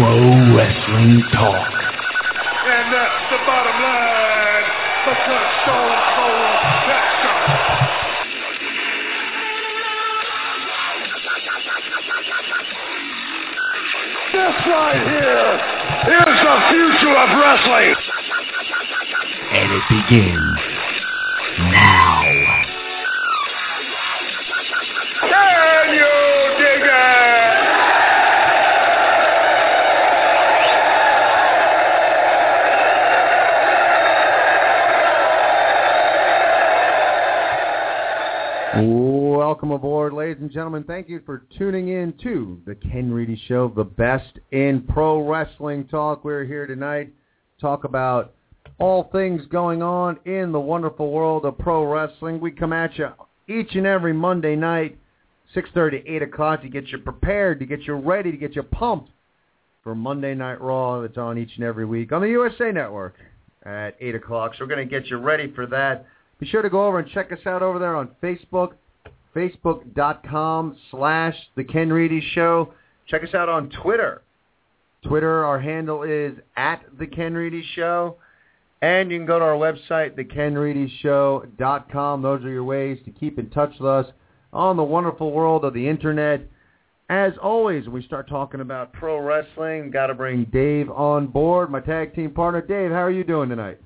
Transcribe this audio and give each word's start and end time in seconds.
Pro 0.00 0.16
wrestling 0.56 1.20
talk. 1.36 1.68
And 1.68 2.86
that's 2.88 3.20
the 3.28 3.36
bottom 3.44 3.76
line. 3.84 4.64
Because 5.04 5.48
Stone 5.60 5.98
Cold 6.16 6.56
Jackson. 6.88 7.36
This 14.32 14.56
right 14.72 15.04
here 15.04 15.52
is 16.16 16.36
the 16.48 16.56
future 16.72 17.16
of 17.20 17.28
wrestling. 17.36 17.94
And 19.52 19.68
it 19.70 19.84
begins 19.90 20.69
and 40.50 40.54
gentlemen. 40.56 40.82
Thank 40.82 41.08
you 41.08 41.22
for 41.24 41.44
tuning 41.56 41.90
in 41.90 42.12
to 42.24 42.60
the 42.66 42.74
Ken 42.74 43.12
Reedy 43.12 43.40
Show, 43.46 43.68
the 43.68 43.84
best 43.84 44.40
in 44.50 44.82
pro 44.82 45.24
wrestling 45.24 45.86
talk. 45.86 46.24
We're 46.24 46.44
here 46.44 46.66
tonight 46.66 47.04
to 47.04 47.60
talk 47.60 47.84
about 47.84 48.34
all 48.80 49.04
things 49.12 49.46
going 49.46 49.80
on 49.80 50.18
in 50.24 50.50
the 50.50 50.58
wonderful 50.58 51.12
world 51.12 51.44
of 51.44 51.56
pro 51.56 51.84
wrestling. 51.84 52.40
We 52.40 52.50
come 52.50 52.72
at 52.72 52.98
you 52.98 53.10
each 53.46 53.76
and 53.76 53.86
every 53.86 54.12
Monday 54.12 54.56
night, 54.56 54.98
6.30 55.54 56.02
8 56.04 56.22
o'clock, 56.22 56.62
to 56.62 56.68
get 56.68 56.88
you 56.88 56.98
prepared, 56.98 57.60
to 57.60 57.64
get 57.64 57.82
you 57.82 57.94
ready, 57.94 58.32
to 58.32 58.36
get 58.36 58.56
you 58.56 58.64
pumped 58.64 59.12
for 59.84 59.94
Monday 59.94 60.34
Night 60.34 60.60
Raw 60.60 61.00
that's 61.00 61.16
on 61.16 61.38
each 61.38 61.52
and 61.54 61.64
every 61.64 61.86
week 61.86 62.10
on 62.10 62.22
the 62.22 62.28
USA 62.28 62.72
Network 62.72 63.14
at 63.64 63.94
8 64.00 64.16
o'clock. 64.16 64.54
So 64.54 64.64
we're 64.64 64.74
going 64.74 64.88
to 64.88 65.00
get 65.00 65.08
you 65.10 65.18
ready 65.18 65.52
for 65.52 65.66
that. 65.66 66.06
Be 66.40 66.46
sure 66.46 66.62
to 66.62 66.70
go 66.70 66.86
over 66.86 66.98
and 66.98 67.08
check 67.08 67.30
us 67.30 67.46
out 67.46 67.62
over 67.62 67.78
there 67.78 67.94
on 67.94 68.08
Facebook, 68.20 68.72
facebook.com 69.34 70.76
slash 70.90 71.34
The 71.56 71.64
Ken 71.64 71.90
Reedy 71.92 72.22
Show. 72.34 72.72
Check 73.06 73.24
us 73.24 73.34
out 73.34 73.48
on 73.48 73.70
Twitter. 73.82 74.22
Twitter, 75.06 75.44
our 75.44 75.58
handle 75.58 76.02
is 76.02 76.34
at 76.56 76.84
The 76.98 77.06
Ken 77.06 77.34
Reedy 77.34 77.64
Show. 77.74 78.16
And 78.82 79.10
you 79.10 79.18
can 79.18 79.26
go 79.26 79.38
to 79.38 79.44
our 79.44 79.56
website, 79.56 80.16
thekenreedyshow.com. 80.16 82.22
Those 82.22 82.44
are 82.44 82.50
your 82.50 82.64
ways 82.64 82.98
to 83.04 83.10
keep 83.10 83.38
in 83.38 83.50
touch 83.50 83.72
with 83.78 83.88
us 83.88 84.06
on 84.52 84.76
the 84.76 84.82
wonderful 84.82 85.32
world 85.32 85.64
of 85.64 85.74
the 85.74 85.86
Internet. 85.86 86.48
As 87.10 87.32
always, 87.42 87.88
we 87.88 88.02
start 88.02 88.28
talking 88.28 88.60
about 88.60 88.92
pro 88.92 89.18
wrestling, 89.18 89.90
got 89.90 90.06
to 90.06 90.14
bring 90.14 90.44
Dave 90.44 90.88
on 90.90 91.26
board, 91.26 91.70
my 91.70 91.80
tag 91.80 92.14
team 92.14 92.30
partner. 92.30 92.62
Dave, 92.62 92.90
how 92.90 93.02
are 93.02 93.10
you 93.10 93.24
doing 93.24 93.48
tonight? 93.48 93.80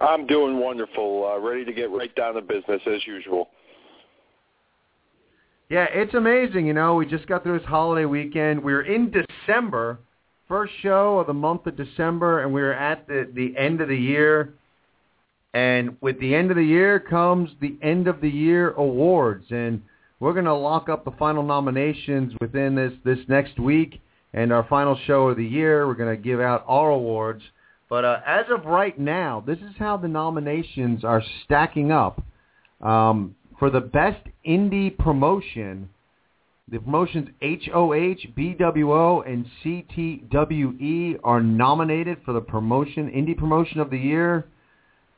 I'm 0.00 0.26
doing 0.26 0.58
wonderful. 0.58 1.30
Uh, 1.30 1.38
ready 1.38 1.64
to 1.64 1.72
get 1.72 1.90
right 1.90 2.14
down 2.14 2.34
to 2.34 2.40
business 2.40 2.80
as 2.86 3.06
usual. 3.06 3.48
Yeah, 5.70 5.86
it's 5.92 6.14
amazing. 6.14 6.66
You 6.66 6.72
know, 6.72 6.94
we 6.94 7.04
just 7.04 7.26
got 7.26 7.42
through 7.42 7.58
this 7.58 7.68
holiday 7.68 8.06
weekend. 8.06 8.62
We're 8.62 8.82
in 8.82 9.12
December, 9.12 9.98
first 10.48 10.72
show 10.80 11.18
of 11.18 11.26
the 11.26 11.34
month 11.34 11.66
of 11.66 11.76
December, 11.76 12.42
and 12.42 12.54
we're 12.54 12.72
at 12.72 13.06
the, 13.06 13.28
the 13.34 13.54
end 13.54 13.82
of 13.82 13.88
the 13.88 13.96
year. 13.96 14.54
And 15.52 15.96
with 16.00 16.18
the 16.20 16.34
end 16.34 16.50
of 16.50 16.56
the 16.56 16.64
year 16.64 16.98
comes 16.98 17.50
the 17.60 17.76
end 17.82 18.08
of 18.08 18.22
the 18.22 18.30
year 18.30 18.70
awards. 18.72 19.44
And 19.50 19.82
we're 20.20 20.32
going 20.32 20.46
to 20.46 20.54
lock 20.54 20.88
up 20.88 21.04
the 21.04 21.10
final 21.12 21.42
nominations 21.42 22.32
within 22.40 22.74
this, 22.74 22.92
this 23.04 23.18
next 23.28 23.58
week. 23.58 24.00
And 24.32 24.52
our 24.54 24.66
final 24.68 24.98
show 25.06 25.28
of 25.28 25.36
the 25.36 25.44
year, 25.44 25.86
we're 25.86 25.94
going 25.94 26.16
to 26.16 26.22
give 26.22 26.40
out 26.40 26.64
our 26.66 26.90
awards. 26.90 27.42
But 27.90 28.06
uh, 28.06 28.20
as 28.26 28.46
of 28.50 28.64
right 28.64 28.98
now, 28.98 29.42
this 29.46 29.58
is 29.58 29.74
how 29.78 29.98
the 29.98 30.08
nominations 30.08 31.04
are 31.04 31.22
stacking 31.44 31.92
up. 31.92 32.22
Um, 32.80 33.34
for 33.58 33.70
the 33.70 33.80
best 33.80 34.24
indie 34.46 34.96
promotion, 34.96 35.88
the 36.70 36.78
promotions 36.78 37.28
HOH, 37.40 38.28
BWO, 38.36 39.26
and 39.26 39.46
CTWE 39.64 41.18
are 41.24 41.40
nominated 41.40 42.18
for 42.24 42.32
the 42.32 42.40
promotion, 42.40 43.10
indie 43.10 43.36
promotion 43.36 43.80
of 43.80 43.90
the 43.90 43.98
year. 43.98 44.46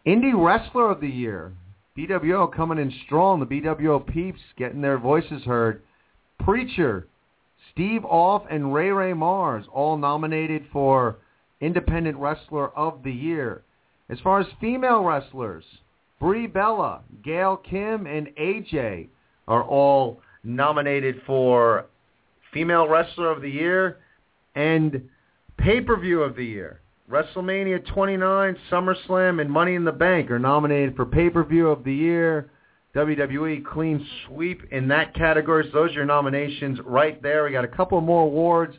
Indie 0.06 0.32
wrestler 0.34 0.90
of 0.90 1.00
the 1.00 1.08
year, 1.08 1.52
BWO 1.98 2.52
coming 2.54 2.78
in 2.78 2.92
strong. 3.04 3.40
The 3.40 3.46
BWO 3.46 4.06
peeps 4.06 4.40
getting 4.56 4.80
their 4.80 4.98
voices 4.98 5.42
heard. 5.42 5.82
Preacher, 6.38 7.08
Steve 7.72 8.04
Off, 8.04 8.44
and 8.50 8.72
Ray 8.72 8.90
Ray 8.90 9.12
Mars 9.12 9.66
all 9.72 9.98
nominated 9.98 10.64
for 10.72 11.18
Independent 11.60 12.16
Wrestler 12.16 12.70
of 12.76 13.02
the 13.02 13.12
Year. 13.12 13.62
As 14.08 14.18
far 14.20 14.40
as 14.40 14.46
female 14.60 15.02
wrestlers, 15.04 15.64
Brie 16.20 16.46
Bella, 16.46 17.00
Gail 17.24 17.56
Kim, 17.56 18.06
and 18.06 18.28
AJ 18.38 19.08
are 19.48 19.64
all 19.64 20.20
nominated 20.44 21.22
for 21.26 21.86
Female 22.52 22.88
Wrestler 22.88 23.30
of 23.30 23.42
the 23.42 23.50
Year 23.50 23.98
and 24.54 25.08
Pay-Per-View 25.58 26.22
of 26.22 26.36
the 26.36 26.44
Year. 26.44 26.80
WrestleMania 27.10 27.84
29, 27.92 28.56
SummerSlam, 28.70 29.40
and 29.40 29.50
Money 29.50 29.74
in 29.74 29.84
the 29.84 29.92
Bank 29.92 30.30
are 30.30 30.38
nominated 30.38 30.94
for 30.94 31.06
Pay-Per-View 31.06 31.68
of 31.68 31.82
the 31.84 31.94
Year. 31.94 32.50
WWE 32.94 33.64
clean 33.64 34.06
sweep 34.26 34.62
in 34.72 34.88
that 34.88 35.14
category. 35.14 35.68
So 35.72 35.80
those 35.80 35.90
are 35.90 35.94
your 35.94 36.04
nominations 36.04 36.78
right 36.84 37.20
there. 37.22 37.44
We 37.44 37.52
got 37.52 37.64
a 37.64 37.68
couple 37.68 38.00
more 38.00 38.24
awards 38.24 38.76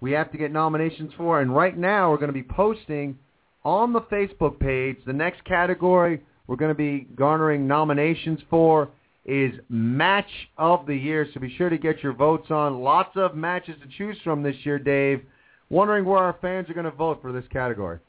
we 0.00 0.12
have 0.12 0.32
to 0.32 0.38
get 0.38 0.52
nominations 0.52 1.12
for. 1.16 1.40
And 1.40 1.54
right 1.54 1.78
now 1.78 2.10
we're 2.10 2.18
going 2.18 2.28
to 2.28 2.32
be 2.32 2.42
posting 2.42 3.16
on 3.64 3.92
the 3.92 4.00
Facebook 4.02 4.58
page 4.58 4.96
the 5.06 5.12
next 5.12 5.44
category 5.44 6.20
we're 6.52 6.56
going 6.56 6.68
to 6.68 6.74
be 6.74 7.06
garnering 7.16 7.66
nominations 7.66 8.38
for 8.50 8.90
is 9.24 9.54
Match 9.70 10.28
of 10.58 10.84
the 10.84 10.94
Year. 10.94 11.26
So 11.32 11.40
be 11.40 11.56
sure 11.56 11.70
to 11.70 11.78
get 11.78 12.02
your 12.02 12.12
votes 12.12 12.50
on. 12.50 12.82
Lots 12.82 13.16
of 13.16 13.34
matches 13.34 13.74
to 13.80 13.88
choose 13.96 14.18
from 14.22 14.42
this 14.42 14.54
year, 14.62 14.78
Dave. 14.78 15.22
Wondering 15.70 16.04
where 16.04 16.18
our 16.18 16.36
fans 16.42 16.68
are 16.68 16.74
going 16.74 16.84
to 16.84 16.90
vote 16.90 17.22
for 17.22 17.32
this 17.32 17.46
category. 17.50 18.00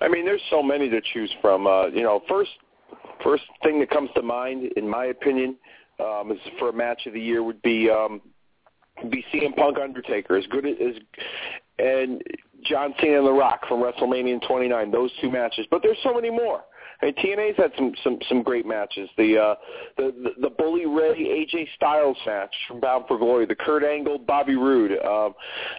I 0.00 0.06
mean, 0.06 0.24
there's 0.24 0.42
so 0.48 0.62
many 0.62 0.88
to 0.90 1.00
choose 1.12 1.34
from. 1.40 1.66
Uh, 1.66 1.88
you 1.88 2.04
know, 2.04 2.22
first 2.28 2.52
first 3.24 3.42
thing 3.64 3.80
that 3.80 3.90
comes 3.90 4.10
to 4.14 4.22
mind, 4.22 4.70
in 4.76 4.88
my 4.88 5.06
opinion, 5.06 5.56
um, 5.98 6.30
is 6.30 6.38
for 6.60 6.68
a 6.68 6.72
match 6.72 7.06
of 7.06 7.14
the 7.14 7.20
year 7.20 7.42
would 7.42 7.60
be 7.62 7.90
um, 7.90 8.20
be 9.10 9.24
CM 9.34 9.56
Punk 9.56 9.76
Undertaker 9.76 10.36
as 10.36 10.46
good 10.52 10.66
as 10.66 10.94
and 11.80 12.22
John 12.64 12.94
Cena 13.00 13.18
and 13.18 13.26
The 13.26 13.32
Rock 13.32 13.66
from 13.66 13.82
WrestleMania 13.82 14.46
29. 14.46 14.92
Those 14.92 15.10
two 15.20 15.32
matches, 15.32 15.66
but 15.68 15.82
there's 15.82 15.98
so 16.04 16.14
many 16.14 16.30
more. 16.30 16.62
Mean, 17.02 17.14
TNA's 17.14 17.56
had 17.56 17.72
some 17.76 17.92
some 18.04 18.18
some 18.28 18.42
great 18.42 18.66
matches. 18.66 19.08
The 19.16 19.38
uh, 19.38 19.54
the, 19.96 20.14
the 20.22 20.42
the 20.42 20.50
Bully 20.50 20.86
Ray 20.86 21.46
AJ 21.52 21.66
Styles 21.76 22.16
match 22.26 22.54
from 22.68 22.80
Bound 22.80 23.04
for 23.08 23.18
Glory, 23.18 23.46
the 23.46 23.54
Kurt 23.54 23.84
Angle 23.84 24.18
Bobby 24.18 24.56
Roode. 24.56 24.92
Um, 25.04 25.34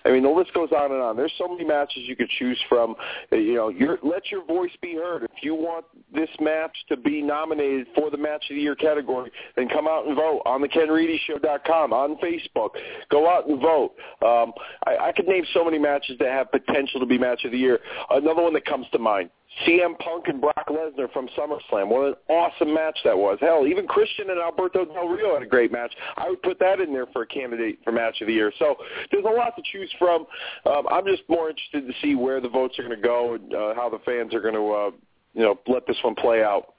I 0.05 0.11
mean, 0.11 0.23
the 0.23 0.29
list 0.29 0.53
goes 0.53 0.69
on 0.71 0.91
and 0.91 1.01
on. 1.01 1.15
There's 1.15 1.33
so 1.37 1.47
many 1.47 1.63
matches 1.65 2.03
you 2.05 2.15
could 2.15 2.29
choose 2.39 2.59
from. 2.67 2.95
Uh, 3.31 3.37
You 3.37 3.55
know, 3.55 3.69
your, 3.69 3.97
let 4.03 4.31
your 4.31 4.45
voice 4.45 4.71
be 4.81 4.95
heard. 4.95 5.23
If 5.23 5.43
you 5.43 5.55
want 5.55 5.85
this 6.13 6.29
match 6.39 6.75
to 6.89 6.97
be 6.97 7.21
nominated 7.21 7.87
for 7.95 8.09
the 8.09 8.17
Match 8.17 8.43
of 8.49 8.55
the 8.55 8.61
Year 8.61 8.75
category, 8.75 9.31
then 9.55 9.69
come 9.69 9.87
out 9.87 10.05
and 10.05 10.15
vote 10.15 10.41
on 10.45 10.61
the 10.61 10.67
KenReedyShow.com 10.67 11.93
on 11.93 12.17
Facebook. 12.17 12.69
Go 13.09 13.29
out 13.29 13.47
and 13.47 13.61
vote. 13.61 13.93
Um, 14.21 14.53
I, 14.85 15.09
I 15.09 15.11
could 15.15 15.27
name 15.27 15.45
so 15.53 15.63
many 15.63 15.79
matches 15.79 16.17
that 16.19 16.29
have 16.29 16.51
potential 16.51 16.99
to 16.99 17.05
be 17.05 17.17
Match 17.17 17.45
of 17.45 17.51
the 17.51 17.57
Year. 17.57 17.79
Another 18.09 18.41
one 18.41 18.53
that 18.53 18.65
comes 18.65 18.85
to 18.91 18.99
mind. 18.99 19.29
CM 19.65 19.97
Punk 19.99 20.27
and 20.27 20.41
Brock 20.41 20.67
Lesnar 20.67 21.11
from 21.13 21.27
SummerSlam. 21.37 21.87
What 21.87 22.07
an 22.07 22.15
awesome 22.29 22.73
match 22.73 22.97
that 23.05 23.17
was. 23.17 23.37
Hell, 23.39 23.65
even 23.67 23.87
Christian 23.87 24.29
and 24.29 24.39
Alberto 24.39 24.85
Del 24.85 25.07
Rio 25.07 25.33
had 25.33 25.43
a 25.43 25.47
great 25.47 25.71
match. 25.71 25.93
I 26.17 26.29
would 26.29 26.41
put 26.41 26.59
that 26.59 26.79
in 26.79 26.91
there 26.91 27.05
for 27.07 27.21
a 27.21 27.27
candidate 27.27 27.79
for 27.83 27.91
Match 27.91 28.21
of 28.21 28.27
the 28.27 28.33
Year. 28.33 28.51
So 28.57 28.75
there's 29.11 29.25
a 29.25 29.29
lot 29.29 29.55
to 29.55 29.61
choose 29.71 29.91
from. 29.99 30.25
Um, 30.65 30.87
I'm 30.89 31.05
just 31.05 31.23
more 31.29 31.49
interested 31.49 31.87
to 31.87 31.93
see 32.01 32.15
where 32.15 32.41
the 32.41 32.49
votes 32.49 32.77
are 32.79 32.83
going 32.83 32.95
to 32.95 33.07
go 33.07 33.35
and 33.35 33.53
uh, 33.53 33.73
how 33.75 33.89
the 33.89 33.99
fans 34.05 34.33
are 34.33 34.41
going 34.41 34.55
to, 34.55 34.71
uh, 34.71 34.91
you 35.33 35.43
know, 35.43 35.59
let 35.67 35.85
this 35.87 35.97
one 36.03 36.15
play 36.15 36.43
out. 36.43 36.73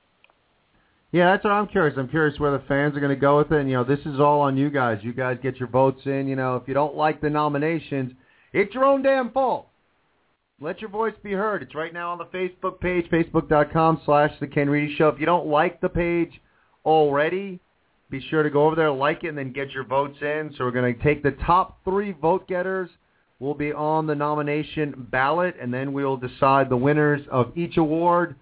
Yeah, 1.12 1.30
that's 1.30 1.44
what 1.44 1.52
I'm 1.52 1.68
curious. 1.68 1.96
I'm 1.96 2.08
curious 2.08 2.40
where 2.40 2.50
the 2.50 2.64
fans 2.66 2.96
are 2.96 3.00
going 3.00 3.14
to 3.14 3.20
go 3.20 3.38
with 3.38 3.52
it. 3.52 3.60
And, 3.60 3.70
you 3.70 3.76
know, 3.76 3.84
this 3.84 4.00
is 4.00 4.18
all 4.18 4.40
on 4.40 4.56
you 4.56 4.68
guys. 4.68 4.98
You 5.02 5.12
guys 5.12 5.38
get 5.40 5.58
your 5.58 5.68
votes 5.68 6.00
in. 6.06 6.26
You 6.26 6.34
know, 6.34 6.56
if 6.56 6.66
you 6.66 6.74
don't 6.74 6.96
like 6.96 7.20
the 7.20 7.30
nominations, 7.30 8.12
it's 8.52 8.74
your 8.74 8.84
own 8.84 9.02
damn 9.02 9.30
fault. 9.30 9.68
Let 10.60 10.80
your 10.80 10.90
voice 10.90 11.14
be 11.22 11.32
heard. 11.32 11.62
It's 11.62 11.74
right 11.74 11.92
now 11.92 12.12
on 12.12 12.18
the 12.18 12.26
Facebook 12.26 12.80
page, 12.80 13.06
facebook.com 13.10 14.02
slash 14.04 14.32
The 14.40 14.46
Ken 14.46 14.70
Reedy 14.70 14.94
Show. 14.96 15.08
If 15.08 15.18
you 15.18 15.26
don't 15.26 15.46
like 15.46 15.80
the 15.80 15.88
page 15.88 16.40
already, 16.84 17.60
be 18.10 18.20
sure 18.30 18.42
to 18.42 18.50
go 18.50 18.66
over 18.66 18.76
there, 18.76 18.92
like 18.92 19.24
it, 19.24 19.28
and 19.28 19.38
then 19.38 19.52
get 19.52 19.72
your 19.72 19.84
votes 19.84 20.18
in. 20.20 20.54
So 20.56 20.64
we're 20.64 20.70
going 20.70 20.94
to 20.94 21.02
take 21.02 21.22
the 21.22 21.32
top 21.32 21.82
three 21.84 22.12
vote 22.12 22.46
getters 22.46 22.88
We'll 23.40 23.54
be 23.54 23.72
on 23.72 24.06
the 24.06 24.14
nomination 24.14 25.08
ballot, 25.10 25.56
and 25.60 25.74
then 25.74 25.92
we'll 25.92 26.16
decide 26.16 26.70
the 26.70 26.76
winners 26.76 27.20
of 27.30 27.52
each 27.56 27.76
award 27.76 28.36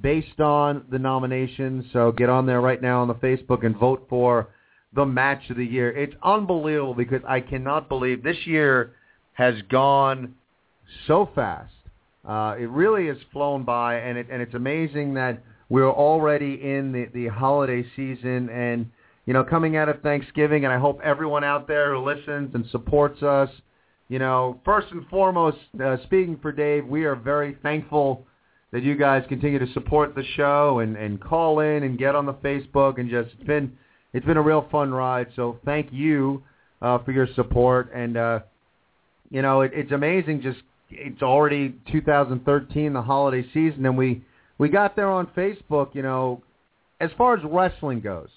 based 0.00 0.40
on 0.40 0.84
the 0.90 0.98
nominations. 0.98 1.84
So 1.92 2.12
get 2.12 2.28
on 2.28 2.46
there 2.46 2.60
right 2.60 2.80
now 2.80 3.02
on 3.02 3.08
the 3.08 3.14
Facebook 3.14 3.66
and 3.66 3.76
vote 3.76 4.06
for 4.08 4.48
the 4.94 5.04
match 5.04 5.50
of 5.50 5.56
the 5.56 5.64
year. 5.64 5.90
It's 5.90 6.14
unbelievable 6.22 6.94
because 6.94 7.22
I 7.26 7.40
cannot 7.40 7.88
believe 7.88 8.22
this 8.22 8.46
year 8.46 8.94
has 9.32 9.60
gone 9.68 10.34
so 11.06 11.28
fast. 11.34 11.72
Uh, 12.26 12.56
it 12.58 12.68
really 12.70 13.06
has 13.06 13.16
flown 13.32 13.64
by, 13.64 13.96
and 13.96 14.18
it 14.18 14.26
and 14.30 14.42
it's 14.42 14.54
amazing 14.54 15.14
that 15.14 15.42
we're 15.68 15.90
already 15.90 16.54
in 16.54 16.92
the 16.92 17.08
the 17.14 17.28
holiday 17.28 17.84
season 17.94 18.48
and 18.50 18.90
you 19.26 19.32
know 19.32 19.44
coming 19.44 19.76
out 19.76 19.88
of 19.88 20.00
Thanksgiving. 20.02 20.64
And 20.64 20.72
I 20.72 20.78
hope 20.78 21.00
everyone 21.04 21.44
out 21.44 21.68
there 21.68 21.94
who 21.94 22.04
listens 22.04 22.54
and 22.54 22.66
supports 22.70 23.22
us, 23.22 23.48
you 24.08 24.18
know, 24.18 24.60
first 24.64 24.88
and 24.90 25.06
foremost, 25.08 25.58
uh, 25.82 25.96
speaking 26.04 26.38
for 26.42 26.50
Dave, 26.50 26.86
we 26.86 27.04
are 27.04 27.14
very 27.14 27.56
thankful 27.62 28.26
that 28.72 28.82
you 28.82 28.96
guys 28.96 29.24
continue 29.28 29.58
to 29.58 29.72
support 29.72 30.14
the 30.14 30.24
show 30.36 30.80
and, 30.80 30.96
and 30.96 31.20
call 31.20 31.60
in 31.60 31.84
and 31.84 31.98
get 31.98 32.14
on 32.14 32.26
the 32.26 32.34
Facebook 32.34 32.98
and 32.98 33.08
just 33.08 33.30
it's 33.34 33.46
been 33.46 33.72
it's 34.12 34.26
been 34.26 34.36
a 34.36 34.42
real 34.42 34.66
fun 34.70 34.92
ride. 34.92 35.28
So 35.36 35.58
thank 35.64 35.92
you 35.92 36.42
uh, 36.82 36.98
for 36.98 37.12
your 37.12 37.28
support 37.34 37.90
and 37.94 38.16
uh, 38.16 38.40
you 39.30 39.42
know 39.42 39.60
it, 39.60 39.72
it's 39.74 39.92
amazing. 39.92 40.42
Just 40.42 40.58
it's 40.90 41.22
already 41.22 41.74
2013, 41.90 42.92
the 42.92 43.02
holiday 43.02 43.46
season, 43.52 43.86
and 43.86 43.96
we 43.96 44.24
we 44.58 44.68
got 44.68 44.96
there 44.96 45.10
on 45.10 45.26
Facebook. 45.28 45.94
You 45.94 46.02
know, 46.02 46.42
as 47.00 47.10
far 47.16 47.36
as 47.36 47.44
wrestling 47.44 48.00
goes. 48.00 48.28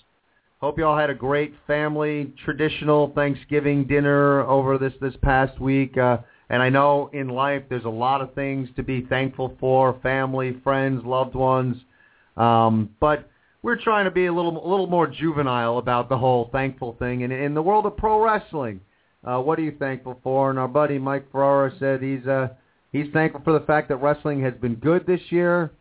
Hope 0.62 0.78
you 0.78 0.86
all 0.86 0.98
had 0.98 1.10
a 1.10 1.16
great 1.16 1.54
family 1.68 2.34
traditional 2.44 3.14
Thanksgiving 3.16 3.86
dinner 3.86 4.42
over 4.42 4.78
this 4.78 4.92
this 5.00 5.14
past 5.22 5.58
week. 5.60 5.98
Uh, 5.98 6.18
and 6.50 6.62
I 6.62 6.68
know 6.70 7.10
in 7.14 7.30
life 7.30 7.64
there's 7.70 7.86
a 7.86 7.90
lot 7.90 8.20
of 8.22 8.34
things 8.34 8.68
to 8.76 8.84
be 8.84 9.06
thankful 9.06 9.56
for, 9.60 9.98
family, 10.02 10.60
friends, 10.64 11.06
loved 11.06 11.36
ones. 11.36 11.78
Um, 12.36 12.90
but 13.00 13.30
we're 13.62 13.78
trying 13.78 14.06
to 14.06 14.12
be 14.12 14.26
a 14.26 14.34
little 14.34 14.66
a 14.66 14.68
little 14.70 14.88
more 14.88 15.08
juvenile 15.08 15.78
about 15.78 16.10
the 16.10 16.18
whole 16.18 16.50
thankful 16.52 16.96
thing. 17.00 17.24
And 17.24 17.32
in 17.32 17.54
the 17.54 17.62
world 17.62 17.86
of 17.86 17.96
pro 17.96 18.22
wrestling, 18.22 18.82
uh, 19.24 19.40
what 19.40 19.60
are 19.60 19.64
you 19.64 19.76
thankful 19.78 20.20
for? 20.24 20.50
And 20.50 20.60
our 20.60 20.68
buddy 20.68 20.98
Mike 20.98 21.32
Ferrara 21.32 21.72
said 21.80 22.02
he's 22.02 22.26
uh, 22.26 22.50
he's 22.92 23.12
thankful 23.12 23.42
for 23.44 23.54
the 23.54 23.66
fact 23.66 23.90
that 23.90 23.98
wrestling 23.98 24.42
has 24.44 24.54
been 24.54 24.76
good 24.76 25.06
this 25.06 25.22
year. 25.30 25.72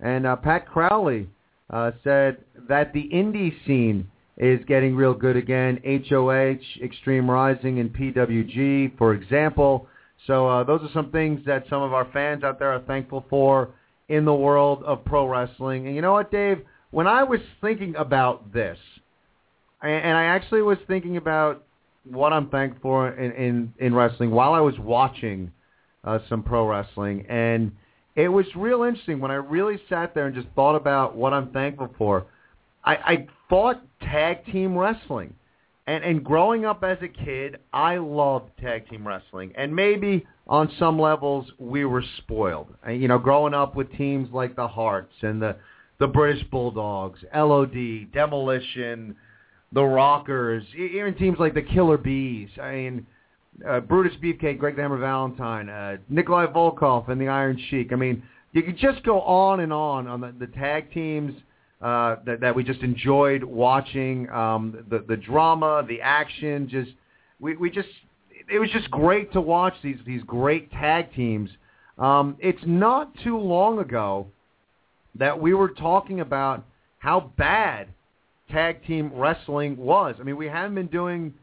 And 0.00 0.26
uh, 0.26 0.36
Pat 0.36 0.66
Crowley 0.66 1.28
uh, 1.70 1.92
said 2.02 2.38
that 2.68 2.92
the 2.92 3.08
indie 3.12 3.52
scene 3.66 4.10
is 4.36 4.64
getting 4.66 4.94
real 4.94 5.14
good 5.14 5.36
again. 5.36 5.80
HOH, 5.84 6.82
Extreme 6.82 7.30
Rising, 7.30 7.80
and 7.80 7.92
PWG, 7.92 8.96
for 8.96 9.14
example. 9.14 9.88
So 10.26 10.48
uh, 10.48 10.64
those 10.64 10.82
are 10.82 10.92
some 10.92 11.10
things 11.10 11.40
that 11.46 11.64
some 11.68 11.82
of 11.82 11.92
our 11.92 12.08
fans 12.12 12.44
out 12.44 12.58
there 12.58 12.72
are 12.72 12.80
thankful 12.80 13.24
for 13.28 13.70
in 14.08 14.24
the 14.24 14.34
world 14.34 14.82
of 14.84 15.04
pro 15.04 15.26
wrestling. 15.26 15.86
And 15.86 15.96
you 15.96 16.02
know 16.02 16.12
what, 16.12 16.30
Dave? 16.30 16.62
When 16.90 17.06
I 17.06 17.22
was 17.22 17.40
thinking 17.60 17.94
about 17.96 18.52
this, 18.52 18.78
and 19.82 20.16
I 20.16 20.24
actually 20.24 20.62
was 20.62 20.78
thinking 20.88 21.18
about 21.18 21.64
what 22.10 22.32
I'm 22.32 22.48
thankful 22.48 22.80
for 22.82 23.08
in, 23.10 23.32
in, 23.32 23.74
in 23.78 23.94
wrestling 23.94 24.30
while 24.30 24.52
I 24.52 24.60
was 24.60 24.78
watching 24.78 25.52
uh, 26.04 26.18
some 26.28 26.42
pro 26.42 26.66
wrestling, 26.66 27.26
and 27.28 27.72
it 28.16 28.28
was 28.28 28.46
real 28.56 28.82
interesting 28.82 29.20
when 29.20 29.30
I 29.30 29.34
really 29.34 29.80
sat 29.88 30.14
there 30.14 30.26
and 30.26 30.34
just 30.34 30.48
thought 30.54 30.74
about 30.74 31.16
what 31.16 31.32
I'm 31.32 31.50
thankful 31.50 31.94
for. 31.96 32.26
I, 32.84 32.94
I 32.96 33.26
thought 33.48 33.82
tag 34.00 34.44
team 34.46 34.76
wrestling. 34.76 35.34
And 35.86 36.04
and 36.04 36.22
growing 36.22 36.66
up 36.66 36.84
as 36.84 36.98
a 37.00 37.08
kid, 37.08 37.56
I 37.72 37.96
loved 37.96 38.50
tag 38.60 38.90
team 38.90 39.08
wrestling, 39.08 39.52
and 39.56 39.74
maybe 39.74 40.26
on 40.46 40.70
some 40.78 41.00
levels 41.00 41.50
we 41.58 41.86
were 41.86 42.04
spoiled. 42.18 42.74
You 42.86 43.08
know, 43.08 43.18
growing 43.18 43.54
up 43.54 43.74
with 43.74 43.90
teams 43.92 44.28
like 44.30 44.54
the 44.54 44.68
Hearts 44.68 45.14
and 45.22 45.40
the 45.40 45.56
the 45.98 46.06
British 46.06 46.44
Bulldogs, 46.50 47.20
LOD, 47.34 48.12
Demolition, 48.12 49.16
the 49.72 49.84
Rockers, 49.84 50.64
even 50.76 51.14
teams 51.14 51.38
like 51.38 51.54
the 51.54 51.62
Killer 51.62 51.98
Bees. 51.98 52.48
I 52.60 52.72
mean, 52.72 53.06
uh, 53.66 53.80
Brutus 53.80 54.16
Beefcake, 54.22 54.58
Greg 54.58 54.76
the 54.76 54.82
Hammer 54.82 54.98
Valentine, 54.98 55.68
uh, 55.68 55.96
Nikolai 56.08 56.46
Volkov, 56.46 57.08
and 57.08 57.20
the 57.20 57.28
Iron 57.28 57.60
Sheik. 57.68 57.92
I 57.92 57.96
mean, 57.96 58.22
you 58.52 58.62
could 58.62 58.78
just 58.78 59.02
go 59.02 59.20
on 59.22 59.60
and 59.60 59.72
on 59.72 60.06
on 60.06 60.20
the, 60.20 60.34
the 60.38 60.46
tag 60.46 60.92
teams 60.92 61.34
uh, 61.82 62.16
that, 62.24 62.40
that 62.40 62.54
we 62.54 62.64
just 62.64 62.80
enjoyed 62.80 63.42
watching. 63.44 64.28
Um, 64.30 64.84
the 64.88 65.04
the 65.06 65.16
drama, 65.16 65.84
the 65.86 66.00
action, 66.00 66.68
just 66.68 66.92
we 67.40 67.56
we 67.56 67.70
just 67.70 67.88
it 68.50 68.58
was 68.58 68.70
just 68.70 68.90
great 68.90 69.32
to 69.32 69.40
watch 69.40 69.74
these 69.82 69.98
these 70.06 70.22
great 70.22 70.70
tag 70.72 71.12
teams. 71.14 71.50
Um, 71.98 72.36
it's 72.38 72.62
not 72.64 73.12
too 73.22 73.38
long 73.38 73.80
ago 73.80 74.28
that 75.16 75.38
we 75.38 75.52
were 75.52 75.70
talking 75.70 76.20
about 76.20 76.64
how 76.98 77.32
bad 77.36 77.88
tag 78.50 78.84
team 78.86 79.10
wrestling 79.14 79.76
was. 79.76 80.16
I 80.20 80.22
mean, 80.22 80.36
we 80.36 80.46
haven't 80.46 80.74
been 80.74 80.86
doing 80.86 81.34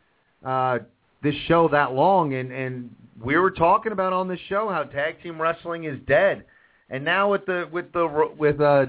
uh, 0.43 0.79
this 1.23 1.35
show 1.47 1.67
that 1.69 1.93
long, 1.93 2.33
and 2.33 2.51
and 2.51 2.95
we 3.23 3.37
were 3.37 3.51
talking 3.51 3.91
about 3.91 4.13
on 4.13 4.27
this 4.27 4.39
show 4.49 4.69
how 4.69 4.83
tag 4.83 5.21
team 5.23 5.41
wrestling 5.41 5.85
is 5.85 5.99
dead. 6.07 6.45
And 6.89 7.03
now 7.03 7.31
with 7.31 7.45
the 7.45 7.67
with 7.71 7.91
the 7.93 8.29
with 8.37 8.61
uh, 8.61 8.87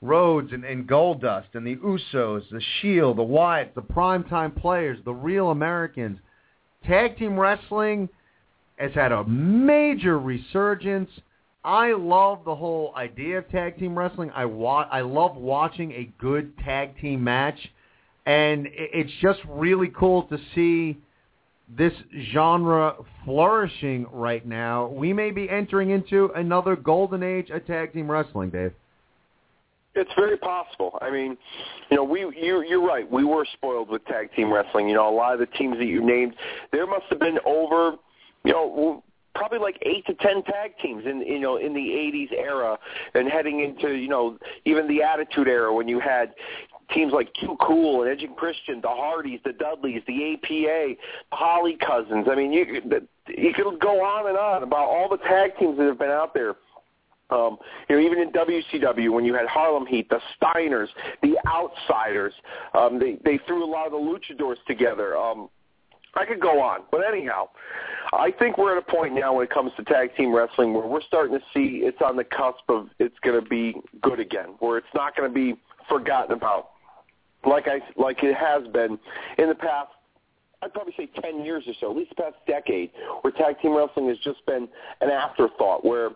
Rhodes 0.00 0.52
and, 0.52 0.64
and 0.64 0.88
Goldust 0.88 1.54
and 1.54 1.66
the 1.66 1.76
Usos, 1.76 2.48
the 2.50 2.62
Shield, 2.80 3.18
the 3.18 3.22
Wyatt, 3.22 3.74
the 3.74 3.82
primetime 3.82 4.54
players, 4.54 4.98
the 5.04 5.12
real 5.12 5.50
Americans. 5.50 6.18
Tag 6.86 7.18
team 7.18 7.38
wrestling 7.38 8.08
has 8.76 8.92
had 8.92 9.10
a 9.10 9.24
major 9.24 10.18
resurgence. 10.18 11.10
I 11.68 11.92
love 11.92 12.46
the 12.46 12.54
whole 12.54 12.94
idea 12.96 13.36
of 13.36 13.50
tag 13.50 13.78
team 13.78 13.96
wrestling. 13.96 14.30
I 14.34 14.46
wa- 14.46 14.88
I 14.90 15.02
love 15.02 15.36
watching 15.36 15.92
a 15.92 16.10
good 16.18 16.56
tag 16.60 16.98
team 16.98 17.22
match, 17.22 17.58
and 18.24 18.66
it's 18.72 19.12
just 19.20 19.40
really 19.46 19.88
cool 19.88 20.22
to 20.28 20.38
see 20.54 20.96
this 21.76 21.92
genre 22.32 22.94
flourishing 23.22 24.06
right 24.10 24.46
now. 24.46 24.86
We 24.86 25.12
may 25.12 25.30
be 25.30 25.50
entering 25.50 25.90
into 25.90 26.30
another 26.34 26.74
golden 26.74 27.22
age 27.22 27.50
of 27.50 27.66
tag 27.66 27.92
team 27.92 28.10
wrestling, 28.10 28.48
Dave. 28.48 28.72
It's 29.94 30.10
very 30.16 30.38
possible. 30.38 30.98
I 31.02 31.10
mean, 31.10 31.36
you 31.90 31.98
know, 31.98 32.04
we 32.04 32.20
you 32.20 32.64
you're 32.66 32.86
right. 32.86 33.10
We 33.12 33.24
were 33.24 33.44
spoiled 33.52 33.90
with 33.90 34.02
tag 34.06 34.32
team 34.34 34.50
wrestling. 34.50 34.88
You 34.88 34.94
know, 34.94 35.06
a 35.06 35.14
lot 35.14 35.34
of 35.34 35.38
the 35.38 35.58
teams 35.58 35.76
that 35.76 35.84
you 35.84 36.02
named, 36.02 36.34
there 36.72 36.86
must 36.86 37.04
have 37.10 37.18
been 37.18 37.38
over, 37.44 37.96
you 38.44 38.52
know, 38.52 39.02
probably 39.38 39.58
like 39.58 39.78
eight 39.82 40.04
to 40.06 40.14
ten 40.14 40.42
tag 40.42 40.72
teams 40.82 41.06
in 41.06 41.22
you 41.22 41.38
know 41.38 41.56
in 41.56 41.72
the 41.72 41.80
80s 41.80 42.32
era, 42.32 42.78
and 43.14 43.28
heading 43.28 43.60
into 43.60 43.94
you 43.94 44.08
know 44.08 44.36
even 44.64 44.88
the 44.88 45.02
Attitude 45.02 45.48
Era 45.48 45.72
when 45.72 45.88
you 45.88 46.00
had 46.00 46.34
teams 46.92 47.12
like 47.12 47.32
Too 47.40 47.56
Cool 47.60 48.02
and 48.02 48.10
Edge 48.10 48.22
and 48.22 48.36
Christian, 48.36 48.80
the 48.80 48.88
Hardys, 48.88 49.40
the 49.44 49.52
Dudleys, 49.52 50.02
the 50.06 50.34
APA, 50.34 50.48
the 50.50 50.96
Holly 51.32 51.76
Cousins. 51.84 52.26
I 52.30 52.34
mean, 52.34 52.52
you 52.52 52.82
you 53.28 53.52
could 53.54 53.80
go 53.80 54.02
on 54.04 54.28
and 54.28 54.36
on 54.36 54.62
about 54.62 54.88
all 54.88 55.08
the 55.08 55.18
tag 55.18 55.52
teams 55.58 55.78
that 55.78 55.86
have 55.86 55.98
been 55.98 56.10
out 56.10 56.34
there. 56.34 56.56
Um, 57.30 57.58
you 57.90 57.96
know, 57.96 58.02
even 58.02 58.18
in 58.20 58.32
WCW, 58.32 59.12
when 59.12 59.24
you 59.24 59.34
had 59.34 59.46
Harlem 59.46 59.84
Heat, 59.86 60.08
the 60.08 60.18
Steiners, 60.40 60.88
the 61.22 61.36
Outsiders, 61.46 62.32
um, 62.72 62.98
they 62.98 63.18
they 63.24 63.38
threw 63.46 63.64
a 63.64 63.70
lot 63.70 63.86
of 63.86 63.92
the 63.92 63.98
Luchadors 63.98 64.56
together. 64.66 65.16
Um, 65.16 65.50
I 66.18 66.24
could 66.24 66.40
go 66.40 66.60
on, 66.60 66.80
but 66.90 67.02
anyhow, 67.06 67.48
I 68.12 68.32
think 68.32 68.58
we're 68.58 68.76
at 68.76 68.82
a 68.82 68.90
point 68.90 69.14
now 69.14 69.34
when 69.34 69.44
it 69.44 69.50
comes 69.50 69.70
to 69.76 69.84
tag 69.84 70.16
team 70.16 70.34
wrestling 70.34 70.74
where 70.74 70.86
we're 70.86 71.02
starting 71.02 71.38
to 71.38 71.44
see 71.54 71.82
it's 71.84 72.02
on 72.04 72.16
the 72.16 72.24
cusp 72.24 72.68
of 72.68 72.88
it's 72.98 73.18
going 73.22 73.40
to 73.40 73.48
be 73.48 73.76
good 74.02 74.18
again, 74.18 74.56
where 74.58 74.78
it's 74.78 74.94
not 74.94 75.16
going 75.16 75.28
to 75.28 75.34
be 75.34 75.54
forgotten 75.88 76.32
about, 76.32 76.70
like 77.46 77.68
I 77.68 77.80
like 78.00 78.22
it 78.24 78.34
has 78.34 78.66
been 78.72 78.98
in 79.38 79.48
the 79.48 79.54
past 79.54 79.90
I'd 80.60 80.72
probably 80.72 80.94
say 80.96 81.08
10 81.22 81.44
years 81.44 81.62
or 81.68 81.74
so, 81.80 81.90
at 81.90 81.96
least 81.96 82.10
the 82.10 82.22
past 82.22 82.34
decade, 82.48 82.90
where 83.20 83.30
tag 83.30 83.60
team 83.60 83.76
wrestling 83.76 84.08
has 84.08 84.18
just 84.18 84.44
been 84.44 84.68
an 85.00 85.08
afterthought, 85.08 85.84
where 85.84 86.10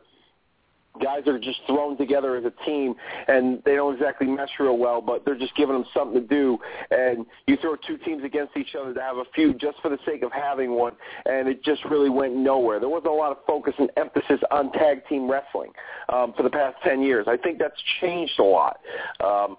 guys 1.01 1.27
are 1.27 1.39
just 1.39 1.61
thrown 1.67 1.97
together 1.97 2.37
as 2.37 2.45
a 2.45 2.53
team 2.65 2.95
and 3.29 3.63
they 3.65 3.75
don't 3.75 3.95
exactly 3.95 4.27
mesh 4.27 4.51
real 4.61 4.77
well, 4.77 5.01
but 5.01 5.25
they're 5.25 5.39
just 5.39 5.55
giving 5.57 5.75
them 5.75 5.85
something 5.95 6.21
to 6.21 6.27
do. 6.27 6.59
And 6.91 7.27
you 7.47 7.57
throw 7.57 7.77
two 7.77 7.97
teams 7.99 8.25
against 8.25 8.57
each 8.57 8.75
other 8.79 8.93
to 8.93 9.01
have 9.01 9.17
a 9.17 9.25
feud 9.35 9.59
just 9.59 9.81
for 9.81 9.89
the 9.89 9.99
sake 10.05 10.23
of 10.23 10.33
having 10.33 10.73
one, 10.73 10.93
and 11.27 11.49
it 11.49 11.65
just 11.65 11.85
really 11.87 12.11
went 12.11 12.35
nowhere. 12.35 12.81
There 12.81 12.89
wasn't 12.89 13.13
a 13.13 13.15
lot 13.15 13.33
of 13.33 13.39
focus 13.47 13.75
and 13.79 13.91
emphasis 13.97 14.41
on 14.51 14.73
tag 14.73 15.07
team 15.09 15.31
wrestling 15.31 15.73
um, 16.09 16.35
for 16.37 16.43
the 16.43 16.51
past 16.51 16.77
ten 16.85 17.03
years. 17.03 17.27
I 17.29 17.37
think 17.37 17.59
that's 17.59 17.81
changed 18.01 18.39
a 18.39 18.45
lot, 18.45 18.81
um, 19.25 19.57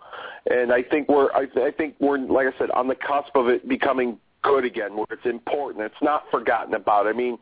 and 0.50 0.72
I 0.72 0.84
think 0.84 1.10
we're 1.10 1.32
I, 1.32 1.48
I 1.58 1.72
think 1.72 1.96
we're 2.00 2.18
like 2.18 2.48
I 2.48 2.58
said 2.58 2.72
on 2.72 2.88
the 2.88 2.96
cusp 2.96 3.36
of 3.36 3.48
it 3.48 3.68
becoming 3.68 4.20
good 4.44 4.66
again, 4.66 4.96
where 4.96 5.08
it's 5.12 5.26
important. 5.26 5.84
It's 5.84 6.02
not 6.02 6.26
forgotten 6.30 6.74
about. 6.76 7.08
I 7.08 7.14
mean, 7.14 7.38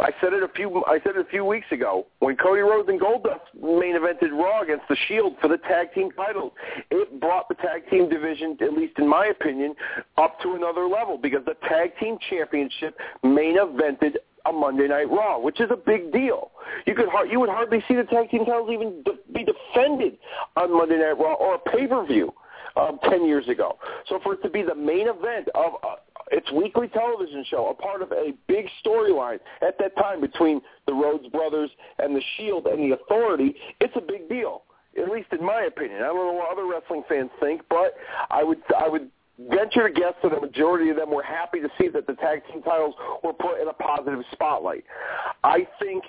I 0.00 0.10
said 0.20 0.32
it 0.32 0.42
a 0.42 0.48
few 0.48 0.84
I 0.86 0.98
said 1.04 1.16
it 1.16 1.26
a 1.26 1.30
few 1.30 1.44
weeks 1.44 1.66
ago 1.70 2.06
when 2.20 2.36
Cody 2.36 2.62
Rhodes 2.62 2.88
and 2.88 3.00
Goldust 3.00 3.40
main 3.60 3.96
evented 3.96 4.30
Raw 4.32 4.62
against 4.62 4.88
the 4.88 4.96
Shield 5.08 5.34
for 5.40 5.48
the 5.48 5.58
tag 5.58 5.92
team 5.94 6.10
titles. 6.12 6.52
It 6.90 7.20
brought 7.20 7.48
the 7.48 7.54
tag 7.56 7.88
team 7.90 8.08
division, 8.08 8.56
at 8.60 8.72
least 8.72 8.98
in 8.98 9.08
my 9.08 9.26
opinion, 9.26 9.74
up 10.16 10.40
to 10.42 10.54
another 10.54 10.86
level 10.86 11.18
because 11.18 11.44
the 11.44 11.56
tag 11.68 11.92
team 11.98 12.16
championship 12.30 12.96
main 13.22 13.58
evented 13.58 14.14
a 14.46 14.52
Monday 14.52 14.88
Night 14.88 15.10
Raw, 15.10 15.38
which 15.38 15.60
is 15.60 15.70
a 15.70 15.76
big 15.76 16.12
deal. 16.12 16.50
You 16.86 16.94
could 16.94 17.06
you 17.30 17.38
would 17.40 17.50
hardly 17.50 17.82
see 17.86 17.94
the 17.94 18.04
tag 18.04 18.30
team 18.30 18.44
titles 18.44 18.70
even 18.72 19.04
be 19.32 19.44
defended 19.44 20.18
on 20.56 20.72
Monday 20.72 20.98
Night 20.98 21.18
Raw 21.18 21.34
or 21.34 21.56
a 21.56 21.58
pay 21.58 21.86
per 21.86 22.06
view 22.06 22.32
um, 22.76 22.98
10 23.08 23.26
years 23.26 23.48
ago. 23.48 23.78
So 24.08 24.20
for 24.22 24.34
it 24.34 24.42
to 24.42 24.50
be 24.50 24.62
the 24.62 24.74
main 24.74 25.08
event 25.08 25.48
of 25.54 25.72
uh, 25.82 25.96
its 26.30 26.50
weekly 26.52 26.88
television 26.88 27.44
show, 27.48 27.68
a 27.68 27.74
part 27.74 28.02
of 28.02 28.12
a 28.12 28.32
big 28.48 28.66
storyline 28.84 29.38
at 29.66 29.78
that 29.78 29.96
time 29.96 30.20
between 30.20 30.60
the 30.86 30.92
Rhodes 30.92 31.26
brothers 31.28 31.70
and 31.98 32.14
the 32.14 32.22
Shield 32.36 32.66
and 32.66 32.78
the 32.78 32.96
Authority, 32.96 33.54
it's 33.80 33.94
a 33.96 34.00
big 34.00 34.28
deal. 34.28 34.62
At 35.00 35.10
least 35.10 35.28
in 35.32 35.44
my 35.44 35.62
opinion. 35.62 36.02
I 36.02 36.06
don't 36.08 36.16
know 36.16 36.32
what 36.34 36.52
other 36.52 36.66
wrestling 36.66 37.02
fans 37.08 37.30
think, 37.40 37.62
but 37.70 37.94
I 38.30 38.44
would 38.44 38.58
I 38.78 38.88
would 38.88 39.08
venture 39.38 39.88
to 39.88 39.94
guess 39.94 40.12
that 40.22 40.32
the 40.32 40.40
majority 40.40 40.90
of 40.90 40.96
them 40.96 41.10
were 41.10 41.22
happy 41.22 41.60
to 41.60 41.68
see 41.80 41.88
that 41.88 42.06
the 42.06 42.14
tag 42.14 42.42
team 42.52 42.62
titles 42.62 42.94
were 43.24 43.32
put 43.32 43.60
in 43.60 43.68
a 43.68 43.72
positive 43.72 44.20
spotlight. 44.32 44.84
I 45.42 45.66
think 45.80 46.04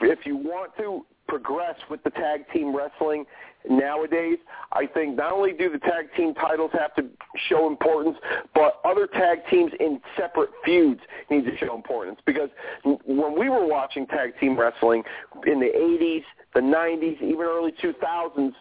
if 0.00 0.24
you 0.24 0.36
want 0.36 0.72
to 0.78 1.04
progress 1.28 1.76
with 1.90 2.02
the 2.04 2.10
tag 2.10 2.44
team 2.52 2.74
wrestling 2.74 3.24
nowadays, 3.70 4.38
I 4.72 4.86
think 4.86 5.16
not 5.16 5.32
only 5.32 5.52
do 5.52 5.70
the 5.70 5.78
tag 5.78 6.08
team 6.16 6.34
titles 6.34 6.70
have 6.74 6.94
to 6.96 7.06
show 7.48 7.66
importance, 7.66 8.16
but 8.54 8.80
other 8.84 9.06
tag 9.06 9.40
teams 9.50 9.72
in 9.80 10.00
separate 10.16 10.50
feuds 10.64 11.00
need 11.30 11.44
to 11.44 11.56
show 11.56 11.74
importance. 11.74 12.18
Because 12.26 12.50
when 12.84 13.38
we 13.38 13.48
were 13.48 13.66
watching 13.66 14.06
tag 14.06 14.38
team 14.40 14.58
wrestling 14.58 15.02
in 15.46 15.60
the 15.60 15.66
80s, 15.66 16.24
the 16.54 16.60
90s, 16.60 17.22
even 17.22 17.42
early 17.42 17.72
2000s, 17.72 18.52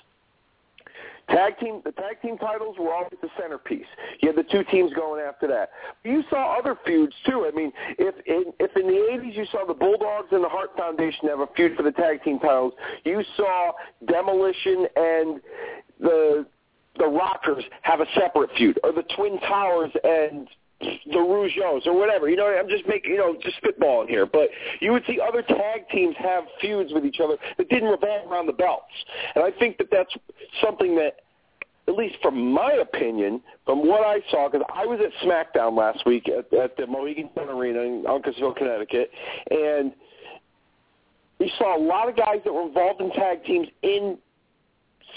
Tag 1.30 1.58
team, 1.60 1.82
the 1.84 1.92
tag 1.92 2.22
team 2.22 2.38
titles 2.38 2.78
were 2.80 2.94
always 2.94 3.18
the 3.22 3.30
centerpiece. 3.40 3.88
You 4.22 4.30
had 4.30 4.38
the 4.38 4.50
two 4.52 4.64
teams 4.66 4.94
going 4.94 5.22
after 5.22 5.48
that. 5.48 5.70
You 6.04 6.24
saw 6.30 6.58
other 6.58 6.78
feuds 6.86 7.14
too. 7.26 7.50
I 7.52 7.56
mean, 7.56 7.72
if 7.98 8.16
in, 8.28 8.54
if 8.60 8.76
in 8.76 8.88
the 8.88 8.94
'80s 8.94 9.36
you 9.36 9.46
saw 9.52 9.66
the 9.66 9.74
Bulldogs 9.74 10.28
and 10.32 10.44
the 10.44 10.50
Hart 10.50 10.72
Foundation 10.78 11.28
have 11.30 11.40
a 11.40 11.48
feud 11.56 11.76
for 11.76 11.84
the 11.84 11.92
tag 11.92 12.24
team 12.24 12.40
titles, 12.40 12.74
you 13.06 13.24
saw 13.38 13.72
Demolition 14.08 14.86
and 14.96 15.42
the 16.00 16.46
the 16.98 17.08
Rockers 17.08 17.64
have 17.82 18.02
a 18.02 18.06
separate 18.14 18.50
feud, 18.56 18.80
or 18.84 18.94
the 18.94 19.04
Twin 19.16 19.40
Towers 19.40 19.92
and 20.04 20.48
the 20.82 21.18
Rougeaus 21.18 21.86
or 21.86 21.98
whatever. 21.98 22.30
You 22.30 22.36
know, 22.36 22.48
I'm 22.48 22.70
just 22.70 22.88
making, 22.88 23.12
you 23.12 23.18
know, 23.18 23.36
just 23.42 23.56
spitballing 23.62 24.10
here. 24.10 24.26
But 24.26 24.50
you 24.82 24.92
would 24.92 25.04
see 25.08 25.20
other 25.20 25.42
tag 25.42 25.88
teams 25.92 26.16
have 26.20 26.44
feuds 26.62 26.92
with 26.94 27.06
each 27.06 27.20
other 27.24 27.38
that 27.58 27.70
didn't 27.70 27.90
revolve 27.90 28.30
around 28.30 28.48
the 28.48 28.54
belts. 28.54 28.86
And 29.36 29.44
I 29.44 29.52
think 29.58 29.78
that 29.78 29.88
that's 29.92 30.14
something 30.62 30.96
that, 30.96 31.22
at 31.88 31.94
least 31.94 32.16
from 32.22 32.52
my 32.52 32.74
opinion, 32.74 33.42
from 33.66 33.88
what 33.88 34.06
I 34.06 34.20
saw, 34.32 34.50
because 34.50 34.66
I 34.74 34.86
was 34.86 35.00
at 35.00 35.12
SmackDown 35.26 35.78
last 35.78 36.06
week 36.06 36.28
at, 36.28 36.52
at 36.58 36.76
the 36.78 36.88
Mohegan 36.88 37.30
Sun 37.36 37.48
Arena 37.50 37.82
in 37.82 38.04
Uncasville, 38.08 38.56
Connecticut, 38.56 39.12
and 39.52 39.94
we 41.40 41.52
saw 41.60 41.78
a 41.78 41.82
lot 41.82 42.10
of 42.10 42.16
guys 42.16 42.38
that 42.44 42.52
were 42.54 42.66
involved 42.66 43.02
in 43.02 43.12
tag 43.12 43.44
teams 43.44 43.68
in 43.84 44.18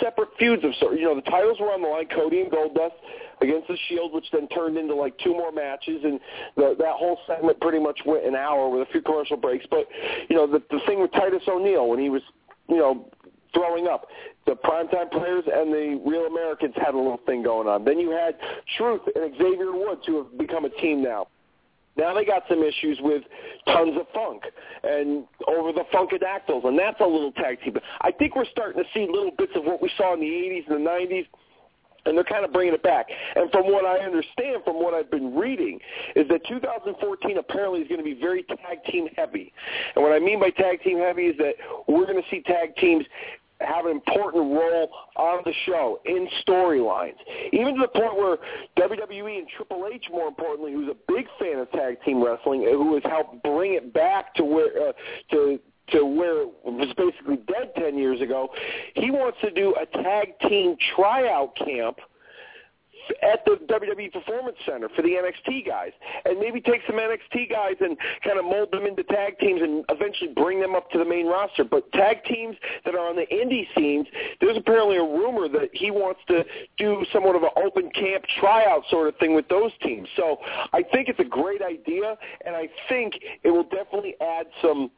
separate 0.00 0.28
feuds 0.38 0.64
of 0.64 0.72
sort. 0.78 0.98
You 0.98 1.04
know, 1.04 1.14
the 1.14 1.22
titles 1.22 1.58
were 1.60 1.72
on 1.72 1.82
the 1.82 1.88
line. 1.88 2.06
Cody 2.14 2.40
and 2.40 2.50
Goldust 2.50 2.90
against 3.40 3.68
the 3.68 3.76
Shield, 3.88 4.12
which 4.12 4.26
then 4.33 4.49
turned 4.49 4.76
into 4.76 4.95
like 4.95 5.16
two 5.18 5.33
more 5.33 5.52
matches, 5.52 6.00
and 6.04 6.21
the, 6.57 6.75
that 6.78 6.95
whole 6.97 7.18
segment 7.26 7.61
pretty 7.61 7.78
much 7.78 8.00
went 8.07 8.25
an 8.25 8.35
hour 8.35 8.68
with 8.68 8.88
a 8.88 8.92
few 8.92 9.02
commercial 9.02 9.37
breaks. 9.37 9.66
But 9.71 9.87
you 10.28 10.37
know, 10.37 10.47
the, 10.47 10.62
the 10.71 10.80
thing 10.87 11.00
with 11.00 11.12
Titus 11.12 11.42
O'Neil 11.49 11.88
when 11.88 11.99
he 11.99 12.11
was, 12.11 12.23
you 12.68 12.76
know, 12.78 13.11
throwing 13.54 13.87
up. 13.87 14.07
The 14.47 14.52
primetime 14.52 15.11
players 15.11 15.45
and 15.52 15.73
the 15.73 16.00
Real 16.04 16.26
Americans 16.26 16.75
had 16.76 16.95
a 16.95 16.99
little 16.99 17.21
thing 17.26 17.42
going 17.42 17.68
on. 17.68 17.85
Then 17.85 17.99
you 17.99 18.11
had 18.11 18.37
Truth 18.76 19.02
and 19.14 19.33
Xavier 19.37 19.73
Woods, 19.73 20.02
who 20.07 20.18
have 20.18 20.38
become 20.38 20.64
a 20.64 20.71
team 20.71 21.02
now. 21.02 21.28
Now 21.97 22.14
they 22.14 22.25
got 22.25 22.45
some 22.49 22.62
issues 22.62 22.99
with 23.02 23.25
tons 23.66 23.97
of 23.99 24.07
funk 24.14 24.45
and 24.85 25.25
over 25.49 25.73
the 25.73 25.85
Funkadactyls, 25.92 26.64
and 26.64 26.78
that's 26.78 27.00
a 27.00 27.04
little 27.04 27.33
tag 27.33 27.61
team. 27.61 27.76
I 28.00 28.12
think 28.12 28.37
we're 28.37 28.47
starting 28.52 28.83
to 28.83 28.88
see 28.95 29.09
little 29.11 29.33
bits 29.37 29.52
of 29.57 29.64
what 29.64 29.83
we 29.83 29.90
saw 29.97 30.14
in 30.14 30.21
the 30.21 30.26
80s 30.26 30.68
and 30.68 30.87
the 30.87 30.88
90s 30.88 31.26
and 32.08 32.16
they're 32.16 32.24
kind 32.24 32.44
of 32.44 32.52
bringing 32.52 32.74
it 32.74 32.82
back. 32.82 33.06
And 33.36 33.50
from 33.50 33.66
what 33.66 33.84
I 33.84 33.98
understand, 33.98 34.64
from 34.64 34.82
what 34.82 34.94
I've 34.94 35.10
been 35.10 35.34
reading, 35.34 35.78
is 36.16 36.26
that 36.28 36.46
2014 36.48 37.38
apparently 37.38 37.80
is 37.80 37.88
going 37.88 38.00
to 38.00 38.04
be 38.04 38.18
very 38.18 38.42
tag 38.44 38.84
team 38.90 39.08
heavy. 39.16 39.52
And 39.94 40.04
what 40.04 40.12
I 40.12 40.18
mean 40.18 40.40
by 40.40 40.50
tag 40.50 40.82
team 40.82 40.98
heavy 40.98 41.26
is 41.26 41.36
that 41.38 41.54
we're 41.86 42.06
going 42.06 42.22
to 42.22 42.28
see 42.30 42.42
tag 42.42 42.76
teams 42.76 43.04
have 43.60 43.86
an 43.86 43.90
important 43.90 44.52
role 44.52 44.90
on 45.16 45.42
the 45.44 45.52
show 45.66 46.00
in 46.04 46.28
storylines, 46.46 47.16
even 47.52 47.74
to 47.74 47.80
the 47.80 47.88
point 47.88 48.16
where 48.16 48.38
WWE 48.78 49.38
and 49.38 49.48
Triple 49.56 49.88
H, 49.92 50.06
more 50.12 50.28
importantly, 50.28 50.72
who's 50.72 50.88
a 50.88 51.12
big 51.12 51.26
fan 51.40 51.58
of 51.58 51.70
tag 51.72 52.00
team 52.04 52.22
wrestling, 52.22 52.62
who 52.62 52.94
has 52.94 53.02
helped 53.04 53.42
bring 53.42 53.74
it 53.74 53.92
back 53.92 54.34
to 54.34 54.44
where 54.44 54.90
uh, 54.90 54.92
to 55.32 55.58
to 55.92 56.04
where 56.04 56.42
it 56.42 56.49
was 56.64 56.92
basically 56.97 57.37
dead 57.47 57.73
10 57.76 57.99
years 57.99 58.21
ago. 58.21 58.49
He 58.95 59.11
wants 59.11 59.38
to 59.42 59.50
do 59.50 59.75
a 59.80 59.87
tag 60.02 60.38
team 60.49 60.76
tryout 60.95 61.57
camp 61.57 61.99
at 63.23 63.45
the 63.45 63.59
WWE 63.68 64.12
Performance 64.12 64.57
Center 64.66 64.88
for 64.95 65.02
the 65.02 65.11
NXT 65.11 65.66
guys, 65.66 65.92
and 66.25 66.38
maybe 66.38 66.61
take 66.61 66.80
some 66.87 66.97
NXT 66.97 67.50
guys 67.50 67.76
and 67.80 67.97
kind 68.25 68.38
of 68.38 68.45
mold 68.45 68.71
them 68.71 68.85
into 68.85 69.02
tag 69.04 69.38
teams 69.38 69.62
and 69.62 69.85
eventually 69.88 70.33
bring 70.35 70.61
them 70.61 70.75
up 70.75 70.90
to 70.90 70.99
the 70.99 71.04
main 71.04 71.26
roster. 71.26 71.64
But 71.64 71.90
tag 71.92 72.25
teams 72.25 72.57
that 72.85 72.95
are 72.95 73.09
on 73.09 73.16
the 73.16 73.26
indie 73.33 73.66
scenes, 73.76 74.07
there's 74.40 74.57
apparently 74.57 74.97
a 74.97 75.02
rumor 75.02 75.49
that 75.49 75.71
he 75.73 75.90
wants 75.90 76.21
to 76.28 76.45
do 76.76 77.04
somewhat 77.12 77.37
of 77.37 77.42
an 77.42 77.50
open 77.57 77.90
camp 77.90 78.25
tryout 78.38 78.83
sort 78.90 79.09
of 79.09 79.16
thing 79.16 79.35
with 79.35 79.49
those 79.49 79.73
teams. 79.83 80.09
So 80.16 80.38
I 80.73 80.83
think 80.83 81.09
it's 81.09 81.21
a 81.21 81.25
great 81.25 81.62
idea, 81.62 82.16
and 82.45 82.54
I 82.54 82.68
think 82.88 83.14
it 83.42 83.50
will 83.50 83.64
definitely 83.64 84.16
add 84.21 84.47
some– 84.62 84.90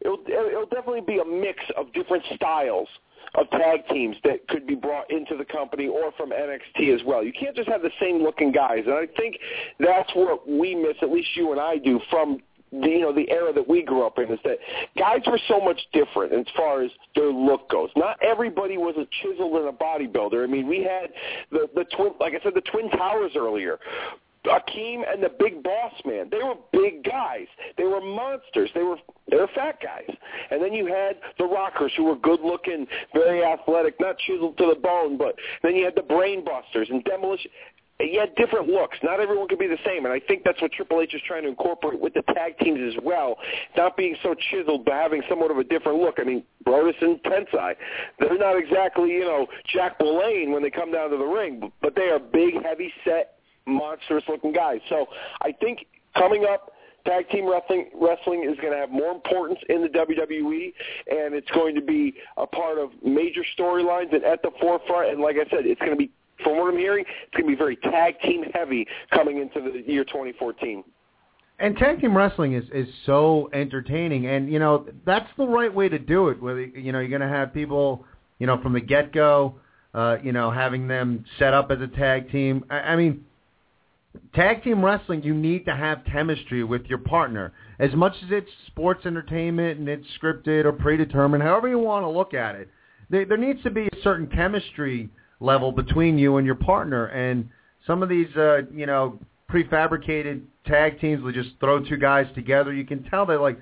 it'll 0.00 0.20
it'll 0.26 0.66
definitely 0.66 1.02
be 1.02 1.18
a 1.18 1.24
mix 1.24 1.58
of 1.76 1.92
different 1.92 2.24
styles 2.34 2.88
of 3.34 3.48
tag 3.50 3.86
teams 3.88 4.16
that 4.24 4.46
could 4.48 4.66
be 4.66 4.74
brought 4.74 5.10
into 5.10 5.36
the 5.36 5.44
company 5.44 5.86
or 5.86 6.10
from 6.16 6.30
NXT 6.30 6.94
as 6.94 7.00
well. 7.04 7.22
You 7.22 7.32
can't 7.32 7.54
just 7.54 7.68
have 7.68 7.82
the 7.82 7.90
same 8.00 8.22
looking 8.22 8.50
guys, 8.50 8.82
and 8.86 8.94
I 8.94 9.06
think 9.16 9.36
that's 9.78 10.10
what 10.14 10.48
we 10.48 10.74
miss, 10.74 10.96
at 11.02 11.10
least 11.10 11.28
you 11.36 11.52
and 11.52 11.60
I 11.60 11.76
do, 11.76 12.00
from 12.10 12.40
the, 12.72 12.88
you 12.88 13.00
know 13.00 13.12
the 13.12 13.28
era 13.30 13.52
that 13.52 13.68
we 13.68 13.82
grew 13.82 14.06
up 14.06 14.18
in 14.18 14.30
is 14.30 14.38
that 14.44 14.58
guys 14.96 15.20
were 15.26 15.40
so 15.48 15.60
much 15.60 15.80
different 15.92 16.32
as 16.32 16.46
far 16.56 16.82
as 16.82 16.90
their 17.16 17.30
look 17.30 17.68
goes. 17.68 17.90
Not 17.96 18.16
everybody 18.22 18.78
was 18.78 18.94
a 18.96 19.06
chiseled 19.22 19.56
and 19.56 19.68
a 19.68 19.72
bodybuilder. 19.72 20.42
I 20.42 20.46
mean, 20.46 20.68
we 20.68 20.82
had 20.82 21.10
the 21.50 21.68
the 21.74 21.84
twin, 21.96 22.12
like 22.20 22.34
I 22.34 22.42
said, 22.42 22.54
the 22.54 22.62
Twin 22.62 22.90
Towers 22.90 23.32
earlier. 23.36 23.78
Akeem 24.46 25.02
and 25.10 25.22
the 25.22 25.30
Big 25.38 25.62
Boss 25.62 25.92
Man. 26.04 26.28
They 26.30 26.38
were 26.38 26.54
big 26.72 27.04
guys. 27.04 27.46
They 27.76 27.84
were 27.84 28.00
monsters. 28.00 28.70
They 28.74 28.82
were 28.82 28.96
they 29.30 29.36
were 29.36 29.48
fat 29.54 29.78
guys. 29.82 30.16
And 30.50 30.62
then 30.62 30.72
you 30.72 30.86
had 30.86 31.16
the 31.38 31.44
Rockers 31.44 31.92
who 31.96 32.04
were 32.04 32.16
good 32.16 32.40
looking, 32.40 32.86
very 33.12 33.44
athletic, 33.44 33.94
not 34.00 34.16
chiseled 34.18 34.56
to 34.58 34.72
the 34.74 34.80
bone, 34.80 35.18
but 35.18 35.34
then 35.62 35.76
you 35.76 35.84
had 35.84 35.94
the 35.94 36.02
Brain 36.02 36.44
Busters 36.44 36.88
and 36.90 37.04
Demolition. 37.04 37.50
You 38.00 38.18
had 38.18 38.34
different 38.36 38.66
looks. 38.66 38.96
Not 39.02 39.20
everyone 39.20 39.46
could 39.46 39.58
be 39.58 39.66
the 39.66 39.76
same, 39.84 40.06
and 40.06 40.14
I 40.14 40.20
think 40.20 40.42
that's 40.42 40.60
what 40.62 40.72
Triple 40.72 41.02
H 41.02 41.14
is 41.14 41.20
trying 41.26 41.42
to 41.42 41.50
incorporate 41.50 42.00
with 42.00 42.14
the 42.14 42.22
tag 42.34 42.58
teams 42.58 42.80
as 42.96 42.98
well. 43.04 43.36
Not 43.76 43.94
being 43.94 44.16
so 44.22 44.34
chiseled, 44.50 44.86
but 44.86 44.94
having 44.94 45.22
somewhat 45.28 45.50
of 45.50 45.58
a 45.58 45.64
different 45.64 45.98
look. 45.98 46.14
I 46.18 46.24
mean, 46.24 46.42
Brodus 46.64 46.94
and 47.02 47.22
Tensai, 47.24 47.74
they're 48.18 48.38
not 48.38 48.56
exactly 48.56 49.10
you 49.10 49.24
know 49.26 49.46
Jack 49.74 49.98
LaLanne 49.98 50.50
when 50.50 50.62
they 50.62 50.70
come 50.70 50.90
down 50.90 51.10
to 51.10 51.18
the 51.18 51.24
ring, 51.24 51.70
but 51.82 51.94
they 51.94 52.08
are 52.08 52.18
big, 52.18 52.54
heavy 52.64 52.90
set 53.04 53.39
monstrous 53.70 54.24
looking 54.28 54.52
guys. 54.52 54.80
So 54.88 55.06
I 55.40 55.52
think 55.52 55.86
coming 56.16 56.44
up, 56.44 56.72
tag 57.06 57.28
team 57.30 57.48
wrestling 57.48 57.90
wrestling 57.94 58.44
is 58.50 58.56
going 58.60 58.72
to 58.72 58.78
have 58.78 58.90
more 58.90 59.12
importance 59.12 59.58
in 59.68 59.82
the 59.82 59.88
WWE, 59.88 60.72
and 61.08 61.34
it's 61.34 61.50
going 61.50 61.74
to 61.74 61.82
be 61.82 62.14
a 62.36 62.46
part 62.46 62.78
of 62.78 62.90
major 63.04 63.44
storylines 63.58 64.14
and 64.14 64.24
at 64.24 64.42
the 64.42 64.50
forefront. 64.60 65.10
And 65.10 65.20
like 65.20 65.36
I 65.36 65.48
said, 65.50 65.66
it's 65.66 65.80
going 65.80 65.92
to 65.92 65.96
be, 65.96 66.10
from 66.42 66.58
what 66.58 66.72
I'm 66.72 66.78
hearing, 66.78 67.04
it's 67.04 67.32
going 67.32 67.44
to 67.44 67.50
be 67.50 67.56
very 67.56 67.76
tag 67.76 68.20
team 68.20 68.44
heavy 68.54 68.86
coming 69.12 69.38
into 69.38 69.60
the 69.60 69.82
year 69.90 70.04
2014. 70.04 70.84
And 71.58 71.76
tag 71.76 72.00
team 72.00 72.16
wrestling 72.16 72.54
is 72.54 72.64
is 72.72 72.88
so 73.04 73.50
entertaining, 73.52 74.26
and 74.26 74.50
you 74.50 74.58
know 74.58 74.86
that's 75.04 75.28
the 75.36 75.46
right 75.46 75.72
way 75.72 75.90
to 75.90 75.98
do 75.98 76.28
it. 76.28 76.42
Where 76.42 76.58
you 76.58 76.90
know 76.92 77.00
you're 77.00 77.08
going 77.08 77.20
to 77.20 77.28
have 77.28 77.52
people, 77.52 78.06
you 78.38 78.46
know, 78.46 78.60
from 78.62 78.72
the 78.72 78.80
get 78.80 79.12
go, 79.12 79.56
uh, 79.92 80.16
you 80.22 80.32
know, 80.32 80.50
having 80.50 80.88
them 80.88 81.22
set 81.38 81.52
up 81.52 81.70
as 81.70 81.78
a 81.82 81.86
tag 81.86 82.32
team. 82.32 82.64
I, 82.70 82.76
I 82.78 82.96
mean, 82.96 83.26
tag 84.34 84.62
team 84.62 84.84
wrestling, 84.84 85.22
you 85.22 85.34
need 85.34 85.64
to 85.66 85.74
have 85.74 86.02
chemistry 86.10 86.64
with 86.64 86.86
your 86.86 86.98
partner. 86.98 87.52
As 87.78 87.92
much 87.94 88.14
as 88.24 88.30
it's 88.30 88.50
sports 88.66 89.06
entertainment 89.06 89.78
and 89.78 89.88
it's 89.88 90.06
scripted 90.20 90.64
or 90.64 90.72
predetermined, 90.72 91.42
however 91.42 91.68
you 91.68 91.78
want 91.78 92.04
to 92.04 92.08
look 92.08 92.34
at 92.34 92.54
it, 92.54 92.68
there, 93.08 93.24
there 93.24 93.36
needs 93.36 93.62
to 93.62 93.70
be 93.70 93.86
a 93.86 94.02
certain 94.02 94.26
chemistry 94.26 95.08
level 95.40 95.72
between 95.72 96.18
you 96.18 96.36
and 96.36 96.46
your 96.46 96.54
partner. 96.54 97.06
And 97.06 97.48
some 97.86 98.02
of 98.02 98.08
these, 98.08 98.34
uh, 98.36 98.62
you 98.72 98.86
know, 98.86 99.18
prefabricated 99.50 100.42
tag 100.66 101.00
teams 101.00 101.22
will 101.22 101.32
just 101.32 101.50
throw 101.58 101.82
two 101.82 101.96
guys 101.96 102.26
together. 102.34 102.72
You 102.72 102.84
can 102.84 103.02
tell 103.04 103.26
they're 103.26 103.40
like, 103.40 103.58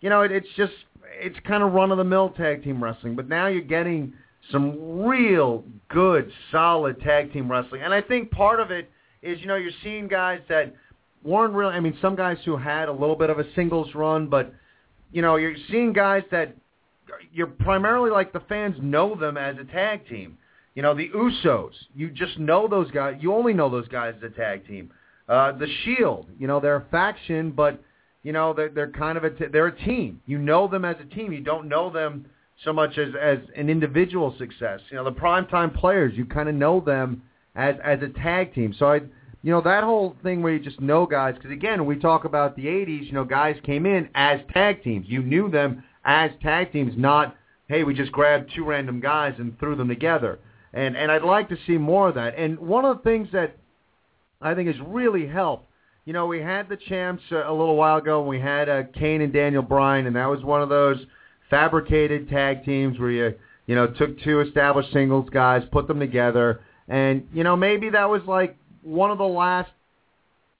you 0.00 0.10
know, 0.10 0.22
it, 0.22 0.32
it's 0.32 0.48
just 0.56 0.72
it's 1.14 1.38
kind 1.46 1.62
of 1.62 1.72
run 1.72 1.90
of 1.90 1.98
the 1.98 2.04
mill 2.04 2.30
tag 2.30 2.64
team 2.64 2.82
wrestling. 2.82 3.16
But 3.16 3.28
now 3.28 3.46
you're 3.46 3.62
getting 3.62 4.12
some 4.50 5.02
real 5.04 5.64
good, 5.88 6.30
solid 6.50 7.00
tag 7.00 7.32
team 7.32 7.50
wrestling, 7.50 7.82
and 7.82 7.94
I 7.94 8.00
think 8.00 8.30
part 8.30 8.60
of 8.60 8.70
it 8.70 8.90
is 9.22 9.40
you 9.40 9.46
know 9.46 9.56
you're 9.56 9.72
seeing 9.82 10.08
guys 10.08 10.40
that 10.48 10.74
weren't 11.22 11.54
really. 11.54 11.74
I 11.74 11.80
mean, 11.80 11.96
some 12.02 12.16
guys 12.16 12.38
who 12.44 12.56
had 12.56 12.88
a 12.88 12.92
little 12.92 13.16
bit 13.16 13.30
of 13.30 13.38
a 13.38 13.44
singles 13.54 13.94
run, 13.94 14.28
but 14.28 14.52
you 15.12 15.22
know 15.22 15.36
you're 15.36 15.54
seeing 15.70 15.92
guys 15.92 16.22
that 16.30 16.56
you're 17.32 17.46
primarily 17.46 18.10
like 18.10 18.32
the 18.32 18.40
fans 18.40 18.76
know 18.80 19.14
them 19.14 19.36
as 19.36 19.56
a 19.58 19.64
tag 19.64 20.08
team. 20.08 20.38
You 20.74 20.82
know, 20.82 20.94
the 20.94 21.10
Usos, 21.10 21.72
you 21.94 22.10
just 22.10 22.38
know 22.38 22.66
those 22.66 22.90
guys. 22.90 23.16
You 23.20 23.34
only 23.34 23.52
know 23.52 23.68
those 23.68 23.88
guys 23.88 24.14
as 24.16 24.22
a 24.32 24.34
tag 24.34 24.66
team. 24.66 24.90
Uh, 25.28 25.52
the 25.52 25.68
Shield, 25.84 26.28
you 26.38 26.46
know, 26.46 26.60
they're 26.60 26.76
a 26.76 26.86
faction, 26.90 27.50
but 27.50 27.82
you 28.22 28.32
know 28.32 28.52
they're 28.54 28.70
they're 28.70 28.90
kind 28.90 29.18
of 29.18 29.24
a 29.24 29.30
t- 29.30 29.46
they're 29.52 29.68
a 29.68 29.84
team. 29.84 30.20
You 30.26 30.38
know 30.38 30.68
them 30.68 30.84
as 30.84 30.96
a 31.00 31.14
team. 31.14 31.32
You 31.32 31.40
don't 31.40 31.68
know 31.68 31.90
them 31.90 32.26
so 32.64 32.72
much 32.72 32.96
as 32.98 33.08
as 33.20 33.38
an 33.56 33.68
individual 33.68 34.34
success. 34.38 34.80
You 34.90 34.96
know, 34.96 35.04
the 35.04 35.12
primetime 35.12 35.74
players, 35.74 36.14
you 36.16 36.24
kind 36.24 36.48
of 36.48 36.54
know 36.54 36.80
them 36.80 37.22
as 37.54 37.76
as 37.82 38.00
a 38.02 38.08
tag 38.08 38.54
team. 38.54 38.74
So 38.78 38.86
I, 38.86 38.96
you 39.42 39.50
know, 39.50 39.60
that 39.60 39.84
whole 39.84 40.16
thing 40.22 40.42
where 40.42 40.52
you 40.52 40.60
just 40.60 40.80
know 40.80 41.06
guys. 41.06 41.34
Because 41.34 41.50
again, 41.50 41.84
we 41.86 41.96
talk 41.96 42.24
about 42.24 42.56
the 42.56 42.66
'80s. 42.66 43.06
You 43.06 43.12
know, 43.12 43.24
guys 43.24 43.56
came 43.64 43.86
in 43.86 44.08
as 44.14 44.40
tag 44.52 44.82
teams. 44.82 45.06
You 45.08 45.22
knew 45.22 45.50
them 45.50 45.82
as 46.04 46.30
tag 46.42 46.72
teams, 46.72 46.94
not 46.96 47.36
hey, 47.68 47.84
we 47.84 47.94
just 47.94 48.12
grabbed 48.12 48.52
two 48.54 48.64
random 48.64 49.00
guys 49.00 49.34
and 49.38 49.58
threw 49.58 49.74
them 49.74 49.88
together. 49.88 50.38
And 50.74 50.96
and 50.96 51.10
I'd 51.10 51.22
like 51.22 51.48
to 51.48 51.56
see 51.66 51.78
more 51.78 52.08
of 52.08 52.14
that. 52.16 52.36
And 52.36 52.58
one 52.58 52.84
of 52.84 52.98
the 52.98 53.02
things 53.02 53.28
that 53.32 53.56
I 54.40 54.54
think 54.54 54.68
has 54.68 54.80
really 54.86 55.26
helped. 55.26 55.68
You 56.04 56.12
know, 56.12 56.26
we 56.26 56.40
had 56.40 56.68
the 56.68 56.76
champs 56.76 57.22
uh, 57.30 57.48
a 57.48 57.54
little 57.54 57.76
while 57.76 57.98
ago. 57.98 58.20
And 58.20 58.28
we 58.28 58.40
had 58.40 58.68
uh, 58.68 58.82
Kane 58.92 59.20
and 59.20 59.32
Daniel 59.32 59.62
Bryan, 59.62 60.06
and 60.06 60.16
that 60.16 60.26
was 60.26 60.42
one 60.42 60.60
of 60.60 60.68
those 60.68 60.98
fabricated 61.48 62.28
tag 62.28 62.64
teams 62.64 62.98
where 62.98 63.10
you 63.10 63.34
you 63.66 63.74
know 63.74 63.86
took 63.86 64.20
two 64.20 64.40
established 64.40 64.92
singles 64.92 65.28
guys, 65.30 65.62
put 65.70 65.86
them 65.86 66.00
together, 66.00 66.60
and 66.88 67.26
you 67.32 67.44
know 67.44 67.56
maybe 67.56 67.90
that 67.90 68.08
was 68.08 68.22
like 68.26 68.56
one 68.82 69.10
of 69.10 69.18
the 69.18 69.24
last, 69.24 69.70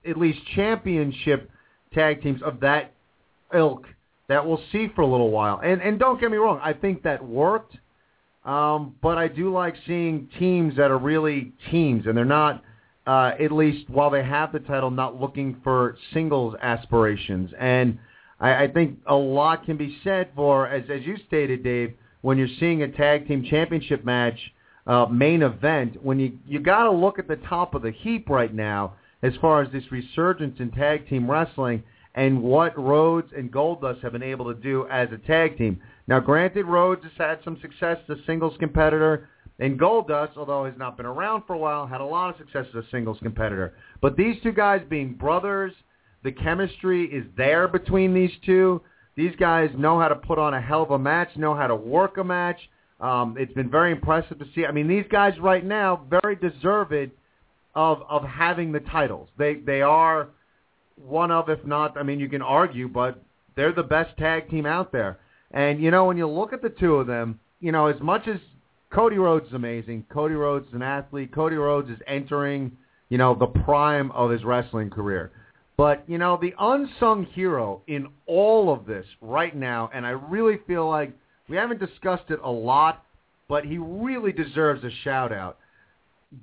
at 0.08 0.16
least 0.16 0.38
championship 0.54 1.50
tag 1.92 2.22
teams 2.22 2.42
of 2.42 2.60
that 2.60 2.92
ilk 3.54 3.86
that 4.28 4.46
we'll 4.46 4.62
see 4.70 4.88
for 4.94 5.02
a 5.02 5.06
little 5.06 5.30
while. 5.30 5.60
And 5.62 5.82
and 5.82 5.98
don't 5.98 6.20
get 6.20 6.30
me 6.30 6.36
wrong, 6.36 6.60
I 6.62 6.72
think 6.72 7.02
that 7.02 7.24
worked. 7.24 7.76
Um, 8.44 8.96
but 9.00 9.18
I 9.18 9.28
do 9.28 9.52
like 9.52 9.76
seeing 9.86 10.28
teams 10.38 10.76
that 10.76 10.90
are 10.90 10.98
really 10.98 11.52
teams, 11.70 12.06
and 12.06 12.16
they're 12.16 12.24
not 12.24 12.64
uh, 13.06 13.32
at 13.40 13.52
least 13.52 13.88
while 13.88 14.10
they 14.10 14.22
have 14.22 14.52
the 14.52 14.60
title, 14.60 14.90
not 14.90 15.20
looking 15.20 15.60
for 15.64 15.96
singles 16.12 16.54
aspirations. 16.62 17.50
And 17.58 17.98
I, 18.40 18.64
I 18.64 18.68
think 18.68 18.98
a 19.06 19.14
lot 19.14 19.64
can 19.64 19.76
be 19.76 19.98
said 20.04 20.28
for, 20.34 20.68
as, 20.68 20.84
as 20.90 21.02
you 21.04 21.16
stated, 21.26 21.62
Dave, 21.64 21.94
when 22.20 22.38
you're 22.38 22.48
seeing 22.60 22.82
a 22.82 22.88
tag 22.88 23.26
team 23.26 23.44
championship 23.48 24.04
match 24.04 24.38
uh, 24.86 25.06
main 25.06 25.42
event, 25.42 26.02
when 26.02 26.18
you 26.18 26.38
you 26.46 26.58
got 26.60 26.84
to 26.84 26.90
look 26.90 27.18
at 27.18 27.28
the 27.28 27.36
top 27.36 27.74
of 27.74 27.82
the 27.82 27.92
heap 27.92 28.28
right 28.28 28.52
now 28.52 28.94
as 29.22 29.32
far 29.40 29.62
as 29.62 29.70
this 29.72 29.84
resurgence 29.90 30.58
in 30.58 30.70
tag 30.72 31.08
team 31.08 31.30
wrestling 31.30 31.82
and 32.14 32.42
what 32.42 32.78
Rhodes 32.78 33.32
and 33.36 33.50
Goldust 33.50 34.02
have 34.02 34.12
been 34.12 34.22
able 34.22 34.52
to 34.52 34.60
do 34.60 34.86
as 34.90 35.08
a 35.12 35.18
tag 35.18 35.56
team. 35.56 35.80
Now, 36.06 36.20
granted, 36.20 36.66
Rhodes 36.66 37.02
has 37.04 37.12
had 37.16 37.38
some 37.44 37.58
success 37.62 37.98
as 38.08 38.18
a 38.18 38.24
singles 38.26 38.54
competitor. 38.58 39.28
And 39.58 39.78
Goldust, 39.78 40.36
although 40.36 40.64
has 40.64 40.74
not 40.76 40.96
been 40.96 41.06
around 41.06 41.44
for 41.46 41.54
a 41.54 41.58
while, 41.58 41.86
had 41.86 42.00
a 42.00 42.04
lot 42.04 42.30
of 42.30 42.36
success 42.38 42.66
as 42.70 42.84
a 42.84 42.88
singles 42.90 43.18
competitor. 43.22 43.74
But 44.00 44.16
these 44.16 44.36
two 44.42 44.52
guys 44.52 44.82
being 44.88 45.14
brothers, 45.14 45.72
the 46.24 46.32
chemistry 46.32 47.04
is 47.04 47.24
there 47.36 47.68
between 47.68 48.12
these 48.12 48.32
two. 48.44 48.82
These 49.14 49.36
guys 49.36 49.70
know 49.76 50.00
how 50.00 50.08
to 50.08 50.16
put 50.16 50.38
on 50.38 50.54
a 50.54 50.60
hell 50.60 50.82
of 50.82 50.90
a 50.90 50.98
match, 50.98 51.28
know 51.36 51.54
how 51.54 51.66
to 51.66 51.76
work 51.76 52.16
a 52.16 52.24
match. 52.24 52.58
Um, 53.02 53.36
it's 53.38 53.52
been 53.52 53.70
very 53.70 53.92
impressive 53.92 54.38
to 54.38 54.46
see. 54.54 54.64
I 54.64 54.72
mean, 54.72 54.88
these 54.88 55.04
guys 55.10 55.34
right 55.40 55.64
now 55.64 56.06
very 56.08 56.36
deserved 56.36 57.10
of 57.74 58.02
of 58.08 58.22
having 58.24 58.72
the 58.72 58.80
titles. 58.80 59.28
They 59.36 59.56
they 59.56 59.82
are 59.82 60.28
one 60.96 61.30
of, 61.30 61.48
if 61.48 61.64
not, 61.66 61.98
I 61.98 62.04
mean, 62.04 62.20
you 62.20 62.28
can 62.28 62.42
argue, 62.42 62.88
but 62.88 63.22
they're 63.56 63.72
the 63.72 63.82
best 63.82 64.16
tag 64.18 64.48
team 64.48 64.66
out 64.66 64.92
there. 64.92 65.18
And 65.50 65.82
you 65.82 65.90
know, 65.90 66.04
when 66.04 66.16
you 66.16 66.28
look 66.28 66.52
at 66.52 66.62
the 66.62 66.70
two 66.70 66.94
of 66.94 67.06
them, 67.06 67.40
you 67.60 67.72
know, 67.72 67.88
as 67.88 68.00
much 68.00 68.28
as 68.28 68.38
Cody 68.92 69.16
Rhodes 69.16 69.48
is 69.48 69.54
amazing. 69.54 70.04
Cody 70.12 70.34
Rhodes 70.34 70.68
is 70.68 70.74
an 70.74 70.82
athlete. 70.82 71.34
Cody 71.34 71.56
Rhodes 71.56 71.90
is 71.90 71.98
entering, 72.06 72.72
you 73.08 73.18
know, 73.18 73.34
the 73.34 73.46
prime 73.46 74.10
of 74.12 74.30
his 74.30 74.44
wrestling 74.44 74.90
career. 74.90 75.32
But, 75.78 76.04
you 76.06 76.18
know, 76.18 76.38
the 76.40 76.54
unsung 76.58 77.24
hero 77.24 77.82
in 77.86 78.08
all 78.26 78.72
of 78.72 78.84
this 78.84 79.06
right 79.22 79.56
now, 79.56 79.90
and 79.94 80.06
I 80.06 80.10
really 80.10 80.58
feel 80.66 80.88
like 80.88 81.16
we 81.48 81.56
haven't 81.56 81.80
discussed 81.80 82.30
it 82.30 82.40
a 82.42 82.50
lot, 82.50 83.04
but 83.48 83.64
he 83.64 83.78
really 83.78 84.32
deserves 84.32 84.84
a 84.84 84.90
shout 85.04 85.32
out. 85.32 85.58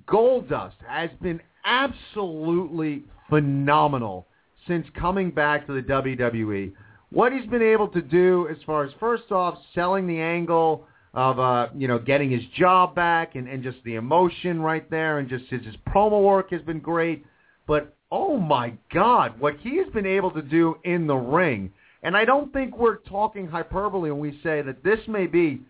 Goldust 0.08 0.76
has 0.88 1.10
been 1.22 1.42
absolutely 1.66 3.04
phenomenal 3.30 4.28
since 4.68 4.86
coming 4.98 5.32
back 5.32 5.66
to 5.68 5.74
the 5.74 5.82
WWE. 5.82 6.74
What 7.12 7.34
he's 7.34 7.50
been 7.50 7.64
able 7.64 7.88
to 7.90 8.02
do 8.02 8.48
as 8.50 8.58
far 8.66 8.84
as 8.84 8.92
first 9.00 9.32
off 9.32 9.58
selling 9.74 10.06
the 10.08 10.20
angle 10.20 10.86
of 11.14 11.40
uh, 11.40 11.68
you 11.76 11.88
know 11.88 11.98
getting 11.98 12.30
his 12.30 12.44
job 12.56 12.94
back 12.94 13.36
and, 13.36 13.48
and 13.48 13.64
just 13.64 13.78
the 13.84 13.96
emotion 13.96 14.62
right 14.62 14.90
there 14.92 15.18
and 15.20 15.28
just 15.28 15.46
his, 15.46 15.66
his 15.66 15.76
promo 15.88 16.24
work 16.24 16.52
has 16.52 16.62
been 16.62 16.80
great. 16.80 17.26
But 17.68 17.96
oh 18.12 18.38
my 18.38 18.74
God, 18.94 19.40
what 19.40 19.58
he 19.60 19.78
has 19.78 19.88
been 19.94 20.06
able 20.06 20.32
to 20.32 20.42
do 20.42 20.76
in 20.84 21.08
the 21.08 21.16
ring, 21.16 21.72
and 22.04 22.16
I 22.16 22.26
don't 22.26 22.52
think 22.54 22.78
we're 22.78 22.98
talking 22.98 23.48
hyperbole 23.48 24.12
when 24.12 24.20
we 24.20 24.40
say 24.44 24.62
that 24.62 24.84
this 24.84 25.00
may 25.08 25.28
be 25.28 25.62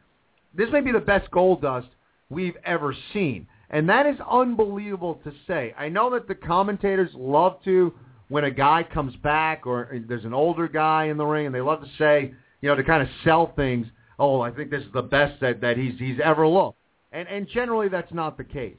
this 0.56 0.70
may 0.72 0.82
be 0.82 0.92
the 0.92 1.00
best 1.00 1.30
Goldust 1.32 1.88
we've 2.30 2.58
ever 2.66 2.96
seen. 3.14 3.48
And 3.70 3.88
that 3.90 4.08
is 4.08 4.16
unbelievable 4.30 5.22
to 5.24 5.32
say. 5.48 5.76
I 5.78 5.90
know 5.90 6.10
that 6.12 6.28
the 6.28 6.34
commentators 6.34 7.12
love 7.14 7.64
to, 7.66 7.94
when 8.30 8.44
a 8.44 8.52
guy 8.52 8.84
comes 8.84 9.16
back 9.18 9.68
or 9.68 9.96
there's 10.08 10.26
an 10.26 10.34
older 10.34 10.68
guy 10.68 11.06
in 11.06 11.18
the 11.18 11.26
ring, 11.26 11.46
and 11.46 11.54
they 11.54 11.62
love 11.62 11.82
to 11.82 11.90
say, 12.00 12.34
you 12.62 12.70
know, 12.70 12.76
to 12.76 12.84
kind 12.84 13.04
of 13.04 13.10
sell 13.24 13.54
things 13.56 13.86
oh, 14.20 14.42
I 14.42 14.52
think 14.52 14.70
this 14.70 14.84
is 14.84 14.92
the 14.94 15.02
best 15.02 15.40
that, 15.40 15.62
that 15.62 15.78
he's 15.78 15.98
he's 15.98 16.20
ever 16.24 16.48
looked. 16.48 16.78
And 17.12 17.28
and 17.28 17.48
generally 17.48 17.88
that's 17.88 18.14
not 18.14 18.38
the 18.38 18.44
case. 18.44 18.78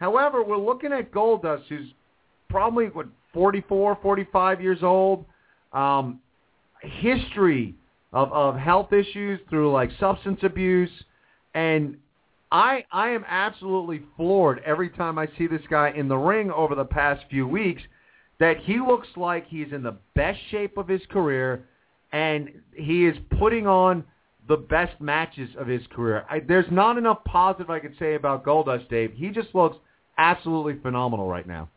However, 0.00 0.42
we're 0.42 0.56
looking 0.56 0.92
at 0.92 1.12
Goldust, 1.12 1.64
who's 1.68 1.88
probably 2.48 2.86
what 2.86 3.06
44, 3.34 3.98
45 4.02 4.60
years 4.60 4.82
old, 4.82 5.24
um, 5.72 6.18
history 6.82 7.74
of 8.12 8.32
of 8.32 8.56
health 8.56 8.92
issues 8.92 9.40
through 9.48 9.72
like 9.72 9.90
substance 9.98 10.40
abuse, 10.42 10.90
and 11.54 11.96
I 12.50 12.84
I 12.90 13.10
am 13.10 13.24
absolutely 13.28 14.02
floored 14.16 14.60
every 14.64 14.90
time 14.90 15.18
I 15.18 15.28
see 15.38 15.46
this 15.46 15.62
guy 15.70 15.90
in 15.90 16.08
the 16.08 16.16
ring 16.16 16.50
over 16.50 16.74
the 16.74 16.84
past 16.84 17.24
few 17.30 17.46
weeks 17.46 17.82
that 18.38 18.58
he 18.58 18.80
looks 18.80 19.08
like 19.16 19.46
he's 19.46 19.72
in 19.72 19.82
the 19.82 19.96
best 20.14 20.40
shape 20.50 20.78
of 20.78 20.88
his 20.88 21.02
career 21.10 21.66
and 22.12 22.50
he 22.74 23.06
is 23.06 23.16
putting 23.38 23.66
on 23.66 24.02
the 24.48 24.56
best 24.56 25.00
matches 25.00 25.48
of 25.58 25.66
his 25.66 25.82
career. 25.94 26.24
I, 26.28 26.40
there's 26.40 26.70
not 26.70 26.98
enough 26.98 27.22
positive 27.24 27.70
I 27.70 27.78
could 27.78 27.94
say 27.98 28.14
about 28.14 28.44
Goldust, 28.44 28.88
Dave. 28.88 29.12
He 29.14 29.28
just 29.28 29.54
looks 29.54 29.76
absolutely 30.18 30.80
phenomenal 30.82 31.28
right 31.28 31.46
now. 31.46 31.68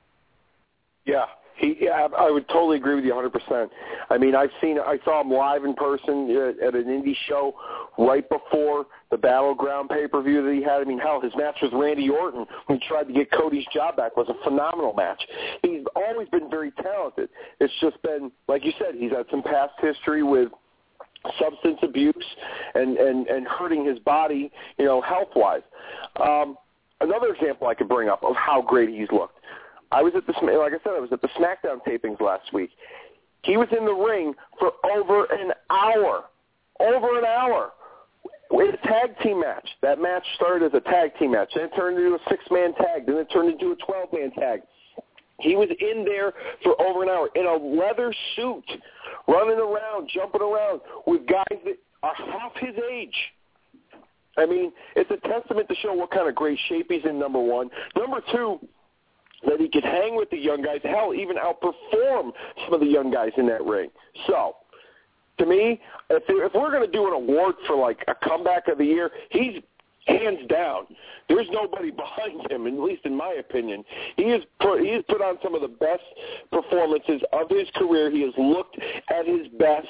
Yeah, 1.05 1.25
he. 1.57 1.77
Yeah, 1.81 2.07
I 2.17 2.31
would 2.31 2.47
totally 2.47 2.77
agree 2.77 2.95
with 2.95 3.03
you 3.03 3.13
100%. 3.13 3.69
I 4.09 4.17
mean, 4.17 4.35
I've 4.35 4.49
seen, 4.61 4.79
I 4.79 4.97
saw 5.03 5.21
him 5.21 5.31
live 5.31 5.65
in 5.65 5.73
person 5.73 6.29
at, 6.31 6.67
at 6.67 6.75
an 6.75 6.85
indie 6.85 7.15
show 7.27 7.53
right 7.97 8.27
before 8.29 8.85
the 9.11 9.17
Battleground 9.17 9.89
pay-per-view 9.89 10.43
that 10.43 10.53
he 10.53 10.63
had. 10.63 10.81
I 10.81 10.83
mean, 10.83 10.99
hell, 10.99 11.21
his 11.21 11.33
match 11.35 11.57
with 11.61 11.73
Randy 11.73 12.09
Orton 12.09 12.45
when 12.67 12.79
he 12.79 12.87
tried 12.87 13.05
to 13.05 13.13
get 13.13 13.31
Cody's 13.31 13.65
job 13.73 13.97
back 13.97 14.17
was 14.17 14.27
a 14.29 14.43
phenomenal 14.43 14.93
match. 14.93 15.21
He's 15.61 15.83
always 15.95 16.27
been 16.29 16.49
very 16.49 16.71
talented. 16.71 17.29
It's 17.59 17.73
just 17.81 18.01
been, 18.01 18.31
like 18.47 18.65
you 18.65 18.71
said, 18.79 18.95
he's 18.97 19.11
had 19.11 19.25
some 19.29 19.43
past 19.43 19.73
history 19.81 20.23
with 20.23 20.49
substance 21.39 21.79
abuse 21.83 22.25
and 22.75 22.97
and 22.97 23.27
and 23.27 23.47
hurting 23.47 23.85
his 23.85 23.99
body, 23.99 24.51
you 24.77 24.85
know, 24.85 25.01
health 25.01 25.29
wise. 25.35 25.61
Um, 26.19 26.57
another 27.01 27.33
example 27.33 27.67
I 27.67 27.75
could 27.75 27.87
bring 27.87 28.09
up 28.09 28.23
of 28.23 28.35
how 28.35 28.61
great 28.61 28.89
he's 28.89 29.07
looked. 29.11 29.39
I 29.93 30.01
was 30.01 30.13
at 30.15 30.25
the 30.25 30.33
like 30.33 30.73
I 30.73 30.83
said, 30.83 30.93
I 30.97 30.99
was 30.99 31.11
at 31.11 31.21
the 31.21 31.29
SmackDown 31.29 31.79
tapings 31.87 32.19
last 32.19 32.51
week. 32.51 32.71
He 33.43 33.57
was 33.57 33.67
in 33.77 33.85
the 33.85 33.93
ring 33.93 34.33
for 34.57 34.71
over 34.91 35.25
an 35.25 35.51
hour. 35.69 36.25
Over 36.79 37.19
an 37.19 37.25
hour. 37.25 37.71
With 38.49 38.73
a 38.73 38.87
tag 38.87 39.17
team 39.21 39.41
match. 39.41 39.67
That 39.81 39.99
match 40.01 40.23
started 40.35 40.73
as 40.73 40.73
a 40.73 40.89
tag 40.89 41.11
team 41.19 41.31
match. 41.31 41.51
Then 41.55 41.65
it 41.65 41.71
turned 41.75 41.97
into 41.97 42.15
a 42.15 42.19
six-man 42.29 42.73
tag. 42.75 43.05
Then 43.05 43.17
it 43.17 43.27
turned 43.31 43.51
into 43.51 43.71
a 43.71 43.75
12-man 43.75 44.31
tag. 44.31 44.61
He 45.39 45.55
was 45.55 45.69
in 45.79 46.05
there 46.05 46.33
for 46.63 46.79
over 46.81 47.03
an 47.03 47.09
hour 47.09 47.29
in 47.35 47.45
a 47.45 47.55
leather 47.55 48.13
suit, 48.35 48.63
running 49.27 49.57
around, 49.57 50.09
jumping 50.13 50.41
around 50.41 50.81
with 51.05 51.27
guys 51.27 51.59
that 51.65 51.77
are 52.01 52.15
half 52.15 52.53
his 52.55 52.75
age. 52.91 53.15
I 54.37 54.45
mean, 54.45 54.71
it's 54.95 55.11
a 55.11 55.27
testament 55.27 55.67
to 55.69 55.75
show 55.75 55.93
what 55.93 56.11
kind 56.11 56.29
of 56.29 56.35
great 56.35 56.59
shape 56.69 56.87
he's 56.89 57.03
in, 57.05 57.19
number 57.19 57.39
one. 57.39 57.69
Number 57.95 58.21
two, 58.31 58.59
that 59.47 59.59
he 59.59 59.69
could 59.69 59.83
hang 59.83 60.15
with 60.15 60.29
the 60.29 60.37
young 60.37 60.61
guys, 60.61 60.79
hell, 60.83 61.13
even 61.13 61.37
outperform 61.37 62.31
some 62.65 62.73
of 62.73 62.79
the 62.79 62.87
young 62.87 63.11
guys 63.11 63.31
in 63.37 63.47
that 63.47 63.63
ring. 63.63 63.89
So, 64.27 64.55
to 65.39 65.45
me, 65.45 65.81
if, 66.09 66.23
if 66.27 66.53
we're 66.53 66.71
going 66.71 66.85
to 66.85 66.91
do 66.91 67.07
an 67.07 67.13
award 67.13 67.55
for 67.67 67.75
like 67.75 68.03
a 68.07 68.15
comeback 68.15 68.67
of 68.67 68.77
the 68.77 68.85
year, 68.85 69.11
he's 69.31 69.61
hands 70.05 70.39
down. 70.49 70.85
There's 71.29 71.47
nobody 71.51 71.91
behind 71.91 72.51
him, 72.51 72.67
at 72.67 72.73
least 72.73 73.05
in 73.05 73.15
my 73.15 73.35
opinion. 73.39 73.83
He 74.17 74.29
has 74.29 74.41
put 74.61 74.81
he 74.81 74.89
has 74.91 75.03
put 75.07 75.21
on 75.21 75.37
some 75.43 75.55
of 75.55 75.61
the 75.61 75.67
best 75.67 76.03
performances 76.51 77.21
of 77.31 77.49
his 77.49 77.67
career. 77.75 78.11
He 78.11 78.21
has 78.21 78.33
looked 78.37 78.77
at 79.09 79.25
his 79.25 79.47
best 79.59 79.87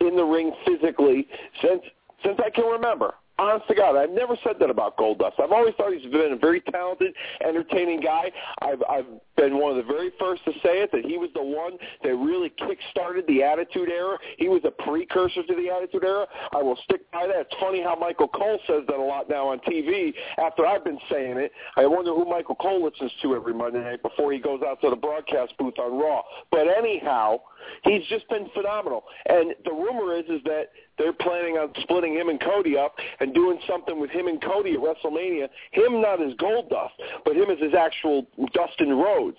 in 0.00 0.16
the 0.16 0.24
ring 0.24 0.52
physically 0.66 1.26
since 1.62 1.82
since 2.24 2.38
I 2.44 2.50
can 2.50 2.64
remember 2.64 3.14
honest 3.40 3.66
to 3.68 3.74
God, 3.74 3.96
I've 3.96 4.10
never 4.10 4.36
said 4.44 4.56
that 4.60 4.70
about 4.70 4.96
Goldust. 4.96 5.40
I've 5.42 5.52
always 5.52 5.74
thought 5.76 5.92
he's 5.92 6.10
been 6.10 6.32
a 6.32 6.36
very 6.36 6.60
talented, 6.60 7.14
entertaining 7.46 8.00
guy. 8.00 8.30
I've 8.60 8.82
I've 8.88 9.06
been 9.36 9.58
one 9.58 9.70
of 9.70 9.76
the 9.78 9.90
very 9.90 10.10
first 10.20 10.44
to 10.44 10.52
say 10.62 10.84
it 10.84 10.92
that 10.92 11.04
he 11.04 11.16
was 11.16 11.30
the 11.34 11.42
one 11.42 11.72
that 12.04 12.14
really 12.14 12.50
kick-started 12.58 13.24
the 13.26 13.42
Attitude 13.42 13.88
Era. 13.88 14.18
He 14.36 14.48
was 14.48 14.60
a 14.64 14.70
precursor 14.70 15.42
to 15.42 15.54
the 15.54 15.70
Attitude 15.70 16.04
Era. 16.04 16.26
I 16.52 16.62
will 16.62 16.78
stick 16.84 17.10
by 17.10 17.26
that. 17.26 17.48
It's 17.48 17.54
funny 17.58 17.82
how 17.82 17.96
Michael 17.96 18.28
Cole 18.28 18.58
says 18.66 18.82
that 18.86 18.96
a 18.96 19.02
lot 19.02 19.30
now 19.30 19.48
on 19.48 19.60
TV. 19.60 20.12
After 20.38 20.66
I've 20.66 20.84
been 20.84 20.98
saying 21.10 21.38
it, 21.38 21.52
I 21.76 21.86
wonder 21.86 22.14
who 22.14 22.26
Michael 22.26 22.56
Cole 22.56 22.84
listens 22.84 23.12
to 23.22 23.34
every 23.34 23.54
Monday 23.54 23.80
night 23.80 24.02
before 24.02 24.32
he 24.32 24.38
goes 24.38 24.60
out 24.66 24.80
to 24.82 24.90
the 24.90 24.96
broadcast 24.96 25.54
booth 25.58 25.78
on 25.78 25.98
Raw. 25.98 26.22
But 26.50 26.66
anyhow, 26.68 27.40
he's 27.84 28.04
just 28.08 28.28
been 28.28 28.48
phenomenal. 28.54 29.04
And 29.26 29.54
the 29.64 29.72
rumor 29.72 30.14
is 30.14 30.24
is 30.28 30.42
that 30.44 30.68
they're 31.00 31.14
planning 31.14 31.56
on 31.56 31.72
splitting 31.80 32.12
him 32.12 32.28
and 32.28 32.38
Cody 32.38 32.76
up 32.76 32.94
and 33.20 33.32
doing 33.32 33.58
something 33.66 33.98
with 33.98 34.10
him 34.10 34.26
and 34.26 34.40
Cody 34.42 34.74
at 34.74 34.80
WrestleMania. 34.80 35.48
Him 35.72 36.02
not 36.02 36.20
as 36.22 36.34
Goldust, 36.34 36.90
but 37.24 37.34
him 37.34 37.48
as 37.50 37.58
his 37.58 37.72
actual 37.74 38.26
Dustin 38.52 38.92
Rhodes. 38.92 39.38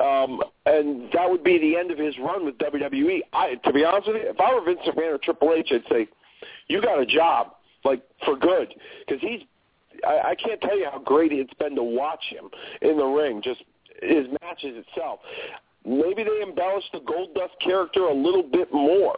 Um, 0.00 0.40
and 0.64 1.12
that 1.12 1.28
would 1.30 1.44
be 1.44 1.58
the 1.58 1.76
end 1.76 1.90
of 1.90 1.98
his 1.98 2.14
run 2.18 2.46
with 2.46 2.56
WWE. 2.56 3.20
I, 3.34 3.56
to 3.56 3.72
be 3.72 3.84
honest 3.84 4.08
with 4.08 4.16
you, 4.22 4.30
if 4.30 4.40
I 4.40 4.54
were 4.54 4.64
Vince 4.64 4.80
McMahon 4.86 5.14
or 5.14 5.18
Triple 5.18 5.52
H, 5.54 5.68
I'd 5.70 5.82
say, 5.90 6.08
you 6.68 6.80
got 6.80 6.98
a 6.98 7.06
job, 7.06 7.52
like 7.84 8.02
for 8.24 8.36
good, 8.36 8.74
because 9.06 9.20
he's. 9.20 9.40
I, 10.06 10.30
I 10.30 10.34
can't 10.34 10.60
tell 10.60 10.78
you 10.78 10.88
how 10.90 10.98
great 10.98 11.32
it's 11.32 11.54
been 11.54 11.74
to 11.76 11.82
watch 11.82 12.22
him 12.28 12.50
in 12.82 12.98
the 12.98 13.04
ring. 13.04 13.40
Just 13.42 13.62
his 14.02 14.26
matches 14.42 14.84
itself. 14.86 15.20
Maybe 15.86 16.22
they 16.22 16.42
embellish 16.42 16.84
the 16.92 16.98
Goldust 16.98 17.58
character 17.62 18.04
a 18.04 18.14
little 18.14 18.42
bit 18.42 18.72
more 18.72 19.16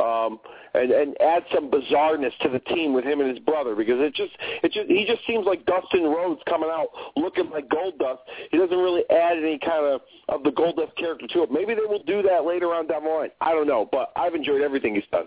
um, 0.00 0.40
and 0.74 0.90
and 0.90 1.20
add 1.20 1.44
some 1.54 1.70
bizarreness 1.70 2.32
to 2.42 2.48
the 2.48 2.60
team 2.60 2.92
with 2.92 3.04
him 3.04 3.20
and 3.20 3.28
his 3.30 3.38
brother 3.40 3.74
because 3.74 3.96
it 3.98 4.14
just 4.14 4.32
it 4.62 4.72
just 4.72 4.88
he 4.88 5.04
just 5.06 5.26
seems 5.26 5.44
like 5.46 5.64
Dustin 5.66 6.04
Rhodes 6.04 6.40
coming 6.48 6.70
out 6.72 6.88
looking 7.16 7.50
like 7.50 7.68
Goldust. 7.68 8.18
He 8.50 8.58
doesn't 8.58 8.76
really 8.76 9.02
add 9.10 9.36
any 9.38 9.58
kind 9.58 9.84
of 9.84 10.00
of 10.28 10.42
the 10.44 10.50
Goldust 10.50 10.94
character 10.96 11.26
to 11.26 11.42
it. 11.42 11.50
Maybe 11.50 11.74
they 11.74 11.86
will 11.86 12.02
do 12.04 12.22
that 12.22 12.44
later 12.44 12.74
on 12.74 12.86
down 12.86 13.04
the 13.04 13.10
line. 13.10 13.30
I 13.40 13.52
don't 13.52 13.66
know, 13.66 13.88
but 13.90 14.12
I've 14.16 14.34
enjoyed 14.34 14.62
everything 14.62 14.94
he's 14.94 15.04
done. 15.10 15.26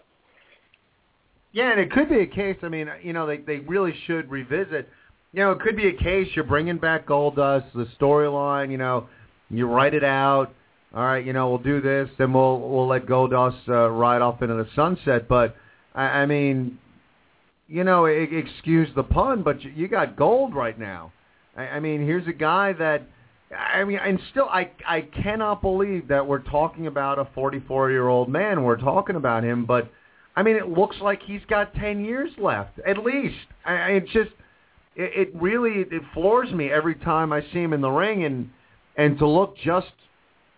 Yeah, 1.51 1.71
and 1.71 1.79
it 1.79 1.91
could 1.91 2.09
be 2.09 2.19
a 2.19 2.27
case. 2.27 2.57
I 2.63 2.69
mean, 2.69 2.89
you 3.01 3.13
know, 3.13 3.27
they 3.27 3.37
they 3.37 3.59
really 3.59 3.93
should 4.07 4.29
revisit. 4.29 4.89
You 5.31 5.41
know, 5.41 5.51
it 5.51 5.59
could 5.59 5.75
be 5.75 5.87
a 5.89 5.93
case 5.93 6.27
you're 6.33 6.45
bringing 6.45 6.77
back 6.77 7.05
Goldust, 7.05 7.65
the 7.73 7.87
storyline. 7.99 8.71
You 8.71 8.77
know, 8.77 9.07
you 9.49 9.67
write 9.67 9.93
it 9.93 10.03
out 10.03 10.53
all 10.95 11.03
right, 11.03 11.25
you 11.25 11.33
know, 11.33 11.49
we'll 11.49 11.57
do 11.57 11.81
this, 11.81 12.09
then 12.17 12.31
we'll 12.31 12.59
we'll 12.61 12.87
let 12.87 13.05
Goldust 13.05 13.67
uh, 13.67 13.89
ride 13.89 14.21
off 14.21 14.41
into 14.41 14.55
the 14.55 14.67
sunset. 14.75 15.27
But 15.27 15.55
I, 15.93 16.03
I 16.03 16.25
mean, 16.25 16.79
you 17.67 17.83
know, 17.83 18.05
excuse 18.05 18.87
the 18.95 19.03
pun, 19.03 19.43
but 19.43 19.61
you, 19.61 19.71
you 19.75 19.87
got 19.89 20.15
gold 20.15 20.55
right 20.55 20.79
now. 20.79 21.11
I, 21.57 21.63
I 21.63 21.79
mean, 21.81 22.01
here's 22.05 22.27
a 22.27 22.33
guy 22.33 22.71
that 22.73 23.03
I 23.53 23.83
mean, 23.83 23.97
and 23.97 24.19
still, 24.31 24.45
I 24.45 24.71
I 24.87 25.01
cannot 25.01 25.61
believe 25.61 26.07
that 26.07 26.25
we're 26.25 26.39
talking 26.39 26.87
about 26.87 27.19
a 27.19 27.27
44 27.35 27.91
year 27.91 28.07
old 28.07 28.29
man. 28.29 28.63
We're 28.63 28.77
talking 28.77 29.17
about 29.17 29.43
him, 29.43 29.65
but 29.65 29.91
I 30.37 30.43
mean, 30.43 30.55
it 30.55 30.69
looks 30.69 30.95
like 31.01 31.21
he's 31.23 31.43
got 31.49 31.73
10 31.75 32.05
years 32.05 32.31
left 32.37 32.79
at 32.87 33.03
least. 33.03 33.35
I, 33.65 33.73
I 33.73 33.99
just, 33.99 34.31
it, 34.95 35.27
it 35.27 35.35
really 35.35 35.85
it 35.91 36.01
floors 36.13 36.51
me 36.51 36.71
every 36.71 36.95
time 36.95 37.33
I 37.33 37.41
see 37.51 37.59
him 37.59 37.73
in 37.73 37.81
the 37.81 37.91
ring, 37.91 38.23
and 38.23 38.49
and 38.95 39.17
to 39.19 39.27
look 39.27 39.57
just 39.57 39.91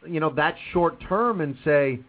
you 0.10 0.20
know, 0.20 0.30
that 0.32 0.56
short 0.74 0.98
term 1.08 1.42
and 1.42 1.56
say, 1.64 2.00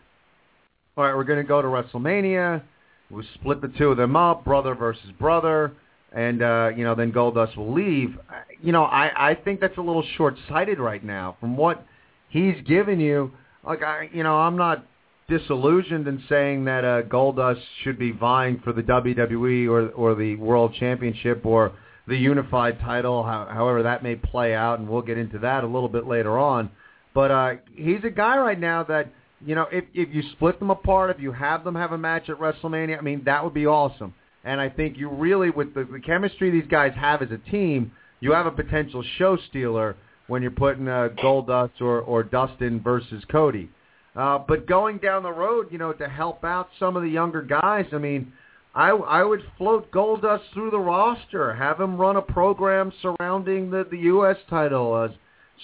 all 0.96 1.04
right, 1.04 1.14
we're 1.14 1.24
going 1.24 1.42
to 1.42 1.48
go 1.48 1.62
to 1.62 1.68
WrestleMania. 1.68 2.62
We'll 3.10 3.24
split 3.34 3.60
the 3.62 3.68
two 3.68 3.90
of 3.90 3.96
them 3.96 4.16
up, 4.16 4.44
brother 4.44 4.74
versus 4.74 5.10
brother, 5.18 5.72
and 6.12 6.42
uh, 6.42 6.70
you 6.76 6.84
know, 6.84 6.94
then 6.94 7.12
Goldust 7.12 7.56
will 7.56 7.72
leave. 7.72 8.18
You 8.62 8.72
know, 8.72 8.84
I 8.84 9.30
I 9.30 9.34
think 9.34 9.60
that's 9.60 9.78
a 9.78 9.82
little 9.82 10.04
short-sighted 10.16 10.78
right 10.78 11.02
now. 11.02 11.36
From 11.40 11.56
what 11.56 11.86
he's 12.28 12.56
given 12.66 13.00
you, 13.00 13.32
like 13.64 13.82
I, 13.82 14.10
you 14.12 14.22
know, 14.22 14.36
I'm 14.36 14.56
not 14.56 14.84
disillusioned 15.28 16.06
in 16.06 16.22
saying 16.28 16.64
that 16.66 16.84
uh, 16.84 17.02
Goldust 17.02 17.62
should 17.82 17.98
be 17.98 18.12
vying 18.12 18.60
for 18.62 18.72
the 18.72 18.82
WWE 18.82 19.68
or 19.68 19.88
or 19.90 20.14
the 20.14 20.36
World 20.36 20.74
Championship 20.78 21.46
or 21.46 21.72
the 22.08 22.16
unified 22.16 22.80
title, 22.80 23.22
how, 23.22 23.46
however 23.50 23.82
that 23.82 24.02
may 24.02 24.16
play 24.16 24.54
out, 24.54 24.78
and 24.78 24.88
we'll 24.88 25.02
get 25.02 25.18
into 25.18 25.38
that 25.40 25.62
a 25.62 25.66
little 25.66 25.88
bit 25.88 26.06
later 26.06 26.38
on. 26.38 26.70
But 27.14 27.30
uh, 27.30 27.52
he's 27.74 28.04
a 28.04 28.10
guy 28.10 28.38
right 28.38 28.58
now 28.58 28.84
that 28.84 29.12
you 29.44 29.54
know 29.54 29.66
if 29.72 29.84
if 29.94 30.14
you 30.14 30.22
split 30.32 30.58
them 30.58 30.70
apart, 30.70 31.10
if 31.10 31.20
you 31.20 31.32
have 31.32 31.64
them 31.64 31.74
have 31.74 31.92
a 31.92 31.98
match 31.98 32.28
at 32.28 32.38
WrestleMania, 32.38 32.98
I 32.98 33.00
mean 33.00 33.22
that 33.24 33.42
would 33.42 33.54
be 33.54 33.66
awesome. 33.66 34.14
And 34.44 34.60
I 34.60 34.68
think 34.68 34.96
you 34.96 35.10
really, 35.10 35.50
with 35.50 35.74
the, 35.74 35.84
the 35.84 36.00
chemistry 36.00 36.50
these 36.50 36.68
guys 36.70 36.92
have 36.96 37.22
as 37.22 37.30
a 37.30 37.50
team, 37.50 37.92
you 38.20 38.32
have 38.32 38.46
a 38.46 38.50
potential 38.50 39.04
show 39.18 39.36
stealer 39.48 39.96
when 40.28 40.42
you're 40.42 40.50
putting 40.50 40.88
uh, 40.88 41.08
Goldust 41.22 41.80
or 41.80 42.00
or 42.00 42.22
Dustin 42.22 42.80
versus 42.80 43.24
Cody. 43.30 43.70
Uh, 44.16 44.38
but 44.38 44.66
going 44.66 44.98
down 44.98 45.22
the 45.22 45.32
road, 45.32 45.68
you 45.70 45.78
know, 45.78 45.92
to 45.92 46.08
help 46.08 46.44
out 46.44 46.68
some 46.78 46.96
of 46.96 47.02
the 47.02 47.08
younger 47.08 47.42
guys, 47.42 47.86
I 47.92 47.98
mean, 47.98 48.32
I 48.74 48.90
I 48.90 49.24
would 49.24 49.42
float 49.56 49.90
Goldust 49.90 50.42
through 50.54 50.70
the 50.70 50.78
roster, 50.78 51.54
have 51.54 51.80
him 51.80 51.96
run 51.96 52.16
a 52.16 52.22
program 52.22 52.92
surrounding 53.02 53.70
the 53.70 53.86
the 53.90 53.98
U.S. 53.98 54.36
title. 54.48 54.94
Uh, 54.94 55.08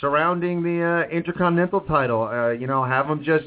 surrounding 0.00 0.62
the 0.62 0.82
uh, 0.82 1.14
Intercontinental 1.14 1.80
title. 1.82 2.24
Uh, 2.24 2.50
you 2.50 2.66
know, 2.66 2.84
have 2.84 3.08
them 3.08 3.22
just 3.24 3.44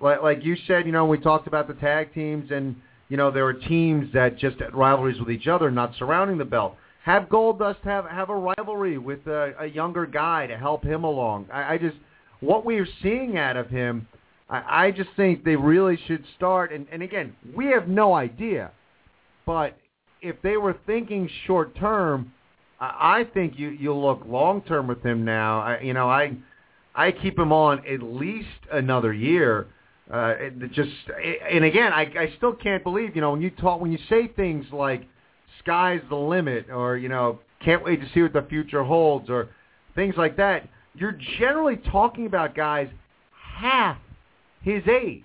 like, 0.00 0.22
like 0.22 0.44
you 0.44 0.56
said. 0.66 0.86
You 0.86 0.92
know, 0.92 1.04
we 1.04 1.18
talked 1.18 1.46
about 1.46 1.68
the 1.68 1.74
tag 1.74 2.12
teams, 2.14 2.50
and 2.50 2.76
you 3.08 3.16
know 3.16 3.30
there 3.30 3.46
are 3.46 3.54
teams 3.54 4.12
that 4.12 4.38
just 4.38 4.60
had 4.60 4.74
rivalries 4.74 5.18
with 5.20 5.30
each 5.30 5.46
other, 5.46 5.70
not 5.70 5.94
surrounding 5.98 6.38
the 6.38 6.44
belt. 6.44 6.76
Have 7.04 7.24
Goldust 7.24 7.82
have 7.84 8.06
have 8.06 8.30
a 8.30 8.36
rivalry 8.36 8.98
with 8.98 9.26
a, 9.26 9.54
a 9.60 9.66
younger 9.66 10.06
guy 10.06 10.46
to 10.46 10.56
help 10.56 10.82
him 10.82 11.04
along. 11.04 11.46
I, 11.52 11.74
I 11.74 11.78
just 11.78 11.96
what 12.40 12.64
we 12.64 12.78
are 12.78 12.88
seeing 13.02 13.38
out 13.38 13.56
of 13.56 13.68
him. 13.68 14.08
I, 14.48 14.86
I 14.86 14.90
just 14.90 15.10
think 15.16 15.44
they 15.44 15.56
really 15.56 15.98
should 16.06 16.24
start. 16.36 16.72
And, 16.72 16.86
and 16.92 17.02
again, 17.02 17.34
we 17.54 17.66
have 17.66 17.88
no 17.88 18.14
idea, 18.14 18.70
but 19.46 19.76
if 20.20 20.36
they 20.42 20.56
were 20.56 20.76
thinking 20.86 21.28
short 21.46 21.76
term, 21.76 22.32
I 22.80 23.26
think 23.32 23.58
you 23.58 23.70
you'll 23.70 24.02
look 24.02 24.22
long 24.26 24.62
term 24.62 24.86
with 24.86 25.02
him 25.02 25.24
now. 25.24 25.60
I, 25.60 25.80
you 25.80 25.94
know, 25.94 26.08
I 26.08 26.36
I 26.94 27.12
keep 27.12 27.38
him 27.38 27.52
on 27.52 27.86
at 27.86 28.02
least 28.02 28.48
another 28.72 29.12
year. 29.12 29.66
Uh, 30.12 30.34
it 30.38 30.72
just 30.72 30.90
and 31.50 31.64
again, 31.64 31.92
I 31.92 32.02
I 32.02 32.34
still 32.36 32.52
can't 32.52 32.82
believe 32.82 33.14
you 33.14 33.20
know 33.20 33.30
when 33.30 33.40
you 33.40 33.50
talk 33.50 33.80
when 33.80 33.92
you 33.92 33.98
say 34.08 34.28
things 34.28 34.66
like 34.72 35.06
sky's 35.60 36.00
the 36.08 36.16
limit 36.16 36.68
or 36.70 36.96
you 36.96 37.08
know 37.08 37.38
can't 37.64 37.82
wait 37.84 38.00
to 38.00 38.08
see 38.12 38.22
what 38.22 38.32
the 38.32 38.42
future 38.42 38.84
holds 38.84 39.30
or 39.30 39.48
things 39.94 40.14
like 40.16 40.36
that. 40.36 40.68
You're 40.94 41.18
generally 41.38 41.76
talking 41.76 42.26
about 42.26 42.54
guys 42.54 42.88
half 43.56 43.98
his 44.62 44.82
age, 44.88 45.22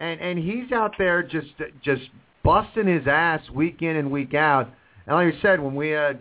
and 0.00 0.20
and 0.20 0.38
he's 0.38 0.72
out 0.72 0.94
there 0.98 1.22
just 1.22 1.48
just 1.82 2.02
busting 2.42 2.86
his 2.86 3.06
ass 3.06 3.48
week 3.50 3.82
in 3.82 3.96
and 3.96 4.10
week 4.10 4.34
out. 4.34 4.68
And 5.06 5.16
like 5.16 5.34
I 5.34 5.42
said, 5.42 5.60
when 5.60 5.74
we 5.74 5.90
had 5.90 6.18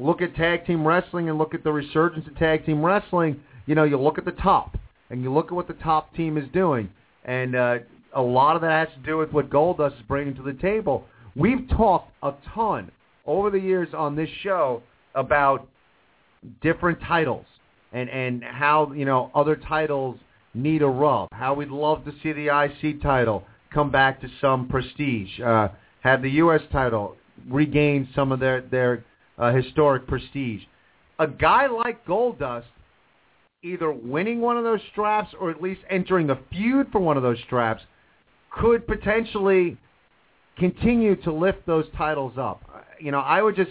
look 0.00 0.22
at 0.22 0.34
tag 0.34 0.66
team 0.66 0.86
wrestling 0.86 1.28
and 1.28 1.38
look 1.38 1.54
at 1.54 1.62
the 1.62 1.72
resurgence 1.72 2.26
of 2.26 2.36
tag 2.38 2.64
team 2.66 2.84
wrestling, 2.84 3.40
you 3.66 3.74
know, 3.74 3.84
you 3.84 3.98
look 3.98 4.18
at 4.18 4.24
the 4.24 4.32
top 4.32 4.76
and 5.10 5.22
you 5.22 5.32
look 5.32 5.46
at 5.46 5.52
what 5.52 5.68
the 5.68 5.74
top 5.74 6.14
team 6.14 6.36
is 6.36 6.48
doing, 6.52 6.88
and 7.24 7.54
uh, 7.54 7.78
a 8.14 8.22
lot 8.22 8.56
of 8.56 8.62
that 8.62 8.88
has 8.88 8.96
to 8.96 9.06
do 9.06 9.16
with 9.16 9.32
what 9.32 9.50
Goldust 9.50 9.96
is 9.96 10.02
bringing 10.08 10.34
to 10.36 10.42
the 10.42 10.52
table. 10.54 11.04
We've 11.36 11.68
talked 11.68 12.12
a 12.22 12.32
ton 12.54 12.90
over 13.26 13.50
the 13.50 13.58
years 13.58 13.88
on 13.92 14.16
this 14.16 14.28
show 14.42 14.82
about 15.14 15.68
different 16.62 16.98
titles 17.00 17.44
and 17.92 18.08
and 18.08 18.42
how 18.42 18.92
you 18.92 19.04
know 19.04 19.30
other 19.34 19.56
titles 19.56 20.16
need 20.54 20.82
a 20.82 20.86
rub. 20.86 21.28
How 21.32 21.54
we'd 21.54 21.68
love 21.68 22.04
to 22.04 22.12
see 22.22 22.32
the 22.32 22.48
IC 22.48 23.02
title 23.02 23.44
come 23.72 23.90
back 23.90 24.20
to 24.20 24.28
some 24.40 24.68
prestige. 24.68 25.40
Uh, 25.40 25.68
have 26.00 26.22
the 26.22 26.30
U.S. 26.30 26.62
title 26.72 27.16
regain 27.48 28.08
some 28.14 28.32
of 28.32 28.40
their 28.40 28.62
their 28.62 29.04
uh, 29.40 29.52
historic 29.52 30.06
prestige. 30.06 30.62
A 31.18 31.26
guy 31.26 31.66
like 31.66 32.06
Goldust 32.06 32.64
either 33.62 33.92
winning 33.92 34.40
one 34.40 34.56
of 34.56 34.64
those 34.64 34.80
straps 34.92 35.34
or 35.38 35.50
at 35.50 35.60
least 35.60 35.80
entering 35.90 36.26
the 36.26 36.38
feud 36.50 36.86
for 36.90 37.00
one 37.00 37.16
of 37.16 37.22
those 37.22 37.38
straps 37.46 37.82
could 38.50 38.86
potentially 38.86 39.76
continue 40.56 41.14
to 41.16 41.32
lift 41.32 41.66
those 41.66 41.84
titles 41.96 42.34
up. 42.38 42.62
You 42.98 43.10
know, 43.10 43.20
I 43.20 43.42
would 43.42 43.56
just 43.56 43.70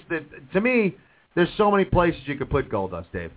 to 0.53 0.61
me, 0.61 0.95
there's 1.35 1.49
so 1.57 1.71
many 1.71 1.85
places 1.85 2.21
you 2.25 2.35
could 2.35 2.49
put 2.49 2.69
Goldust, 2.69 3.11
Dave. 3.13 3.31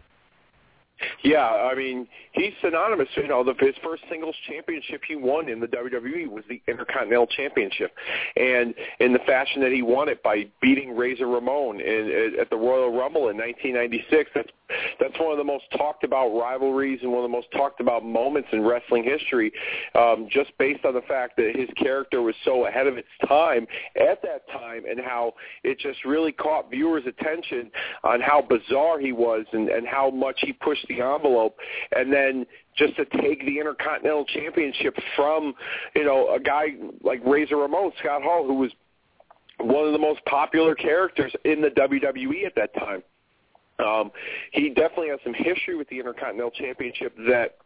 Yeah, 1.24 1.46
I 1.46 1.74
mean, 1.74 2.06
he's 2.32 2.52
synonymous. 2.62 3.08
You 3.16 3.28
know, 3.28 3.44
the, 3.44 3.54
his 3.58 3.74
first 3.82 4.02
singles 4.10 4.34
championship 4.48 5.02
he 5.06 5.16
won 5.16 5.48
in 5.48 5.60
the 5.60 5.66
WWE 5.66 6.28
was 6.28 6.44
the 6.48 6.60
Intercontinental 6.68 7.26
Championship, 7.28 7.92
and 8.36 8.74
in 9.00 9.12
the 9.12 9.18
fashion 9.20 9.62
that 9.62 9.72
he 9.72 9.82
won 9.82 10.08
it 10.08 10.22
by 10.22 10.46
beating 10.60 10.96
Razor 10.96 11.26
Ramon 11.26 11.80
in, 11.80 12.36
at 12.40 12.50
the 12.50 12.56
Royal 12.56 12.96
Rumble 12.96 13.28
in 13.28 13.36
1996. 13.36 14.30
That's 14.34 14.48
that's 15.00 15.18
one 15.18 15.32
of 15.32 15.38
the 15.38 15.44
most 15.44 15.64
talked 15.76 16.04
about 16.04 16.28
rivalries 16.28 17.00
and 17.02 17.10
one 17.10 17.24
of 17.24 17.30
the 17.30 17.36
most 17.36 17.48
talked 17.52 17.80
about 17.80 18.04
moments 18.04 18.48
in 18.52 18.62
wrestling 18.62 19.04
history, 19.04 19.52
um, 19.94 20.28
just 20.30 20.50
based 20.58 20.84
on 20.84 20.94
the 20.94 21.02
fact 21.02 21.36
that 21.36 21.52
his 21.54 21.68
character 21.76 22.22
was 22.22 22.34
so 22.44 22.66
ahead 22.66 22.86
of 22.86 22.96
its 22.96 23.08
time 23.28 23.66
at 23.96 24.22
that 24.22 24.48
time, 24.50 24.84
and 24.88 25.00
how 25.00 25.34
it 25.64 25.78
just 25.78 26.04
really 26.04 26.32
caught 26.32 26.70
viewers' 26.70 27.04
attention 27.06 27.70
on 28.04 28.20
how 28.20 28.42
bizarre 28.42 28.98
he 28.98 29.12
was 29.12 29.44
and, 29.52 29.68
and 29.68 29.86
how 29.86 30.10
much 30.10 30.38
he 30.40 30.52
pushed 30.52 30.86
the 30.96 31.02
envelope, 31.02 31.56
and 31.94 32.12
then 32.12 32.46
just 32.76 32.96
to 32.96 33.04
take 33.20 33.44
the 33.44 33.58
Intercontinental 33.58 34.24
Championship 34.26 34.96
from, 35.16 35.54
you 35.94 36.04
know, 36.04 36.34
a 36.34 36.40
guy 36.40 36.68
like 37.02 37.20
Razor 37.24 37.56
Ramon, 37.56 37.92
Scott 37.98 38.22
Hall, 38.22 38.46
who 38.46 38.54
was 38.54 38.70
one 39.58 39.86
of 39.86 39.92
the 39.92 39.98
most 39.98 40.24
popular 40.24 40.74
characters 40.74 41.32
in 41.44 41.60
the 41.60 41.68
WWE 41.68 42.46
at 42.46 42.54
that 42.56 42.74
time. 42.74 43.02
Um, 43.78 44.10
he 44.52 44.68
definitely 44.68 45.08
has 45.08 45.20
some 45.24 45.34
history 45.34 45.76
with 45.76 45.88
the 45.88 45.98
Intercontinental 45.98 46.50
Championship 46.52 47.16
that 47.28 47.56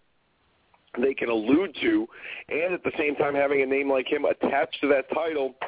they 0.98 1.14
can 1.14 1.28
allude 1.28 1.76
to, 1.82 2.06
and 2.48 2.74
at 2.74 2.82
the 2.82 2.92
same 2.98 3.16
time 3.16 3.34
having 3.34 3.62
a 3.62 3.66
name 3.66 3.90
like 3.90 4.10
him 4.10 4.24
attached 4.24 4.78
to 4.80 4.88
that 4.88 5.08
title– 5.10 5.54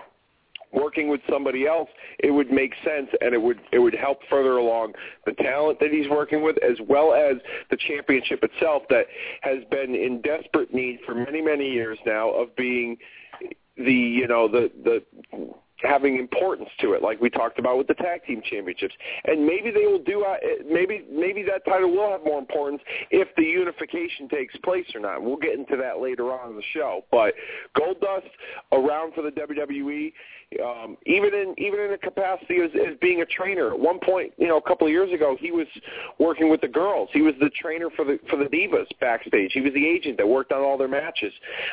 working 0.73 1.09
with 1.09 1.21
somebody 1.31 1.67
else, 1.67 1.89
it 2.19 2.31
would 2.31 2.51
make 2.51 2.75
sense 2.85 3.09
and 3.21 3.35
it 3.35 3.41
would 3.41 3.61
it 3.73 3.79
would 3.79 3.95
help 3.95 4.21
further 4.29 4.59
along 4.59 4.93
the 5.27 5.33
talent 5.33 5.79
that 5.81 5.91
he's 5.91 6.09
working 6.09 6.43
with 6.43 6.57
as 6.63 6.79
well 6.89 7.15
as 7.15 7.37
the 7.71 7.77
championship 7.77 8.43
itself 8.43 8.83
that 8.91 9.07
has 9.41 9.59
been 9.71 9.95
in 9.95 10.21
desperate 10.23 10.73
need 10.73 10.99
for 11.07 11.15
many 11.15 11.41
many 11.41 11.71
years 11.71 11.99
now 12.05 12.31
of 12.31 12.55
being 12.57 12.97
the 13.77 13.93
you 13.93 14.27
know 14.27 14.49
the 14.49 14.71
the 14.85 15.53
having 15.83 16.19
importance 16.19 16.69
to 16.81 16.93
it, 16.93 17.03
like 17.03 17.21
we 17.21 17.31
talked 17.31 17.59
about 17.59 17.79
with 17.79 17.87
the 17.87 17.95
tag 17.95 18.25
team 18.25 18.43
championships. 18.49 18.95
And 19.25 19.47
maybe 19.47 19.71
they 19.71 19.87
will 19.87 20.03
do. 20.03 20.25
Uh, 20.25 20.37
maybe 20.69 21.05
maybe 21.11 21.43
that 21.45 21.65
title 21.65 21.91
will 21.91 22.11
have 22.11 22.25
more 22.25 22.39
importance 22.39 22.83
if 23.11 23.29
the 23.37 23.45
unification 23.45 24.29
takes 24.29 24.57
place 24.59 24.87
or 24.95 25.01
not. 25.01 25.23
We'll 25.23 25.37
get 25.37 25.59
into 25.59 25.77
that 25.77 26.01
later 26.01 26.33
on 26.33 26.51
in 26.51 26.57
the 26.57 26.63
show. 26.75 27.05
But 27.11 27.35
Goldust 27.77 28.29
around 28.73 29.15
for 29.15 29.23
the 29.23 29.31
WWE 29.31 30.13
um, 30.65 30.97
even 31.05 31.35
in 31.35 31.55
even 31.59 31.79
in 31.81 31.93
a 31.93 31.99
capacity 31.99 32.61
as, 32.63 32.71
as 32.75 32.97
being 33.01 33.21
a 33.21 33.27
trainer. 33.27 33.73
At 33.73 33.79
one 33.79 33.99
point, 33.99 34.33
you 34.39 34.49
know, 34.49 34.57
a 34.57 34.63
couple 34.63 34.87
of 34.87 34.93
years 34.93 35.13
ago, 35.13 35.37
he 35.39 35.51
was 35.51 35.67
working 36.19 36.51
with 36.51 36.63
the 36.63 36.69
girls. 36.69 37.11
He 37.13 37.21
was 37.21 37.35
the 37.39 37.51
trainer 37.51 37.91
for 37.95 38.05
the 38.05 38.19
for 38.31 38.37
the 38.37 38.47
divas 38.47 38.87
backstage. 38.99 39.53
He 39.53 39.61
was 39.61 39.75
the 39.75 39.87
agent 39.87 40.17
that 40.17 40.27
worked 40.27 40.53
on 40.53 40.63
all 40.63 40.79
their 40.79 40.89
matches. 40.89 41.33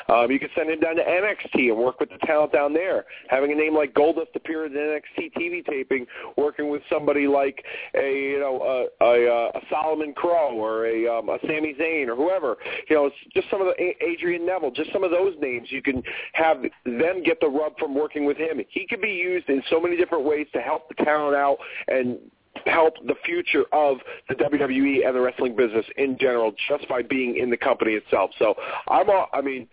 Um, 0.09 0.29
you 0.29 0.39
could 0.39 0.49
send 0.57 0.69
him 0.69 0.81
down 0.81 0.97
to 0.97 1.03
NXT 1.03 1.69
and 1.69 1.77
work 1.77 2.01
with 2.01 2.09
the 2.09 2.17
talent 2.25 2.51
down 2.51 2.73
there. 2.73 3.05
Having 3.29 3.53
a 3.53 3.55
name 3.55 3.73
like 3.73 3.93
Goldust 3.95 4.35
appear 4.35 4.65
in 4.65 4.73
NXT 4.73 5.33
TV 5.33 5.65
taping, 5.65 6.05
working 6.37 6.69
with 6.69 6.81
somebody 6.89 7.27
like 7.27 7.63
a 7.95 8.31
you 8.31 8.39
know 8.39 8.89
a, 9.01 9.05
a, 9.05 9.49
a 9.55 9.61
Solomon 9.69 10.13
Crowe 10.13 10.55
or 10.55 10.85
a 10.87 11.07
um, 11.07 11.29
a 11.29 11.37
Sami 11.41 11.75
Zayn 11.79 12.07
or 12.07 12.15
whoever. 12.15 12.57
You 12.89 12.95
know, 12.95 13.05
it's 13.05 13.15
just 13.33 13.49
some 13.49 13.61
of 13.61 13.67
the 13.67 13.93
Adrian 14.03 14.45
Neville, 14.45 14.71
just 14.71 14.91
some 14.91 15.03
of 15.03 15.11
those 15.11 15.33
names. 15.39 15.71
You 15.71 15.81
can 15.81 16.03
have 16.33 16.57
them 16.85 17.23
get 17.23 17.39
the 17.39 17.47
rub 17.47 17.77
from 17.79 17.95
working 17.95 18.25
with 18.25 18.37
him 18.37 18.59
he 18.69 18.85
could 18.87 19.01
be 19.01 19.11
used 19.11 19.49
in 19.49 19.63
so 19.69 19.79
many 19.79 19.95
different 19.95 20.25
ways 20.25 20.47
to 20.53 20.59
help 20.59 20.87
the 20.89 21.03
talent 21.03 21.35
out 21.35 21.57
and 21.87 22.17
help 22.65 22.95
the 23.05 23.15
future 23.25 23.65
of 23.71 23.97
the 24.29 24.35
WWE 24.35 25.05
and 25.05 25.15
the 25.15 25.19
wrestling 25.19 25.55
business 25.55 25.85
in 25.97 26.17
general 26.17 26.53
just 26.69 26.87
by 26.87 27.01
being 27.01 27.37
in 27.37 27.49
the 27.49 27.57
company 27.57 27.93
itself. 27.93 28.31
So 28.39 28.55
I'm 28.87 29.09
all, 29.09 29.27
I 29.33 29.41
mean, 29.41 29.67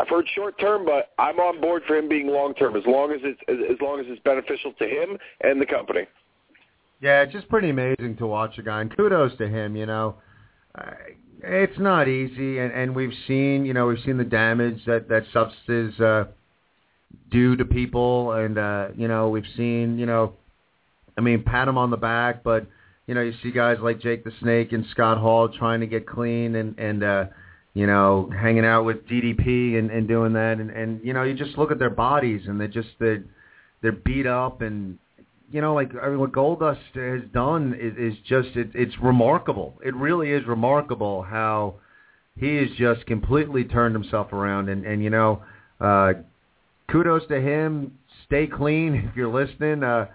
I've 0.00 0.08
heard 0.08 0.26
short 0.34 0.58
term, 0.60 0.84
but 0.84 1.10
I'm 1.18 1.38
on 1.40 1.60
board 1.60 1.82
for 1.86 1.96
him 1.96 2.08
being 2.08 2.28
long 2.28 2.54
term 2.54 2.76
as 2.76 2.84
long 2.86 3.12
as 3.12 3.20
it's 3.24 3.40
as 3.48 3.76
long 3.80 4.00
as 4.00 4.06
it's 4.08 4.22
beneficial 4.22 4.72
to 4.78 4.84
him 4.84 5.18
and 5.40 5.60
the 5.60 5.66
company. 5.66 6.02
Yeah, 7.00 7.22
it's 7.22 7.32
just 7.32 7.48
pretty 7.48 7.70
amazing 7.70 8.16
to 8.18 8.26
watch 8.26 8.58
a 8.58 8.62
guy, 8.62 8.80
and 8.80 8.96
kudos 8.96 9.36
to 9.38 9.48
him. 9.48 9.76
You 9.76 9.86
know, 9.86 10.16
uh, 10.76 10.90
it's 11.42 11.78
not 11.78 12.08
easy, 12.08 12.58
and 12.58 12.72
and 12.72 12.94
we've 12.94 13.14
seen, 13.26 13.64
you 13.64 13.74
know, 13.74 13.86
we've 13.86 14.02
seen 14.04 14.18
the 14.18 14.24
damage 14.24 14.84
that 14.86 15.08
that 15.08 15.24
substances 15.32 15.98
uh, 16.00 16.24
do 17.30 17.56
to 17.56 17.64
people, 17.64 18.32
and 18.32 18.58
uh, 18.58 18.88
you 18.96 19.08
know 19.08 19.28
we've 19.28 19.46
seen 19.56 19.98
you 19.98 20.06
know, 20.06 20.34
I 21.16 21.20
mean 21.20 21.42
pat 21.42 21.68
him 21.68 21.78
on 21.78 21.90
the 21.90 21.96
back, 21.96 22.42
but 22.44 22.66
you 23.06 23.14
know 23.14 23.20
you 23.20 23.32
see 23.42 23.50
guys 23.50 23.78
like 23.80 24.00
Jake 24.00 24.22
the 24.22 24.32
Snake 24.40 24.72
and 24.72 24.84
Scott 24.92 25.18
Hall 25.18 25.48
trying 25.48 25.80
to 25.80 25.86
get 25.86 26.06
clean 26.06 26.54
and 26.54 26.78
and 26.78 27.02
uh, 27.02 27.24
you 27.74 27.86
know 27.86 28.30
hanging 28.38 28.64
out 28.64 28.84
with 28.84 29.06
DDP 29.06 29.78
and, 29.78 29.90
and 29.90 30.08
doing 30.08 30.32
that, 30.34 30.58
and 30.58 30.70
and 30.70 31.00
you 31.04 31.12
know 31.12 31.22
you 31.22 31.34
just 31.34 31.56
look 31.58 31.70
at 31.70 31.78
their 31.78 31.90
bodies 31.90 32.42
and 32.46 32.60
they're 32.60 32.68
just 32.68 32.88
they're 32.98 33.24
they're 33.82 33.92
beat 33.92 34.26
up 34.26 34.62
and 34.62 34.98
you 35.50 35.60
know, 35.60 35.74
like 35.74 35.92
I 36.00 36.08
mean, 36.10 36.18
what 36.18 36.32
Goldust 36.32 36.94
has 36.94 37.28
done 37.32 37.74
is, 37.80 38.12
is 38.14 38.18
just 38.26 38.48
it, 38.56 38.70
it's 38.74 38.94
remarkable. 39.02 39.74
It 39.84 39.94
really 39.94 40.30
is 40.30 40.46
remarkable 40.46 41.22
how 41.22 41.76
he 42.38 42.56
has 42.56 42.68
just 42.76 43.06
completely 43.06 43.64
turned 43.64 43.94
himself 43.94 44.32
around. 44.32 44.68
And 44.68 44.84
and 44.84 45.02
you 45.02 45.10
know, 45.10 45.42
uh, 45.80 46.14
kudos 46.90 47.26
to 47.28 47.40
him. 47.40 47.98
Stay 48.26 48.46
clean 48.46 48.94
if 49.10 49.16
you're 49.16 49.32
listening. 49.32 49.82
Uh, 49.82 50.06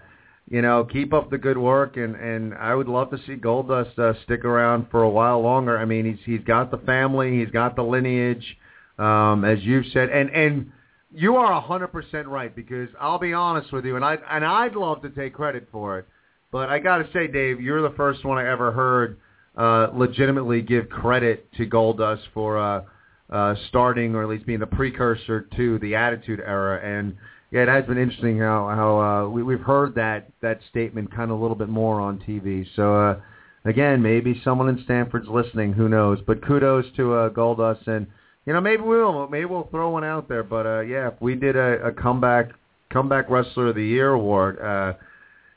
you 0.50 0.60
know, 0.60 0.84
keep 0.84 1.12
up 1.12 1.30
the 1.30 1.38
good 1.38 1.56
work, 1.56 1.96
and 1.96 2.14
and 2.16 2.54
I 2.54 2.74
would 2.74 2.88
love 2.88 3.10
to 3.10 3.18
see 3.26 3.36
Goldust 3.36 3.98
uh, 3.98 4.12
stick 4.24 4.44
around 4.44 4.88
for 4.90 5.02
a 5.02 5.10
while 5.10 5.40
longer. 5.40 5.78
I 5.78 5.84
mean, 5.84 6.04
he's 6.04 6.24
he's 6.24 6.46
got 6.46 6.70
the 6.70 6.78
family, 6.78 7.38
he's 7.38 7.50
got 7.50 7.76
the 7.76 7.82
lineage, 7.82 8.56
um, 8.98 9.44
as 9.44 9.62
you've 9.62 9.86
said, 9.92 10.10
and 10.10 10.30
and 10.30 10.70
you 11.14 11.36
are 11.36 11.52
a 11.52 11.60
hundred 11.60 11.88
percent 11.88 12.28
right 12.28 12.54
because 12.54 12.88
I'll 13.00 13.18
be 13.18 13.32
honest 13.32 13.72
with 13.72 13.86
you, 13.86 13.96
and 13.96 14.04
I 14.04 14.18
and 14.30 14.44
I'd 14.44 14.74
love 14.74 15.00
to 15.02 15.10
take 15.10 15.32
credit 15.34 15.68
for 15.72 15.98
it, 15.98 16.06
but 16.52 16.68
I 16.68 16.78
got 16.78 16.98
to 16.98 17.08
say, 17.12 17.26
Dave, 17.26 17.60
you're 17.60 17.82
the 17.82 17.96
first 17.96 18.24
one 18.24 18.36
I 18.36 18.50
ever 18.50 18.70
heard 18.70 19.18
uh, 19.56 19.88
legitimately 19.94 20.60
give 20.62 20.90
credit 20.90 21.50
to 21.56 21.66
Goldust 21.66 22.22
for. 22.34 22.58
Uh, 22.58 22.82
uh, 23.30 23.54
starting 23.68 24.14
or 24.14 24.22
at 24.22 24.28
least 24.28 24.44
being 24.46 24.60
the 24.60 24.66
precursor 24.66 25.48
to 25.56 25.78
the 25.78 25.94
Attitude 25.94 26.40
Era. 26.40 26.78
And 26.84 27.16
yeah, 27.54 27.62
it 27.62 27.68
has 27.68 27.84
been 27.84 27.98
interesting 27.98 28.40
how 28.40 28.68
how 28.74 29.00
uh, 29.00 29.28
we, 29.28 29.44
we've 29.44 29.60
heard 29.60 29.94
that 29.94 30.28
that 30.42 30.58
statement 30.70 31.14
kind 31.14 31.30
of 31.30 31.38
a 31.38 31.40
little 31.40 31.54
bit 31.54 31.68
more 31.68 32.00
on 32.00 32.18
TV. 32.18 32.66
So 32.74 32.96
uh, 32.96 33.20
again, 33.64 34.02
maybe 34.02 34.40
someone 34.42 34.68
in 34.68 34.82
Stamford's 34.82 35.28
listening. 35.28 35.72
Who 35.72 35.88
knows? 35.88 36.18
But 36.26 36.44
kudos 36.44 36.84
to 36.96 37.14
uh, 37.14 37.30
Goldust, 37.30 37.86
and 37.86 38.08
you 38.44 38.52
know 38.52 38.60
maybe 38.60 38.82
we'll 38.82 39.28
maybe 39.28 39.44
we'll 39.44 39.68
throw 39.70 39.90
one 39.90 40.02
out 40.02 40.28
there. 40.28 40.42
But 40.42 40.66
uh, 40.66 40.80
yeah, 40.80 41.06
if 41.06 41.14
we 41.20 41.36
did 41.36 41.54
a, 41.54 41.86
a 41.86 41.92
comeback 41.92 42.50
comeback 42.92 43.30
wrestler 43.30 43.68
of 43.68 43.76
the 43.76 43.84
year 43.84 44.10
award. 44.10 44.60
Uh, 44.60 44.94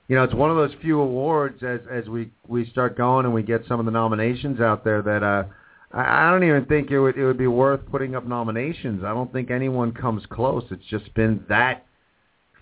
you 0.08 0.16
know, 0.16 0.24
it's 0.24 0.36
one 0.36 0.52
of 0.52 0.56
those 0.56 0.74
few 0.80 1.02
awards 1.02 1.64
as 1.64 1.80
as 1.92 2.08
we 2.08 2.30
we 2.48 2.70
start 2.70 2.96
going 2.96 3.26
and 3.26 3.34
we 3.34 3.42
get 3.42 3.64
some 3.68 3.80
of 3.80 3.88
the 3.88 3.92
nominations 3.92 4.62
out 4.62 4.84
there 4.84 5.02
that 5.02 5.24
uh 5.24 5.46
I 5.92 6.30
don't 6.30 6.44
even 6.44 6.66
think 6.66 6.92
it 6.92 7.00
would 7.00 7.18
it 7.18 7.26
would 7.26 7.40
be 7.40 7.48
worth 7.48 7.80
putting 7.90 8.14
up 8.14 8.28
nominations. 8.28 9.04
I 9.04 9.16
don't 9.16 9.34
think 9.34 9.50
anyone 9.50 9.94
comes 9.94 10.22
close. 10.30 10.64
It's 10.70 10.86
just 10.92 11.12
been 11.16 11.44
that 11.50 11.87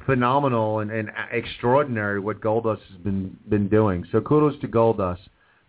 phenomenal 0.05 0.79
and, 0.79 0.91
and 0.91 1.09
extraordinary 1.31 2.19
what 2.19 2.41
Goldust 2.41 2.81
has 2.89 2.97
been 3.03 3.37
been 3.49 3.67
doing. 3.69 4.05
So 4.11 4.21
kudos 4.21 4.59
to 4.61 4.67
Goldust. 4.67 5.19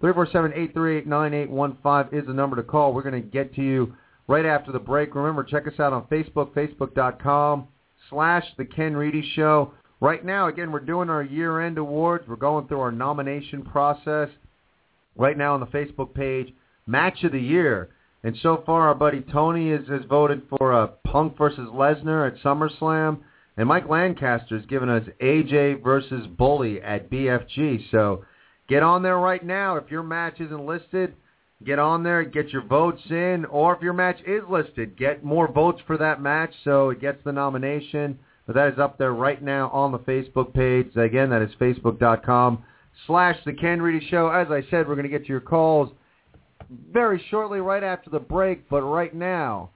Three 0.00 0.12
four 0.12 0.28
seven 0.30 0.52
eight 0.54 0.74
three 0.74 0.98
eight 0.98 1.06
nine 1.06 1.32
eight 1.34 1.50
one 1.50 1.78
five 1.82 2.12
is 2.12 2.26
the 2.26 2.34
number 2.34 2.56
to 2.56 2.62
call. 2.62 2.92
We're 2.92 3.02
going 3.02 3.22
to 3.22 3.28
get 3.28 3.54
to 3.54 3.62
you 3.62 3.94
right 4.28 4.44
after 4.44 4.72
the 4.72 4.78
break. 4.78 5.14
Remember, 5.14 5.42
check 5.42 5.66
us 5.66 5.78
out 5.78 5.92
on 5.92 6.04
Facebook, 6.04 6.52
facebook.com 6.52 7.68
slash 8.10 8.44
The 8.58 8.64
Ken 8.64 8.96
Reedy 8.96 9.28
Show. 9.34 9.72
Right 10.00 10.24
now, 10.24 10.48
again, 10.48 10.70
we're 10.72 10.80
doing 10.80 11.08
our 11.08 11.22
year-end 11.22 11.78
awards. 11.78 12.24
We're 12.28 12.36
going 12.36 12.68
through 12.68 12.80
our 12.80 12.92
nomination 12.92 13.62
process. 13.62 14.28
Right 15.16 15.38
now 15.38 15.54
on 15.54 15.60
the 15.60 15.66
Facebook 15.66 16.12
page, 16.12 16.52
match 16.86 17.24
of 17.24 17.32
the 17.32 17.40
year. 17.40 17.88
And 18.22 18.36
so 18.42 18.62
far, 18.66 18.88
our 18.88 18.94
buddy 18.94 19.22
Tony 19.32 19.70
has, 19.70 19.86
has 19.88 20.02
voted 20.08 20.42
for 20.50 20.74
uh, 20.74 20.88
Punk 21.06 21.38
versus 21.38 21.68
Lesnar 21.72 22.30
at 22.30 22.42
SummerSlam, 22.42 23.20
and 23.56 23.68
Mike 23.68 23.88
Lancaster 23.88 24.56
has 24.56 24.66
given 24.66 24.88
us 24.88 25.04
AJ 25.20 25.82
versus 25.82 26.26
Bully 26.26 26.80
at 26.82 27.10
BFG. 27.10 27.90
So 27.90 28.24
get 28.68 28.82
on 28.82 29.02
there 29.02 29.18
right 29.18 29.44
now. 29.44 29.76
If 29.76 29.90
your 29.90 30.02
match 30.02 30.40
isn't 30.40 30.66
listed, 30.66 31.14
Get 31.64 31.78
on 31.78 32.02
there, 32.02 32.22
get 32.22 32.50
your 32.50 32.62
votes 32.62 33.00
in, 33.08 33.46
or 33.46 33.74
if 33.74 33.80
your 33.80 33.94
match 33.94 34.20
is 34.26 34.42
listed, 34.48 34.98
get 34.98 35.24
more 35.24 35.50
votes 35.50 35.80
for 35.86 35.96
that 35.96 36.20
match 36.20 36.52
so 36.64 36.90
it 36.90 37.00
gets 37.00 37.24
the 37.24 37.32
nomination. 37.32 38.18
But 38.46 38.56
that 38.56 38.74
is 38.74 38.78
up 38.78 38.98
there 38.98 39.14
right 39.14 39.42
now 39.42 39.70
on 39.70 39.90
the 39.90 39.98
Facebook 40.00 40.52
page. 40.52 40.94
Again, 40.96 41.30
that 41.30 41.40
is 41.40 41.50
facebook.com 41.58 42.62
slash 43.06 43.38
The 43.46 43.54
Ken 43.54 43.80
Reedy 43.80 44.06
Show. 44.10 44.28
As 44.28 44.48
I 44.50 44.62
said, 44.70 44.86
we're 44.86 44.96
going 44.96 45.04
to 45.04 45.08
get 45.08 45.22
to 45.22 45.28
your 45.28 45.40
calls 45.40 45.90
very 46.92 47.24
shortly 47.30 47.60
right 47.60 47.82
after 47.82 48.10
the 48.10 48.20
break, 48.20 48.68
but 48.68 48.82
right 48.82 49.14
now 49.14 49.70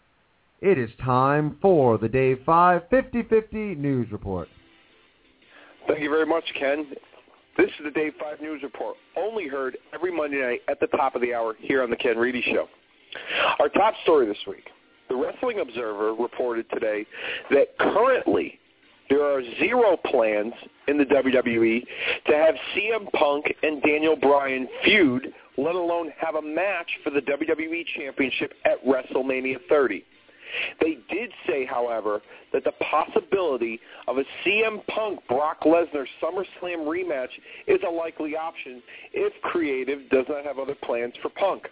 it 0.60 0.78
is 0.78 0.90
time 1.04 1.56
for 1.62 1.98
the 1.98 2.08
Day 2.08 2.36
5 2.44 2.82
50-50 2.90 3.76
News 3.76 4.10
Report. 4.12 4.48
Thank 5.86 6.00
you 6.00 6.10
very 6.10 6.26
much, 6.26 6.44
Ken. 6.58 6.86
This 7.56 7.68
is 7.78 7.84
the 7.84 7.90
Day 7.90 8.10
5 8.18 8.40
News 8.40 8.62
Report, 8.62 8.96
only 9.16 9.48
heard 9.48 9.76
every 9.94 10.14
Monday 10.14 10.40
night 10.40 10.60
at 10.68 10.80
the 10.80 10.86
top 10.88 11.14
of 11.14 11.22
the 11.22 11.34
hour 11.34 11.54
here 11.58 11.82
on 11.82 11.90
The 11.90 11.96
Ken 11.96 12.16
Reedy 12.16 12.42
Show. 12.42 12.68
Our 13.58 13.68
top 13.68 13.94
story 14.02 14.26
this 14.26 14.38
week. 14.46 14.68
The 15.08 15.16
Wrestling 15.16 15.60
Observer 15.60 16.14
reported 16.14 16.66
today 16.70 17.04
that 17.50 17.76
currently 17.78 18.60
there 19.08 19.24
are 19.24 19.42
zero 19.58 19.96
plans 19.96 20.54
in 20.86 20.96
the 20.96 21.04
WWE 21.04 21.84
to 22.26 22.32
have 22.32 22.54
CM 22.76 23.10
Punk 23.12 23.44
and 23.62 23.82
Daniel 23.82 24.14
Bryan 24.14 24.68
feud, 24.84 25.34
let 25.58 25.74
alone 25.74 26.12
have 26.16 26.36
a 26.36 26.42
match 26.42 26.88
for 27.02 27.10
the 27.10 27.20
WWE 27.20 27.84
Championship 27.96 28.52
at 28.64 28.84
WrestleMania 28.84 29.56
30. 29.68 30.04
They 30.80 30.98
did 31.10 31.30
say, 31.46 31.64
however, 31.64 32.20
that 32.52 32.64
the 32.64 32.72
possibility 32.72 33.80
of 34.08 34.18
a 34.18 34.24
CM 34.44 34.86
Punk 34.88 35.20
Brock 35.28 35.62
Lesnar 35.64 36.06
SummerSlam 36.22 36.86
rematch 36.86 37.30
is 37.66 37.80
a 37.86 37.90
likely 37.90 38.36
option 38.36 38.82
if 39.12 39.32
Creative 39.42 40.08
does 40.10 40.26
not 40.28 40.44
have 40.44 40.58
other 40.58 40.74
plans 40.74 41.14
for 41.22 41.28
Punk. 41.30 41.68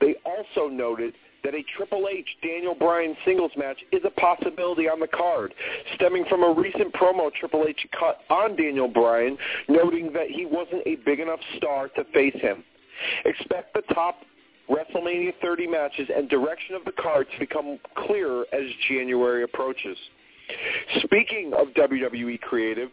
They 0.00 0.16
also 0.24 0.68
noted 0.68 1.14
that 1.44 1.54
a 1.54 1.64
Triple 1.76 2.06
H 2.10 2.28
Daniel 2.42 2.74
Bryan 2.74 3.16
singles 3.24 3.52
match 3.56 3.78
is 3.90 4.02
a 4.04 4.10
possibility 4.10 4.88
on 4.88 5.00
the 5.00 5.08
card, 5.08 5.54
stemming 5.94 6.24
from 6.28 6.44
a 6.44 6.52
recent 6.52 6.92
promo 6.92 7.32
Triple 7.32 7.64
H 7.68 7.86
cut 7.98 8.20
on 8.30 8.56
Daniel 8.56 8.88
Bryan, 8.88 9.36
noting 9.68 10.12
that 10.12 10.28
he 10.28 10.46
wasn't 10.46 10.86
a 10.86 10.96
big 11.04 11.20
enough 11.20 11.40
star 11.56 11.88
to 11.88 12.04
face 12.12 12.36
him. 12.40 12.62
Expect 13.24 13.74
the 13.74 13.82
top 13.94 14.20
WrestleMania 14.70 15.32
30 15.42 15.66
matches 15.66 16.08
and 16.14 16.28
direction 16.28 16.74
of 16.74 16.84
the 16.84 16.92
card 16.92 17.26
to 17.32 17.38
become 17.38 17.78
clearer 18.06 18.44
as 18.52 18.62
January 18.88 19.42
approaches. 19.42 19.96
Speaking 21.02 21.52
of 21.56 21.68
WWE 21.68 22.40
creative, 22.40 22.90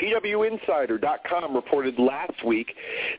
PWInsider.com 0.00 1.54
reported 1.54 1.98
last 1.98 2.44
week 2.46 2.72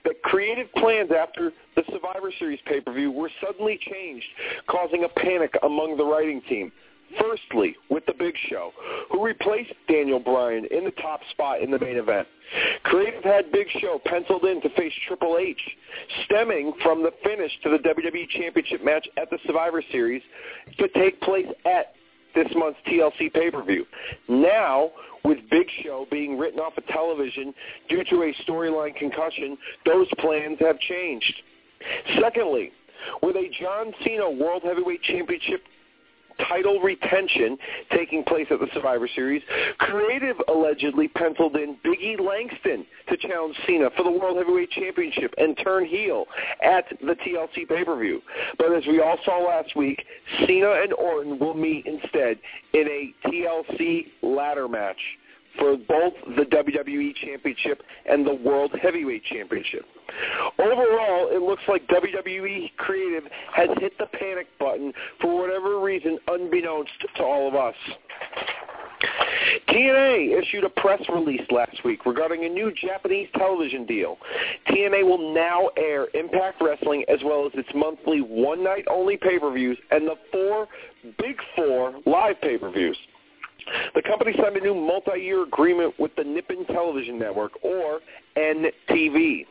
that 0.05 0.21
creative 0.23 0.71
plans 0.73 1.11
after 1.11 1.51
the 1.75 1.83
Survivor 1.91 2.31
Series 2.39 2.59
pay-per-view 2.65 3.11
were 3.11 3.29
suddenly 3.43 3.79
changed, 3.91 4.25
causing 4.67 5.03
a 5.03 5.09
panic 5.09 5.53
among 5.63 5.97
the 5.97 6.05
writing 6.05 6.41
team. 6.47 6.71
Firstly, 7.19 7.75
with 7.89 8.05
The 8.05 8.13
Big 8.13 8.35
Show, 8.49 8.71
who 9.11 9.23
replaced 9.23 9.73
Daniel 9.87 10.19
Bryan 10.19 10.65
in 10.71 10.83
the 10.83 10.91
top 10.91 11.21
spot 11.31 11.61
in 11.61 11.71
the 11.71 11.79
main 11.79 11.97
event. 11.97 12.27
Creative 12.83 13.23
had 13.23 13.51
Big 13.51 13.67
Show 13.79 13.99
penciled 14.05 14.43
in 14.43 14.61
to 14.61 14.69
face 14.69 14.93
Triple 15.07 15.37
H, 15.39 15.61
stemming 16.25 16.73
from 16.83 17.03
the 17.03 17.11
finish 17.23 17.51
to 17.63 17.69
the 17.69 17.77
WWE 17.77 18.29
Championship 18.29 18.83
match 18.83 19.07
at 19.17 19.29
the 19.29 19.37
Survivor 19.45 19.83
Series 19.91 20.21
to 20.77 20.87
take 20.89 21.19
place 21.21 21.47
at 21.65 21.93
this 22.35 22.47
month's 22.55 22.79
TLC 22.87 23.33
pay-per-view. 23.33 23.85
Now, 24.27 24.91
with 25.25 25.37
Big 25.49 25.67
Show 25.83 26.05
being 26.11 26.37
written 26.37 26.59
off 26.59 26.77
of 26.77 26.85
television 26.87 27.53
due 27.89 28.03
to 28.05 28.23
a 28.23 28.33
storyline 28.49 28.95
concussion, 28.95 29.57
those 29.85 30.07
plans 30.19 30.57
have 30.59 30.79
changed. 30.79 31.33
Secondly, 32.21 32.71
with 33.21 33.35
a 33.35 33.49
John 33.59 33.93
Cena 34.03 34.29
World 34.29 34.63
Heavyweight 34.63 35.01
Championship 35.03 35.63
title 36.47 36.79
retention 36.79 37.57
taking 37.91 38.23
place 38.23 38.47
at 38.51 38.59
the 38.59 38.67
Survivor 38.73 39.07
Series, 39.13 39.41
Creative 39.79 40.35
allegedly 40.47 41.07
penciled 41.07 41.55
in 41.55 41.77
Biggie 41.85 42.19
Langston 42.19 42.85
to 43.09 43.17
challenge 43.17 43.55
Cena 43.65 43.89
for 43.95 44.03
the 44.03 44.11
World 44.11 44.37
Heavyweight 44.37 44.71
Championship 44.71 45.33
and 45.37 45.57
turn 45.63 45.85
heel 45.85 46.25
at 46.63 46.85
the 47.01 47.15
TLC 47.15 47.67
pay-per-view. 47.67 48.21
But 48.57 48.73
as 48.73 48.85
we 48.87 49.01
all 49.01 49.17
saw 49.25 49.39
last 49.39 49.75
week, 49.75 50.03
Cena 50.45 50.81
and 50.83 50.93
Orton 50.93 51.39
will 51.39 51.53
meet 51.55 51.85
instead 51.85 52.37
in 52.73 52.87
a 52.87 53.13
TLC 53.27 54.05
ladder 54.21 54.67
match 54.67 54.99
for 55.57 55.77
both 55.77 56.13
the 56.37 56.43
WWE 56.43 57.15
Championship 57.15 57.81
and 58.05 58.25
the 58.25 58.33
World 58.33 58.71
Heavyweight 58.81 59.23
Championship. 59.25 59.85
Overall, 60.57 61.29
it 61.31 61.41
looks 61.41 61.63
like 61.67 61.87
WWE 61.87 62.71
Creative 62.77 63.23
has 63.53 63.69
hit 63.79 63.97
the 63.97 64.07
panic 64.07 64.47
button 64.59 64.93
for 65.21 65.39
whatever 65.39 65.79
reason 65.79 66.17
unbeknownst 66.27 66.91
to 67.15 67.23
all 67.23 67.47
of 67.47 67.55
us. 67.55 67.75
TNA 69.69 70.41
issued 70.41 70.63
a 70.63 70.69
press 70.69 71.01
release 71.09 71.45
last 71.51 71.83
week 71.85 72.05
regarding 72.05 72.45
a 72.45 72.49
new 72.49 72.71
Japanese 72.73 73.29
television 73.37 73.85
deal. 73.85 74.17
TNA 74.67 75.03
will 75.03 75.33
now 75.33 75.69
air 75.77 76.07
Impact 76.13 76.61
Wrestling 76.61 77.05
as 77.07 77.19
well 77.23 77.45
as 77.45 77.51
its 77.53 77.69
monthly 77.73 78.21
one-night-only 78.21 79.17
pay-per-views 79.17 79.77
and 79.91 80.07
the 80.07 80.15
four 80.31 80.67
Big 81.17 81.37
Four 81.55 82.01
live 82.05 82.41
pay-per-views. 82.41 82.97
The 83.95 84.01
company 84.01 84.33
signed 84.41 84.57
a 84.57 84.61
new 84.61 84.75
multi-year 84.75 85.43
agreement 85.43 85.99
with 85.99 86.15
the 86.15 86.23
Nippon 86.23 86.65
Television 86.65 87.19
Network, 87.19 87.53
or 87.63 87.99
NTV. 88.37 89.45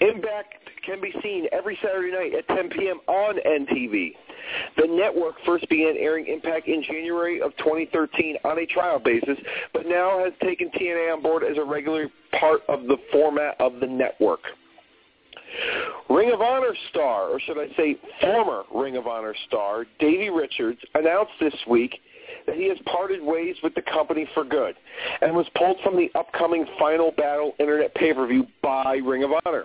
Impact 0.00 0.54
can 0.84 1.00
be 1.00 1.12
seen 1.22 1.46
every 1.52 1.78
Saturday 1.82 2.12
night 2.12 2.34
at 2.34 2.46
10 2.54 2.70
p.m. 2.70 3.00
on 3.08 3.36
NTV. 3.36 4.12
The 4.76 4.86
network 4.86 5.34
first 5.44 5.68
began 5.68 5.96
airing 5.98 6.26
Impact 6.26 6.68
in 6.68 6.82
January 6.82 7.42
of 7.42 7.56
2013 7.56 8.36
on 8.44 8.58
a 8.58 8.66
trial 8.66 9.00
basis, 9.00 9.36
but 9.72 9.86
now 9.86 10.22
has 10.22 10.32
taken 10.42 10.70
TNA 10.70 11.14
on 11.14 11.22
board 11.22 11.42
as 11.42 11.58
a 11.58 11.64
regular 11.64 12.08
part 12.38 12.60
of 12.68 12.84
the 12.84 12.96
format 13.10 13.60
of 13.60 13.80
the 13.80 13.86
network. 13.86 14.40
Ring 16.08 16.32
of 16.32 16.40
Honor 16.40 16.74
star, 16.90 17.28
or 17.28 17.40
should 17.40 17.58
I 17.58 17.68
say 17.76 17.96
former 18.20 18.64
Ring 18.74 18.96
of 18.96 19.06
Honor 19.06 19.34
star, 19.46 19.84
Davey 19.98 20.30
Richards, 20.30 20.78
announced 20.94 21.32
this 21.40 21.54
week 21.68 22.00
that 22.46 22.56
he 22.56 22.68
has 22.68 22.78
parted 22.86 23.22
ways 23.22 23.56
with 23.62 23.74
the 23.74 23.82
company 23.82 24.28
for 24.34 24.44
good 24.44 24.74
and 25.20 25.34
was 25.34 25.46
pulled 25.56 25.78
from 25.82 25.96
the 25.96 26.10
upcoming 26.14 26.66
Final 26.78 27.12
Battle 27.12 27.54
Internet 27.58 27.94
pay-per-view 27.94 28.46
by 28.62 28.96
Ring 29.04 29.24
of 29.24 29.30
Honor. 29.44 29.64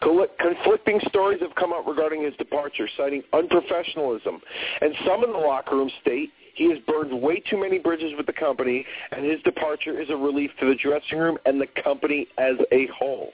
Conflicting 0.00 1.00
stories 1.08 1.40
have 1.40 1.54
come 1.56 1.72
out 1.72 1.86
regarding 1.86 2.22
his 2.22 2.34
departure, 2.36 2.88
citing 2.96 3.22
unprofessionalism, 3.32 4.40
and 4.80 4.94
some 5.06 5.24
in 5.24 5.32
the 5.32 5.38
locker 5.38 5.76
room 5.76 5.90
state 6.00 6.30
he 6.54 6.70
has 6.70 6.78
burned 6.86 7.20
way 7.20 7.42
too 7.50 7.58
many 7.58 7.78
bridges 7.78 8.12
with 8.16 8.26
the 8.26 8.32
company, 8.32 8.86
and 9.10 9.24
his 9.24 9.42
departure 9.42 10.00
is 10.00 10.08
a 10.10 10.16
relief 10.16 10.52
to 10.60 10.66
the 10.68 10.76
dressing 10.76 11.18
room 11.18 11.36
and 11.46 11.60
the 11.60 11.66
company 11.82 12.28
as 12.38 12.54
a 12.70 12.86
whole. 12.96 13.32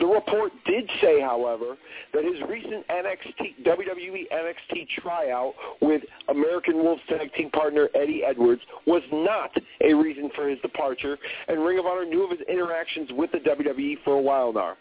The 0.00 0.06
report 0.06 0.52
did 0.66 0.88
say, 1.00 1.20
however, 1.20 1.76
that 2.12 2.24
his 2.24 2.40
recent 2.48 2.86
NXT 2.88 3.64
WWE 3.64 4.28
NXT 4.32 4.88
tryout 5.02 5.54
with 5.80 6.02
American 6.28 6.76
Wolves 6.76 7.02
tag 7.08 7.32
team 7.34 7.50
partner 7.50 7.88
Eddie 7.94 8.22
Edwards 8.24 8.62
was 8.86 9.02
not 9.12 9.50
a 9.82 9.94
reason 9.94 10.30
for 10.34 10.48
his 10.48 10.58
departure, 10.60 11.18
and 11.48 11.64
Ring 11.64 11.78
of 11.78 11.86
Honor 11.86 12.04
knew 12.04 12.24
of 12.24 12.30
his 12.30 12.46
interactions 12.48 13.10
with 13.12 13.30
the 13.32 13.38
WWE 13.38 13.96
for 14.04 14.14
a 14.14 14.22
while 14.22 14.52
now. 14.52 14.76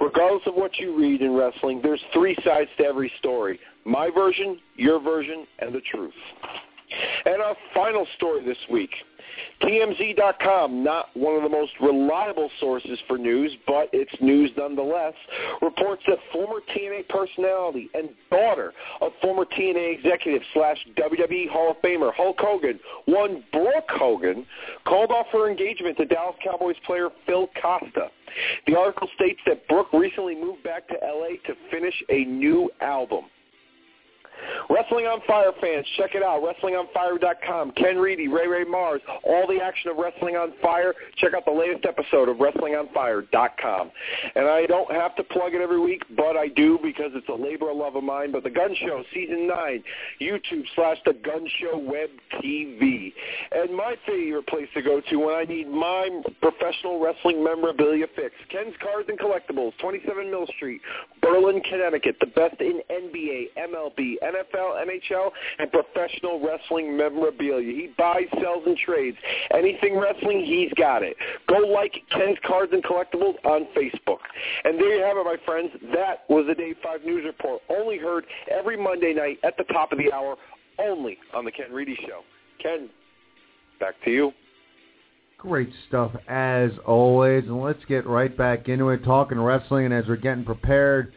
Regardless 0.00 0.42
of 0.46 0.54
what 0.54 0.76
you 0.78 0.96
read 0.96 1.20
in 1.20 1.34
wrestling, 1.34 1.80
there's 1.82 2.00
three 2.12 2.36
sides 2.44 2.70
to 2.78 2.84
every 2.84 3.10
story. 3.18 3.58
My 3.84 4.10
version, 4.14 4.58
your 4.76 5.00
version, 5.00 5.46
and 5.58 5.74
the 5.74 5.80
truth. 5.92 6.12
And 7.24 7.42
our 7.42 7.56
final 7.74 8.06
story 8.16 8.44
this 8.44 8.58
week. 8.70 8.90
TMZ.com, 9.62 10.84
not 10.84 11.06
one 11.14 11.36
of 11.36 11.42
the 11.42 11.48
most 11.48 11.72
reliable 11.80 12.50
sources 12.60 12.98
for 13.06 13.18
news, 13.18 13.52
but 13.66 13.88
it's 13.92 14.10
news 14.20 14.50
nonetheless, 14.56 15.14
reports 15.60 16.02
that 16.06 16.18
former 16.32 16.60
TNA 16.74 17.08
personality 17.08 17.90
and 17.94 18.10
daughter 18.30 18.72
of 19.00 19.12
former 19.20 19.44
TNA 19.44 19.98
executive 19.98 20.42
slash 20.54 20.76
WWE 20.96 21.48
Hall 21.50 21.72
of 21.72 21.76
Famer 21.82 22.12
Hulk 22.14 22.36
Hogan, 22.38 22.78
one 23.06 23.44
Brooke 23.52 23.90
Hogan, 23.90 24.46
called 24.86 25.10
off 25.10 25.26
her 25.32 25.50
engagement 25.50 25.96
to 25.98 26.04
Dallas 26.04 26.36
Cowboys 26.42 26.76
player 26.86 27.08
Phil 27.26 27.48
Costa. 27.60 28.10
The 28.66 28.76
article 28.76 29.08
states 29.14 29.40
that 29.46 29.66
Brooke 29.68 29.92
recently 29.92 30.34
moved 30.34 30.62
back 30.62 30.86
to 30.88 30.94
LA 31.02 31.36
to 31.46 31.54
finish 31.70 31.94
a 32.10 32.24
new 32.24 32.70
album. 32.80 33.24
Wrestling 34.70 35.06
on 35.06 35.20
Fire 35.26 35.52
fans, 35.60 35.86
check 35.96 36.14
it 36.14 36.22
out. 36.22 36.42
WrestlingOnFire.com. 36.42 37.72
Ken 37.72 37.98
Reedy, 37.98 38.28
Ray 38.28 38.46
Ray 38.46 38.64
Mars, 38.64 39.00
all 39.24 39.46
the 39.46 39.60
action 39.62 39.90
of 39.90 39.96
Wrestling 39.96 40.36
on 40.36 40.52
Fire. 40.62 40.94
Check 41.16 41.34
out 41.34 41.44
the 41.44 41.52
latest 41.52 41.84
episode 41.84 42.28
of 42.28 42.36
WrestlingOnFire.com. 42.36 43.90
And 44.34 44.48
I 44.48 44.66
don't 44.66 44.90
have 44.92 45.16
to 45.16 45.24
plug 45.24 45.54
it 45.54 45.60
every 45.60 45.80
week, 45.80 46.02
but 46.16 46.36
I 46.36 46.48
do 46.48 46.78
because 46.82 47.10
it's 47.14 47.28
a 47.28 47.34
labor 47.34 47.70
of 47.70 47.76
love 47.76 47.96
of 47.96 48.04
mine. 48.04 48.32
But 48.32 48.44
The 48.44 48.50
Gun 48.50 48.74
Show, 48.80 49.02
Season 49.14 49.46
9, 49.46 49.82
YouTube 50.20 50.64
slash 50.74 50.98
The 51.04 51.14
Gun 51.14 51.46
Show 51.60 51.78
Web 51.78 52.10
TV. 52.42 53.12
And 53.52 53.76
my 53.76 53.96
favorite 54.06 54.46
place 54.46 54.68
to 54.74 54.82
go 54.82 55.00
to 55.10 55.16
when 55.16 55.34
I 55.34 55.44
need 55.44 55.68
my 55.68 56.22
professional 56.40 57.00
wrestling 57.00 57.42
memorabilia 57.42 58.06
fix, 58.14 58.34
Ken's 58.50 58.74
Cards 58.82 59.08
and 59.08 59.18
Collectibles, 59.18 59.72
27 59.80 60.30
Mill 60.30 60.46
Street, 60.56 60.80
Berlin, 61.22 61.60
Connecticut. 61.68 62.16
The 62.20 62.26
best 62.26 62.60
in 62.60 62.80
NBA, 62.90 63.48
MLB, 63.56 64.14
NFL, 64.28 64.84
NHL, 64.86 65.30
and 65.58 65.70
professional 65.72 66.40
wrestling 66.40 66.96
memorabilia. 66.96 67.72
He 67.72 67.90
buys, 67.96 68.26
sells, 68.40 68.64
and 68.66 68.76
trades 68.76 69.16
anything 69.54 69.98
wrestling. 69.98 70.44
He's 70.44 70.72
got 70.74 71.02
it. 71.02 71.16
Go 71.48 71.58
like 71.58 71.92
Ken's 72.10 72.38
Cards 72.46 72.72
and 72.72 72.82
Collectibles 72.82 73.34
on 73.44 73.66
Facebook. 73.76 74.18
And 74.64 74.78
there 74.78 74.96
you 74.96 75.02
have 75.02 75.16
it, 75.16 75.24
my 75.24 75.36
friends. 75.44 75.70
That 75.94 76.24
was 76.28 76.46
the 76.48 76.54
Day 76.54 76.74
5 76.82 77.04
News 77.04 77.24
Report. 77.24 77.62
Only 77.68 77.98
heard 77.98 78.24
every 78.50 78.76
Monday 78.76 79.12
night 79.14 79.38
at 79.44 79.56
the 79.56 79.64
top 79.64 79.92
of 79.92 79.98
the 79.98 80.12
hour, 80.12 80.36
only 80.78 81.18
on 81.34 81.44
the 81.44 81.52
Ken 81.52 81.72
Reedy 81.72 81.96
Show. 82.06 82.22
Ken, 82.62 82.88
back 83.80 83.94
to 84.04 84.10
you. 84.10 84.32
Great 85.38 85.70
stuff 85.86 86.10
as 86.26 86.72
always, 86.84 87.44
and 87.44 87.62
let's 87.62 87.84
get 87.84 88.06
right 88.06 88.36
back 88.36 88.68
into 88.68 88.88
it, 88.88 89.04
talking 89.04 89.38
wrestling. 89.38 89.84
And 89.84 89.94
as 89.94 90.04
we're 90.08 90.16
getting 90.16 90.44
prepared 90.44 91.12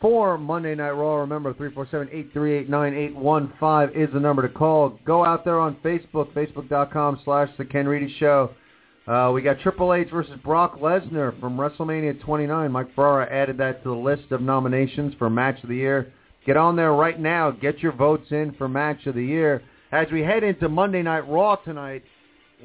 for 0.00 0.36
Monday 0.36 0.74
Night 0.74 0.90
Raw, 0.90 1.16
remember 1.16 1.54
347-838-9815 1.54 3.96
is 3.96 4.12
the 4.12 4.20
number 4.20 4.42
to 4.42 4.48
call. 4.48 4.98
Go 5.04 5.24
out 5.24 5.44
there 5.44 5.58
on 5.58 5.76
Facebook, 5.76 6.32
facebook.com 6.32 7.20
slash 7.24 7.48
The 7.56 7.64
Ken 7.64 7.88
Reedy 7.88 8.14
Show. 8.18 8.50
Uh, 9.06 9.30
we 9.34 9.42
got 9.42 9.60
Triple 9.60 9.92
H 9.92 10.08
versus 10.10 10.38
Brock 10.42 10.80
Lesnar 10.80 11.38
from 11.38 11.58
WrestleMania 11.58 12.18
29. 12.22 12.72
Mike 12.72 12.94
Ferrara 12.94 13.30
added 13.30 13.58
that 13.58 13.82
to 13.82 13.90
the 13.90 13.94
list 13.94 14.30
of 14.30 14.40
nominations 14.40 15.12
for 15.18 15.28
Match 15.28 15.62
of 15.62 15.68
the 15.68 15.76
Year. 15.76 16.10
Get 16.46 16.56
on 16.56 16.76
there 16.76 16.92
right 16.92 17.20
now. 17.20 17.50
Get 17.50 17.80
your 17.80 17.92
votes 17.92 18.26
in 18.30 18.54
for 18.56 18.68
Match 18.68 19.06
of 19.06 19.14
the 19.14 19.24
Year. 19.24 19.62
As 19.92 20.06
we 20.10 20.22
head 20.22 20.42
into 20.42 20.68
Monday 20.68 21.02
Night 21.02 21.28
Raw 21.28 21.56
tonight, 21.56 22.02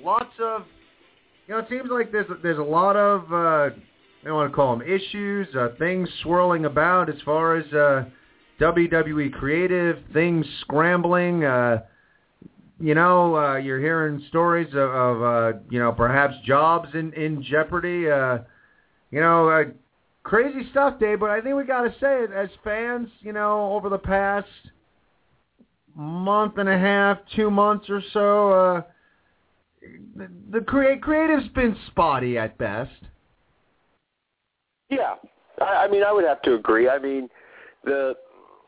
lots 0.01 0.33
of, 0.41 0.63
you 1.47 1.53
know, 1.53 1.59
it 1.59 1.67
seems 1.69 1.89
like 1.91 2.11
there's 2.11 2.27
there's 2.41 2.57
a 2.57 2.63
lot 2.63 2.95
of, 2.95 3.33
uh, 3.33 3.75
I 4.25 4.31
want 4.31 4.51
to 4.51 4.55
call 4.55 4.77
them 4.77 4.87
issues, 4.87 5.47
uh, 5.55 5.69
things 5.79 6.09
swirling 6.23 6.65
about 6.65 7.09
as 7.09 7.21
far 7.23 7.55
as 7.55 7.71
uh, 7.71 8.05
WWE 8.59 9.31
creative 9.31 9.97
things 10.11 10.45
scrambling. 10.61 11.45
Uh, 11.45 11.83
you 12.81 12.95
know, 12.95 13.35
uh, 13.35 13.55
you're 13.55 13.79
hearing 13.79 14.23
stories 14.29 14.67
of, 14.73 14.89
of 14.89 15.21
uh, 15.21 15.57
you 15.69 15.79
know, 15.79 15.91
perhaps 15.93 16.35
jobs 16.45 16.89
in 16.93 17.13
in 17.13 17.43
jeopardy. 17.43 18.09
Uh, 18.09 18.39
you 19.11 19.21
know, 19.21 19.49
uh, 19.49 19.63
crazy 20.23 20.69
stuff, 20.71 20.99
Dave. 20.99 21.19
But 21.19 21.29
I 21.29 21.39
think 21.41 21.55
we 21.55 21.63
got 21.63 21.83
to 21.83 21.91
say 21.99 22.23
it 22.23 22.31
as 22.31 22.49
fans. 22.63 23.07
You 23.21 23.31
know, 23.31 23.73
over 23.73 23.87
the 23.87 23.97
past 23.97 24.47
month 25.95 26.57
and 26.57 26.67
a 26.67 26.77
half, 26.77 27.19
two 27.35 27.49
months 27.49 27.89
or 27.89 28.01
so, 28.13 28.51
uh, 28.51 28.81
the, 30.15 30.29
the 30.51 30.61
create 30.61 31.01
creative's 31.01 31.47
been 31.49 31.75
spotty 31.87 32.37
at 32.37 32.57
best. 32.57 32.91
Yeah, 34.89 35.15
I, 35.61 35.85
I 35.85 35.87
mean, 35.87 36.03
I 36.03 36.11
would 36.11 36.25
have 36.25 36.41
to 36.43 36.55
agree. 36.55 36.89
I 36.89 36.99
mean, 36.99 37.29
the 37.83 38.15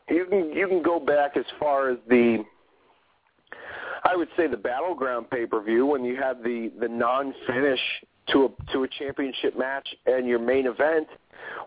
you 0.08 0.26
can 0.26 0.52
you 0.52 0.68
can 0.68 0.82
go 0.82 1.00
back 1.00 1.36
as 1.36 1.44
far 1.58 1.90
as 1.90 1.98
the 2.08 2.44
I 4.04 4.16
would 4.16 4.28
say 4.36 4.46
the 4.46 4.56
battleground 4.56 5.30
pay 5.30 5.46
per 5.46 5.62
view 5.62 5.86
when 5.86 6.04
you 6.04 6.16
had 6.16 6.42
the 6.42 6.72
the 6.80 6.88
non 6.88 7.34
finish 7.46 7.80
to 8.28 8.44
a 8.46 8.72
to 8.72 8.84
a 8.84 8.88
championship 8.88 9.56
match 9.56 9.88
and 10.06 10.26
your 10.26 10.38
main 10.38 10.66
event 10.66 11.08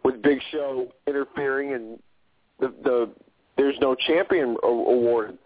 with 0.04 0.22
Big 0.22 0.40
Show 0.52 0.88
interfering 1.08 1.74
and 1.74 2.00
the 2.60 2.74
the 2.84 3.12
there's 3.58 3.78
no 3.80 3.96
champion 3.96 4.58
award, 4.64 5.38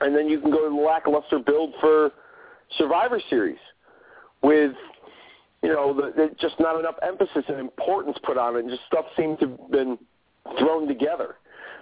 and 0.00 0.16
then 0.16 0.28
you 0.28 0.40
can 0.40 0.50
go 0.50 0.68
to 0.68 0.74
the 0.74 0.82
lackluster 0.82 1.38
build 1.38 1.74
for 1.80 2.10
Survivor 2.78 3.20
Series 3.28 3.58
with 4.42 4.72
you 5.62 5.70
know 5.70 5.94
the, 5.94 6.12
the 6.16 6.30
just 6.40 6.54
not 6.60 6.78
enough 6.78 6.96
emphasis 7.02 7.44
and 7.48 7.58
importance 7.58 8.16
put 8.24 8.36
on 8.38 8.56
it, 8.56 8.60
and 8.60 8.70
just 8.70 8.82
stuff 8.86 9.06
seemed 9.16 9.38
to 9.40 9.48
have 9.48 9.70
been 9.70 9.98
thrown 10.58 10.86
together 10.86 11.36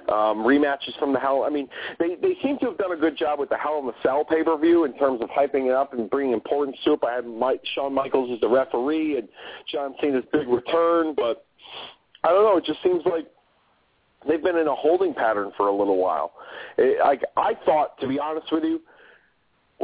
um, 0.08 0.44
rematches 0.44 0.98
from 0.98 1.12
the 1.12 1.20
Hell. 1.20 1.44
I 1.46 1.50
mean, 1.50 1.68
they 1.98 2.16
they 2.20 2.36
seem 2.42 2.58
to 2.58 2.66
have 2.66 2.78
done 2.78 2.92
a 2.92 2.96
good 2.96 3.16
job 3.16 3.38
with 3.38 3.48
the 3.48 3.56
Hell 3.56 3.78
in 3.78 3.86
the 3.86 3.94
Cell 4.02 4.24
pay 4.24 4.42
per 4.42 4.58
view 4.58 4.84
in 4.84 4.96
terms 4.98 5.22
of 5.22 5.28
hyping 5.30 5.66
it 5.66 5.72
up 5.72 5.92
and 5.92 6.10
bringing 6.10 6.32
importance 6.32 6.76
to 6.84 6.92
it. 6.92 7.00
I 7.06 7.14
had 7.14 7.26
Mike, 7.26 7.62
Shawn 7.74 7.94
Michaels 7.94 8.30
as 8.32 8.40
the 8.40 8.48
referee 8.48 9.18
and 9.18 9.28
John 9.70 9.94
Cena's 10.00 10.24
big 10.32 10.48
return, 10.48 11.14
but 11.16 11.46
I 12.22 12.28
don't 12.28 12.44
know. 12.44 12.56
It 12.58 12.64
just 12.64 12.82
seems 12.82 13.02
like 13.06 13.26
they've 14.28 14.42
been 14.42 14.56
in 14.56 14.66
a 14.66 14.74
holding 14.74 15.14
pattern 15.14 15.52
for 15.56 15.68
a 15.68 15.74
little 15.74 15.96
while. 15.96 16.32
It, 16.76 17.00
like 17.00 17.22
I 17.36 17.54
thought, 17.64 17.98
to 18.00 18.08
be 18.08 18.18
honest 18.18 18.52
with 18.52 18.64
you, 18.64 18.80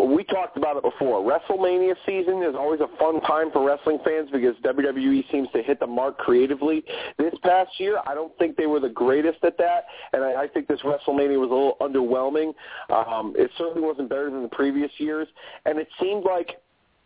well, 0.01 0.17
we 0.17 0.25
talked 0.25 0.57
about 0.57 0.79
it 0.79 0.83
before. 0.83 1.21
WrestleMania 1.21 1.95
season 2.07 2.43
is 2.43 2.55
always 2.57 2.81
a 2.81 2.89
fun 2.99 3.21
time 3.21 3.51
for 3.53 3.67
wrestling 3.67 3.99
fans 4.03 4.31
because 4.33 4.55
WWE 4.65 5.31
seems 5.31 5.49
to 5.53 5.63
hit 5.63 5.79
the 5.79 5.87
mark 5.87 6.17
creatively. 6.17 6.83
This 7.19 7.35
past 7.43 7.69
year, 7.79 8.01
I 8.07 8.15
don't 8.15 8.37
think 8.39 8.57
they 8.57 8.65
were 8.65 8.81
the 8.81 8.89
greatest 8.89 9.45
at 9.45 9.59
that, 9.59 9.85
and 10.15 10.25
I, 10.25 10.45
I 10.45 10.49
think 10.49 10.69
this 10.69 10.81
WrestleMania 10.81 11.39
was 11.39 11.51
a 11.51 11.55
little 11.55 11.77
underwhelming. 11.83 12.55
Um, 12.89 13.35
it 13.37 13.51
certainly 13.59 13.87
wasn't 13.87 14.09
better 14.09 14.31
than 14.31 14.43
the 14.43 14.49
previous 14.49 14.91
years, 14.97 15.29
and 15.67 15.79
it 15.79 15.89
seemed 16.01 16.25
like 16.25 16.63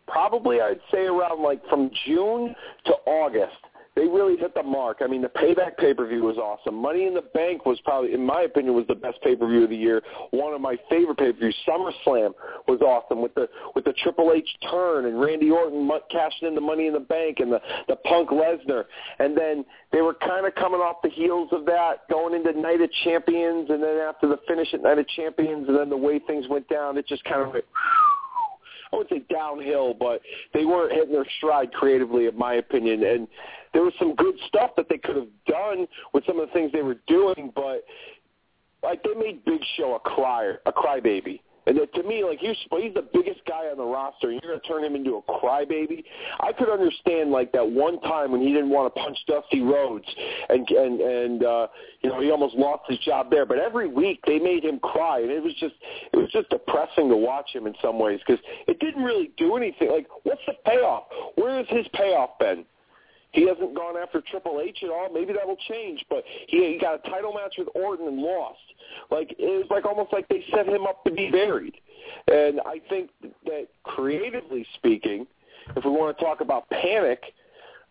probably 0.07 0.61
I'd 0.61 0.79
say 0.89 1.05
around 1.05 1.43
like 1.43 1.67
from 1.67 1.91
June 2.05 2.55
to 2.85 2.93
August– 3.05 3.57
they 3.95 4.07
really 4.07 4.35
hit 4.37 4.53
the 4.53 4.63
mark. 4.63 4.97
I 5.01 5.07
mean, 5.07 5.21
the 5.21 5.29
Payback 5.29 5.77
pay-per-view 5.77 6.21
was 6.21 6.37
awesome. 6.37 6.75
Money 6.75 7.07
in 7.07 7.13
the 7.13 7.23
Bank 7.33 7.65
was 7.65 7.79
probably, 7.85 8.13
in 8.13 8.25
my 8.25 8.41
opinion, 8.41 8.75
was 8.75 8.85
the 8.87 8.95
best 8.95 9.21
pay-per-view 9.23 9.63
of 9.63 9.69
the 9.69 9.75
year. 9.75 10.01
One 10.31 10.53
of 10.53 10.59
my 10.59 10.75
favorite 10.89 11.17
pay-per-views. 11.17 11.55
SummerSlam 11.67 12.33
was 12.67 12.81
awesome 12.81 13.21
with 13.21 13.33
the 13.35 13.47
with 13.73 13.85
the 13.85 13.93
Triple 13.93 14.33
H 14.35 14.47
turn 14.69 15.05
and 15.05 15.19
Randy 15.19 15.49
Orton 15.49 15.89
cashing 16.11 16.47
in 16.47 16.55
the 16.55 16.61
Money 16.61 16.87
in 16.87 16.93
the 16.93 16.99
Bank 16.99 17.37
and 17.39 17.51
the 17.51 17.61
the 17.87 17.95
Punk 17.97 18.29
Lesnar. 18.29 18.83
And 19.19 19.37
then 19.37 19.63
they 19.93 20.01
were 20.01 20.13
kind 20.13 20.45
of 20.45 20.53
coming 20.55 20.81
off 20.81 20.97
the 21.01 21.09
heels 21.09 21.49
of 21.53 21.65
that, 21.65 22.07
going 22.09 22.33
into 22.33 22.59
Night 22.59 22.81
of 22.81 22.89
Champions, 23.05 23.69
and 23.69 23.81
then 23.81 23.97
after 23.97 24.27
the 24.27 24.39
finish 24.45 24.73
at 24.73 24.83
Night 24.83 24.99
of 24.99 25.07
Champions, 25.09 25.69
and 25.69 25.77
then 25.77 25.89
the 25.89 25.97
way 25.97 26.19
things 26.19 26.47
went 26.49 26.67
down, 26.67 26.97
it 26.97 27.07
just 27.07 27.23
kind 27.23 27.41
of 27.41 27.53
went 27.53 27.65
I 28.93 28.97
would 28.97 29.09
say 29.09 29.23
downhill, 29.29 29.93
but 29.93 30.21
they 30.53 30.65
weren't 30.65 30.93
hitting 30.93 31.11
their 31.11 31.25
stride 31.37 31.73
creatively, 31.73 32.27
in 32.27 32.37
my 32.37 32.55
opinion. 32.55 33.03
And 33.03 33.27
there 33.75 33.83
was 33.83 33.93
some 33.99 34.15
good 34.15 34.35
stuff 34.47 34.71
that 34.77 34.87
they 34.89 34.97
could 34.97 35.17
have 35.17 35.27
done 35.47 35.85
with 36.13 36.25
some 36.25 36.39
of 36.39 36.47
the 36.47 36.53
things 36.53 36.71
they 36.71 36.81
were 36.81 36.97
doing, 37.07 37.51
but 37.53 37.83
like 38.81 39.03
they 39.03 39.13
made 39.13 39.43
Big 39.43 39.59
Show 39.75 39.95
a 39.95 39.99
crier, 39.99 40.61
a 40.65 40.71
crybaby. 40.71 41.41
And 41.67 41.79
to 41.95 42.03
me, 42.03 42.23
like 42.23 42.39
he's 42.39 42.55
he's 42.79 42.93
the 42.93 43.05
biggest 43.11 43.41
guy 43.47 43.65
on 43.71 43.77
the 43.77 43.83
roster, 43.83 44.29
and 44.29 44.39
you're 44.41 44.53
to 44.53 44.65
turn 44.67 44.83
him 44.83 44.95
into 44.95 45.15
a 45.15 45.21
crybaby. 45.23 46.03
I 46.39 46.53
could 46.53 46.69
understand 46.69 47.31
like 47.31 47.51
that 47.53 47.67
one 47.67 47.99
time 48.01 48.31
when 48.31 48.39
he 48.39 48.53
didn't 48.53 48.69
want 48.69 48.93
to 48.93 49.01
punch 49.01 49.17
Dusty 49.27 49.61
Rhodes, 49.61 50.05
and 50.49 50.69
and 50.69 51.01
and 51.01 51.43
uh, 51.43 51.67
you 52.01 52.09
know 52.09 52.21
he 52.21 52.29
almost 52.29 52.55
lost 52.55 52.83
his 52.87 52.99
job 52.99 53.31
there. 53.31 53.47
But 53.47 53.57
every 53.57 53.87
week 53.87 54.19
they 54.27 54.37
made 54.37 54.63
him 54.63 54.79
cry, 54.79 55.19
and 55.19 55.31
it 55.31 55.43
was 55.43 55.53
just 55.59 55.73
it 56.13 56.17
was 56.17 56.31
just 56.31 56.49
depressing 56.49 57.09
to 57.09 57.17
watch 57.17 57.49
him 57.51 57.65
in 57.65 57.73
some 57.81 57.97
ways 57.97 58.19
because 58.25 58.41
it 58.67 58.79
didn't 58.79 59.03
really 59.03 59.31
do 59.35 59.57
anything. 59.57 59.89
Like, 59.89 60.05
what's 60.23 60.41
the 60.45 60.53
payoff? 60.65 61.05
Where 61.33 61.57
has 61.57 61.67
his 61.69 61.87
payoff 61.93 62.37
been? 62.39 62.63
He 63.35 63.47
hasn't 63.47 63.75
gone 63.75 63.97
after 63.97 64.21
Triple 64.21 64.61
H 64.63 64.79
at 64.83 64.89
all. 64.89 65.09
Maybe 65.13 65.33
that 65.33 65.45
will 65.45 65.57
change, 65.67 66.03
but 66.09 66.23
he, 66.47 66.73
he 66.73 66.79
got 66.79 67.05
a 67.05 67.09
title 67.09 67.33
match 67.33 67.55
with 67.57 67.67
Orton 67.75 68.07
and 68.07 68.17
lost. 68.17 68.59
Like 69.11 69.35
it 69.37 69.41
was 69.41 69.67
like 69.69 69.85
almost 69.85 70.13
like 70.13 70.27
they 70.29 70.43
set 70.51 70.67
him 70.67 70.85
up 70.85 71.03
to 71.03 71.11
be 71.11 71.29
buried. 71.29 71.75
And 72.27 72.61
I 72.65 72.81
think 72.89 73.09
that 73.45 73.67
creatively 73.83 74.65
speaking, 74.75 75.27
if 75.75 75.83
we 75.83 75.91
want 75.91 76.17
to 76.17 76.23
talk 76.23 76.41
about 76.41 76.69
panic, 76.69 77.21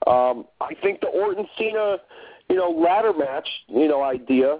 um, 0.07 0.47
I 0.61 0.74
think 0.82 1.01
the 1.01 1.09
Orton 1.09 1.47
Cena, 1.59 1.99
you 2.49 2.57
know, 2.57 2.70
ladder 2.70 3.12
match, 3.12 3.49
you 3.68 3.88
know, 3.88 4.03
idea 4.03 4.59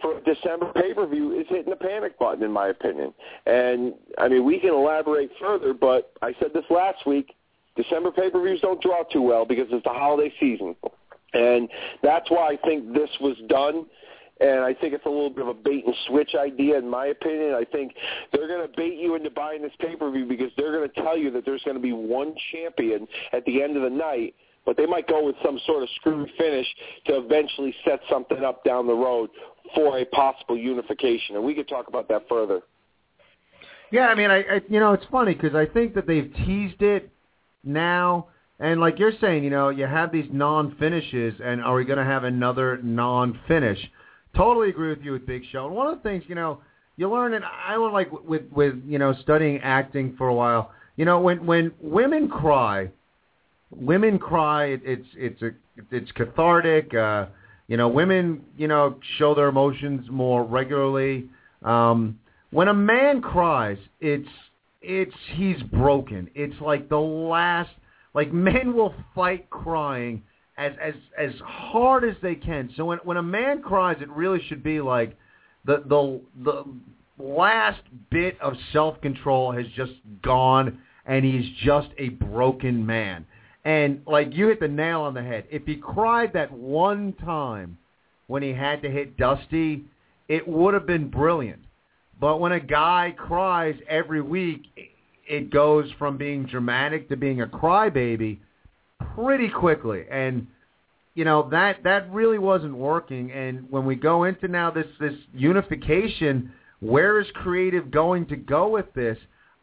for 0.00 0.20
December 0.20 0.72
pay 0.74 0.94
per 0.94 1.06
view 1.06 1.38
is 1.38 1.46
hitting 1.48 1.70
the 1.70 1.76
panic 1.76 2.18
button, 2.18 2.42
in 2.42 2.52
my 2.52 2.68
opinion. 2.68 3.12
And 3.46 3.94
I 4.18 4.28
mean, 4.28 4.44
we 4.44 4.58
can 4.60 4.70
elaborate 4.70 5.30
further, 5.40 5.74
but 5.74 6.12
I 6.22 6.34
said 6.40 6.52
this 6.54 6.64
last 6.70 7.06
week. 7.06 7.34
December 7.76 8.10
pay-per-views 8.10 8.60
don't 8.60 8.80
draw 8.82 9.02
too 9.04 9.22
well 9.22 9.44
because 9.44 9.66
it's 9.70 9.84
the 9.84 9.90
holiday 9.90 10.32
season. 10.40 10.74
And 11.32 11.68
that's 12.02 12.30
why 12.30 12.48
I 12.48 12.56
think 12.64 12.92
this 12.92 13.10
was 13.20 13.36
done. 13.48 13.86
And 14.40 14.60
I 14.60 14.72
think 14.72 14.94
it's 14.94 15.04
a 15.04 15.10
little 15.10 15.30
bit 15.30 15.42
of 15.42 15.48
a 15.48 15.54
bait 15.54 15.84
and 15.84 15.94
switch 16.08 16.30
idea, 16.34 16.78
in 16.78 16.88
my 16.88 17.06
opinion. 17.06 17.54
I 17.54 17.64
think 17.70 17.92
they're 18.32 18.48
going 18.48 18.66
to 18.66 18.74
bait 18.74 18.98
you 18.98 19.14
into 19.14 19.30
buying 19.30 19.62
this 19.62 19.72
pay 19.80 19.96
per 19.96 20.10
view 20.10 20.24
because 20.24 20.50
they're 20.56 20.72
going 20.72 20.88
to 20.88 21.02
tell 21.02 21.16
you 21.16 21.30
that 21.32 21.44
there's 21.44 21.62
going 21.62 21.76
to 21.76 21.82
be 21.82 21.92
one 21.92 22.34
champion 22.50 23.06
at 23.32 23.44
the 23.44 23.62
end 23.62 23.76
of 23.76 23.82
the 23.82 23.90
night 23.90 24.34
but 24.66 24.76
they 24.76 24.86
might 24.86 25.08
go 25.08 25.24
with 25.24 25.36
some 25.44 25.58
sort 25.66 25.82
of 25.82 25.88
screwy 25.96 26.30
finish 26.38 26.66
to 27.06 27.16
eventually 27.16 27.74
set 27.84 28.00
something 28.10 28.44
up 28.44 28.62
down 28.64 28.86
the 28.86 28.94
road 28.94 29.30
for 29.74 29.98
a 29.98 30.04
possible 30.04 30.56
unification. 30.56 31.36
And 31.36 31.44
we 31.44 31.54
could 31.54 31.68
talk 31.68 31.88
about 31.88 32.08
that 32.08 32.28
further. 32.28 32.60
Yeah, 33.90 34.06
I 34.06 34.14
mean, 34.14 34.30
I, 34.30 34.38
I 34.38 34.60
you 34.68 34.78
know, 34.78 34.92
it's 34.92 35.06
funny 35.10 35.34
because 35.34 35.54
I 35.54 35.66
think 35.66 35.94
that 35.94 36.06
they've 36.06 36.32
teased 36.46 36.82
it 36.82 37.10
now, 37.64 38.28
and 38.58 38.80
like 38.80 38.98
you're 38.98 39.12
saying, 39.20 39.44
you 39.44 39.50
know, 39.50 39.70
you 39.70 39.86
have 39.86 40.12
these 40.12 40.28
non-finishes, 40.30 41.34
and 41.42 41.62
are 41.62 41.74
we 41.74 41.84
going 41.84 41.98
to 41.98 42.04
have 42.04 42.24
another 42.24 42.78
non-finish? 42.82 43.78
Totally 44.36 44.68
agree 44.68 44.90
with 44.90 45.02
you 45.02 45.12
with 45.12 45.26
Big 45.26 45.42
Show. 45.50 45.66
And 45.66 45.74
one 45.74 45.86
of 45.86 45.96
the 45.96 46.02
things, 46.02 46.24
you 46.28 46.34
know, 46.34 46.60
you 46.96 47.10
learn, 47.10 47.34
and 47.34 47.44
I 47.44 47.76
learned 47.76 47.94
like 47.94 48.12
with 48.12 48.42
with 48.52 48.74
you 48.86 48.98
know 48.98 49.14
studying 49.22 49.58
acting 49.62 50.14
for 50.18 50.28
a 50.28 50.34
while. 50.34 50.70
You 50.96 51.06
know, 51.06 51.18
when 51.18 51.46
when 51.46 51.72
women 51.80 52.28
cry, 52.28 52.90
women 53.70 54.18
cry. 54.18 54.66
It, 54.66 54.82
it's 54.84 55.08
it's 55.16 55.42
a 55.42 55.50
it's 55.90 56.12
cathartic. 56.12 56.94
Uh, 56.94 57.26
you 57.68 57.76
know, 57.76 57.88
women 57.88 58.42
you 58.56 58.68
know 58.68 58.96
show 59.16 59.34
their 59.34 59.48
emotions 59.48 60.06
more 60.10 60.44
regularly. 60.44 61.28
Um, 61.62 62.18
when 62.50 62.68
a 62.68 62.74
man 62.74 63.22
cries, 63.22 63.78
it's 64.00 64.28
it's 64.82 65.14
he's 65.34 65.62
broken. 65.64 66.30
It's 66.34 66.60
like 66.60 66.88
the 66.88 66.98
last. 66.98 67.70
Like 68.12 68.32
men 68.32 68.74
will 68.74 68.94
fight 69.14 69.48
crying 69.50 70.22
as 70.56 70.72
as 70.80 70.94
as 71.18 71.32
hard 71.44 72.04
as 72.04 72.16
they 72.22 72.34
can. 72.34 72.70
So 72.76 72.84
when 72.86 72.98
when 72.98 73.16
a 73.16 73.22
man 73.22 73.62
cries, 73.62 73.98
it 74.00 74.10
really 74.10 74.40
should 74.48 74.62
be 74.62 74.80
like 74.80 75.16
the 75.64 75.82
the 75.86 76.20
the 76.42 76.64
last 77.22 77.82
bit 78.10 78.40
of 78.40 78.54
self 78.72 79.00
control 79.00 79.52
has 79.52 79.66
just 79.76 79.92
gone, 80.22 80.80
and 81.06 81.24
he's 81.24 81.48
just 81.64 81.88
a 81.98 82.08
broken 82.08 82.84
man. 82.84 83.26
And 83.64 84.02
like 84.06 84.34
you 84.34 84.48
hit 84.48 84.60
the 84.60 84.68
nail 84.68 85.02
on 85.02 85.14
the 85.14 85.22
head. 85.22 85.44
If 85.50 85.66
he 85.66 85.76
cried 85.76 86.32
that 86.32 86.50
one 86.50 87.12
time 87.12 87.78
when 88.26 88.42
he 88.42 88.52
had 88.52 88.82
to 88.82 88.90
hit 88.90 89.16
Dusty, 89.16 89.84
it 90.28 90.46
would 90.46 90.74
have 90.74 90.86
been 90.86 91.08
brilliant. 91.08 91.62
But 92.20 92.38
when 92.38 92.52
a 92.52 92.60
guy 92.60 93.14
cries 93.16 93.76
every 93.88 94.20
week, 94.20 94.66
it 95.26 95.50
goes 95.50 95.90
from 95.98 96.18
being 96.18 96.44
dramatic 96.44 97.08
to 97.08 97.16
being 97.16 97.40
a 97.40 97.46
crybaby 97.46 98.38
pretty 99.14 99.48
quickly. 99.48 100.04
And 100.10 100.46
you 101.14 101.24
know 101.24 101.48
that 101.50 101.82
that 101.84 102.12
really 102.12 102.38
wasn't 102.38 102.76
working. 102.76 103.32
And 103.32 103.70
when 103.70 103.86
we 103.86 103.94
go 103.96 104.24
into 104.24 104.48
now 104.48 104.70
this 104.70 104.86
this 105.00 105.14
unification, 105.34 106.52
where 106.80 107.20
is 107.20 107.26
creative 107.34 107.90
going 107.90 108.26
to 108.26 108.36
go 108.36 108.68
with 108.68 108.92
this? 108.94 109.18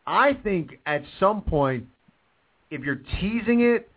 I 0.05 0.34
think 0.34 0.80
at 0.86 1.03
some 1.20 1.41
point, 1.41 1.86
if 2.72 2.82
you're 2.82 3.01
teasing 3.20 3.62
it, 3.62 3.89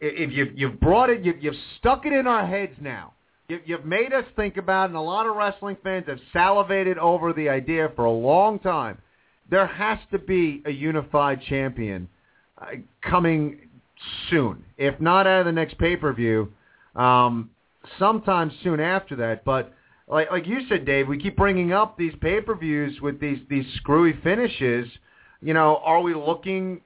if 0.00 0.32
you've 0.32 0.58
you've 0.58 0.80
brought 0.80 1.10
it, 1.10 1.22
you've, 1.22 1.42
you've 1.42 1.54
stuck 1.78 2.06
it 2.06 2.12
in 2.12 2.26
our 2.26 2.46
heads 2.46 2.74
now. 2.80 3.12
You've 3.64 3.84
made 3.84 4.12
us 4.12 4.24
think 4.36 4.56
about, 4.56 4.90
and 4.90 4.96
a 4.96 5.00
lot 5.00 5.26
of 5.26 5.34
wrestling 5.34 5.76
fans 5.82 6.06
have 6.06 6.20
salivated 6.32 6.98
over 6.98 7.32
the 7.32 7.48
idea 7.48 7.90
for 7.96 8.04
a 8.04 8.12
long 8.12 8.58
time. 8.58 8.98
There 9.50 9.66
has 9.66 9.98
to 10.12 10.18
be 10.18 10.62
a 10.64 10.70
unified 10.70 11.42
champion 11.42 12.08
uh, 12.60 12.66
coming 13.02 13.68
soon, 14.28 14.64
if 14.78 15.00
not 15.00 15.26
out 15.26 15.40
of 15.40 15.46
the 15.46 15.52
next 15.52 15.78
pay-per-view, 15.78 16.52
um, 16.94 17.50
sometime 17.98 18.52
soon 18.62 18.78
after 18.80 19.16
that. 19.16 19.44
But 19.44 19.72
like 20.06 20.30
like 20.30 20.46
you 20.46 20.60
said, 20.68 20.84
Dave, 20.84 21.08
we 21.08 21.18
keep 21.18 21.36
bringing 21.36 21.72
up 21.72 21.98
these 21.98 22.14
pay-per-views 22.20 23.00
with 23.00 23.20
these 23.20 23.38
these 23.48 23.66
screwy 23.76 24.14
finishes. 24.22 24.88
You 25.40 25.54
know, 25.54 25.80
are 25.84 26.00
we 26.00 26.14
looking 26.14 26.80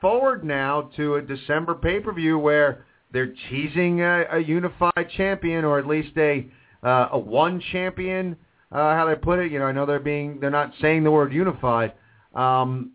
forward 0.00 0.44
now 0.44 0.90
to 0.96 1.16
a 1.16 1.22
December 1.22 1.74
pay-per-view 1.74 2.38
where 2.38 2.84
they're 3.12 3.34
teasing 3.50 4.00
a, 4.00 4.24
a 4.32 4.38
unified 4.38 5.08
champion 5.16 5.64
or 5.64 5.78
at 5.78 5.86
least 5.86 6.16
a 6.16 6.46
uh, 6.82 7.08
a 7.12 7.18
one 7.18 7.62
champion. 7.72 8.36
Uh, 8.70 8.94
how 8.94 9.06
they 9.06 9.14
put 9.14 9.38
it, 9.38 9.52
you 9.52 9.58
know, 9.58 9.66
I 9.66 9.72
know 9.72 9.84
they're 9.84 10.00
being 10.00 10.40
they're 10.40 10.50
not 10.50 10.72
saying 10.80 11.04
the 11.04 11.10
word 11.10 11.32
unified. 11.32 11.92
Um, 12.34 12.92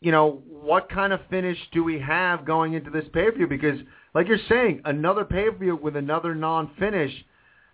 you 0.00 0.12
know, 0.12 0.42
what 0.46 0.90
kind 0.90 1.14
of 1.14 1.20
finish 1.30 1.56
do 1.72 1.82
we 1.82 1.98
have 1.98 2.44
going 2.44 2.74
into 2.74 2.90
this 2.90 3.04
pay 3.14 3.30
per 3.30 3.32
view? 3.32 3.46
Because, 3.46 3.78
like 4.14 4.28
you're 4.28 4.36
saying, 4.50 4.82
another 4.84 5.24
pay 5.24 5.50
per 5.50 5.56
view 5.56 5.76
with 5.76 5.96
another 5.96 6.34
non 6.34 6.70
finish, 6.78 7.10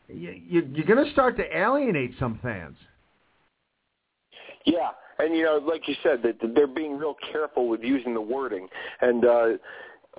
you, 0.08 0.40
you, 0.48 0.70
you're 0.72 0.86
going 0.86 1.04
to 1.04 1.10
start 1.10 1.36
to 1.38 1.58
alienate 1.58 2.12
some 2.20 2.38
fans. 2.40 2.76
Yeah, 4.64 4.90
and 5.18 5.36
you 5.36 5.44
know, 5.44 5.56
like 5.56 5.88
you 5.88 5.96
said, 6.04 6.22
that 6.22 6.36
they're 6.54 6.68
being 6.68 6.96
real 6.96 7.16
careful 7.32 7.68
with 7.68 7.80
using 7.82 8.14
the 8.14 8.20
wording, 8.20 8.68
and 9.00 9.24
uh, 9.24 9.46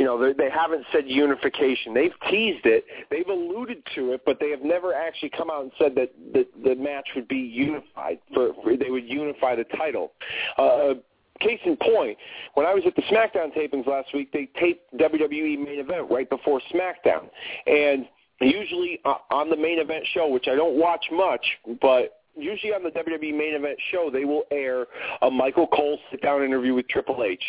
you 0.02 0.08
know, 0.08 0.34
they, 0.34 0.50
haven't 0.50 0.84
said 0.92 1.04
unification. 1.06 1.94
They've 1.94 2.14
teased 2.28 2.66
it. 2.66 2.86
They've 3.12 3.28
alluded 3.28 3.84
to 3.94 4.14
it, 4.14 4.22
but 4.26 4.40
they 4.40 4.50
have 4.50 4.64
never 4.64 4.96
actually 4.96 5.30
come 5.30 5.52
out 5.52 5.62
and 5.62 5.72
said 5.78 5.94
that 5.94 6.12
the, 6.34 6.48
the 6.68 6.74
match 6.74 7.08
would 7.16 7.28
be 7.28 7.38
unified. 7.38 8.18
For, 8.34 8.50
for 8.64 8.76
they 8.76 8.90
would 8.90 9.08
unify 9.08 9.56
the 9.56 9.66
title. 9.78 10.14
Uh, 10.58 10.96
case 11.40 11.60
in 11.66 11.78
point, 11.78 12.18
when 12.56 12.66
I 12.66 12.74
was 12.74 12.82
at 12.88 12.96
the 12.96 13.04
SmackDown 13.04 13.56
tapings 13.56 13.86
last 13.86 14.08
week, 14.12 14.32
they 14.32 14.50
taped 14.60 14.92
WWE 14.98 15.64
main 15.64 15.80
event 15.80 16.10
right 16.10 16.28
before 16.28 16.60
SmackDown, 16.74 17.30
and 17.68 18.08
usually 18.40 19.02
uh, 19.06 19.14
on 19.30 19.52
the 19.52 19.58
main 19.58 19.78
event 19.78 20.04
show, 20.16 20.28
which 20.28 20.48
I 20.48 20.56
don't 20.56 20.80
watch 20.80 21.06
much, 21.12 21.46
but 21.80 22.24
usually 22.36 22.74
on 22.74 22.82
the 22.82 22.90
WWE 22.90 23.38
main 23.38 23.54
event 23.54 23.78
show, 23.92 24.10
they 24.12 24.26
will 24.26 24.46
air 24.50 24.88
a 25.22 25.30
Michael 25.30 25.68
Cole 25.68 26.00
sit-down 26.10 26.44
interview 26.44 26.74
with 26.74 26.88
Triple 26.88 27.24
H 27.24 27.44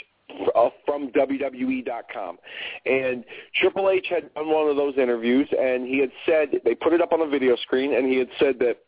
uh, 0.54 0.68
from 0.86 1.10
WWE.com. 1.10 2.38
And 2.86 3.24
Triple 3.56 3.90
H 3.90 4.06
had 4.10 4.32
done 4.34 4.48
one 4.48 4.68
of 4.68 4.76
those 4.76 4.94
interviews, 4.96 5.48
and 5.58 5.86
he 5.86 5.98
had 5.98 6.10
said, 6.26 6.60
they 6.64 6.74
put 6.74 6.92
it 6.92 7.00
up 7.00 7.12
on 7.12 7.20
the 7.20 7.26
video 7.26 7.56
screen, 7.56 7.94
and 7.94 8.06
he 8.06 8.18
had 8.18 8.28
said 8.38 8.58
that 8.60 8.78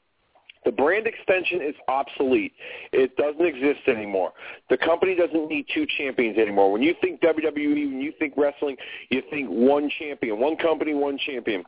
the 0.64 0.72
brand 0.72 1.06
extension 1.06 1.60
is 1.60 1.74
obsolete. 1.88 2.52
It 2.92 3.16
doesn't 3.16 3.44
exist 3.44 3.86
anymore. 3.86 4.32
The 4.70 4.78
company 4.78 5.14
doesn't 5.14 5.48
need 5.48 5.66
two 5.74 5.86
champions 5.98 6.38
anymore. 6.38 6.72
When 6.72 6.82
you 6.82 6.94
think 7.00 7.20
WWE, 7.20 7.90
when 7.90 8.00
you 8.00 8.12
think 8.18 8.34
wrestling, 8.36 8.76
you 9.10 9.22
think 9.30 9.48
one 9.48 9.90
champion, 9.98 10.40
one 10.40 10.56
company, 10.56 10.94
one 10.94 11.18
champion. 11.18 11.64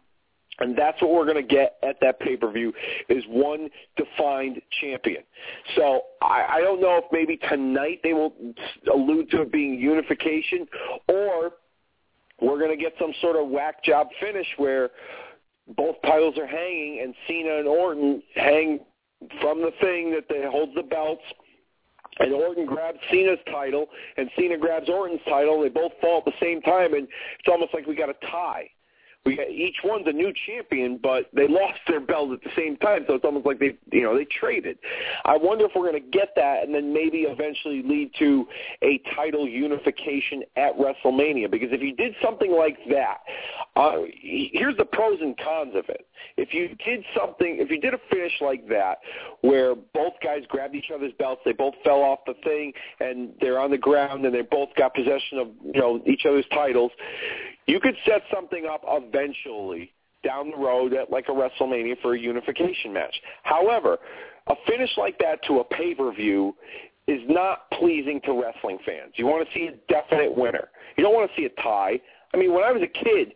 And 0.59 0.77
that's 0.77 1.01
what 1.03 1.13
we're 1.13 1.25
going 1.25 1.37
to 1.37 1.55
get 1.55 1.77
at 1.83 1.97
that 2.01 2.19
pay-per-view 2.21 2.73
is 3.09 3.23
one 3.29 3.69
defined 3.97 4.61
champion. 4.81 5.23
So 5.77 6.03
I, 6.23 6.47
I 6.55 6.61
don't 6.61 6.81
know 6.81 6.99
if 6.99 7.05
maybe 7.13 7.37
tonight 7.49 8.01
they 8.03 8.15
will 8.15 8.33
allude 8.93 9.31
to 9.33 9.43
it 9.43 9.53
being 9.53 9.75
unification 9.75 10.67
or 11.09 11.53
we're 12.41 12.59
going 12.59 12.77
to 12.77 12.83
get 12.83 12.95
some 12.99 13.13
sort 13.21 13.37
of 13.37 13.49
whack 13.49 13.85
job 13.85 14.09
finish 14.21 14.47
where 14.57 14.91
both 15.77 15.97
titles 16.03 16.39
are 16.39 16.47
hanging 16.47 17.01
and 17.03 17.15
Cena 17.27 17.59
and 17.59 17.69
Orton 17.69 18.23
hang 18.35 18.81
from 19.41 19.61
the 19.61 19.73
thing 19.81 20.11
that 20.13 20.25
they 20.29 20.43
holds 20.49 20.75
the 20.75 20.83
belts 20.83 21.23
and 22.19 22.33
Orton 22.33 22.65
grabs 22.65 22.99
Cena's 23.11 23.39
title 23.51 23.87
and 24.17 24.31
Cena 24.39 24.57
grabs 24.57 24.89
Orton's 24.89 25.21
title. 25.29 25.61
They 25.61 25.69
both 25.69 25.93
fall 26.01 26.19
at 26.19 26.25
the 26.25 26.39
same 26.41 26.63
time 26.63 26.95
and 26.95 27.05
it's 27.05 27.49
almost 27.49 27.75
like 27.75 27.87
we 27.87 27.95
got 27.95 28.09
a 28.09 28.15
tie 28.31 28.71
we 29.27 29.39
each 29.51 29.77
one's 29.85 30.07
a 30.07 30.13
new 30.13 30.33
champion, 30.47 30.99
but 31.03 31.29
they 31.35 31.49
lost 31.49 31.81
their 31.89 32.01
belt 32.01 32.33
at 32.33 32.43
the 32.43 32.51
same 32.57 32.77
time, 32.79 33.05
so 33.07 33.15
it's 33.15 33.25
almost 33.25 33.45
like 33.45 33.59
they, 33.59 33.77
you 33.91 34.03
know, 34.03 34.17
they 34.17 34.25
traded. 34.25 34.79
I 35.25 35.37
wonder 35.37 35.67
if 35.67 35.73
we're 35.75 35.91
going 35.91 36.03
to 36.03 36.11
get 36.11 36.31
that, 36.37 36.63
and 36.65 36.75
then 36.75 36.93
maybe 36.93 37.23
eventually 37.23 37.83
lead 37.83 38.13
to 38.19 38.47
a 38.83 39.01
title 39.15 39.47
unification 39.49 40.43
at 40.57 40.73
WrestleMania. 40.79 41.51
Because 41.51 41.69
if 41.73 41.83
you 41.83 41.95
did 41.95 42.15
something 42.23 42.53
like 42.53 42.79
that, 42.91 43.19
uh, 43.75 43.99
here's 44.23 44.77
the 44.77 44.85
pros 44.85 45.19
and 45.21 45.37
cons 45.39 45.75
of 45.75 45.89
it. 45.89 46.07
If 46.37 46.55
you 46.55 46.69
did 46.85 47.05
something, 47.19 47.59
if 47.61 47.71
you 47.71 47.81
did 47.81 47.95
a 47.95 47.99
finish 48.11 48.33
like 48.41 48.67
that, 48.69 48.99
where 49.43 49.75
both 49.75 50.15
guys 50.23 50.43
grabbed 50.49 50.75
each 50.75 50.91
other's 50.95 51.13
belts, 51.19 51.43
they 51.45 51.53
both 51.53 51.75
fell 51.85 52.01
off 52.01 52.21
the 52.27 52.35
thing, 52.45 52.73
and 53.01 53.33
they're 53.41 53.59
on 53.59 53.71
the 53.71 53.79
ground, 53.79 54.25
and 54.25 54.35
they 54.35 54.43
both 54.43 54.69
got 54.77 54.95
possession 54.95 55.39
of, 55.39 55.49
you 55.75 55.81
know, 55.81 56.01
each 56.07 56.25
other's 56.27 56.47
titles 56.53 56.93
you 57.67 57.81
could 57.81 57.97
set 58.07 58.23
something 58.33 58.67
up 58.67 58.83
eventually 59.17 59.93
down 60.25 60.51
the 60.51 60.57
road 60.57 60.93
at 60.93 61.11
like 61.11 61.27
a 61.29 61.33
WrestleMania 61.33 62.01
for 62.03 62.15
a 62.15 62.19
unification 62.19 62.93
match. 62.93 63.15
However, 63.43 63.99
a 64.49 64.55
finish 64.67 64.91
like 64.97 65.19
that 65.19 65.43
to 65.47 65.61
a 65.61 65.65
pay-per-view 65.65 66.55
is 67.07 67.21
not 67.29 67.71
pleasing 67.73 68.21
to 68.25 68.33
wrestling 68.33 68.79
fans. 68.85 69.13
You 69.15 69.27
want 69.27 69.47
to 69.47 69.55
see 69.55 69.67
a 69.67 69.93
definite 69.93 70.37
winner. 70.37 70.69
You 70.97 71.05
don't 71.05 71.15
want 71.15 71.31
to 71.31 71.37
see 71.37 71.47
a 71.47 71.63
tie. 71.63 72.01
I 72.35 72.37
mean, 72.37 72.53
when 72.53 72.65
I 72.65 72.73
was 72.73 72.83
a 72.83 73.05
kid, 73.05 73.33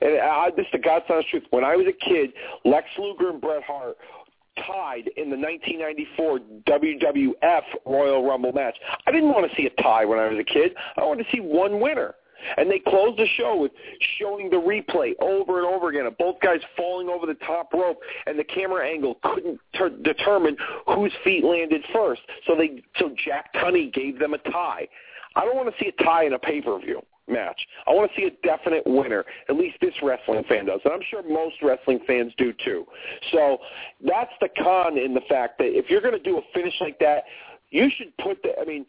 and 0.00 0.20
I, 0.20 0.50
this 0.56 0.66
is 0.66 0.72
the 0.72 0.78
God's 0.78 1.04
honest 1.10 1.28
truth, 1.28 1.44
when 1.50 1.64
I 1.64 1.74
was 1.74 1.86
a 1.88 2.08
kid, 2.08 2.30
Lex 2.64 2.86
Luger 2.98 3.30
and 3.30 3.40
Bret 3.40 3.64
Hart 3.64 3.96
tied 4.66 5.10
in 5.16 5.30
the 5.30 5.36
1994 5.36 6.40
WWF 6.66 7.62
Royal 7.86 8.24
Rumble 8.24 8.52
match. 8.52 8.76
I 9.06 9.10
didn't 9.10 9.30
want 9.30 9.50
to 9.50 9.56
see 9.56 9.66
a 9.66 9.82
tie 9.82 10.04
when 10.04 10.18
I 10.18 10.28
was 10.28 10.38
a 10.38 10.44
kid. 10.44 10.72
I 10.96 11.04
wanted 11.04 11.24
to 11.24 11.30
see 11.32 11.40
one 11.40 11.80
winner. 11.80 12.14
And 12.56 12.70
they 12.70 12.78
closed 12.78 13.18
the 13.18 13.26
show 13.36 13.56
with 13.56 13.72
showing 14.18 14.50
the 14.50 14.56
replay 14.56 15.12
over 15.20 15.58
and 15.58 15.66
over 15.66 15.88
again 15.88 16.06
of 16.06 16.16
both 16.18 16.40
guys 16.40 16.60
falling 16.76 17.08
over 17.08 17.26
the 17.26 17.34
top 17.34 17.72
rope, 17.72 17.98
and 18.26 18.38
the 18.38 18.44
camera 18.44 18.86
angle 18.88 19.18
couldn't 19.22 19.60
ter- 19.76 19.90
determine 19.90 20.56
whose 20.86 21.12
feet 21.24 21.44
landed 21.44 21.82
first. 21.92 22.22
So 22.46 22.54
they, 22.56 22.82
so 22.98 23.10
Jack 23.24 23.52
Tunney 23.54 23.92
gave 23.92 24.18
them 24.18 24.34
a 24.34 24.38
tie. 24.38 24.88
I 25.36 25.44
don't 25.44 25.56
want 25.56 25.68
to 25.68 25.84
see 25.84 25.90
a 25.90 26.02
tie 26.02 26.24
in 26.24 26.32
a 26.32 26.38
pay 26.38 26.60
per 26.60 26.78
view. 26.78 27.00
match. 27.28 27.60
I 27.86 27.90
want 27.92 28.10
to 28.10 28.20
see 28.20 28.26
a 28.26 28.30
definite 28.46 28.82
winner. 28.86 29.24
At 29.48 29.56
least 29.56 29.76
this 29.80 29.94
wrestling 30.02 30.44
fan 30.48 30.66
does, 30.66 30.80
and 30.84 30.92
I'm 30.92 31.02
sure 31.10 31.22
most 31.28 31.56
wrestling 31.62 32.00
fans 32.06 32.32
do 32.38 32.52
too. 32.64 32.86
So 33.32 33.58
that's 34.04 34.32
the 34.40 34.48
con 34.62 34.98
in 34.98 35.14
the 35.14 35.20
fact 35.28 35.58
that 35.58 35.76
if 35.76 35.90
you're 35.90 36.00
going 36.00 36.14
to 36.14 36.22
do 36.22 36.38
a 36.38 36.42
finish 36.54 36.74
like 36.80 36.98
that, 37.00 37.24
you 37.70 37.90
should 37.96 38.16
put 38.18 38.42
the. 38.42 38.58
I 38.60 38.64
mean, 38.64 38.86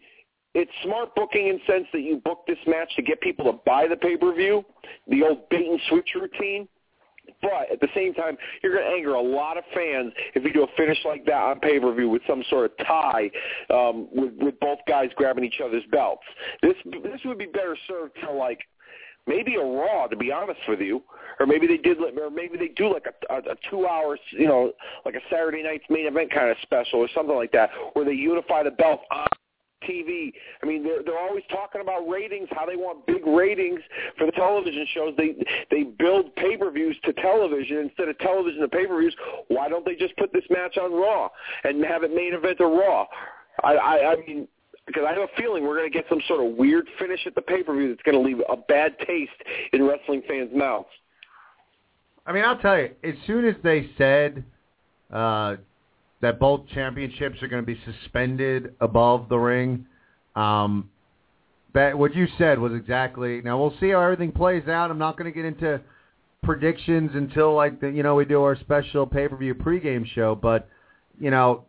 it's 0.54 0.72
smart 0.84 1.14
booking 1.16 1.48
in 1.48 1.60
sense 1.68 1.86
that 1.94 2.02
you 2.02 2.18
book 2.18 2.44
this 2.48 2.58
match 2.66 2.90
to 2.96 3.02
get 3.02 3.22
people 3.22 3.46
to 3.46 3.60
buy 3.66 3.88
the 3.88 3.96
pay 3.96 4.18
per 4.18 4.34
view, 4.34 4.66
the 5.08 5.24
old 5.24 5.50
bait 5.50 5.68
and 5.68 5.80
switch 5.90 6.10
routine. 6.16 6.68
But 7.44 7.72
at 7.72 7.80
the 7.80 7.88
same 7.94 8.16
time, 8.16 8.38
you're 8.64 8.74
going 8.74 8.86
to 8.86 8.92
anger 8.92 9.14
a 9.14 9.22
lot 9.22 9.58
of 9.58 9.64
fans 9.74 10.12
if 10.34 10.44
you 10.44 10.52
do 10.52 10.64
a 10.64 10.68
finish 10.76 10.98
like 11.06 11.26
that 11.26 11.34
on 11.34 11.60
pay 11.60 11.80
per 11.80 11.94
view 11.94 12.10
with 12.10 12.24
some 12.28 12.44
sort 12.50 12.72
of 12.72 12.86
tie 12.86 13.30
um, 13.70 14.08
with, 14.12 14.34
with 14.40 14.60
both 14.60 14.80
guys 14.88 15.10
grabbing 15.16 15.44
each 15.44 15.62
other's 15.64 15.84
belts. 15.92 16.24
This 16.64 16.76
this 16.86 17.22
would 17.26 17.38
be 17.38 17.46
better 17.46 17.78
served 17.88 18.16
to 18.24 18.32
like 18.32 18.60
maybe 19.28 19.56
a 19.56 19.64
Raw, 19.64 20.08
to 20.08 20.16
be 20.16 20.32
honest 20.32 20.60
with 20.68 20.80
you, 20.80 21.04
or 21.40 21.46
maybe 21.46 21.68
they 21.68 21.78
did, 21.78 21.98
or 22.00 22.32
maybe 22.32 22.58
they 22.58 22.70
do 22.70 22.92
like 22.92 23.06
a, 23.06 23.34
a, 23.34 23.38
a 23.52 23.56
two 23.70 23.86
hours, 23.86 24.20
you 24.32 24.48
know, 24.48 24.72
like 25.06 25.14
a 25.14 25.22
Saturday 25.30 25.62
night's 25.62 25.86
main 25.90 26.08
event 26.08 26.34
kind 26.34 26.50
of 26.50 26.58
special 26.64 27.00
or 27.00 27.08
something 27.14 27.36
like 27.36 27.52
that, 27.52 27.70
where 27.94 28.06
they 28.06 28.14
unify 28.14 28.64
the 28.64 28.72
belt 28.72 29.02
on 29.12 29.28
TV. 29.88 30.34
I 30.62 30.66
mean, 30.66 30.84
they're 30.84 31.04
they're 31.04 31.20
always 31.20 31.44
talking 31.50 31.82
about 31.82 32.08
ratings, 32.08 32.48
how 32.52 32.66
they 32.66 32.76
want 32.76 33.06
big 33.06 33.26
ratings 33.26 33.80
for 34.18 34.26
the 34.26 34.32
television 34.34 34.86
shows. 34.94 35.14
They 35.18 35.36
they 35.72 35.84
build 35.84 36.36
pay-per-views 36.36 36.98
to 37.06 37.14
television 37.14 37.78
instead 37.78 38.10
of 38.10 38.18
television 38.20 38.62
to 38.62 38.68
pay-per-views. 38.68 39.16
Why 39.48 39.70
don't 39.70 39.86
they 39.86 39.96
just 39.96 40.16
put 40.18 40.34
this 40.34 40.44
match 40.50 40.78
on 40.78 40.92
Raw 40.94 41.30
and 41.64 41.84
have 41.86 42.04
it 42.04 42.14
main 42.14 42.34
event 42.34 42.58
to 42.60 42.66
Raw? 42.66 43.06
I 43.64 43.74
I, 43.74 44.12
I 44.14 44.16
mean. 44.28 44.48
Because 44.88 45.04
I 45.08 45.14
have 45.14 45.22
a 45.22 45.28
feeling 45.40 45.68
we're 45.68 45.78
going 45.78 45.92
to 45.92 45.96
get 45.96 46.06
some 46.10 46.20
sort 46.28 46.44
of 46.44 46.58
weird 46.58 46.88
finish 46.98 47.20
at 47.28 47.36
the 47.36 47.44
pay-per-view 47.44 47.90
that's 47.90 48.02
going 48.02 48.18
to 48.18 48.24
leave 48.28 48.42
a 48.50 48.58
bad 48.58 48.98
taste 49.06 49.30
in 49.72 49.88
wrestling 49.88 50.24
fans' 50.28 50.50
mouths. 50.52 50.88
I 52.26 52.32
mean, 52.32 52.44
I'll 52.44 52.58
tell 52.58 52.76
you, 52.76 52.90
as 53.04 53.14
soon 53.28 53.46
as 53.46 53.54
they 53.62 53.92
said 54.00 54.44
uh, 55.14 55.58
that 56.22 56.40
both 56.40 56.68
championships 56.74 57.42
are 57.42 57.48
going 57.48 57.64
to 57.64 57.66
be 57.66 57.80
suspended 57.86 58.76
above 58.82 59.30
the 59.30 59.38
ring. 59.38 59.86
Um, 60.36 60.90
that 61.74 61.98
what 61.98 62.16
you 62.16 62.28
said 62.38 62.60
was 62.60 62.74
exactly. 62.74 63.42
Now 63.42 63.60
we'll 63.60 63.76
see 63.80 63.90
how 63.90 64.02
everything 64.02 64.32
plays 64.32 64.68
out. 64.68 64.92
I'm 64.92 64.98
not 64.98 65.18
going 65.18 65.32
to 65.32 65.36
get 65.36 65.46
into 65.46 65.82
predictions 66.44 67.12
until 67.14 67.54
like 67.54 67.82
the 67.82 67.90
you 67.90 68.04
know 68.04 68.16
we 68.16 68.26
do 68.26 68.42
our 68.42 68.56
special 68.58 69.06
pay 69.06 69.28
per 69.28 69.38
view 69.38 69.54
pregame 69.54 70.06
show. 70.06 70.36
But 70.36 70.68
you 71.20 71.32
know, 71.32 71.66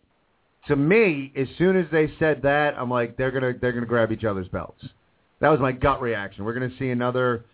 to 0.68 0.76
me, 0.76 1.32
as 1.36 1.48
soon 1.58 1.76
as 1.76 1.86
they 1.92 2.12
said 2.18 2.42
that, 2.42 2.74
I'm 2.78 2.90
like 2.90 3.16
they're 3.16 3.30
gonna 3.30 3.52
they're 3.60 3.72
gonna 3.72 3.86
grab 3.86 4.12
each 4.12 4.24
other's 4.24 4.48
belts. 4.48 4.84
That 5.40 5.48
was 5.48 5.60
my 5.60 5.72
gut 5.72 6.00
reaction. 6.00 6.44
We're 6.44 6.54
gonna 6.54 6.76
see 6.78 6.90
another 6.90 7.44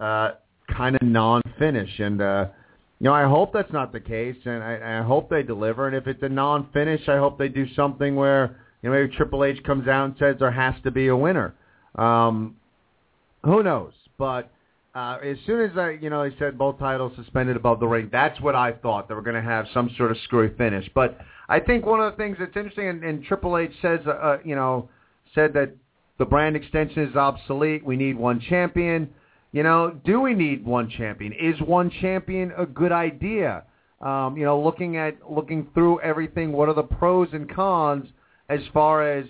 uh, 0.00 0.32
kind 0.74 0.96
of 0.96 1.02
non-finish, 1.02 1.98
and 1.98 2.20
uh, 2.20 2.46
you 3.00 3.06
know, 3.06 3.14
I 3.14 3.24
hope 3.24 3.52
that's 3.52 3.72
not 3.72 3.92
the 3.92 4.00
case, 4.00 4.36
and 4.44 4.62
I, 4.62 5.00
I 5.00 5.02
hope 5.02 5.28
they 5.28 5.42
deliver. 5.42 5.86
And 5.86 5.96
if 5.96 6.06
it's 6.06 6.22
a 6.22 6.28
non-finish, 6.28 7.08
I 7.08 7.16
hope 7.16 7.38
they 7.38 7.48
do 7.48 7.66
something 7.74 8.14
where 8.14 8.60
you 8.82 8.90
know 8.90 8.96
maybe 8.96 9.14
Triple 9.14 9.44
H 9.44 9.62
comes 9.64 9.88
out 9.88 10.04
and 10.04 10.14
says 10.18 10.36
there 10.38 10.50
has 10.50 10.74
to 10.84 10.90
be 10.90 11.08
a 11.08 11.16
winner. 11.16 11.54
Um, 11.96 12.56
who 13.42 13.62
knows? 13.62 13.92
But 14.16 14.50
uh, 14.94 15.18
as 15.24 15.36
soon 15.46 15.68
as 15.68 15.76
I, 15.76 15.98
you 16.00 16.08
know, 16.08 16.28
they 16.28 16.36
said 16.38 16.56
both 16.56 16.78
titles 16.78 17.12
suspended 17.16 17.56
above 17.56 17.80
the 17.80 17.86
ring, 17.86 18.08
that's 18.12 18.40
what 18.40 18.54
I 18.54 18.72
thought 18.72 19.08
they 19.08 19.14
were 19.14 19.22
going 19.22 19.36
to 19.36 19.42
have 19.42 19.66
some 19.74 19.90
sort 19.96 20.12
of 20.12 20.16
screwy 20.24 20.54
finish. 20.56 20.88
But 20.94 21.18
I 21.48 21.60
think 21.60 21.84
one 21.84 22.00
of 22.00 22.12
the 22.12 22.16
things 22.16 22.36
that's 22.38 22.56
interesting, 22.56 22.88
and, 22.88 23.04
and 23.04 23.24
Triple 23.24 23.58
H 23.58 23.72
says, 23.82 24.00
uh, 24.06 24.10
uh, 24.10 24.38
you 24.44 24.54
know, 24.54 24.88
said 25.34 25.52
that 25.54 25.74
the 26.18 26.24
brand 26.24 26.54
extension 26.54 27.02
is 27.02 27.16
obsolete. 27.16 27.84
We 27.84 27.96
need 27.96 28.16
one 28.16 28.40
champion. 28.40 29.12
You 29.54 29.62
know, 29.62 29.96
do 30.04 30.20
we 30.20 30.34
need 30.34 30.64
one 30.64 30.90
champion? 30.90 31.32
Is 31.32 31.60
one 31.60 31.88
champion 32.00 32.52
a 32.58 32.66
good 32.66 32.90
idea? 32.90 33.62
Um, 34.00 34.36
you 34.36 34.44
know, 34.44 34.60
looking 34.60 34.96
at 34.96 35.14
looking 35.30 35.68
through 35.74 36.00
everything, 36.00 36.50
what 36.50 36.68
are 36.68 36.74
the 36.74 36.82
pros 36.82 37.28
and 37.32 37.48
cons 37.48 38.08
as 38.48 38.58
far 38.72 39.08
as 39.08 39.26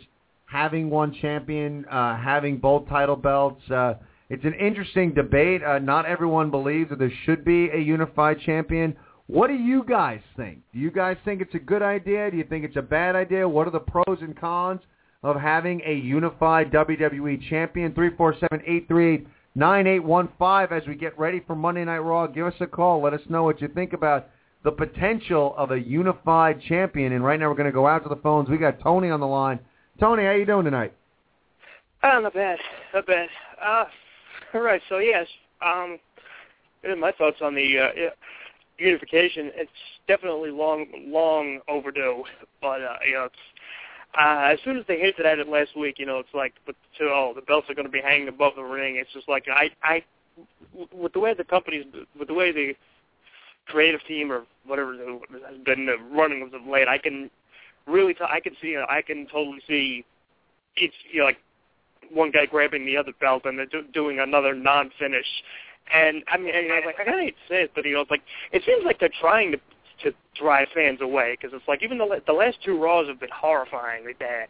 having 0.47 0.89
one 0.89 1.13
champion, 1.21 1.85
uh, 1.91 2.17
having 2.17 2.57
both 2.57 2.89
title 2.89 3.17
belts? 3.17 3.71
Uh, 3.71 3.97
it's 4.31 4.47
an 4.47 4.55
interesting 4.55 5.13
debate. 5.13 5.63
Uh, 5.63 5.79
not 5.79 6.07
everyone 6.07 6.51
believes 6.51 6.89
that 6.89 6.99
there 6.99 7.13
should 7.27 7.45
be 7.45 7.69
a 7.69 7.79
unified 7.79 8.41
champion. 8.47 8.97
What 9.27 9.49
do 9.49 9.55
you 9.55 9.85
guys 9.85 10.21
think? 10.39 10.61
Do 10.73 10.79
you 10.79 10.91
guys 10.91 11.19
think 11.27 11.43
it's 11.43 11.55
a 11.55 11.59
good 11.59 11.83
idea? 11.83 12.31
Do 12.31 12.39
you 12.39 12.45
think 12.45 12.65
it's 12.65 12.77
a 12.77 12.83
bad 12.83 13.15
idea? 13.15 13.47
What 13.47 13.67
are 13.67 13.73
the 13.73 13.79
pros 13.81 14.23
and 14.23 14.35
cons 14.35 14.81
of 15.23 15.37
having 15.37 15.83
a 15.85 15.93
unified 15.93 16.73
WWE 16.73 17.47
champion? 17.51 17.93
Three 17.93 18.17
four 18.17 18.35
seven 18.41 18.65
eight 18.67 18.89
three 18.89 19.13
eight 19.17 19.27
9815 19.57 20.77
as 20.77 20.87
we 20.89 20.97
get 20.97 21.17
ready 21.19 21.41
for 21.47 21.55
Monday 21.55 21.85
Night 21.85 21.99
Raw. 21.99 22.27
Give 22.27 22.47
us 22.47 22.55
a 22.61 22.67
call. 22.67 23.03
Let 23.03 23.15
us 23.15 23.21
know 23.29 23.45
what 23.45 23.61
you 23.61 23.69
think 23.69 23.93
about 23.93 24.29
the 24.65 24.73
potential 24.73 25.55
of 25.57 25.71
a 25.71 25.79
unified 25.79 26.61
champion. 26.63 27.13
And 27.13 27.25
right 27.25 27.39
now 27.39 27.49
we're 27.49 27.55
going 27.55 27.67
to 27.67 27.73
go 27.73 27.87
out 27.87 28.03
to 28.03 28.09
the 28.09 28.17
phones. 28.17 28.49
We 28.49 28.59
got 28.59 28.81
Tony 28.81 29.11
on 29.11 29.21
the 29.21 29.27
line. 29.27 29.61
Tony, 30.01 30.25
how 30.25 30.33
you 30.33 30.45
doing 30.45 30.65
tonight? 30.65 30.93
Oh, 32.03 32.21
not 32.21 32.35
bad. 32.35 32.59
Not 32.93 33.07
bad. 33.07 33.29
Uh, 33.65 33.85
all 34.55 34.61
right. 34.61 34.83
So, 34.89 34.99
yes, 34.99 35.27
um, 35.65 35.99
my 36.99 37.13
thoughts 37.13 37.37
on 37.41 37.55
the 37.55 37.79
uh, 37.79 38.11
unification. 38.79 39.53
It's 39.55 39.71
definitely 40.09 40.51
long, 40.51 40.87
long 41.07 41.61
overdue. 41.69 42.25
But, 42.61 42.83
uh, 42.83 42.97
you 43.07 43.15
know, 43.15 43.25
it's 43.25 43.37
uh, 44.19 44.49
as 44.53 44.59
soon 44.65 44.77
as 44.77 44.85
they 44.87 44.99
hinted 44.99 45.27
at 45.27 45.39
it 45.39 45.49
last 45.49 45.77
week, 45.77 45.99
you 45.99 46.07
know, 46.07 46.19
it's 46.19 46.35
like, 46.35 46.55
but 46.67 46.77
to, 46.99 47.05
oh, 47.05 47.33
the 47.35 47.43
belts 47.43 47.69
are 47.69 47.75
going 47.75 47.87
to 47.87 47.93
be 47.93 48.01
hanging 48.01 48.29
above 48.29 48.55
the 48.57 48.63
ring. 48.63 48.97
It's 48.97 49.13
just 49.13 49.29
like 49.29 49.47
I, 49.49 49.71
I, 49.83 50.05
with 50.93 51.13
the 51.13 51.21
way 51.21 51.35
the 51.35 51.45
company's, 51.45 51.85
with 52.19 52.29
the 52.29 52.35
way 52.35 52.53
the 52.53 52.75
creative 53.67 54.01
team 54.07 54.31
or 54.31 54.45
whatever 54.67 54.95
has 54.95 55.59
been 55.65 55.89
running 56.13 56.43
as 56.43 56.55
of 56.55 56.67
late, 56.67 56.89
I 56.89 56.99
can 56.99 57.31
really, 57.87 58.15
t- 58.15 58.21
I 58.29 58.41
can 58.41 58.55
see, 58.61 58.77
I 58.77 59.03
can 59.03 59.27
totally 59.27 59.61
see, 59.67 60.05
it's 60.77 60.95
you 61.13 61.21
know, 61.21 61.27
like 61.27 61.39
one 62.13 62.31
guy 62.31 62.47
grabbing 62.47 62.87
the 62.87 62.97
other 62.97 63.13
belt 63.21 63.43
and 63.45 63.59
then 63.59 63.69
do, 63.71 63.83
doing 63.93 64.21
another 64.21 64.55
non-finish. 64.55 65.27
And 65.93 66.23
I 66.29 66.39
mean, 66.39 66.55
I, 66.55 66.81
was 66.81 66.85
like 66.87 67.07
I 67.07 67.11
hate 67.21 67.35
to 67.35 67.55
say 67.55 67.63
it, 67.65 67.73
but 67.75 67.85
you 67.85 67.95
know, 67.95 68.01
it's 68.01 68.11
like 68.11 68.23
it 68.53 68.63
seems 68.65 68.85
like 68.85 69.01
they're 69.01 69.11
trying 69.21 69.53
to 69.53 69.59
to 70.03 70.13
drive 70.35 70.69
fans 70.75 71.01
away 71.01 71.37
because 71.39 71.55
it's 71.55 71.67
like 71.69 71.83
even 71.83 71.99
the 71.99 72.23
the 72.27 72.33
last 72.33 72.59
two 72.65 72.81
Raws 72.81 73.09
have 73.09 73.21
been 73.21 73.31
horrifyingly 73.31 74.19
bad. 74.19 74.49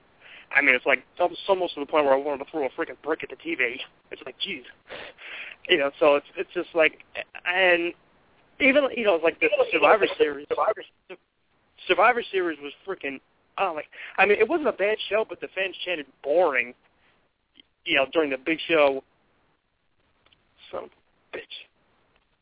I 0.55 0.61
mean, 0.61 0.75
it's 0.75 0.87
like 0.87 1.03
almost, 1.19 1.41
almost 1.49 1.75
to 1.75 1.81
the 1.81 1.87
point 1.87 2.05
where 2.05 2.15
I 2.15 2.17
wanted 2.17 2.45
to 2.45 2.51
throw 2.51 2.65
a 2.65 2.71
freaking 2.71 3.01
brick 3.03 3.25
at 3.25 3.31
the 3.31 3.37
TV. 3.37 3.77
It's 4.11 4.23
like, 4.25 4.39
geez, 4.39 4.63
you 5.69 5.79
know. 5.79 5.91
So 5.99 6.17
it's 6.17 6.27
it's 6.37 6.53
just 6.55 6.69
like, 6.75 7.05
and 7.45 7.93
even 8.61 8.85
you 8.97 9.05
know, 9.05 9.19
like 9.23 9.41
the 9.41 9.49
Survivor 9.73 10.07
Series. 10.17 10.47
Survivor 11.89 12.23
Series 12.31 12.59
was 12.63 12.73
freaking. 12.87 13.21
Oh, 13.59 13.73
like 13.75 13.87
I 14.17 14.27
mean, 14.27 14.39
it 14.39 14.49
wasn't 14.49 14.69
a 14.69 14.73
bad 14.73 14.99
show, 15.09 15.25
but 15.29 15.41
the 15.41 15.49
fans 15.55 15.75
chanted 15.85 16.07
boring. 16.23 16.75
You 17.85 17.97
know, 17.97 18.07
during 18.13 18.31
the 18.31 18.39
big 18.39 18.59
show. 18.69 19.03
Some 20.71 20.89
bitch. 21.35 21.43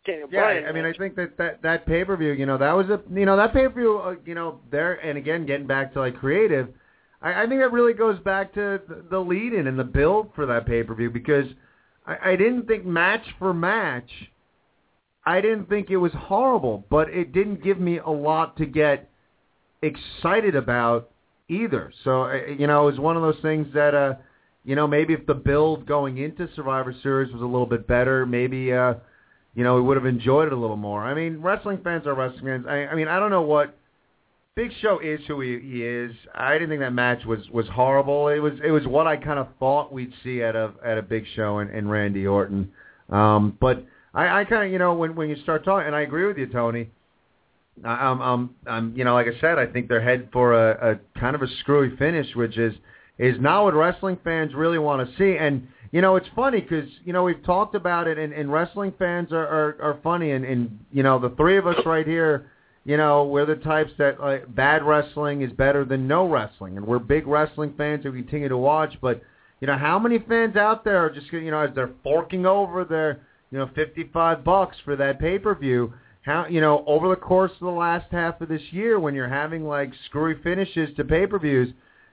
Daniel 0.05 0.29
yeah, 0.31 0.41
Bryan. 0.41 0.65
I 0.67 0.73
mean, 0.73 0.85
I 0.85 0.93
think 0.93 1.15
that 1.17 1.37
that 1.39 1.63
that 1.63 1.87
pay 1.87 2.05
per 2.05 2.17
view, 2.17 2.33
you 2.33 2.47
know, 2.47 2.59
that 2.59 2.73
was 2.73 2.89
a, 2.89 3.01
you 3.13 3.25
know, 3.25 3.37
that 3.37 3.53
pay 3.53 3.69
per 3.69 3.75
view, 3.75 3.99
uh, 3.99 4.15
you 4.25 4.35
know, 4.35 4.61
there, 4.71 4.95
and 4.95 5.17
again, 5.17 5.47
getting 5.47 5.67
back 5.67 5.93
to 5.93 6.01
like 6.01 6.17
creative, 6.17 6.69
I, 7.21 7.43
I 7.43 7.47
think 7.47 7.61
that 7.61 7.73
really 7.73 7.93
goes 7.93 8.19
back 8.21 8.53
to 8.55 8.81
the, 8.89 9.05
the 9.11 9.19
lead 9.19 9.53
in 9.53 9.67
and 9.67 9.79
the 9.79 9.85
build 9.85 10.31
for 10.35 10.47
that 10.47 10.67
pay 10.67 10.83
per 10.83 10.95
view 10.95 11.11
because 11.11 11.47
I, 12.07 12.33
I 12.33 12.37
didn't 12.37 12.67
think 12.67 12.85
match 12.85 13.25
for 13.39 13.55
match, 13.55 14.11
I 15.25 15.41
didn't 15.41 15.69
think 15.69 15.91
it 15.91 15.99
was 15.99 16.13
horrible, 16.13 16.85
but 16.91 17.09
it 17.11 17.33
didn't 17.33 17.63
give 17.63 17.79
me 17.79 17.99
a 17.99 18.11
lot 18.11 18.57
to 18.57 18.67
get 18.67 19.09
excited 19.83 20.57
about 20.57 21.11
either. 21.49 21.93
So, 22.03 22.25
uh, 22.25 22.47
you 22.59 22.67
know, 22.67 22.89
it 22.89 22.93
was 22.93 23.01
one 23.01 23.17
of 23.17 23.23
those 23.23 23.41
things 23.41 23.69
that, 23.75 23.95
uh, 23.95 24.15
you 24.65 24.75
know, 24.75 24.89
maybe 24.89 25.13
if 25.13 25.27
the 25.27 25.35
build 25.35 25.87
going 25.87 26.19
into 26.19 26.49
Survivor 26.57 26.95
Series 27.05 27.33
was 27.33 27.43
a 27.43 27.47
little 27.47 27.67
bit 27.67 27.87
better, 27.87 28.27
maybe. 28.27 28.73
uh 28.73 28.95
you 29.55 29.65
know, 29.65 29.75
we 29.75 29.83
would 29.83 29.97
have 29.97 30.07
enjoyed 30.07 30.47
it 30.47 30.53
a 30.53 30.57
little 30.57 30.77
more. 30.77 31.03
I 31.03 31.15
mean, 31.15 31.41
wrestling 31.41 31.81
fans 31.85 32.07
are 32.07 32.15
wrestling 32.15 32.45
fans. 32.45 32.67
I, 32.69 32.87
I 32.87 32.95
mean, 32.95 33.09
I 33.09 33.19
don't 33.19 33.31
know 33.31 33.43
what 33.43 33.77
Big 34.55 34.71
Show 34.81 34.99
is 34.99 35.21
who 35.27 35.41
he, 35.41 35.59
he 35.61 35.85
is. 35.85 36.13
I 36.35 36.55
didn't 36.55 36.71
think 36.71 36.81
that 36.81 36.93
match 36.93 37.25
was 37.25 37.41
was 37.51 37.67
horrible. 37.69 38.29
It 38.29 38.39
was 38.39 38.55
it 38.65 38.71
was 38.71 38.87
what 38.87 39.07
I 39.07 39.17
kind 39.17 39.39
of 39.39 39.49
thought 39.59 39.93
we'd 39.93 40.13
see 40.23 40.43
at 40.43 40.57
a 40.57 40.73
at 40.85 40.99
a 40.99 41.03
Big 41.03 41.25
Show 41.35 41.59
and, 41.59 41.71
and 41.71 41.91
Randy 41.91 42.27
Orton. 42.27 42.71
Um, 43.11 43.57
but 43.61 43.85
I, 44.15 44.41
I 44.41 44.45
kind 44.45 44.65
of 44.67 44.73
you 44.73 44.79
know 44.79 44.95
when 44.95 45.15
when 45.15 45.29
you 45.29 45.37
start 45.43 45.65
talking, 45.65 45.87
and 45.87 45.97
I 45.97 46.03
agree 46.03 46.27
with 46.27 46.39
you, 46.39 46.47
Tony. 46.47 46.91
I'm 47.85 48.21
I'm 48.21 48.51
I'm 48.67 48.97
you 48.97 49.05
know 49.05 49.15
like 49.15 49.27
I 49.27 49.41
said, 49.41 49.59
I 49.59 49.67
think 49.67 49.89
they're 49.89 50.03
headed 50.03 50.29
for 50.33 50.53
a, 50.53 50.93
a 50.93 51.19
kind 51.19 51.35
of 51.35 51.43
a 51.43 51.49
screwy 51.61 51.97
finish, 51.97 52.35
which 52.35 52.59
is 52.59 52.75
is 53.19 53.41
not 53.41 53.65
what 53.65 53.75
wrestling 53.75 54.19
fans 54.23 54.53
really 54.55 54.79
want 54.79 55.09
to 55.09 55.17
see. 55.17 55.39
And 55.39 55.67
you 55.93 56.01
know, 56.01 56.17
it's 56.17 56.29
funny 56.35 56.61
because 56.61 56.89
you 57.05 57.13
know 57.13 57.23
we've 57.23 57.45
talked 57.45 57.75
about 57.75 58.09
it, 58.09 58.19
and, 58.19 58.33
and 58.33 58.51
wrestling 58.51 58.95
fans 58.99 59.31
are, 59.31 59.47
are 59.47 59.77
are 59.81 60.01
funny, 60.03 60.33
and 60.33 60.45
and 60.45 60.79
you 60.91 61.03
know 61.03 61.19
the 61.19 61.31
three 61.37 61.59
of 61.59 61.67
us 61.67 61.77
right 61.85 62.07
here, 62.07 62.51
you 62.85 62.97
know, 62.97 63.25
we're 63.25 63.47
the 63.47 63.57
types 63.57 63.93
that 63.99 64.19
like, 64.19 64.53
bad 64.55 64.83
wrestling 64.83 65.43
is 65.43 65.53
better 65.53 65.85
than 65.85 66.09
no 66.09 66.27
wrestling, 66.27 66.79
and 66.79 66.87
we're 66.87 66.99
big 66.99 67.27
wrestling 67.27 67.75
fans 67.77 68.03
who 68.03 68.13
continue 68.13 68.49
to 68.49 68.57
watch. 68.57 68.95
But 69.03 69.23
you 69.61 69.67
know, 69.67 69.77
how 69.77 69.99
many 69.99 70.19
fans 70.19 70.57
out 70.57 70.83
there 70.83 70.97
are 70.97 71.11
just 71.11 71.31
you 71.31 71.51
know 71.51 71.61
as 71.61 71.75
they're 71.75 71.93
forking 72.03 72.47
over 72.47 72.85
their 72.85 73.21
you 73.51 73.59
know 73.59 73.71
55 73.75 74.43
bucks 74.43 74.77
for 74.87 74.97
that 74.97 75.21
pay-per-view, 75.21 75.93
how 76.23 76.47
you 76.47 76.63
know 76.63 76.85
over 76.87 77.11
the 77.11 77.17
course 77.17 77.53
of 77.53 77.67
the 77.67 77.71
last 77.71 78.11
half 78.11 78.41
of 78.41 78.49
this 78.49 78.63
year 78.71 78.99
when 78.99 79.15
you're 79.15 79.29
having 79.29 79.65
like 79.65 79.93
screwy 80.07 80.37
finishes 80.43 80.89
to 80.97 81.05
pay-per-views, 81.05 81.69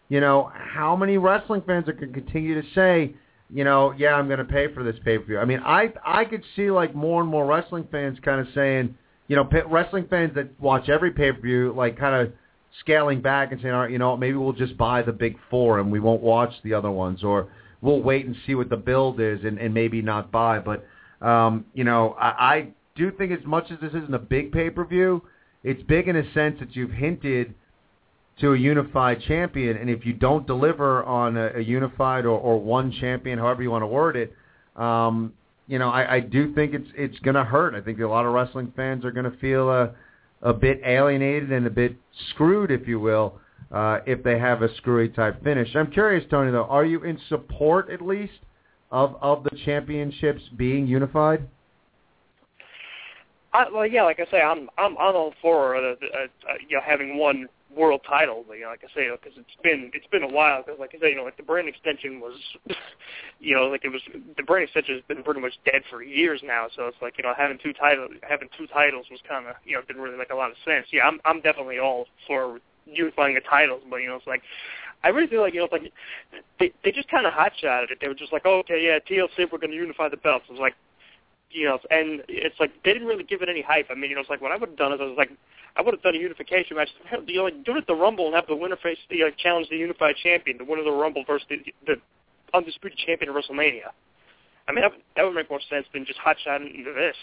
you 0.10 0.20
know, 0.20 0.52
how 0.54 0.98
many 0.98 1.18
wrestling 1.18 1.64
fans 1.66 1.88
are 1.88 1.94
going 1.94 2.12
to 2.12 2.22
continue 2.22 2.62
to 2.62 2.68
say, 2.76 3.16
you 3.52 3.64
know, 3.64 3.94
yeah, 3.98 4.14
I'm 4.14 4.28
going 4.28 4.40
to 4.40 4.46
pay 4.46 4.72
for 4.74 4.84
this 4.84 4.96
pay-per-view. 5.04 5.40
I 5.40 5.46
mean, 5.46 5.60
I 5.66 5.92
I 6.06 6.26
could 6.26 6.44
see 6.56 6.70
like 6.70 6.94
more 6.94 7.22
and 7.22 7.30
more 7.30 7.46
wrestling 7.46 7.88
fans 7.92 8.18
kind 8.24 8.40
of 8.40 8.48
saying, 8.54 8.96
you 9.28 9.36
know, 9.36 9.50
wrestling 9.68 10.08
fans 10.08 10.36
that 10.36 10.60
watch 10.60 10.90
every 10.90 11.12
pay-per-view 11.12 11.74
like 11.76 11.98
kind 11.98 12.16
of 12.16 12.34
scaling 12.82 13.22
back 13.22 13.52
and 13.52 13.60
saying, 13.62 13.74
all 13.74 13.82
right, 13.82 13.92
you 13.92 13.98
know, 13.98 14.16
maybe 14.16 14.38
we'll 14.38 14.54
just 14.54 14.78
buy 14.78 15.02
the 15.02 15.12
big 15.12 15.38
four 15.50 15.80
and 15.80 15.92
we 15.92 16.00
won't 16.00 16.22
watch 16.22 16.54
the 16.64 16.74
other 16.74 16.92
ones, 16.92 17.24
or 17.24 17.48
we'll 17.82 18.02
wait 18.02 18.26
and 18.26 18.36
see 18.46 18.54
what 18.54 18.70
the 18.70 18.78
build 18.78 19.20
is 19.20 19.40
and, 19.44 19.58
and 19.58 19.74
maybe 19.74 20.02
not 20.02 20.32
buy. 20.32 20.60
But 20.60 20.86
um, 21.26 21.66
you 21.74 21.84
know, 21.84 22.16
I, 22.20 22.28
I 22.28 22.68
do 22.96 23.12
think 23.12 23.32
as 23.32 23.46
much 23.46 23.72
as 23.72 23.80
this 23.80 23.90
isn't 23.90 24.14
a 24.14 24.20
big 24.20 24.52
pay-per-view, 24.52 25.24
it's 25.64 25.82
big 25.84 26.08
in 26.08 26.16
a 26.16 26.34
sense 26.34 26.60
that 26.60 26.76
you've 26.76 26.92
hinted 26.92 27.56
to 28.42 28.54
a 28.54 28.58
unified 28.58 29.22
champion, 29.22 29.78
and 29.78 29.90
if 29.90 30.06
you 30.06 30.14
don't 30.14 30.48
deliver 30.48 31.04
on 31.04 31.36
a, 31.36 31.58
a 31.58 31.60
unified 31.60 32.26
or, 32.26 32.40
or 32.40 32.60
one 32.60 32.92
champion, 32.92 33.38
however 33.38 33.62
you 33.62 33.72
want 33.72 33.84
to 33.84 33.88
word 33.88 34.16
it, 34.16 34.34
um, 34.82 35.34
you 35.68 35.78
know, 35.78 35.90
I, 35.90 36.16
I 36.16 36.20
do 36.20 36.54
think 36.54 36.74
it's 36.74 36.90
it's 36.96 37.20
going 37.20 37.36
to 37.36 37.44
hurt. 37.44 37.76
I 37.76 37.82
think 37.82 38.00
a 38.00 38.08
lot 38.08 38.26
of 38.26 38.34
wrestling 38.34 38.74
fans 38.76 39.06
are 39.06 39.12
going 39.12 39.30
to 39.30 39.38
feel 39.38 39.70
a 39.70 39.92
a 40.42 40.54
bit 40.54 40.82
alienated 40.86 41.52
and 41.52 41.68
a 41.68 41.70
bit 41.70 41.96
screwed, 42.30 42.72
if 42.72 42.88
you 42.88 43.00
will, 43.00 43.40
uh, 43.72 44.00
if 44.06 44.24
they 44.24 44.40
have 44.40 44.62
a 44.62 44.74
screwy 44.78 45.10
type 45.10 45.44
finish. 45.44 45.76
I'm 45.76 45.92
curious, 45.92 46.26
Tony, 46.30 46.52
though, 46.52 46.64
are 46.64 46.86
you 46.86 47.04
in 47.04 47.20
support 47.28 47.90
at 47.90 48.02
least 48.02 48.40
of 48.92 49.16
of 49.22 49.44
the 49.44 49.52
championships 49.66 50.42
being 50.58 50.88
unified? 50.88 51.48
I, 53.52 53.66
well, 53.72 53.86
yeah, 53.86 54.04
like 54.04 54.20
I 54.20 54.30
say, 54.32 54.42
I'm 54.42 54.70
I'm 54.78 54.98
I'm 54.98 55.16
all 55.16 55.34
for 55.42 55.76
uh, 55.76 55.82
uh, 55.82 55.94
uh, 55.94 56.28
you 56.68 56.78
know 56.78 56.84
having 56.86 57.18
one 57.18 57.48
world 57.76 58.02
title. 58.08 58.46
You 58.54 58.62
know, 58.62 58.70
like 58.70 58.84
I 58.84 58.94
say, 58.96 59.10
because 59.10 59.38
it's 59.38 59.62
been 59.64 59.92
it's 59.94 60.08
been 60.08 60.24
a 60.24 60.28
while. 60.28 60.64
Because 60.64 60.80
like 60.80 60.92
I 60.96 61.00
say, 61.00 61.10
you 61.12 61.16
know, 61.16 61.24
like 61.24 61.38
the 61.38 61.44
brand 61.44 61.68
extension 61.68 62.20
was, 62.20 62.36
you 63.40 63.56
know, 63.56 63.68
like 63.68 63.86
it 63.86 63.90
was 63.90 64.02
the 64.38 64.44
brand 64.44 64.64
extension 64.64 64.96
has 64.96 65.04
been 65.08 65.24
pretty 65.24 65.42
much 65.42 65.54
dead 65.66 65.84
for 65.90 66.04
years 66.04 66.42
now. 66.44 66.68
So 66.76 66.88
it's 66.88 66.98
like 67.02 67.18
you 67.18 67.24
know 67.24 67.34
having 67.38 67.58
two 67.62 67.74
titles 67.74 68.12
having 68.28 68.50
two 68.58 68.68
titles 68.68 69.06
was 69.12 69.20
kind 69.28 69.48
of 69.48 69.56
you 69.66 69.76
know 69.76 69.82
didn't 69.82 70.02
really 70.02 70.18
make 70.18 70.32
a 70.32 70.36
lot 70.36 70.52
of 70.52 70.58
sense. 70.66 70.88
Yeah, 70.92 71.08
I'm 71.08 71.20
I'm 71.26 71.42
definitely 71.42 71.80
all 71.80 72.06
for 72.28 72.60
unifying 72.86 73.36
the 73.36 73.42
titles, 73.42 73.84
but 73.90 73.98
you 73.98 74.08
know 74.08 74.16
it's 74.16 74.28
like 74.28 74.42
I 75.04 75.10
really 75.10 75.28
feel 75.28 75.42
like 75.42 75.54
you 75.54 75.62
know 75.62 75.70
like 75.72 75.92
they 76.60 76.72
they 76.84 76.92
just 76.92 77.10
kind 77.10 77.26
of 77.26 77.34
hot 77.34 77.54
shotted 77.60 77.92
it. 77.92 78.00
They 78.02 78.08
were 78.08 78.16
just 78.16 78.34
like, 78.34 78.44
oh, 78.46 78.60
okay, 78.60 78.84
yeah, 78.84 79.00
TLC, 79.00 79.52
we're 79.52 79.60
going 79.60 79.72
to 79.72 79.78
unify 79.78 80.10
the 80.10 80.18
belts. 80.18 80.46
It 80.50 80.54
was 80.54 80.60
like 80.60 80.76
you 81.52 81.66
know, 81.66 81.80
and 81.90 82.22
it's 82.28 82.60
like 82.60 82.72
they 82.84 82.94
didn't 82.94 83.08
really 83.08 83.24
give 83.24 83.42
it 83.42 83.50
any 83.50 83.62
hype. 83.62 83.88
I 83.90 83.96
mean, 83.96 84.10
you 84.10 84.16
know, 84.16 84.22
it's 84.22 84.30
like 84.30 84.42
what 84.42 84.52
I 84.52 84.58
would 84.58 84.70
have 84.70 84.78
done 84.78 84.94
is 84.94 85.00
I 85.02 85.06
was 85.06 85.18
like, 85.18 85.32
I 85.76 85.82
would 85.82 85.94
have 85.94 86.02
done 86.02 86.16
a 86.16 86.20
unification 86.20 86.78
match. 86.78 86.90
You 87.28 87.38
know, 87.38 87.44
like 87.44 87.64
do 87.64 87.72
it 87.76 87.78
at 87.78 87.88
the 87.88 87.96
Rumble 87.96 88.28
and 88.28 88.36
have 88.36 88.48
the 88.48 88.56
winner 88.56 88.78
face 88.78 88.98
the 89.10 89.24
uh, 89.24 89.28
challenge 89.38 89.70
the 89.70 89.78
unified 89.78 90.16
champion, 90.22 90.58
the 90.58 90.66
winner 90.66 90.82
of 90.82 90.86
the 90.86 90.92
Rumble 90.92 91.24
versus 91.26 91.48
the, 91.50 91.58
the 91.86 91.96
undisputed 92.54 92.98
champion 92.98 93.30
of 93.30 93.36
WrestleMania. 93.36 93.92
I 94.68 94.72
mean, 94.72 94.82
that, 94.82 94.92
that 95.16 95.24
would 95.24 95.34
make 95.34 95.50
more 95.50 95.62
sense 95.70 95.86
than 95.94 96.06
just 96.06 96.20
hot 96.20 96.38
into 96.46 96.94
this. 96.94 97.16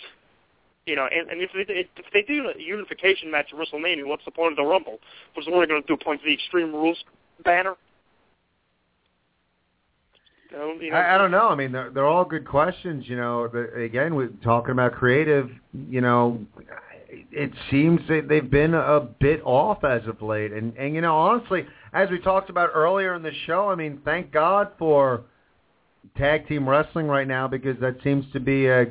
You 0.86 0.94
know, 0.94 1.08
and, 1.12 1.28
and 1.30 1.40
if, 1.40 1.50
they, 1.52 1.72
if 1.74 2.06
they 2.12 2.22
do 2.22 2.48
a 2.48 2.60
unification 2.60 3.30
match 3.30 3.46
at 3.52 3.58
WrestleMania, 3.58 4.06
what's 4.06 4.24
the 4.24 4.30
point 4.30 4.52
of 4.52 4.56
the 4.56 4.64
Rumble? 4.64 4.98
Was 5.36 5.46
only 5.52 5.66
going 5.66 5.82
to 5.82 5.86
do 5.86 5.96
point 5.96 6.20
to 6.20 6.26
the 6.26 6.34
Extreme 6.34 6.72
Rules 6.72 7.02
banner? 7.44 7.74
You 10.52 10.90
know, 10.90 10.96
I, 10.96 11.16
I 11.16 11.18
don't 11.18 11.32
know. 11.32 11.48
I 11.48 11.56
mean, 11.56 11.72
they're, 11.72 11.90
they're 11.90 12.06
all 12.06 12.24
good 12.24 12.46
questions. 12.46 13.04
You 13.08 13.16
know, 13.16 13.48
the, 13.48 13.72
again, 13.82 14.14
we're 14.14 14.28
talking 14.44 14.70
about 14.70 14.92
creative. 14.92 15.50
You 15.90 16.00
know, 16.00 16.40
it 17.30 17.52
seems 17.70 18.00
that 18.08 18.28
they've 18.28 18.50
been 18.50 18.74
a 18.74 19.00
bit 19.00 19.40
off 19.44 19.84
as 19.84 20.06
of 20.06 20.22
late. 20.22 20.52
And 20.52 20.76
and 20.76 20.94
you 20.94 21.00
know, 21.00 21.16
honestly, 21.16 21.66
as 21.92 22.10
we 22.10 22.18
talked 22.18 22.50
about 22.50 22.70
earlier 22.74 23.14
in 23.14 23.22
the 23.22 23.32
show, 23.46 23.68
I 23.70 23.74
mean, 23.74 24.00
thank 24.04 24.32
God 24.32 24.72
for 24.78 25.24
tag 26.16 26.48
team 26.48 26.68
wrestling 26.68 27.06
right 27.06 27.26
now 27.26 27.48
because 27.48 27.78
that 27.80 27.96
seems 28.02 28.24
to 28.32 28.40
be 28.40 28.70
uh, 28.70 28.86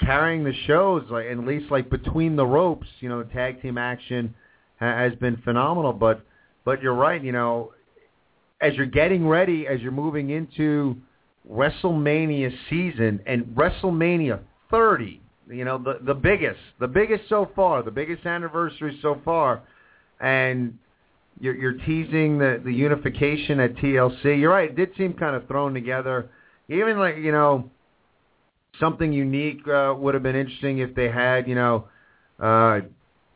carrying 0.00 0.44
the 0.44 0.54
shows. 0.66 1.04
Like 1.10 1.26
at 1.26 1.38
least 1.38 1.70
like 1.70 1.90
between 1.90 2.36
the 2.36 2.46
ropes, 2.46 2.86
you 3.00 3.08
know, 3.08 3.22
the 3.22 3.32
tag 3.32 3.62
team 3.62 3.78
action 3.78 4.34
ha- 4.80 4.96
has 4.96 5.14
been 5.16 5.36
phenomenal. 5.38 5.92
But 5.92 6.24
but 6.64 6.82
you're 6.82 6.94
right. 6.94 7.22
You 7.22 7.32
know, 7.32 7.72
as 8.60 8.74
you're 8.74 8.86
getting 8.86 9.26
ready, 9.26 9.66
as 9.66 9.80
you're 9.80 9.92
moving 9.92 10.30
into 10.30 10.96
WrestleMania 11.50 12.52
season 12.70 13.20
and 13.26 13.44
WrestleMania 13.46 14.40
30, 14.70 15.20
you 15.50 15.64
know, 15.64 15.78
the 15.78 15.98
the 16.04 16.14
biggest, 16.14 16.60
the 16.80 16.88
biggest 16.88 17.28
so 17.28 17.50
far, 17.54 17.82
the 17.82 17.90
biggest 17.90 18.24
anniversary 18.26 18.98
so 19.02 19.20
far, 19.24 19.62
and 20.20 20.78
you're, 21.40 21.54
you're 21.54 21.72
teasing 21.72 22.38
the 22.38 22.60
the 22.64 22.72
unification 22.72 23.60
at 23.60 23.74
TLC. 23.76 24.40
You're 24.40 24.50
right; 24.50 24.70
it 24.70 24.76
did 24.76 24.90
seem 24.96 25.12
kind 25.14 25.36
of 25.36 25.46
thrown 25.46 25.74
together. 25.74 26.30
Even 26.68 26.98
like 26.98 27.16
you 27.16 27.32
know, 27.32 27.70
something 28.80 29.12
unique 29.12 29.66
uh, 29.68 29.94
would 29.96 30.14
have 30.14 30.22
been 30.22 30.36
interesting 30.36 30.78
if 30.78 30.94
they 30.94 31.08
had 31.08 31.46
you 31.48 31.54
know, 31.54 31.88
uh, 32.40 32.80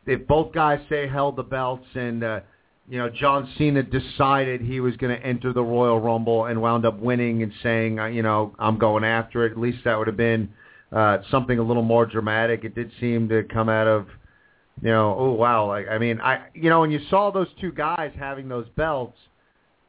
if 0.05 0.25
both 0.27 0.53
guys 0.53 0.79
say 0.89 1.07
held 1.07 1.35
the 1.35 1.43
belts 1.43 1.87
and. 1.95 2.23
Uh, 2.23 2.39
you 2.91 2.97
know, 2.97 3.07
John 3.07 3.47
Cena 3.55 3.83
decided 3.83 4.61
he 4.61 4.79
was 4.79 4.97
going 4.97 5.15
to 5.15 5.23
enter 5.23 5.53
the 5.53 5.61
Royal 5.61 5.99
Rumble 5.99 6.45
and 6.45 6.59
wound 6.59 6.87
up 6.87 6.97
winning 6.97 7.43
and 7.43 7.53
saying, 7.61 7.99
uh, 7.99 8.07
you 8.07 8.23
know, 8.23 8.55
I'm 8.57 8.79
going 8.79 9.03
after 9.03 9.45
it. 9.45 9.51
At 9.51 9.59
least 9.59 9.83
that 9.85 9.95
would 9.95 10.07
have 10.07 10.17
been 10.17 10.51
uh, 10.91 11.19
something 11.29 11.59
a 11.59 11.63
little 11.63 11.83
more 11.83 12.05
dramatic. 12.05 12.63
It 12.63 12.75
did 12.75 12.91
seem 12.99 13.29
to 13.29 13.43
come 13.43 13.69
out 13.69 13.87
of, 13.87 14.07
you 14.81 14.89
know, 14.89 15.15
oh 15.17 15.31
wow, 15.31 15.67
like 15.67 15.87
I 15.87 15.97
mean, 15.97 16.19
I 16.21 16.47
you 16.53 16.69
know, 16.69 16.81
when 16.81 16.91
you 16.91 16.99
saw 17.09 17.31
those 17.31 17.47
two 17.59 17.71
guys 17.71 18.11
having 18.17 18.47
those 18.47 18.67
belts, 18.75 19.17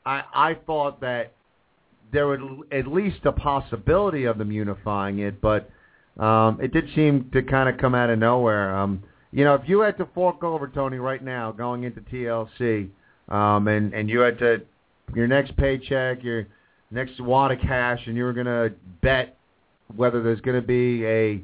I 0.05 0.22
I 0.34 0.55
thought 0.66 1.01
that 1.01 1.32
there 2.12 2.26
would 2.26 2.42
at 2.72 2.86
least 2.86 3.20
a 3.24 3.32
possibility 3.32 4.24
of 4.24 4.38
them 4.38 4.51
unifying 4.51 5.20
it, 5.20 5.40
but 5.40 5.70
um, 6.18 6.59
it 6.61 6.72
did 6.72 6.86
seem 6.94 7.30
to 7.32 7.42
kind 7.42 7.68
of 7.68 7.78
come 7.78 7.94
out 7.94 8.11
of 8.11 8.18
nowhere. 8.18 8.76
Um, 8.76 9.03
you 9.32 9.44
know, 9.44 9.55
if 9.55 9.62
you 9.68 9.80
had 9.80 9.96
to 9.98 10.09
fork 10.12 10.42
over 10.42 10.66
Tony 10.68 10.98
right 10.98 11.22
now 11.22 11.53
going 11.53 11.84
into 11.84 12.01
TLC, 12.01 12.90
um, 13.28 13.68
and 13.68 13.94
and 13.94 14.11
you 14.11 14.20
had 14.20 14.38
to 14.40 14.62
your 15.14 15.28
next 15.28 15.57
paycheck, 15.57 16.22
your 16.22 16.46
next 16.90 17.20
wad 17.20 17.53
of 17.53 17.61
cash, 17.61 18.01
and 18.07 18.16
you 18.16 18.24
were 18.24 18.32
to 18.34 18.74
bet 19.03 19.36
whether 19.97 20.22
there's 20.22 20.41
going 20.41 20.61
to 20.61 20.66
be 20.66 21.05
a 21.07 21.43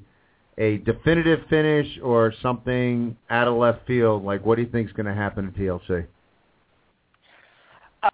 a 0.58 0.78
definitive 0.78 1.40
finish 1.50 1.86
or 2.02 2.32
something 2.40 3.14
out 3.28 3.46
of 3.46 3.56
left 3.56 3.86
field, 3.86 4.24
like 4.24 4.44
what 4.44 4.56
do 4.56 4.62
you 4.62 4.68
think 4.68 4.88
is 4.88 4.92
going 4.94 5.06
to 5.06 5.14
happen 5.14 5.46
at 5.46 5.54
TLC? 5.54 6.06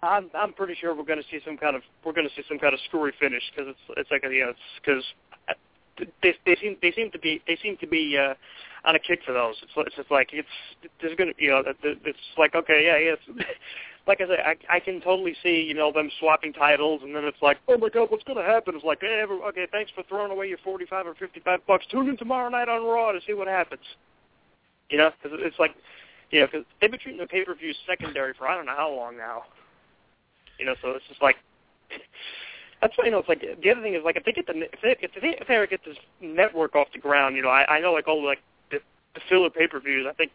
I'm 0.01 0.29
I'm 0.33 0.53
pretty 0.53 0.75
sure 0.79 0.95
we're 0.95 1.03
going 1.03 1.21
to 1.21 1.27
see 1.29 1.39
some 1.45 1.57
kind 1.57 1.75
of 1.75 1.81
we're 2.03 2.13
going 2.13 2.27
to 2.27 2.35
see 2.35 2.45
some 2.47 2.59
kind 2.59 2.73
of 2.73 2.79
screwy 2.87 3.11
finish 3.19 3.43
because 3.55 3.69
it's 3.71 3.97
it's 3.97 4.11
like 4.11 4.23
you 4.23 4.45
know 4.45 4.53
because 4.81 5.03
they 6.21 6.33
they 6.45 6.55
seem 6.61 6.77
they 6.81 6.91
seem 6.91 7.11
to 7.11 7.19
be 7.19 7.41
they 7.47 7.57
seem 7.61 7.77
to 7.77 7.87
be 7.87 8.17
uh, 8.17 8.33
on 8.87 8.95
a 8.95 8.99
kick 8.99 9.19
for 9.25 9.33
those. 9.33 9.55
It's 9.61 9.71
it's 9.75 9.95
just 9.95 10.11
like 10.11 10.29
it's 10.33 10.47
there's 11.01 11.15
gonna 11.17 11.33
you 11.37 11.49
know 11.49 11.63
it's 11.81 12.19
like 12.37 12.55
okay 12.55 12.83
yeah 12.85 12.97
yeah. 12.97 13.43
like 14.07 14.19
I 14.19 14.27
said, 14.27 14.39
I 14.39 14.75
I 14.75 14.79
can 14.79 14.99
totally 15.01 15.35
see 15.41 15.61
you 15.61 15.73
know 15.73 15.91
them 15.91 16.09
swapping 16.19 16.53
titles, 16.53 17.01
and 17.03 17.15
then 17.15 17.23
it's 17.23 17.41
like 17.41 17.57
oh 17.67 17.77
my 17.77 17.89
god, 17.89 18.11
what's 18.11 18.23
gonna 18.23 18.43
happen? 18.43 18.75
It's 18.75 18.83
like 18.83 18.99
hey, 19.01 19.19
every, 19.21 19.37
okay, 19.37 19.67
thanks 19.71 19.91
for 19.95 20.03
throwing 20.03 20.31
away 20.31 20.47
your 20.49 20.57
forty 20.59 20.85
five 20.85 21.07
or 21.07 21.15
fifty 21.15 21.39
five 21.39 21.65
bucks. 21.67 21.85
Tune 21.89 22.09
in 22.09 22.17
tomorrow 22.17 22.49
night 22.49 22.69
on 22.69 22.83
Raw 22.83 23.11
to 23.11 23.19
see 23.25 23.33
what 23.33 23.47
happens. 23.47 23.83
You 24.89 24.97
know, 24.97 25.11
because 25.21 25.39
it's 25.41 25.57
like 25.57 25.71
you 26.31 26.41
know 26.41 26.47
because 26.47 26.65
they've 26.81 26.91
been 26.91 26.99
treating 26.99 27.21
the 27.21 27.27
pay 27.27 27.45
per 27.45 27.55
view 27.55 27.73
secondary 27.87 28.33
for 28.33 28.47
I 28.47 28.55
don't 28.55 28.65
know 28.65 28.75
how 28.75 28.91
long 28.91 29.17
now. 29.17 29.43
You 30.59 30.65
know, 30.65 30.75
so 30.81 30.91
it's 30.91 31.05
just 31.07 31.21
like 31.21 31.37
that's 32.81 32.97
why 32.97 33.05
you 33.05 33.11
know 33.11 33.19
it's 33.19 33.29
like 33.29 33.41
the 33.41 33.71
other 33.71 33.81
thing 33.81 33.93
is 33.93 34.01
like 34.03 34.17
if 34.17 34.25
they 34.25 34.33
get 34.33 34.47
the 34.47 34.53
if 34.73 34.81
they 34.83 34.97
if 34.99 35.11
they, 35.21 35.29
if 35.39 35.47
they 35.47 35.55
ever 35.55 35.67
get 35.67 35.79
this 35.85 35.97
network 36.19 36.75
off 36.75 36.87
the 36.93 36.99
ground, 36.99 37.37
you 37.37 37.41
know, 37.41 37.49
I, 37.49 37.77
I 37.77 37.79
know 37.79 37.93
like 37.93 38.09
all 38.09 38.23
like 38.23 38.39
the, 38.69 38.79
the 39.15 39.21
filler 39.29 39.49
pay 39.49 39.67
per 39.67 39.79
views 39.79 40.05
I 40.09 40.13
think 40.13 40.31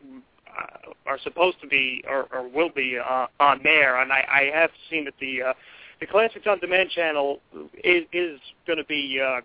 are 1.06 1.18
supposed 1.22 1.60
to 1.60 1.66
be 1.66 2.04
or, 2.08 2.26
or 2.32 2.48
will 2.48 2.70
be 2.70 2.98
uh, 2.98 3.26
on 3.40 3.60
there, 3.62 4.00
and 4.00 4.12
I, 4.12 4.50
I 4.54 4.58
have 4.58 4.70
seen 4.90 5.04
that 5.06 5.14
the 5.20 5.42
uh, 5.42 5.52
the 6.00 6.06
Classics 6.06 6.46
on 6.46 6.58
Demand 6.60 6.90
channel 6.90 7.40
is 7.84 8.04
is 8.12 8.38
going 8.66 8.78
to 8.78 8.84
be 8.84 9.20
uh, 9.24 9.40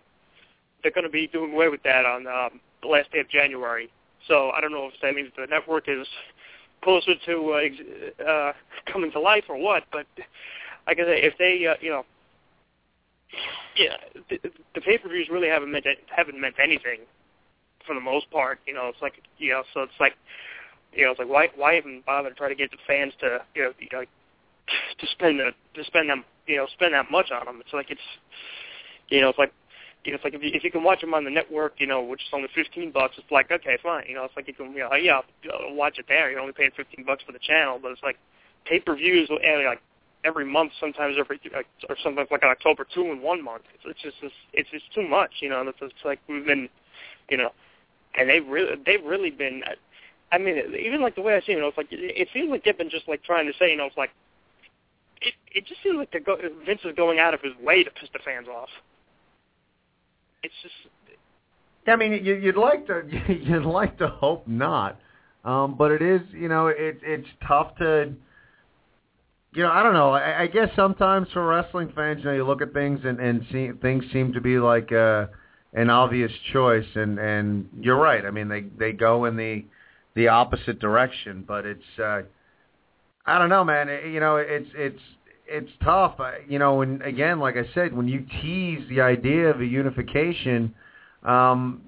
they're 0.82 0.92
going 0.92 1.06
to 1.06 1.10
be 1.10 1.28
doing 1.28 1.54
away 1.54 1.70
with 1.70 1.84
that 1.84 2.06
on 2.06 2.28
um, 2.28 2.60
the 2.82 2.88
last 2.88 3.12
day 3.12 3.20
of 3.20 3.30
January. 3.30 3.90
So 4.28 4.52
I 4.52 4.62
don't 4.62 4.72
know 4.72 4.88
if 4.88 4.94
that 5.02 5.16
means 5.16 5.30
the 5.38 5.48
network 5.48 5.86
is 5.88 6.08
closer 6.84 7.14
to 7.26 7.70
uh, 8.20 8.24
uh, 8.24 8.54
coming 8.92 9.12
to 9.12 9.20
life 9.20 9.46
or 9.50 9.58
what, 9.58 9.84
but 9.92 10.06
like 10.88 11.00
I 11.00 11.04
say, 11.04 11.22
if 11.24 11.38
they 11.38 11.66
uh, 11.68 11.76
you 11.82 11.90
know 11.90 12.06
yeah, 13.78 13.98
the, 14.30 14.40
the 14.76 14.82
pay-per-views 14.82 15.30
really 15.32 15.48
haven't 15.48 15.72
meant 15.72 15.86
haven't 16.16 16.40
meant 16.40 16.56
anything 16.62 17.00
for 17.86 17.96
the 17.96 18.02
most 18.02 18.30
part. 18.32 18.60
You 18.66 18.74
know, 18.74 18.88
it's 18.88 19.02
like 19.02 19.14
you 19.38 19.52
know, 19.52 19.64
so 19.74 19.82
it's 19.82 20.00
like 20.00 20.14
you 20.96 21.06
know, 21.06 21.12
it's 21.12 21.20
like 21.20 21.30
why 21.30 21.50
why 21.56 21.78
even 21.78 22.02
bother 22.06 22.30
to 22.30 22.36
try 22.36 22.50
to 22.50 22.56
get 22.56 22.72
the 22.72 22.78
fans 22.88 23.14
to 23.20 23.40
you 23.56 23.64
know, 23.64 23.72
you 23.80 23.88
know 23.92 24.04
to 25.00 25.08
spend 25.08 25.40
the, 25.40 25.52
to 25.74 25.84
spend 25.86 26.10
them 26.10 26.24
you 26.48 26.58
know 26.58 26.68
spend 26.74 26.94
that 26.94 27.12
much 27.12 27.32
on 27.32 27.46
them. 27.46 27.62
It's 27.62 27.74
like 27.74 27.92
it's 27.92 28.02
you 29.10 29.22
know 29.22 29.30
it's 29.30 29.40
like 29.40 29.54
you 30.04 30.12
know, 30.12 30.16
it's 30.18 30.24
like 30.26 30.34
if 30.34 30.44
you, 30.44 30.52
if 30.54 30.64
you 30.64 30.72
can 30.72 30.84
watch 30.84 31.02
them 31.02 31.14
on 31.14 31.24
the 31.24 31.30
network, 31.30 31.76
you 31.78 31.88
know, 31.88 32.02
which 32.02 32.22
is 32.22 32.28
only 32.34 32.50
fifteen 32.54 32.92
bucks, 32.92 33.16
it's 33.18 33.32
like 33.32 33.52
okay, 33.52 33.78
fine. 33.82 34.06
You 34.08 34.16
know, 34.16 34.26
it's 34.26 34.36
like 34.36 34.48
you 34.48 34.54
can, 34.54 34.74
you 34.74 34.80
know, 34.80 34.94
yeah, 34.96 35.22
I'll 35.52 35.76
watch 35.76 35.98
it 35.98 36.06
there. 36.08 36.30
You're 36.30 36.42
only 36.42 36.54
paying 36.54 36.72
fifteen 36.76 37.06
bucks 37.06 37.24
for 37.26 37.32
the 37.32 37.40
channel, 37.40 37.80
but 37.82 37.92
it's 37.92 38.04
like 38.04 38.18
pay 38.66 38.80
per 38.80 38.96
views 38.96 39.30
like 39.30 39.82
every 40.26 40.46
month, 40.46 40.74
sometimes 40.80 41.16
every 41.18 41.40
or 41.88 41.96
sometimes 42.04 42.28
like 42.32 42.44
October 42.44 42.86
two 42.94 43.12
in 43.12 43.22
one 43.22 43.44
month. 43.44 43.64
It's, 43.76 43.84
it's 43.86 44.02
just 44.02 44.34
it's, 44.52 44.70
it's 44.74 44.86
too 44.94 45.08
much. 45.08 45.32
You 45.40 45.50
know, 45.50 45.62
it's, 45.68 45.78
it's 45.82 45.94
like 46.04 46.20
we've 46.28 46.46
been, 46.46 46.68
you 47.30 47.38
know, 47.38 47.52
and 48.18 48.30
they've 48.30 48.46
really 48.46 48.76
they've 48.86 49.04
really 49.04 49.32
been. 49.32 49.64
I 50.34 50.38
mean, 50.40 50.58
even 50.84 51.02
like 51.02 51.16
the 51.16 51.22
way 51.22 51.36
I 51.36 51.40
see 51.42 51.54
it, 51.54 51.56
you 51.56 51.62
know, 51.62 51.68
it's 51.68 51.78
like 51.78 51.88
it, 51.92 52.28
seems 52.34 52.50
like 52.50 52.64
they've 52.66 52.90
just 52.90 53.08
like 53.08 53.24
trying 53.24 53.46
to 53.46 53.54
say, 53.58 53.72
you 53.72 53.78
know, 53.78 53.86
it's 53.86 53.98
like 53.98 54.10
it 55.22 55.34
it 55.54 55.66
just 55.68 55.82
seems 55.84 55.96
like 55.98 56.12
go, 56.26 56.36
Vince 56.66 56.82
is 56.84 56.96
going 56.98 57.20
out 57.20 57.34
of 57.34 57.42
his 57.42 57.54
way 57.64 57.84
to 57.84 57.92
piss 57.92 58.10
the 58.12 58.20
fans 58.26 58.48
off 58.48 58.70
it's 60.44 60.54
just. 60.62 60.76
I 61.88 61.96
mean, 61.96 62.24
you, 62.24 62.36
you'd 62.36 62.58
like 62.58 62.86
to 62.88 63.04
you'd 63.30 63.66
like 63.66 63.98
to 63.98 64.08
hope 64.08 64.48
not, 64.48 65.00
um, 65.44 65.76
but 65.78 65.92
it 65.92 66.02
is 66.02 66.22
you 66.32 66.50
know 66.50 66.68
it 66.68 67.00
it's 67.02 67.28
tough 67.48 67.76
to. 67.78 68.14
You 69.56 69.62
know, 69.62 69.72
I 69.72 69.84
don't 69.84 69.94
know. 69.94 70.10
I, 70.14 70.42
I 70.42 70.48
guess 70.48 70.70
sometimes 70.76 71.28
for 71.32 71.46
wrestling 71.46 71.94
fans, 71.96 72.20
you 72.20 72.26
know, 72.26 72.34
you 72.34 72.44
look 72.44 72.64
at 72.64 72.74
things 72.74 73.02
and 73.04 73.20
and 73.20 73.46
see 73.52 73.70
things 73.82 74.04
seem 74.12 74.34
to 74.34 74.42
be 74.42 74.58
like 74.58 74.92
uh, 74.92 75.28
an 75.74 75.90
obvious 75.90 76.32
choice, 76.52 76.88
and 76.96 77.20
and 77.20 77.70
you're 77.80 78.00
right. 78.00 78.26
I 78.26 78.32
mean, 78.32 78.48
they 78.48 78.62
they 78.62 78.92
go 78.94 79.26
in 79.26 79.38
the 79.38 79.64
the 80.16 80.28
opposite 80.28 80.80
direction, 80.80 81.44
but 81.48 81.66
it's 81.66 82.00
uh, 82.00 82.22
I 83.26 83.40
don't 83.40 83.50
know, 83.50 83.64
man. 83.64 83.90
It, 83.90 84.06
you 84.06 84.20
know, 84.20 84.38
it's 84.38 84.70
it's 84.76 85.02
it's 85.48 85.72
tough. 85.84 86.20
You 86.48 86.60
know, 86.60 86.82
and 86.82 87.02
again, 87.02 87.40
like 87.40 87.56
I 87.56 87.66
said, 87.74 87.96
when 87.96 88.08
you 88.08 88.26
tease 88.42 88.88
the 88.90 89.02
idea 89.02 89.50
of 89.50 89.62
a 89.62 89.66
unification, 89.66 90.74
um, 91.24 91.82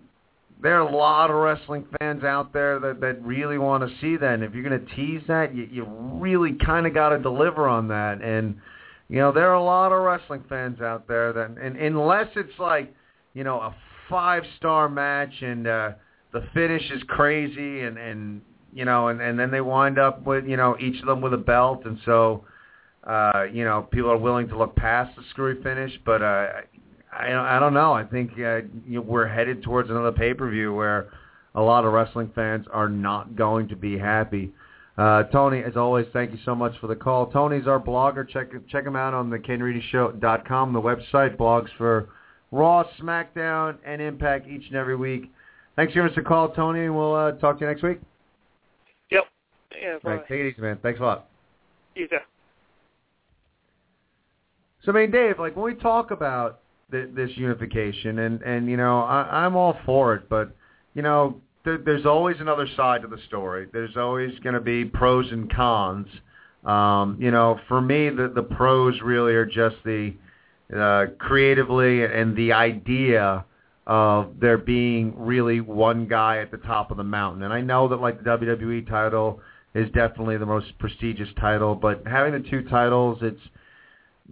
there 0.62 0.82
are 0.82 0.88
a 0.88 0.96
lot 0.96 1.30
of 1.30 1.38
wrestling 1.38 1.86
fans 2.00 2.24
out 2.24 2.54
there 2.54 2.80
that 2.80 3.02
that 3.02 3.22
really 3.24 3.58
want 3.58 3.88
to 3.88 3.96
see 4.00 4.18
that. 4.18 4.34
And 4.34 4.44
if 4.44 4.54
you're 4.54 4.68
going 4.68 4.86
to 4.86 4.96
tease 4.96 5.22
that, 5.28 5.54
you, 5.54 5.68
you 5.72 5.86
really 5.86 6.54
kind 6.66 6.88
of 6.88 6.94
got 6.94 7.10
to 7.10 7.20
deliver 7.20 7.68
on 7.68 7.88
that. 7.90 8.22
And 8.22 8.56
you 9.10 9.18
know, 9.18 9.32
there 9.32 9.50
are 9.50 9.56
a 9.56 9.64
lot 9.64 9.92
of 9.92 10.02
wrestling 10.02 10.44
fans 10.50 10.82
out 10.82 11.08
there 11.08 11.32
that, 11.32 11.58
and 11.62 11.78
unless 11.78 12.28
it's 12.36 12.58
like, 12.58 12.94
you 13.34 13.44
know, 13.44 13.60
a 13.60 13.76
five 14.10 14.44
star 14.58 14.90
match 14.90 15.34
and 15.42 15.68
uh, 15.68 15.92
the 16.36 16.48
finish 16.54 16.84
is 16.92 17.02
crazy, 17.08 17.82
and 17.82 17.98
and 17.98 18.42
you 18.74 18.86
know, 18.86 19.08
and 19.08 19.22
and 19.22 19.40
then 19.40 19.50
they 19.50 19.62
wind 19.62 19.98
up 19.98 20.26
with 20.26 20.46
you 20.46 20.58
know 20.58 20.76
each 20.80 21.00
of 21.00 21.08
them 21.08 21.22
with 21.22 21.34
a 21.34 21.38
belt, 21.38 21.86
and 21.86 21.98
so 22.06 22.44
uh, 23.06 23.46
you 23.52 23.64
know, 23.64 23.88
people 23.92 24.12
are 24.12 24.18
willing 24.18 24.48
to 24.50 24.58
look 24.58 24.76
past 24.76 25.16
the 25.16 25.24
screwy 25.30 25.62
finish, 25.62 25.92
but 26.06 26.22
uh, 26.22 26.48
I, 27.14 27.58
I 27.58 27.60
don't 27.60 27.74
know. 27.74 27.94
I 27.94 28.04
think 28.04 28.32
uh, 28.34 28.62
you 28.88 28.96
know, 28.96 29.02
we're 29.02 29.28
headed 29.28 29.62
towards 29.62 29.90
another 29.90 30.12
pay-per-view 30.12 30.74
where 30.74 31.10
a 31.54 31.62
lot 31.62 31.86
of 31.86 31.94
wrestling 31.94 32.32
fans 32.34 32.66
are 32.74 32.90
not 32.90 33.36
going 33.36 33.68
to 33.70 33.76
be 33.76 33.98
happy. 33.98 34.52
Uh, 34.98 35.24
Tony, 35.24 35.62
as 35.62 35.76
always, 35.76 36.08
thank 36.14 36.32
you 36.32 36.40
so 36.46 36.56
much 36.56 36.74
for 36.80 36.88
the 36.88 36.96
call. 36.96 37.28
Tony's 37.28 37.68
our 37.68 37.80
blogger. 37.80 38.28
Check 38.28 38.48
check 38.70 38.86
him 38.86 38.96
out 38.96 39.14
on 39.14 39.30
the 39.30 39.38
KenReedyShow.com, 39.38 40.74
the 40.74 40.82
website, 40.82 41.38
blogs 41.38 41.70
for 41.78 42.10
Raw, 42.52 42.86
SmackDown, 43.00 43.78
and 43.86 44.02
Impact 44.02 44.48
each 44.48 44.66
and 44.68 44.76
every 44.76 44.96
week. 44.96 45.32
Thanks 45.76 45.92
for 45.92 46.00
giving 46.00 46.12
us 46.12 46.18
a 46.18 46.22
call, 46.22 46.50
Tony, 46.50 46.86
and 46.86 46.96
we'll 46.96 47.14
uh, 47.14 47.32
talk 47.34 47.60
to 47.60 47.66
you 47.66 47.70
next 47.70 47.84
week. 47.84 48.00
Yep. 49.12 49.24
Yeah, 49.82 49.98
right, 50.04 50.26
take 50.28 50.40
it 50.40 50.54
easy, 50.54 50.62
man. 50.62 50.80
Thanks 50.82 51.00
a 51.00 51.04
lot. 51.04 51.28
You 51.96 52.08
too. 52.08 52.18
So 54.84 54.92
I 54.92 54.96
mean, 54.96 55.12
Dave, 55.12 55.40
like 55.40 55.56
when 55.56 55.66
we 55.66 55.80
talk 55.80 56.12
about 56.12 56.60
th- 56.92 57.10
this 57.14 57.32
unification, 57.36 58.20
and 58.20 58.42
and 58.44 58.70
you 58.70 58.78
know, 58.78 59.02
I, 59.02 59.46
I'm 59.46 59.56
all 59.56 59.78
for 59.86 60.14
it, 60.16 60.30
but 60.30 60.56
you 60.94 61.02
know, 61.02 61.42
th- 61.66 61.82
there's 61.84 62.06
always 62.06 62.38
another 62.40 62.68
side 62.78 63.02
to 63.02 63.08
the 63.08 63.20
story. 63.28 63.68
There's 63.74 63.98
always 63.98 64.38
going 64.40 64.54
to 64.54 64.62
be 64.62 64.86
pros 64.86 65.32
and 65.32 65.54
cons. 65.54 66.08
Um, 66.64 67.18
you 67.20 67.32
know, 67.32 67.60
for 67.68 67.82
me, 67.82 68.10
the 68.10 68.32
the 68.34 68.44
pros 68.44 69.02
really 69.02 69.34
are 69.34 69.46
just 69.46 69.76
the 69.84 70.14
uh, 70.76 71.08
creatively 71.20 72.06
and 72.06 72.36
the 72.36 72.54
idea 72.54 73.44
of 73.88 74.40
there 74.40 74.58
being 74.58 75.14
really 75.16 75.62
one 75.62 76.08
guy 76.08 76.40
at 76.40 76.52
the 76.52 76.58
top 76.58 76.92
of 76.92 76.98
the 76.98 77.04
mountain. 77.04 77.44
And 77.44 77.54
I 77.54 77.62
know 77.62 77.88
that 77.88 77.98
like 77.98 78.18
the 78.18 78.30
WWE 78.32 78.90
title 78.90 79.42
is 79.74 79.90
definitely 79.92 80.38
the 80.38 80.46
most 80.46 80.78
prestigious 80.80 81.30
title, 81.40 81.76
but 81.76 82.02
having 82.08 82.34
the 82.34 82.50
two 82.50 82.64
titles, 82.64 83.20
it's 83.22 83.42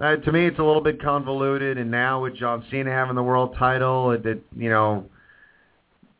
uh, 0.01 0.15
to 0.15 0.31
me, 0.31 0.47
it's 0.47 0.57
a 0.57 0.63
little 0.63 0.81
bit 0.81 1.01
convoluted. 1.01 1.77
And 1.77 1.91
now 1.91 2.23
with 2.23 2.35
John 2.35 2.65
Cena 2.71 2.89
having 2.89 3.15
the 3.15 3.23
world 3.23 3.55
title, 3.57 4.11
it, 4.11 4.25
it 4.25 4.43
you 4.57 4.69
know, 4.69 5.05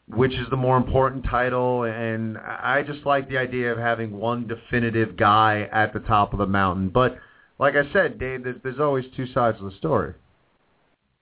which 0.07 0.33
is 0.33 0.47
the 0.49 0.57
more 0.57 0.77
important 0.77 1.25
title? 1.25 1.83
And 1.83 2.37
I 2.37 2.83
just 2.85 3.05
like 3.05 3.29
the 3.29 3.37
idea 3.37 3.71
of 3.71 3.79
having 3.79 4.11
one 4.11 4.47
definitive 4.47 5.17
guy 5.17 5.67
at 5.71 5.93
the 5.93 6.01
top 6.01 6.33
of 6.33 6.39
the 6.39 6.45
mountain. 6.45 6.89
But 6.89 7.17
like 7.57 7.75
I 7.75 7.91
said, 7.91 8.19
Dave, 8.19 8.43
there's, 8.43 8.57
there's 8.63 8.79
always 8.79 9.05
two 9.15 9.25
sides 9.33 9.57
of 9.59 9.71
the 9.71 9.77
story. 9.77 10.13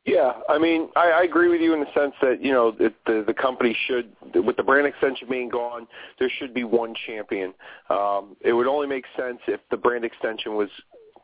Yeah, 0.05 0.31
I 0.49 0.57
mean, 0.57 0.89
I, 0.95 1.11
I 1.11 1.23
agree 1.23 1.47
with 1.47 1.61
you 1.61 1.75
in 1.75 1.79
the 1.79 1.93
sense 1.93 2.13
that 2.21 2.43
you 2.43 2.51
know 2.51 2.75
it, 2.79 2.95
the 3.05 3.23
the 3.25 3.35
company 3.35 3.77
should, 3.87 4.11
with 4.33 4.57
the 4.57 4.63
brand 4.63 4.87
extension 4.87 5.27
being 5.29 5.47
gone, 5.47 5.87
there 6.17 6.29
should 6.39 6.55
be 6.55 6.63
one 6.63 6.95
champion. 7.05 7.53
Um, 7.89 8.35
it 8.41 8.53
would 8.53 8.65
only 8.65 8.87
make 8.87 9.05
sense 9.15 9.37
if 9.47 9.59
the 9.69 9.77
brand 9.77 10.03
extension 10.03 10.55
was 10.55 10.69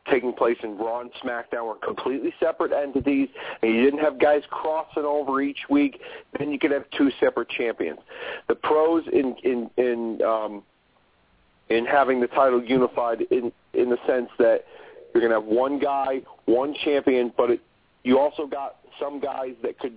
taking 0.08 0.32
place 0.32 0.56
in 0.62 0.78
Raw 0.78 1.00
and 1.00 1.10
SmackDown 1.22 1.66
were 1.66 1.74
completely 1.74 2.32
separate 2.38 2.72
entities, 2.72 3.28
and 3.62 3.74
you 3.74 3.82
didn't 3.82 3.98
have 3.98 4.20
guys 4.20 4.42
crossing 4.48 5.04
over 5.04 5.40
each 5.40 5.68
week, 5.68 6.00
then 6.38 6.52
you 6.52 6.58
could 6.58 6.70
have 6.70 6.84
two 6.96 7.10
separate 7.18 7.48
champions. 7.48 7.98
The 8.46 8.54
pros 8.54 9.02
in 9.12 9.34
in 9.42 9.70
in 9.76 10.22
um, 10.22 10.62
in 11.68 11.84
having 11.84 12.20
the 12.20 12.28
title 12.28 12.62
unified 12.62 13.22
in 13.30 13.50
in 13.74 13.90
the 13.90 13.98
sense 14.06 14.28
that 14.38 14.64
you're 15.12 15.20
going 15.20 15.32
to 15.32 15.40
have 15.40 15.44
one 15.58 15.80
guy, 15.80 16.20
one 16.44 16.74
champion, 16.84 17.32
but 17.36 17.50
it, 17.50 17.60
you 18.04 18.18
also 18.18 18.46
got 18.46 18.76
some 18.98 19.20
guys 19.20 19.54
that 19.62 19.78
could 19.78 19.94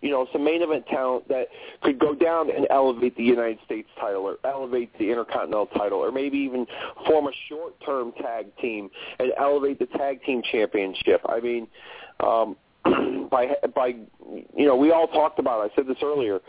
you 0.00 0.10
know, 0.10 0.26
some 0.32 0.44
main 0.44 0.62
event 0.62 0.86
talent 0.86 1.28
that 1.28 1.48
could 1.82 1.98
go 1.98 2.14
down 2.14 2.50
and 2.50 2.66
elevate 2.70 3.16
the 3.16 3.22
United 3.22 3.58
States 3.64 3.88
title 4.00 4.22
or 4.22 4.38
elevate 4.44 4.90
the 4.98 5.10
Intercontinental 5.10 5.66
title 5.66 5.98
or 5.98 6.10
maybe 6.10 6.38
even 6.38 6.66
form 7.06 7.26
a 7.26 7.32
short-term 7.48 8.12
tag 8.12 8.46
team 8.56 8.90
and 9.18 9.32
elevate 9.38 9.78
the 9.78 9.86
tag 9.86 10.22
team 10.24 10.42
championship. 10.50 11.20
I 11.28 11.40
mean, 11.40 11.68
um, 12.20 12.56
by 13.30 13.54
by 13.74 13.88
you 14.56 14.66
know, 14.66 14.76
we 14.76 14.90
all 14.90 15.06
talked 15.08 15.38
about. 15.38 15.64
It. 15.64 15.72
I 15.72 15.76
said 15.76 15.86
this 15.86 15.98
earlier. 16.02 16.40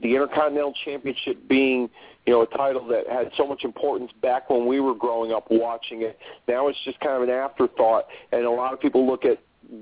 The 0.00 0.14
Intercontinental 0.14 0.74
Championship 0.84 1.46
being, 1.48 1.88
you 2.26 2.32
know, 2.32 2.42
a 2.42 2.46
title 2.46 2.86
that 2.88 3.06
had 3.08 3.30
so 3.36 3.46
much 3.46 3.64
importance 3.64 4.10
back 4.22 4.50
when 4.50 4.66
we 4.66 4.80
were 4.80 4.94
growing 4.94 5.32
up 5.32 5.46
watching 5.50 6.02
it. 6.02 6.18
Now 6.48 6.68
it's 6.68 6.78
just 6.84 6.98
kind 7.00 7.22
of 7.22 7.22
an 7.22 7.30
afterthought, 7.30 8.06
and 8.32 8.44
a 8.44 8.50
lot 8.50 8.72
of 8.72 8.80
people 8.80 9.06
look 9.06 9.24
at 9.24 9.38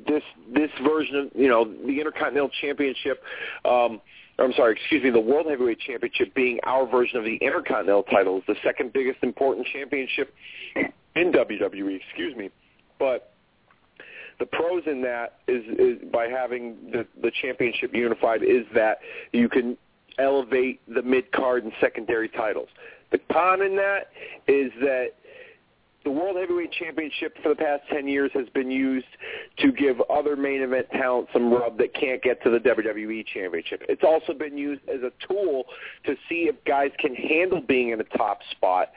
this 0.06 0.22
this 0.52 0.70
version 0.86 1.16
of 1.16 1.30
you 1.34 1.48
know 1.48 1.64
the 1.64 1.98
Intercontinental 1.98 2.50
Championship. 2.60 3.22
Um, 3.64 4.00
I'm 4.38 4.52
sorry, 4.54 4.72
excuse 4.72 5.02
me, 5.02 5.10
the 5.10 5.20
World 5.20 5.46
Heavyweight 5.48 5.78
Championship 5.80 6.34
being 6.34 6.58
our 6.64 6.86
version 6.86 7.18
of 7.18 7.24
the 7.24 7.36
Intercontinental 7.36 8.02
title 8.04 8.38
is 8.38 8.44
the 8.46 8.56
second 8.64 8.92
biggest 8.92 9.22
important 9.22 9.66
championship 9.72 10.34
in 10.74 11.32
WWE. 11.32 12.00
Excuse 12.08 12.34
me, 12.36 12.50
but 12.98 13.32
the 14.38 14.46
pros 14.46 14.82
in 14.86 15.02
that 15.02 15.38
is, 15.46 15.62
is 15.78 15.98
by 16.10 16.26
having 16.26 16.76
the, 16.90 17.06
the 17.22 17.30
championship 17.42 17.94
unified 17.94 18.42
is 18.42 18.64
that 18.74 18.98
you 19.32 19.48
can 19.48 19.76
elevate 20.18 20.80
the 20.92 21.02
mid 21.02 21.30
card 21.32 21.64
and 21.64 21.72
secondary 21.80 22.28
titles. 22.28 22.68
The 23.12 23.20
con 23.30 23.62
in 23.62 23.76
that 23.76 24.08
is 24.48 24.72
that 24.80 25.10
the 26.04 26.10
World 26.10 26.36
Heavyweight 26.36 26.72
Championship 26.72 27.36
for 27.42 27.50
the 27.50 27.54
past 27.54 27.82
10 27.90 28.08
years 28.08 28.30
has 28.34 28.48
been 28.54 28.70
used 28.70 29.06
to 29.58 29.72
give 29.72 30.00
other 30.10 30.36
main 30.36 30.62
event 30.62 30.86
talent 30.90 31.28
some 31.32 31.52
rub 31.52 31.78
that 31.78 31.94
can't 31.94 32.22
get 32.22 32.42
to 32.42 32.50
the 32.50 32.58
WWE 32.58 33.24
Championship. 33.26 33.82
It's 33.88 34.02
also 34.04 34.32
been 34.32 34.56
used 34.56 34.82
as 34.88 35.00
a 35.02 35.12
tool 35.26 35.64
to 36.06 36.14
see 36.28 36.48
if 36.48 36.56
guys 36.64 36.90
can 36.98 37.14
handle 37.14 37.60
being 37.60 37.90
in 37.90 38.00
a 38.00 38.16
top 38.16 38.40
spot 38.50 38.92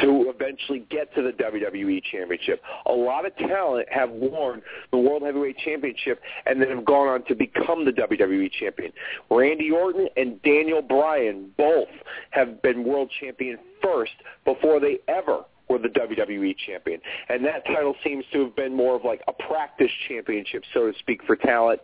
to 0.00 0.32
eventually 0.34 0.86
get 0.90 1.14
to 1.14 1.22
the 1.22 1.32
WWE 1.32 2.02
Championship. 2.10 2.62
A 2.86 2.92
lot 2.92 3.26
of 3.26 3.36
talent 3.36 3.88
have 3.90 4.10
worn 4.10 4.62
the 4.90 4.98
World 4.98 5.22
Heavyweight 5.22 5.58
Championship 5.58 6.20
and 6.46 6.60
then 6.60 6.70
have 6.70 6.84
gone 6.84 7.08
on 7.08 7.24
to 7.24 7.34
become 7.34 7.84
the 7.84 7.92
WWE 7.92 8.50
Champion. 8.52 8.92
Randy 9.30 9.70
Orton 9.70 10.08
and 10.16 10.42
Daniel 10.42 10.82
Bryan 10.82 11.50
both 11.56 11.88
have 12.30 12.62
been 12.62 12.84
world 12.84 13.10
champion 13.20 13.58
first 13.82 14.12
before 14.44 14.80
they 14.80 14.98
ever 15.08 15.44
were 15.68 15.78
the 15.78 15.88
WWE 15.88 16.56
champion. 16.66 17.00
And 17.28 17.44
that 17.44 17.64
title 17.66 17.94
seems 18.04 18.24
to 18.32 18.44
have 18.44 18.56
been 18.56 18.74
more 18.74 18.96
of 18.96 19.04
like 19.04 19.22
a 19.28 19.32
practice 19.32 19.90
championship, 20.08 20.64
so 20.72 20.90
to 20.90 20.98
speak, 20.98 21.22
for 21.24 21.36
talent 21.36 21.80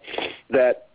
that 0.50 0.88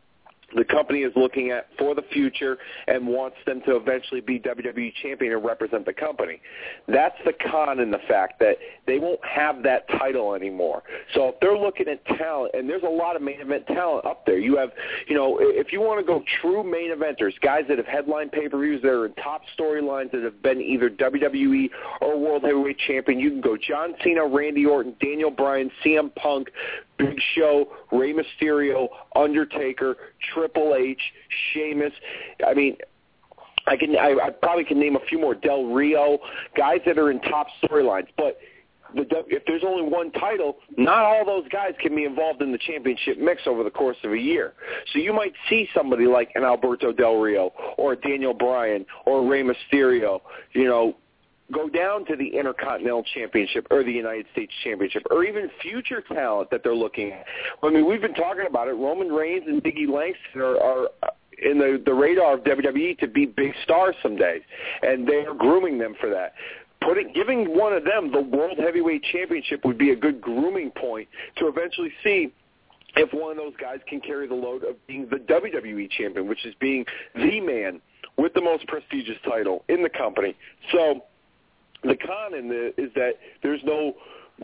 the 0.55 0.65
company 0.65 1.01
is 1.01 1.13
looking 1.15 1.51
at 1.51 1.67
for 1.77 1.95
the 1.95 2.03
future 2.13 2.57
and 2.87 3.07
wants 3.07 3.37
them 3.45 3.61
to 3.65 3.75
eventually 3.75 4.21
be 4.21 4.39
WWE 4.39 4.93
champion 5.01 5.33
and 5.33 5.43
represent 5.43 5.85
the 5.85 5.93
company. 5.93 6.41
That's 6.87 7.17
the 7.25 7.33
con 7.33 7.79
in 7.79 7.91
the 7.91 7.99
fact 8.07 8.39
that 8.39 8.57
they 8.87 8.99
won't 8.99 9.23
have 9.25 9.63
that 9.63 9.87
title 9.89 10.33
anymore. 10.33 10.83
So 11.13 11.29
if 11.29 11.39
they're 11.39 11.57
looking 11.57 11.87
at 11.87 12.05
talent, 12.05 12.51
and 12.53 12.69
there's 12.69 12.83
a 12.83 12.89
lot 12.89 13.15
of 13.15 13.21
main 13.21 13.39
event 13.39 13.67
talent 13.67 14.05
up 14.05 14.25
there. 14.25 14.37
You 14.37 14.57
have, 14.57 14.71
you 15.07 15.15
know, 15.15 15.37
if 15.39 15.71
you 15.71 15.81
want 15.81 15.99
to 15.99 16.05
go 16.05 16.23
true 16.41 16.63
main 16.63 16.91
eventers, 16.91 17.33
guys 17.41 17.63
that 17.69 17.77
have 17.77 17.87
headline 17.87 18.29
pay-per-views 18.29 18.81
that 18.81 18.89
are 18.89 19.05
in 19.05 19.13
top 19.15 19.41
storylines 19.57 20.11
that 20.11 20.23
have 20.23 20.41
been 20.41 20.61
either 20.61 20.89
WWE 20.89 21.69
or 22.01 22.19
World 22.19 22.43
Heavyweight 22.43 22.77
Champion, 22.87 23.19
you 23.19 23.29
can 23.29 23.41
go 23.41 23.57
John 23.57 23.95
Cena, 24.03 24.25
Randy 24.25 24.65
Orton, 24.65 24.95
Daniel 25.01 25.31
Bryan, 25.31 25.71
CM 25.83 26.13
Punk, 26.15 26.49
Big 26.99 27.17
Show, 27.35 27.69
Rey 27.91 28.13
Mysterio, 28.13 28.89
Undertaker, 29.15 29.95
Triple 30.33 30.75
H, 30.75 31.01
Sheamus. 31.53 31.93
I 32.45 32.53
mean, 32.53 32.77
I 33.65 33.77
can 33.77 33.95
I, 33.95 34.15
I 34.25 34.29
probably 34.29 34.65
can 34.65 34.79
name 34.79 34.95
a 34.95 35.05
few 35.07 35.19
more. 35.19 35.33
Del 35.33 35.65
Rio, 35.67 36.19
guys 36.55 36.79
that 36.85 36.97
are 36.97 37.09
in 37.09 37.19
top 37.21 37.47
storylines, 37.63 38.07
but 38.17 38.37
the, 38.95 39.05
if 39.27 39.43
there's 39.45 39.63
only 39.65 39.89
one 39.89 40.11
title, 40.13 40.57
not 40.77 41.03
all 41.03 41.25
those 41.25 41.47
guys 41.49 41.73
can 41.81 41.95
be 41.95 42.05
involved 42.05 42.41
in 42.41 42.51
the 42.51 42.57
championship 42.57 43.17
mix 43.19 43.43
over 43.45 43.63
the 43.63 43.69
course 43.69 43.97
of 44.03 44.13
a 44.13 44.17
year. 44.17 44.53
So 44.91 44.99
you 44.99 45.13
might 45.13 45.33
see 45.49 45.67
somebody 45.75 46.05
like 46.05 46.31
an 46.35 46.43
Alberto 46.43 46.91
Del 46.91 47.17
Rio 47.17 47.53
or 47.77 47.93
a 47.93 47.95
Daniel 47.95 48.33
Bryan 48.33 48.85
or 49.05 49.29
Rey 49.29 49.43
Mysterio, 49.43 50.21
you 50.53 50.65
know, 50.65 50.95
go 51.53 51.69
down 51.69 52.05
to 52.05 52.15
the 52.15 52.27
Intercontinental 52.27 53.03
Championship 53.13 53.67
or 53.71 53.83
the 53.83 53.91
United 53.91 54.25
States 54.31 54.53
Championship 54.63 55.03
or 55.09 55.23
even 55.23 55.49
future 55.61 56.01
talent 56.01 56.49
that 56.51 56.61
they're 56.63 56.75
looking 56.75 57.11
at. 57.11 57.25
I 57.63 57.69
mean, 57.69 57.87
we've 57.87 58.01
been 58.01 58.13
talking 58.13 58.45
about 58.47 58.67
it. 58.67 58.73
Roman 58.73 59.09
Reigns 59.09 59.43
and 59.47 59.63
Biggie 59.63 59.87
Langston 59.87 60.41
are, 60.41 60.59
are 60.59 60.87
in 61.41 61.57
the, 61.57 61.81
the 61.85 61.93
radar 61.93 62.35
of 62.35 62.43
WWE 62.43 62.97
to 62.99 63.07
be 63.07 63.25
big 63.25 63.53
stars 63.63 63.95
someday, 64.01 64.39
and 64.81 65.07
they 65.07 65.25
are 65.25 65.33
grooming 65.33 65.77
them 65.77 65.95
for 65.99 66.09
that. 66.09 66.33
Putting, 66.81 67.11
giving 67.13 67.57
one 67.57 67.73
of 67.73 67.83
them 67.83 68.11
the 68.11 68.21
World 68.21 68.57
Heavyweight 68.57 69.03
Championship 69.11 69.65
would 69.65 69.77
be 69.77 69.91
a 69.91 69.95
good 69.95 70.21
grooming 70.21 70.71
point 70.71 71.07
to 71.37 71.47
eventually 71.47 71.91
see 72.03 72.31
if 72.95 73.13
one 73.13 73.31
of 73.31 73.37
those 73.37 73.53
guys 73.59 73.79
can 73.87 73.99
carry 74.01 74.27
the 74.27 74.35
load 74.35 74.63
of 74.63 74.75
being 74.87 75.07
the 75.09 75.17
WWE 75.17 75.89
champion, 75.91 76.27
which 76.27 76.45
is 76.45 76.55
being 76.59 76.85
the 77.15 77.39
man 77.41 77.81
with 78.17 78.33
the 78.33 78.41
most 78.41 78.67
prestigious 78.67 79.17
title 79.27 79.63
in 79.69 79.83
the 79.83 79.89
company. 79.89 80.35
So 80.71 81.03
the 81.83 81.95
con 81.95 82.33
in 82.33 82.49
the 82.49 82.73
is 82.77 82.91
that 82.95 83.13
there's 83.41 83.61
no 83.63 83.93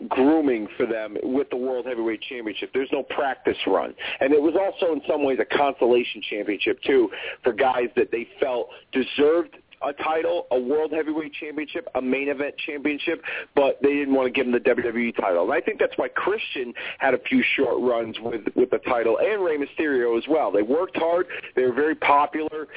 grooming 0.08 0.68
for 0.76 0.86
them 0.86 1.16
with 1.22 1.48
the 1.50 1.56
World 1.56 1.86
Heavyweight 1.86 2.20
Championship. 2.22 2.70
There's 2.72 2.90
no 2.92 3.02
practice 3.02 3.56
run. 3.66 3.94
And 4.20 4.32
it 4.32 4.40
was 4.40 4.54
also 4.54 4.92
in 4.92 5.00
some 5.08 5.24
ways 5.24 5.38
a 5.40 5.56
consolation 5.56 6.22
championship 6.28 6.80
too 6.82 7.10
for 7.42 7.52
guys 7.52 7.88
that 7.96 8.10
they 8.10 8.28
felt 8.40 8.68
deserved 8.92 9.56
a 9.82 9.92
title, 9.92 10.46
a 10.50 10.58
World 10.58 10.92
Heavyweight 10.92 11.32
Championship, 11.34 11.86
a 11.94 12.00
main 12.00 12.28
event 12.28 12.54
championship, 12.66 13.22
but 13.54 13.78
they 13.82 13.92
didn't 13.92 14.14
want 14.14 14.26
to 14.26 14.30
give 14.30 14.46
him 14.46 14.52
the 14.52 14.60
WWE 14.60 15.14
title. 15.16 15.44
And 15.44 15.52
I 15.52 15.60
think 15.60 15.78
that's 15.78 15.96
why 15.96 16.08
Christian 16.08 16.72
had 16.98 17.14
a 17.14 17.18
few 17.18 17.42
short 17.56 17.80
runs 17.80 18.16
with 18.20 18.42
with 18.54 18.70
the 18.70 18.78
title 18.78 19.18
and 19.18 19.44
Rey 19.44 19.58
Mysterio 19.58 20.16
as 20.16 20.24
well. 20.28 20.50
They 20.50 20.62
worked 20.62 20.96
hard, 20.96 21.26
they 21.54 21.62
were 21.62 21.74
very 21.74 21.94
popular, 21.94 22.68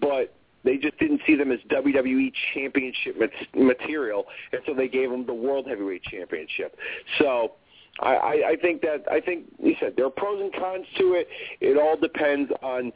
but 0.00 0.34
they 0.64 0.76
just 0.76 0.98
didn't 0.98 1.20
see 1.26 1.34
them 1.34 1.50
as 1.50 1.58
WWE 1.70 2.32
championship 2.54 3.16
material, 3.54 4.26
and 4.52 4.62
so 4.66 4.74
they 4.74 4.88
gave 4.88 5.10
them 5.10 5.26
the 5.26 5.34
World 5.34 5.66
Heavyweight 5.66 6.02
Championship. 6.04 6.76
So 7.18 7.52
I, 8.00 8.42
I, 8.52 8.56
think 8.60 8.80
that 8.82 9.04
I 9.10 9.20
think 9.20 9.44
he 9.60 9.76
said 9.80 9.94
there 9.96 10.06
are 10.06 10.10
pros 10.10 10.40
and 10.40 10.52
cons 10.54 10.86
to 10.98 11.14
it. 11.14 11.28
It 11.60 11.76
all 11.76 11.96
depends 11.96 12.50
on 12.62 12.92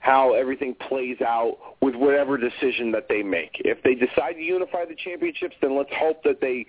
how 0.00 0.32
everything 0.32 0.74
plays 0.88 1.20
out 1.20 1.58
with 1.82 1.94
whatever 1.94 2.38
decision 2.38 2.90
that 2.90 3.06
they 3.08 3.22
make. 3.22 3.50
If 3.56 3.82
they 3.82 3.94
decide 3.94 4.32
to 4.32 4.40
unify 4.40 4.86
the 4.86 4.94
championships, 4.94 5.54
then 5.60 5.76
let's 5.76 5.90
hope 5.94 6.22
that 6.24 6.40
they 6.40 6.64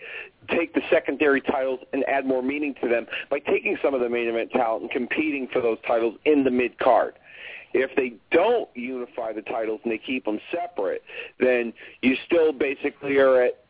take 0.49 0.73
the 0.73 0.81
secondary 0.91 1.39
titles 1.39 1.79
and 1.93 2.03
add 2.05 2.25
more 2.25 2.43
meaning 2.43 2.75
to 2.81 2.89
them 2.89 3.07
by 3.29 3.39
taking 3.39 3.77
some 3.81 3.93
of 3.93 4.01
the 4.01 4.09
main 4.09 4.27
event 4.27 4.51
talent 4.51 4.83
and 4.83 4.91
competing 4.91 5.47
for 5.53 5.61
those 5.61 5.77
titles 5.87 6.15
in 6.25 6.43
the 6.43 6.51
mid 6.51 6.77
card. 6.79 7.13
If 7.73 7.95
they 7.95 8.13
don't 8.31 8.69
unify 8.75 9.33
the 9.33 9.41
titles 9.41 9.81
and 9.83 9.91
they 9.91 9.97
keep 9.97 10.25
them 10.25 10.39
separate, 10.51 11.03
then 11.39 11.73
you 12.01 12.15
still 12.25 12.51
basically 12.51 13.17
are 13.17 13.43
at 13.43 13.61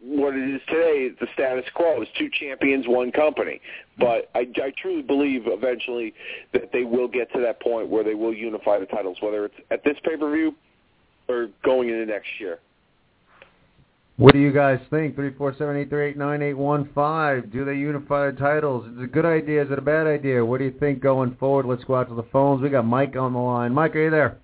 what 0.00 0.34
it 0.34 0.54
is 0.54 0.60
today, 0.68 1.10
the 1.20 1.26
status 1.34 1.64
quo 1.74 2.00
is 2.02 2.08
two 2.16 2.28
champions, 2.30 2.86
one 2.86 3.10
company. 3.10 3.60
But 3.98 4.30
I, 4.34 4.46
I 4.62 4.72
truly 4.80 5.02
believe 5.02 5.42
eventually 5.46 6.14
that 6.52 6.70
they 6.72 6.84
will 6.84 7.08
get 7.08 7.32
to 7.32 7.40
that 7.40 7.60
point 7.60 7.88
where 7.88 8.04
they 8.04 8.14
will 8.14 8.32
unify 8.32 8.78
the 8.78 8.86
titles, 8.86 9.16
whether 9.20 9.44
it's 9.46 9.56
at 9.70 9.82
this 9.84 9.96
pay-per-view 10.04 10.54
or 11.28 11.48
going 11.64 11.88
into 11.88 12.06
next 12.06 12.28
year. 12.38 12.60
What 14.18 14.32
do 14.32 14.40
you 14.40 14.52
guys 14.52 14.80
think? 14.90 15.14
Three 15.14 15.32
four 15.34 15.54
seven 15.56 15.76
eight 15.76 15.90
three 15.90 16.10
eight 16.10 16.16
nine 16.16 16.42
eight 16.42 16.54
one 16.54 16.90
five. 16.92 17.52
Do 17.52 17.64
they 17.64 17.74
unify 17.74 18.32
the 18.32 18.36
titles? 18.36 18.84
Is 18.86 18.98
it 18.98 19.04
a 19.04 19.06
good 19.06 19.24
idea? 19.24 19.64
Is 19.64 19.70
it 19.70 19.78
a 19.78 19.82
bad 19.82 20.08
idea? 20.08 20.44
What 20.44 20.58
do 20.58 20.64
you 20.64 20.74
think 20.80 21.00
going 21.00 21.36
forward? 21.36 21.66
Let's 21.66 21.84
go 21.84 21.94
out 21.94 22.08
to 22.08 22.16
the 22.16 22.24
phones. 22.24 22.60
We 22.60 22.68
got 22.68 22.84
Mike 22.84 23.14
on 23.14 23.32
the 23.32 23.38
line. 23.38 23.72
Mike, 23.72 23.94
are 23.94 24.02
you 24.02 24.10
there? 24.10 24.38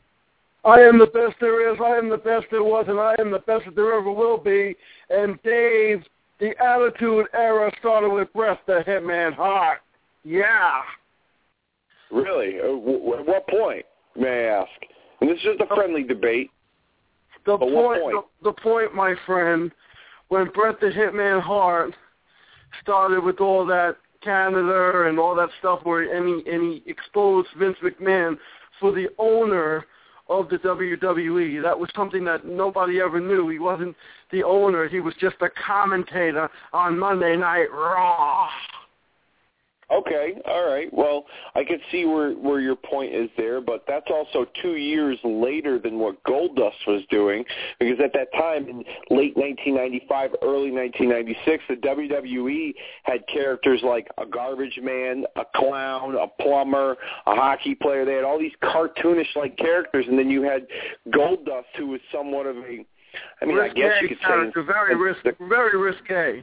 I 0.65 0.79
am 0.81 0.99
the 1.01 1.07
best 1.07 1.35
there 1.41 1.73
is. 1.73 1.79
I 1.85 1.97
am 1.97 2.09
the 2.09 2.17
best 2.17 2.47
there 2.53 2.63
was, 2.63 2.87
and 2.89 3.01
I 3.01 3.17
am 3.19 3.33
the 3.33 3.41
best 3.41 3.65
that 3.65 3.75
there 3.75 3.93
ever 3.93 4.13
will 4.13 4.39
be. 4.39 4.77
And 5.11 5.43
Dave, 5.43 6.05
the 6.39 6.57
Attitude 6.63 7.27
Era 7.35 7.73
started 7.81 8.11
with 8.11 8.33
Bret 8.33 8.61
the 8.67 8.85
Hitman 8.87 9.35
Hart. 9.35 9.81
Yeah. 10.23 10.83
Really? 12.13 12.61
Uh, 12.61 13.19
At 13.19 13.27
what 13.27 13.49
point, 13.49 13.85
may 14.17 14.47
I 14.49 14.61
ask? 14.61 14.71
And 15.21 15.29
this 15.29 15.39
is 15.39 15.43
just 15.43 15.61
a 15.61 15.75
friendly 15.75 16.05
debate. 16.05 16.51
The 17.47 17.57
But 17.57 17.69
point, 17.69 18.03
point? 18.03 18.25
The, 18.43 18.51
the 18.51 18.53
point, 18.55 18.95
my 18.95 19.15
friend, 19.27 19.71
when 20.29 20.49
Bret 20.49 20.81
the 20.81 20.87
Hitman 20.87 21.43
Hart 21.43 21.95
started 22.81 23.23
with 23.23 23.41
all 23.41 23.67
that 23.67 23.97
Canada 24.23 25.07
and 25.07 25.19
all 25.19 25.35
that 25.37 25.51
stuff, 25.59 25.81
where 25.83 26.03
any 26.15 26.43
any 26.51 26.83
exposed 26.87 27.49
Vince 27.59 27.77
McMahon 27.83 28.39
for 28.81 28.93
the 28.93 29.09
owner 29.19 29.87
of 30.29 30.49
the 30.49 30.57
WWE. 30.57 31.63
That 31.63 31.79
was 31.79 31.91
something 31.95 32.25
that 32.25 32.47
nobody 32.47 33.01
ever 33.01 33.21
knew. 33.21 33.49
He 33.49 33.59
wasn't 33.59 33.95
the 34.33 34.43
owner. 34.43 34.89
He 34.89 35.01
was 35.01 35.15
just 35.21 35.37
a 35.43 35.51
commentator 35.51 36.49
on 36.73 36.99
Monday 36.99 37.37
Night 37.37 37.71
Raw. 37.71 38.49
Okay, 39.95 40.35
all 40.47 40.67
right. 40.67 40.93
Well, 40.93 41.25
I 41.55 41.63
can 41.63 41.79
see 41.93 42.05
where 42.05 42.33
where 42.33 42.61
your 42.61 42.75
point 42.75 43.15
is 43.15 43.31
there, 43.37 43.61
but 43.61 43.85
that's 43.87 44.11
also 44.11 44.47
two 44.61 44.77
years 44.77 45.19
later 45.23 45.79
than 45.79 45.99
what 45.99 46.23
Goldust 46.25 46.87
was 46.87 47.03
doing, 47.11 47.45
because 47.79 47.99
at 48.03 48.13
that 48.15 48.33
time 48.33 48.69
in 48.69 48.79
late 49.11 49.37
1995, 49.37 50.31
early 50.43 50.73
1996, 50.73 51.65
the 51.69 51.77
WWE 51.77 52.75
had 53.05 53.27
characters 53.29 53.81
like 53.85 54.09
a 54.19 54.27
garbage 54.27 54.81
man, 54.83 55.25
a 55.37 55.45
clown, 55.55 56.17
a 56.17 56.27
plumber, 56.43 56.97
a 57.27 57.35
hockey 57.35 57.77
player. 57.77 58.05
They 58.05 58.15
had 58.15 58.25
all 58.25 58.39
these 58.39 58.53
cartoonish 58.63 59.37
like 59.37 59.57
characters, 59.57 60.07
and 60.09 60.19
then 60.19 60.29
you 60.29 60.43
had 60.43 60.67
Goldust, 61.11 61.71
who 61.79 61.89
was 61.89 62.01
somewhat 62.13 62.47
of 62.47 62.57
a 62.57 62.85
I 63.41 63.45
mean, 63.45 63.61
I 63.61 63.69
guess 63.69 63.93
you 64.03 64.09
could 64.09 64.19
say 64.19 64.63
very 64.63 64.97
risky, 64.97 65.31
very 65.49 65.79
risque. 65.79 66.43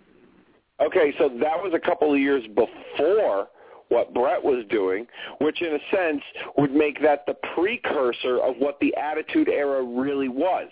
Okay, 0.81 1.13
so 1.17 1.29
that 1.29 1.61
was 1.61 1.73
a 1.75 1.79
couple 1.79 2.13
of 2.13 2.19
years 2.19 2.43
before 2.47 3.47
what 3.89 4.13
Brett 4.13 4.41
was 4.41 4.65
doing, 4.69 5.05
which 5.39 5.61
in 5.61 5.75
a 5.75 5.95
sense 5.95 6.21
would 6.57 6.73
make 6.73 7.01
that 7.01 7.25
the 7.27 7.35
precursor 7.53 8.39
of 8.39 8.55
what 8.57 8.79
the 8.79 8.95
Attitude 8.95 9.49
Era 9.49 9.83
really 9.83 10.29
was. 10.29 10.69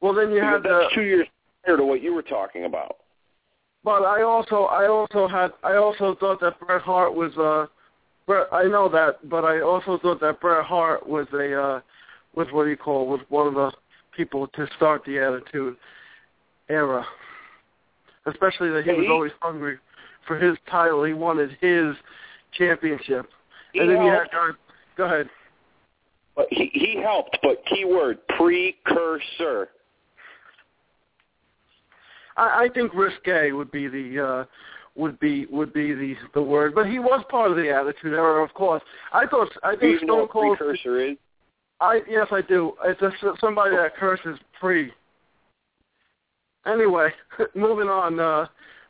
Well, 0.00 0.12
then 0.12 0.30
you 0.30 0.36
Because 0.36 0.52
had 0.52 0.62
the 0.62 0.80
that's 0.82 0.94
two 0.94 1.02
years 1.02 1.26
prior 1.64 1.78
to 1.78 1.84
what 1.84 2.02
you 2.02 2.14
were 2.14 2.22
talking 2.22 2.64
about. 2.64 2.98
But 3.82 4.02
I 4.02 4.22
also, 4.22 4.64
I 4.64 4.86
also 4.86 5.26
had, 5.26 5.52
I 5.64 5.76
also 5.76 6.14
thought 6.20 6.40
that 6.40 6.60
Bret 6.60 6.82
Hart 6.82 7.14
was, 7.14 7.36
uh, 7.38 7.66
Bret, 8.26 8.48
I 8.52 8.64
know 8.64 8.88
that, 8.90 9.28
but 9.28 9.44
I 9.44 9.60
also 9.60 9.98
thought 9.98 10.20
that 10.20 10.40
Bret 10.40 10.64
Hart 10.64 11.08
was 11.08 11.26
a, 11.32 11.60
uh, 11.60 11.80
was 12.34 12.48
what 12.50 12.64
do 12.64 12.70
you 12.70 12.76
call, 12.76 13.06
was 13.06 13.20
one 13.28 13.46
of 13.46 13.54
the 13.54 13.72
people 14.14 14.46
to 14.48 14.66
start 14.76 15.02
the 15.06 15.18
Attitude 15.18 15.76
Era. 16.68 17.06
Especially 18.26 18.70
that 18.70 18.84
he 18.84 18.92
was 18.92 19.06
always 19.08 19.32
hungry 19.40 19.78
for 20.26 20.36
his 20.38 20.56
title. 20.70 21.04
He 21.04 21.12
wanted 21.12 21.56
his 21.60 21.94
championship. 22.52 23.28
He 23.72 23.80
and 23.80 23.90
then 23.90 24.02
you 24.02 24.10
had 24.10 24.28
helped. 24.30 24.32
guys, 24.32 24.52
go 24.96 25.04
ahead. 25.04 25.28
But 26.34 26.46
he 26.50 26.70
he 26.72 27.00
helped, 27.00 27.38
but 27.42 27.64
keyword 27.66 28.18
precursor. 28.28 29.68
I, 32.36 32.64
I 32.64 32.68
think 32.74 32.92
risque 32.94 33.52
would 33.52 33.70
be 33.70 33.88
the 33.88 34.24
uh 34.24 34.44
would 34.96 35.18
be 35.20 35.46
would 35.46 35.72
be 35.72 35.94
the 35.94 36.14
the 36.34 36.42
word. 36.42 36.74
But 36.74 36.86
he 36.86 36.98
was 36.98 37.24
part 37.30 37.50
of 37.50 37.56
the 37.56 37.70
Attitude 37.70 38.12
Era, 38.12 38.42
of 38.42 38.52
course. 38.54 38.82
I 39.12 39.26
thought 39.26 39.48
I 39.62 39.72
you 39.72 39.78
think 39.78 40.00
Stone 40.02 40.28
Cold. 40.28 40.58
precursor 40.58 41.00
is? 41.00 41.16
I 41.80 42.00
yes, 42.08 42.26
I 42.30 42.42
do. 42.42 42.72
It's 42.84 43.00
just 43.00 43.40
somebody 43.40 43.76
that 43.76 43.96
curses 43.96 44.38
free. 44.60 44.92
Anyway, 46.66 47.10
moving 47.54 47.88
on. 47.88 48.18
Uh, 48.20 48.46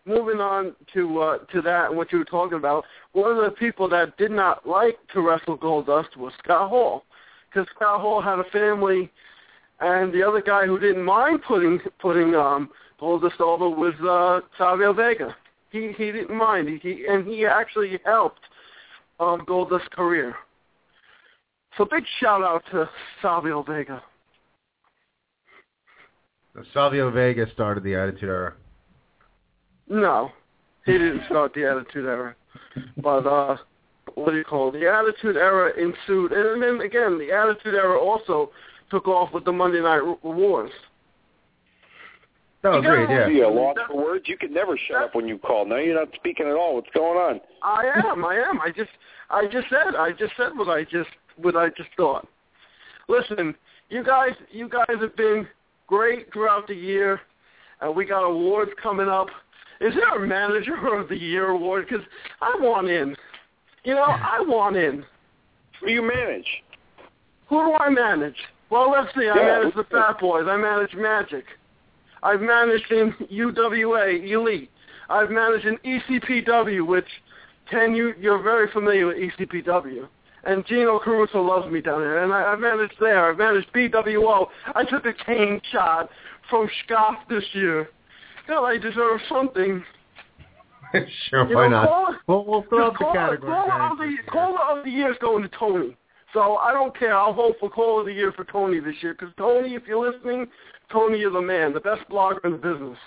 moving 0.07 0.41
on 0.41 0.74
to 0.95 1.20
uh, 1.20 1.39
to 1.53 1.61
that 1.61 1.89
and 1.89 1.97
what 1.97 2.12
you 2.12 2.18
were 2.18 2.24
talking 2.24 2.57
about, 2.57 2.85
one 3.12 3.37
of 3.37 3.45
the 3.45 3.51
people 3.51 3.89
that 3.89 4.16
did 4.16 4.31
not 4.31 4.66
like 4.66 4.97
to 5.12 5.20
wrestle 5.20 5.59
Goldust 5.59 6.16
was 6.16 6.33
Scott 6.43 6.70
Hall, 6.70 7.05
because 7.51 7.68
Scott 7.74 8.01
Hall 8.01 8.22
had 8.22 8.39
a 8.39 8.45
family, 8.45 9.11
and 9.81 10.12
the 10.12 10.22
other 10.22 10.41
guy 10.41 10.64
who 10.64 10.79
didn't 10.79 11.05
mind 11.05 11.41
putting 11.47 11.81
putting 12.01 12.35
um, 12.35 12.70
Goldust 13.01 13.41
over 13.41 13.68
was 13.68 13.95
uh, 14.01 14.47
Savio 14.57 14.93
Vega. 14.93 15.37
He 15.70 15.93
he 15.97 16.12
didn't 16.12 16.37
mind. 16.37 16.68
He, 16.83 17.05
and 17.09 17.27
he 17.27 17.45
actually 17.45 17.99
helped 18.05 18.41
um, 19.20 19.41
Goldust's 19.41 19.89
career. 19.93 20.37
So 21.77 21.85
big 21.85 22.05
shout 22.20 22.43
out 22.43 22.62
to 22.70 22.89
Savio 23.20 23.62
Vega. 23.62 24.03
Savio 26.73 27.11
Vega 27.11 27.47
started 27.53 27.85
the 27.85 27.95
Attitude 27.95 28.29
Era. 28.29 28.55
No, 29.89 30.31
he 30.85 30.93
didn't 30.93 31.23
start 31.27 31.53
the 31.55 31.65
Attitude 31.65 32.07
Era. 32.07 32.35
But 33.03 33.27
uh, 33.27 33.57
what 34.15 34.31
do 34.31 34.37
you 34.37 34.45
call 34.45 34.69
it? 34.69 34.81
The 34.81 34.91
Attitude 34.91 35.37
Era 35.37 35.73
ensued, 35.79 36.33
and 36.33 36.63
then 36.63 36.81
again, 36.81 37.19
the 37.19 37.33
Attitude 37.33 37.75
Era 37.75 37.99
also 37.99 38.51
took 38.91 39.07
off 39.07 39.33
with 39.33 39.45
the 39.45 39.53
Monday 39.53 39.81
Night 39.81 40.03
Wars. 40.23 40.71
Oh, 42.65 42.79
agreed, 42.79 43.09
yeah. 43.11 43.29
Yeah, 43.29 43.47
lost 43.47 43.79
for 43.87 43.97
words. 43.97 44.25
You 44.27 44.37
can 44.37 44.53
never 44.53 44.77
shut 44.89 45.03
up 45.03 45.15
when 45.15 45.29
you 45.29 45.39
call. 45.39 45.67
Now 45.67 45.77
you're 45.77 45.95
not 45.95 46.09
speaking 46.17 46.47
at 46.47 46.55
all. 46.55 46.75
What's 46.75 46.89
going 46.95 47.17
on? 47.17 47.41
I 47.63 47.85
am. 48.05 48.25
I 48.25 48.35
am. 48.37 48.61
I 48.61 48.71
just, 48.75 48.91
I 49.31 49.47
just 49.47 49.69
said. 49.69 49.95
I 49.95 50.11
just 50.11 50.33
said 50.37 50.51
what 50.57 50.69
I 50.69 50.83
just, 50.83 51.11
what 51.37 51.55
I 51.55 51.69
just 51.69 51.91
thought. 51.97 52.27
Listen, 53.09 53.55
you 53.89 54.03
guys, 54.03 54.33
you 54.51 54.69
guys 54.69 54.97
have 55.01 55.15
been 55.17 55.47
great 55.87 56.32
throughout 56.32 56.66
the 56.66 56.74
year, 56.74 57.20
and 57.80 57.95
we 57.95 58.05
got 58.05 58.24
awards 58.24 58.70
coming 58.82 59.09
up. 59.09 59.28
Is 59.80 59.95
there 59.95 60.24
a 60.24 60.26
Manager 60.26 60.74
of 60.99 61.09
the 61.09 61.16
Year 61.18 61.49
award? 61.51 61.87
Because 61.89 62.05
I 62.41 62.57
want 62.61 62.89
in. 62.89 63.16
You 63.84 63.95
know, 63.95 64.03
I 64.07 64.39
want 64.41 64.76
in. 64.76 65.05
Who 65.80 65.87
do 65.87 65.93
you 65.93 66.03
manage? 66.03 66.47
Who 67.49 67.57
do 67.57 67.74
I 67.74 67.91
manage? 67.91 68.37
Well, 68.70 68.91
let's 68.91 69.14
see. 69.14 69.28
I 69.28 69.37
Yeah, 69.37 69.59
manage 69.61 69.74
the 69.74 69.84
Fat 69.84 70.18
Boys. 70.18 70.47
I 70.49 70.57
manage 70.57 70.95
Magic. 70.95 71.45
I've 72.22 72.41
managed 72.41 72.91
in 72.91 73.12
UWA 73.30 74.28
Elite. 74.28 74.70
I've 75.09 75.30
managed 75.30 75.66
in 75.66 75.76
ECPW, 75.78 76.84
which 76.84 77.07
Ken, 77.70 77.95
you 77.95 78.14
you're 78.18 78.43
very 78.43 78.70
familiar 78.72 79.07
with 79.07 79.18
ECPW. 79.18 80.09
And 80.47 80.65
Gino 80.67 80.99
Caruso 80.99 81.43
loves 81.43 81.71
me 81.73 81.81
down 81.81 82.01
there. 82.01 82.23
And 82.23 82.33
I, 82.33 82.43
I 82.43 82.57
managed 82.57 82.95
there. 83.01 83.31
I 83.33 83.35
managed 83.35 83.73
BWO. 83.73 84.47
I 84.75 84.85
took 84.85 85.05
a 85.05 85.13
cane 85.13 85.61
shot 85.73 86.09
from 86.49 86.69
Scoff 86.85 87.17
this 87.29 87.45
year. 87.53 87.89
God, 88.47 88.65
I 88.65 88.79
deserve 88.79 89.21
something. 89.29 89.85
sure, 91.29 91.49
You 91.49 91.57
why 91.57 91.69
know, 91.69 91.83
not? 91.83 91.89
Caller, 91.89 92.19
We'll, 92.29 92.45
we'll 92.45 92.63
throw 92.69 92.87
up 92.89 92.93
the 92.93 92.99
caller, 92.99 93.15
category. 93.15 93.53
caller, 93.53 93.83
of 93.91 93.99
the, 93.99 94.17
caller 94.31 94.79
of 94.79 94.85
the 94.85 94.91
year 94.91 95.11
is 95.11 95.19
going 95.21 95.43
to 95.43 95.49
Tony. 95.59 95.97
So 96.33 96.57
I 96.57 96.73
don't 96.73 96.97
care. 96.97 97.15
I'll 97.17 97.33
vote 97.33 97.57
for 97.59 97.69
caller 97.69 98.01
of 98.01 98.07
the 98.07 98.13
year 98.13 98.31
for 98.33 98.45
Tony 98.45 98.79
this 98.79 98.95
year. 99.01 99.15
Because 99.19 99.35
Tony, 99.37 99.75
if 99.75 99.83
you're 99.89 100.13
listening, 100.13 100.47
Tony 100.93 101.19
is 101.19 101.35
a 101.35 101.43
man, 101.43 101.73
the 101.73 101.81
best 101.81 102.03
blogger 102.11 102.45
in 102.45 102.53
the 102.53 102.59
business. 102.59 102.99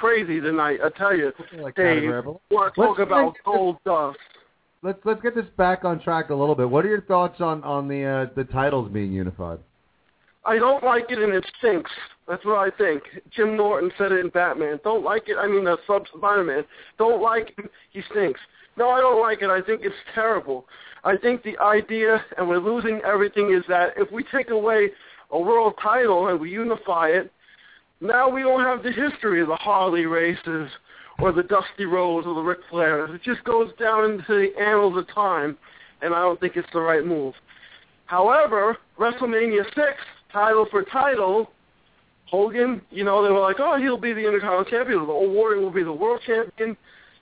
Crazy 0.00 0.40
tonight, 0.40 0.78
I 0.82 0.88
tell 0.96 1.14
you, 1.14 1.30
Like 1.58 1.74
Dave. 1.74 2.08
Want 2.08 2.40
to 2.74 2.80
talk 2.80 2.98
Let's 2.98 3.00
about 3.00 3.34
Goldust? 3.46 4.14
Let's 4.82 4.98
let's 5.04 5.20
get 5.20 5.34
this 5.34 5.44
back 5.58 5.84
on 5.84 6.00
track 6.00 6.30
a 6.30 6.34
little 6.34 6.54
bit. 6.54 6.70
What 6.70 6.86
are 6.86 6.88
your 6.88 7.02
thoughts 7.02 7.42
on 7.42 7.62
on 7.64 7.86
the 7.86 8.04
uh, 8.04 8.26
the 8.34 8.44
titles 8.44 8.90
being 8.90 9.12
unified? 9.12 9.58
I 10.46 10.56
don't 10.56 10.82
like 10.82 11.10
it 11.10 11.18
and 11.18 11.34
it 11.34 11.44
stinks. 11.58 11.90
That's 12.26 12.42
what 12.46 12.56
I 12.56 12.74
think. 12.78 13.02
Jim 13.30 13.58
Norton 13.58 13.92
said 13.98 14.10
it 14.10 14.20
in 14.20 14.30
Batman. 14.30 14.80
Don't 14.84 15.04
like 15.04 15.28
it. 15.28 15.36
I 15.38 15.46
mean, 15.46 15.64
the 15.64 15.76
sub 15.86 16.06
Spider-Man. 16.16 16.64
Don't 16.96 17.20
like 17.20 17.52
him. 17.58 17.68
He 17.90 18.00
stinks. 18.10 18.40
No, 18.78 18.88
I 18.88 19.00
don't 19.00 19.20
like 19.20 19.42
it. 19.42 19.50
I 19.50 19.60
think 19.60 19.82
it's 19.84 19.94
terrible. 20.14 20.64
I 21.04 21.18
think 21.18 21.42
the 21.42 21.58
idea, 21.58 22.24
and 22.38 22.48
we're 22.48 22.58
losing 22.58 23.02
everything, 23.04 23.52
is 23.52 23.64
that 23.68 23.90
if 23.98 24.10
we 24.10 24.24
take 24.32 24.48
away 24.48 24.88
a 25.30 25.38
world 25.38 25.74
title 25.82 26.28
and 26.28 26.40
we 26.40 26.50
unify 26.50 27.08
it, 27.08 27.30
now 28.00 28.28
we 28.28 28.42
don't 28.42 28.64
have 28.64 28.82
the 28.82 28.92
history 28.92 29.40
of 29.42 29.48
the 29.48 29.56
Harley 29.56 30.06
races 30.06 30.70
or 31.18 31.32
the 31.32 31.42
Dusty 31.42 31.84
Rhodes 31.84 32.26
or 32.26 32.34
the 32.34 32.40
Ric 32.40 32.60
Flairs. 32.70 33.14
It 33.14 33.22
just 33.22 33.44
goes 33.44 33.70
down 33.78 34.10
into 34.10 34.24
the 34.28 34.58
annals 34.60 34.96
of 34.96 35.06
time, 35.12 35.56
and 36.00 36.14
I 36.14 36.22
don't 36.22 36.40
think 36.40 36.56
it's 36.56 36.68
the 36.72 36.80
right 36.80 37.04
move. 37.04 37.34
However, 38.06 38.78
WrestleMania 38.98 39.64
6, 39.64 39.78
title 40.32 40.66
for 40.70 40.82
title, 40.84 41.50
Hogan, 42.26 42.80
you 42.90 43.04
know, 43.04 43.22
they 43.22 43.30
were 43.30 43.40
like, 43.40 43.56
oh, 43.58 43.76
he'll 43.78 43.98
be 43.98 44.12
the 44.12 44.26
Intercontinental 44.26 44.64
Champion. 44.64 45.06
The 45.06 45.12
old 45.12 45.32
Warrior 45.32 45.60
will 45.60 45.70
be 45.70 45.82
the 45.82 45.92
World 45.92 46.20
Champion. 46.26 46.76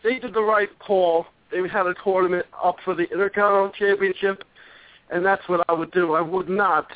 They 0.04 0.18
did 0.18 0.32
the 0.32 0.42
right 0.42 0.68
call. 0.78 1.26
They 1.50 1.66
had 1.66 1.86
a 1.86 1.94
tournament 2.04 2.46
up 2.62 2.76
for 2.84 2.94
the 2.94 3.04
Intercontinental 3.04 3.72
Championship, 3.78 4.44
and 5.10 5.24
that's 5.24 5.46
what 5.48 5.64
I 5.68 5.72
would 5.72 5.90
do. 5.90 6.12
I 6.12 6.20
would 6.20 6.48
not 6.48 6.86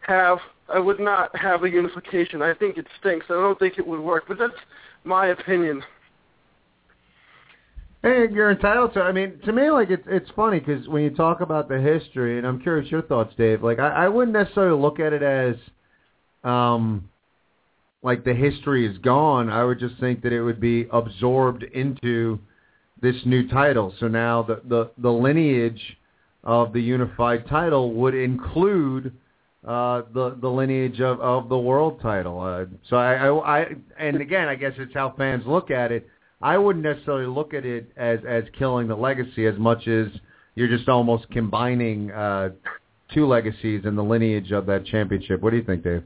have 0.00 0.38
I 0.68 0.78
would 0.78 0.98
not 0.98 1.36
have 1.36 1.62
a 1.62 1.70
unification. 1.70 2.42
I 2.42 2.54
think 2.54 2.76
it 2.76 2.86
stinks. 2.98 3.26
I 3.28 3.34
don't 3.34 3.58
think 3.58 3.78
it 3.78 3.86
would 3.86 4.00
work, 4.00 4.24
but 4.26 4.38
that's 4.38 4.54
my 5.04 5.28
opinion. 5.28 5.82
Hey, 8.02 8.26
you're 8.32 8.50
entitled 8.50 8.94
to. 8.94 9.00
I 9.00 9.12
mean, 9.12 9.40
to 9.44 9.52
me, 9.52 9.70
like 9.70 9.90
it's 9.90 10.06
it's 10.06 10.30
funny 10.36 10.60
because 10.60 10.86
when 10.86 11.02
you 11.02 11.10
talk 11.10 11.40
about 11.40 11.68
the 11.68 11.80
history, 11.80 12.38
and 12.38 12.46
I'm 12.46 12.60
curious 12.60 12.90
your 12.90 13.02
thoughts, 13.02 13.34
Dave. 13.36 13.62
Like 13.62 13.78
I, 13.78 14.04
I 14.04 14.08
wouldn't 14.08 14.36
necessarily 14.36 14.80
look 14.80 15.00
at 15.00 15.12
it 15.12 15.22
as, 15.22 15.56
um, 16.44 17.08
like 18.02 18.24
the 18.24 18.34
history 18.34 18.86
is 18.86 18.98
gone. 18.98 19.50
I 19.50 19.64
would 19.64 19.80
just 19.80 19.98
think 19.98 20.22
that 20.22 20.32
it 20.32 20.42
would 20.42 20.60
be 20.60 20.86
absorbed 20.92 21.62
into 21.62 22.38
this 23.02 23.16
new 23.24 23.48
title. 23.48 23.94
So 23.98 24.08
now 24.08 24.42
the 24.42 24.60
the 24.68 24.90
the 24.98 25.10
lineage 25.10 25.96
of 26.44 26.72
the 26.72 26.80
unified 26.80 27.48
title 27.48 27.92
would 27.94 28.14
include 28.14 29.12
uh, 29.66 30.02
the 30.14 30.36
the 30.40 30.48
lineage 30.48 31.00
of, 31.00 31.20
of 31.20 31.48
the 31.48 31.58
world 31.58 32.00
title. 32.00 32.40
Uh, 32.40 32.66
so 32.88 32.96
I, 32.96 33.26
I 33.26 33.60
I 33.60 33.66
and 33.98 34.20
again, 34.20 34.48
I 34.48 34.54
guess 34.54 34.72
it's 34.78 34.94
how 34.94 35.14
fans 35.18 35.44
look 35.46 35.70
at 35.70 35.90
it. 35.92 36.06
I 36.40 36.56
wouldn't 36.58 36.84
necessarily 36.84 37.26
look 37.26 37.52
at 37.54 37.64
it 37.64 37.90
as 37.96 38.20
as 38.28 38.44
killing 38.58 38.88
the 38.88 38.96
legacy 38.96 39.46
as 39.46 39.58
much 39.58 39.88
as 39.88 40.06
you're 40.54 40.68
just 40.68 40.88
almost 40.88 41.28
combining 41.30 42.10
uh, 42.12 42.50
two 43.12 43.26
legacies 43.26 43.84
in 43.84 43.96
the 43.96 44.04
lineage 44.04 44.52
of 44.52 44.66
that 44.66 44.86
championship. 44.86 45.40
What 45.40 45.50
do 45.50 45.56
you 45.56 45.64
think, 45.64 45.82
Dave? 45.82 46.04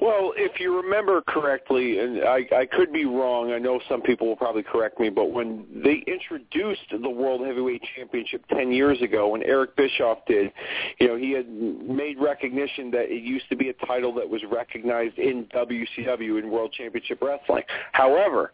Well, 0.00 0.32
if 0.36 0.60
you 0.60 0.80
remember 0.80 1.22
correctly, 1.22 1.98
and 1.98 2.22
I, 2.22 2.46
I 2.56 2.66
could 2.66 2.92
be 2.92 3.04
wrong, 3.04 3.50
I 3.50 3.58
know 3.58 3.80
some 3.88 4.00
people 4.00 4.28
will 4.28 4.36
probably 4.36 4.62
correct 4.62 5.00
me, 5.00 5.08
but 5.08 5.32
when 5.32 5.66
they 5.74 6.04
introduced 6.06 6.82
the 6.90 7.10
World 7.10 7.44
Heavyweight 7.44 7.82
Championship 7.96 8.44
10 8.48 8.70
years 8.70 9.02
ago, 9.02 9.28
when 9.28 9.42
Eric 9.42 9.74
Bischoff 9.74 10.18
did, 10.28 10.52
you 11.00 11.08
know, 11.08 11.16
he 11.16 11.32
had 11.32 11.48
made 11.48 12.16
recognition 12.20 12.92
that 12.92 13.12
it 13.12 13.24
used 13.24 13.48
to 13.48 13.56
be 13.56 13.70
a 13.70 13.86
title 13.86 14.14
that 14.14 14.28
was 14.28 14.40
recognized 14.52 15.18
in 15.18 15.46
WCW, 15.46 16.38
in 16.38 16.48
World 16.48 16.72
Championship 16.72 17.20
Wrestling. 17.20 17.64
However, 17.90 18.52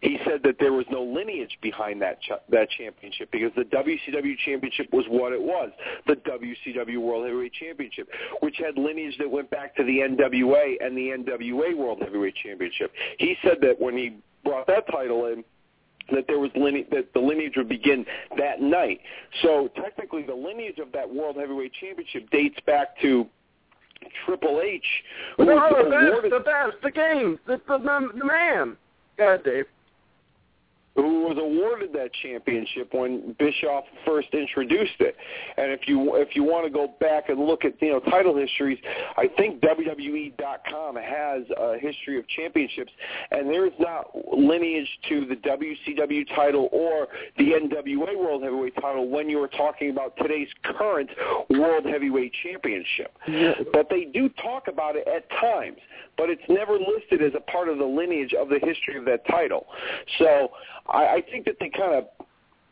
he 0.00 0.18
said 0.24 0.42
that 0.44 0.56
there 0.58 0.72
was 0.72 0.86
no 0.90 1.02
lineage 1.02 1.58
behind 1.62 2.00
that 2.02 2.20
ch- 2.20 2.30
that 2.50 2.68
championship 2.70 3.30
because 3.30 3.52
the 3.56 3.64
WCW 3.64 4.36
championship 4.44 4.92
was 4.92 5.04
what 5.08 5.32
it 5.32 5.40
was, 5.40 5.70
the 6.06 6.14
WCW 6.16 6.98
World 6.98 7.24
Heavyweight 7.24 7.52
Championship, 7.54 8.08
which 8.40 8.56
had 8.58 8.76
lineage 8.76 9.16
that 9.18 9.30
went 9.30 9.50
back 9.50 9.74
to 9.76 9.84
the 9.84 9.98
NWA 9.98 10.74
and 10.84 10.96
the 10.96 11.08
NWA 11.10 11.76
World 11.76 12.00
Heavyweight 12.00 12.34
Championship. 12.42 12.92
He 13.18 13.36
said 13.42 13.58
that 13.62 13.80
when 13.80 13.96
he 13.96 14.16
brought 14.44 14.66
that 14.66 14.86
title 14.90 15.26
in, 15.26 15.44
that 16.12 16.26
there 16.26 16.38
was 16.38 16.50
line- 16.54 16.86
that 16.90 17.12
the 17.14 17.20
lineage 17.20 17.54
would 17.56 17.68
begin 17.68 18.04
that 18.36 18.60
night. 18.60 19.00
So 19.42 19.70
technically, 19.76 20.22
the 20.22 20.34
lineage 20.34 20.78
of 20.78 20.92
that 20.92 21.08
World 21.08 21.36
Heavyweight 21.36 21.72
Championship 21.80 22.28
dates 22.30 22.58
back 22.66 22.98
to 23.00 23.26
Triple 24.26 24.60
H, 24.62 24.84
No, 25.38 25.46
the 25.46 25.90
best, 25.90 26.06
awarded 26.08 26.32
the 26.32 26.40
best, 26.40 26.76
the 26.82 26.90
game, 26.90 27.38
the, 27.46 27.60
the, 27.66 27.78
the 27.78 28.24
man. 28.24 28.76
Go 29.16 29.24
ahead, 29.28 29.44
Dave. 29.44 29.66
Who 30.96 31.22
was 31.22 31.36
awarded 31.38 31.92
that 31.92 32.10
championship 32.22 32.92
when 32.92 33.34
Bischoff 33.38 33.84
first 34.06 34.28
introduced 34.32 35.00
it. 35.00 35.16
And 35.56 35.72
if 35.72 35.80
you 35.86 36.16
if 36.16 36.36
you 36.36 36.44
want 36.44 36.66
to 36.66 36.70
go 36.70 36.94
back 37.00 37.28
and 37.28 37.40
look 37.40 37.64
at 37.64 37.80
you 37.82 37.90
know 37.90 38.00
title 38.00 38.36
histories, 38.36 38.78
I 39.16 39.28
think 39.36 39.60
WWE.com 39.60 40.96
has 40.96 41.42
a 41.56 41.78
history 41.78 42.18
of 42.18 42.28
championships, 42.28 42.92
and 43.30 43.48
there's 43.48 43.72
not 43.80 44.10
lineage 44.32 44.88
to 45.08 45.26
the 45.26 45.36
WCW 45.36 46.26
title 46.34 46.68
or 46.72 47.08
the 47.38 47.52
NWA 47.52 48.16
World 48.16 48.42
Heavyweight 48.42 48.74
title 48.76 49.08
when 49.08 49.28
you 49.28 49.42
are 49.42 49.48
talking 49.48 49.90
about 49.90 50.16
today's 50.16 50.48
current 50.64 51.10
World 51.50 51.84
Heavyweight 51.86 52.32
Championship. 52.42 53.16
But 53.72 53.88
they 53.90 54.04
do 54.04 54.28
talk 54.42 54.68
about 54.68 54.94
it 54.96 55.08
at 55.08 55.28
times, 55.40 55.78
but 56.16 56.30
it's 56.30 56.42
never 56.48 56.78
listed 56.78 57.22
as 57.22 57.32
a 57.36 57.40
part 57.50 57.68
of 57.68 57.78
the 57.78 57.84
lineage 57.84 58.32
of 58.34 58.48
the 58.48 58.60
history 58.62 58.96
of 58.96 59.04
that 59.06 59.26
title. 59.26 59.66
So 60.18 60.50
I, 60.88 61.06
I 61.06 61.22
think 61.30 61.44
that 61.46 61.56
they 61.60 61.70
kind 61.70 61.94
of 61.94 62.04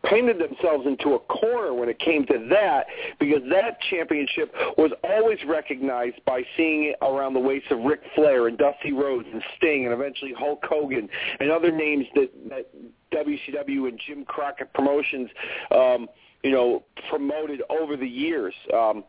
painted 0.05 0.39
themselves 0.39 0.86
into 0.86 1.14
a 1.14 1.18
corner 1.20 1.74
when 1.74 1.89
it 1.89 1.98
came 1.98 2.26
to 2.26 2.47
that 2.51 2.86
because 3.20 3.40
that 3.51 3.78
championship 3.89 4.52
was 4.76 4.90
always 5.05 5.39
recognized 5.47 6.16
by 6.26 6.43
seeing 6.56 6.84
it 6.84 6.97
around 7.02 7.34
the 7.34 7.40
waist 7.40 7.66
of 7.70 7.78
Ric 7.80 8.01
Flair 8.14 8.48
and 8.48 8.59
Dusty 8.59 8.93
Rhodes 8.93 9.28
and 9.32 9.43
Sting 9.56 9.84
and 9.84 9.94
eventually 9.94 10.32
Hulk 10.36 10.64
Hogan 10.68 11.09
and 11.40 11.51
other 11.51 11.70
names 11.70 12.06
that, 12.14 12.30
that 12.48 12.68
WCW 13.12 13.89
and 13.89 14.01
Jim 14.06 14.24
Crockett 14.24 14.72
Promotions, 14.74 15.30
um, 15.70 16.09
you 16.43 16.51
know, 16.51 16.82
promoted 17.09 17.62
over 17.70 17.97
the 17.97 18.09
years. 18.09 18.55
Um, 18.74 19.05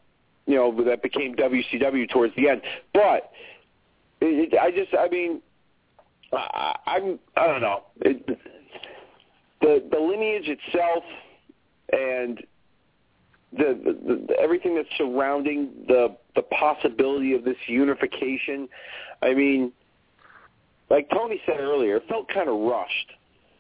you 0.46 0.56
know, 0.56 0.84
that 0.84 1.02
became 1.02 1.36
WCW 1.36 2.10
towards 2.10 2.36
the 2.36 2.50
end. 2.50 2.62
But 2.94 3.32
it, 4.20 4.54
I 4.60 4.72
just, 4.72 4.94
I 4.94 5.08
mean, 5.08 5.42
I, 6.34 6.76
I'm, 6.86 7.20
I 7.38 7.48
don't 7.48 7.62
know. 7.62 7.84
It, 8.02 8.38
the 9.64 9.81
the 9.90 9.99
lineage 9.99 10.48
itself 10.48 11.03
and 11.91 12.44
the, 13.53 13.80
the, 13.84 14.27
the 14.27 14.40
everything 14.40 14.76
that's 14.76 14.90
surrounding 14.98 15.72
the 15.88 16.15
the 16.35 16.44
possibility 16.44 17.34
of 17.34 17.44
this 17.44 17.57
unification. 17.68 18.68
I 19.22 19.34
mean, 19.34 19.72
like 20.90 21.10
Tony 21.10 21.41
said 21.45 21.60
earlier, 21.60 21.98
it 21.98 22.03
felt 22.10 22.27
kind 22.27 22.49
of 22.49 22.60
rushed, 22.60 23.14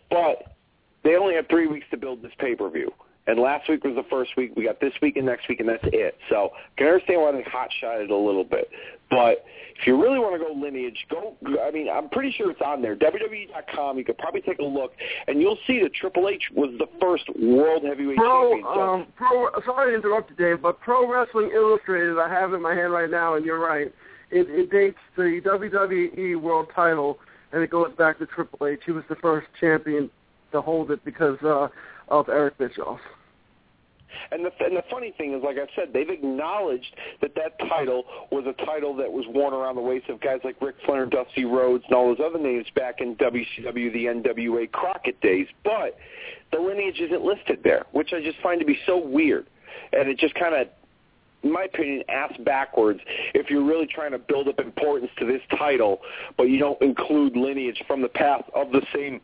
but 0.09 0.55
they 1.03 1.15
only 1.15 1.35
had 1.35 1.47
three 1.49 1.67
weeks 1.67 1.85
to 1.91 1.97
build 1.97 2.21
this 2.21 2.33
pay 2.37 2.55
per 2.55 2.69
view. 2.69 2.91
And 3.25 3.39
last 3.39 3.69
week 3.69 3.83
was 3.85 3.95
the 3.95 4.03
first 4.09 4.31
week. 4.35 4.51
We 4.57 4.65
got 4.65 4.81
this 4.81 4.91
week 5.01 5.15
and 5.15 5.25
next 5.25 5.47
week, 5.47 5.61
and 5.61 5.69
that's 5.69 5.83
it. 5.85 6.17
So 6.29 6.49
I 6.53 6.77
can 6.77 6.87
understand 6.87 7.21
why 7.21 7.31
they 7.31 7.43
hot 7.43 7.69
shot 7.79 8.01
it 8.01 8.09
a 8.09 8.17
little 8.17 8.43
bit. 8.43 8.69
But 9.09 9.45
if 9.79 9.87
you 9.87 10.01
really 10.01 10.19
want 10.19 10.39
to 10.39 10.45
go 10.45 10.53
lineage, 10.53 10.97
go. 11.09 11.35
I 11.65 11.71
mean, 11.71 11.87
I'm 11.89 12.09
pretty 12.09 12.33
sure 12.37 12.51
it's 12.51 12.61
on 12.65 12.81
there. 12.81 12.97
WWE.com. 12.97 13.97
You 13.97 14.03
could 14.03 14.17
probably 14.17 14.41
take 14.41 14.59
a 14.59 14.63
look, 14.63 14.91
and 15.27 15.39
you'll 15.39 15.57
see 15.65 15.79
that 15.83 15.93
Triple 15.93 16.27
H 16.27 16.43
was 16.53 16.71
the 16.79 16.87
first 16.99 17.23
World 17.39 17.83
Heavyweight 17.85 18.17
Pro, 18.17 18.51
Champion. 18.51 18.73
So- 18.73 18.81
um, 18.81 19.07
pro. 19.15 19.47
Sorry 19.65 19.91
to 19.91 19.97
interrupt 19.97 20.29
you, 20.31 20.35
Dave, 20.35 20.61
but 20.61 20.81
Pro 20.81 21.09
Wrestling 21.11 21.51
Illustrated, 21.53 22.19
I 22.19 22.29
have 22.29 22.53
in 22.53 22.61
my 22.61 22.75
hand 22.75 22.91
right 22.91 23.09
now, 23.09 23.35
and 23.35 23.45
you're 23.45 23.59
right. 23.59 23.93
It, 24.31 24.47
it 24.49 24.69
dates 24.71 24.97
the 25.15 25.39
WWE 25.45 26.41
World 26.41 26.67
Title, 26.75 27.19
and 27.51 27.61
it 27.63 27.69
goes 27.69 27.91
back 27.97 28.19
to 28.19 28.25
Triple 28.25 28.67
H. 28.67 28.81
He 28.85 28.91
was 28.91 29.03
the 29.07 29.15
first 29.15 29.47
champion 29.59 30.09
to 30.51 30.61
hold 30.61 30.91
it 30.91 31.03
because 31.05 31.37
uh, 31.43 31.67
of 32.07 32.29
Eric 32.29 32.57
Bischoff. 32.57 32.99
And 34.31 34.45
the 34.45 34.51
and 34.59 34.75
the 34.75 34.83
funny 34.89 35.13
thing 35.17 35.33
is, 35.33 35.43
like 35.43 35.57
I 35.57 35.67
said, 35.75 35.89
they've 35.93 36.09
acknowledged 36.09 36.95
that 37.21 37.35
that 37.35 37.57
title 37.67 38.03
was 38.31 38.45
a 38.47 38.65
title 38.65 38.95
that 38.97 39.11
was 39.11 39.25
worn 39.27 39.53
around 39.53 39.75
the 39.75 39.81
waist 39.81 40.09
of 40.09 40.21
guys 40.21 40.39
like 40.43 40.55
Ric 40.61 40.75
Flair, 40.85 41.05
Dusty 41.05 41.45
Rhodes, 41.45 41.83
and 41.87 41.95
all 41.95 42.07
those 42.13 42.23
other 42.23 42.39
names 42.39 42.67
back 42.75 43.01
in 43.01 43.15
WCW, 43.15 43.91
the 43.91 44.05
NWA 44.05 44.71
Crockett 44.71 45.19
days. 45.21 45.47
But 45.63 45.97
the 46.51 46.59
lineage 46.59 46.99
isn't 46.99 47.23
listed 47.23 47.59
there, 47.63 47.85
which 47.91 48.13
I 48.13 48.21
just 48.21 48.39
find 48.41 48.59
to 48.59 48.65
be 48.65 48.77
so 48.85 48.97
weird, 48.97 49.47
and 49.91 50.07
it 50.07 50.17
just 50.17 50.35
kind 50.35 50.55
of 50.55 50.67
in 51.43 51.51
my 51.51 51.63
opinion, 51.63 52.03
ass 52.07 52.31
backwards 52.45 53.01
if 53.33 53.49
you're 53.49 53.65
really 53.65 53.87
trying 53.87 54.11
to 54.11 54.17
build 54.17 54.47
up 54.47 54.59
importance 54.59 55.11
to 55.19 55.25
this 55.25 55.41
title, 55.57 55.99
but 56.37 56.43
you 56.43 56.57
don't 56.57 56.81
include 56.81 57.35
lineage 57.35 57.83
from 57.85 58.01
the 58.01 58.07
past 58.07 58.45
of 58.55 58.71
the 58.71 58.81
same 58.95 59.19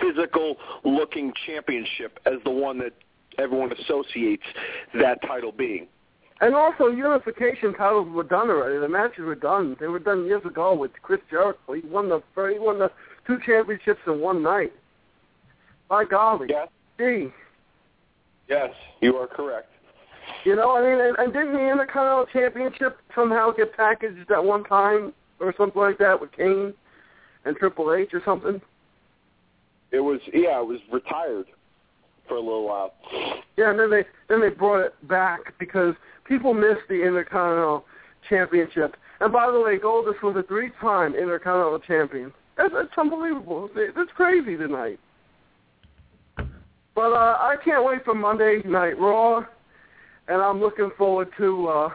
physical-looking 0.00 1.32
championship 1.46 2.18
as 2.26 2.34
the 2.44 2.50
one 2.50 2.78
that 2.78 2.92
everyone 3.38 3.72
associates 3.72 4.42
that 5.00 5.20
title 5.22 5.52
being. 5.52 5.86
And 6.40 6.54
also, 6.54 6.86
unification 6.86 7.74
titles 7.74 8.08
were 8.10 8.22
done 8.22 8.48
already. 8.48 8.78
The 8.78 8.88
matches 8.88 9.24
were 9.24 9.34
done. 9.34 9.76
They 9.80 9.88
were 9.88 9.98
done 9.98 10.24
years 10.26 10.44
ago 10.44 10.72
with 10.74 10.92
Chris 11.02 11.20
Jericho. 11.30 11.72
He 11.72 11.80
won 11.88 12.08
the 12.08 12.20
he 12.52 12.58
won 12.60 12.78
the 12.78 12.92
two 13.26 13.38
championships 13.44 14.00
in 14.06 14.20
one 14.20 14.42
night. 14.42 14.72
By 15.88 16.04
golly, 16.04 16.46
Yes, 16.50 16.68
gee, 16.98 17.28
yes, 18.48 18.70
you 19.00 19.16
are 19.16 19.26
correct. 19.26 19.68
you 20.44 20.54
know, 20.54 20.76
I 20.76 20.82
mean, 20.82 21.00
and, 21.00 21.16
and 21.18 21.32
didn't 21.32 21.54
the 21.54 21.70
Intercontinental 21.70 22.26
Championship 22.32 22.98
somehow 23.14 23.50
get 23.52 23.74
packaged 23.76 24.30
at 24.30 24.44
one 24.44 24.64
time 24.64 25.12
or 25.40 25.52
something 25.56 25.80
like 25.80 25.98
that 25.98 26.20
with 26.20 26.30
Kane 26.32 26.74
and 27.46 27.56
Triple 27.56 27.94
H 27.94 28.10
or 28.12 28.20
something? 28.24 28.60
It 29.90 30.00
was 30.00 30.20
yeah, 30.32 30.60
it 30.60 30.66
was 30.66 30.80
retired 30.92 31.46
for 32.26 32.34
a 32.34 32.40
little 32.40 32.66
while. 32.66 32.92
Yeah, 33.56 33.70
and 33.70 33.78
then 33.78 33.90
they 33.90 34.04
then 34.28 34.40
they 34.40 34.50
brought 34.50 34.84
it 34.84 35.08
back 35.08 35.58
because 35.58 35.94
people 36.24 36.52
missed 36.54 36.86
the 36.88 37.02
Intercontinental 37.02 37.84
Championship. 38.28 38.96
And 39.20 39.32
by 39.32 39.50
the 39.50 39.60
way, 39.60 39.78
Goldust 39.78 40.22
was 40.22 40.36
a 40.36 40.46
three-time 40.46 41.14
Intercontinental 41.14 41.80
Champion. 41.80 42.32
That's, 42.56 42.72
that's 42.72 42.88
unbelievable. 42.96 43.68
That's 43.74 44.10
crazy 44.14 44.56
tonight. 44.56 45.00
But 46.94 47.12
uh, 47.12 47.38
I 47.40 47.56
can't 47.64 47.84
wait 47.84 48.04
for 48.04 48.14
Monday 48.14 48.60
Night 48.64 48.98
Raw, 48.98 49.44
and 50.28 50.42
I'm 50.42 50.60
looking 50.60 50.90
forward 50.98 51.28
to 51.38 51.68
uh, 51.68 51.88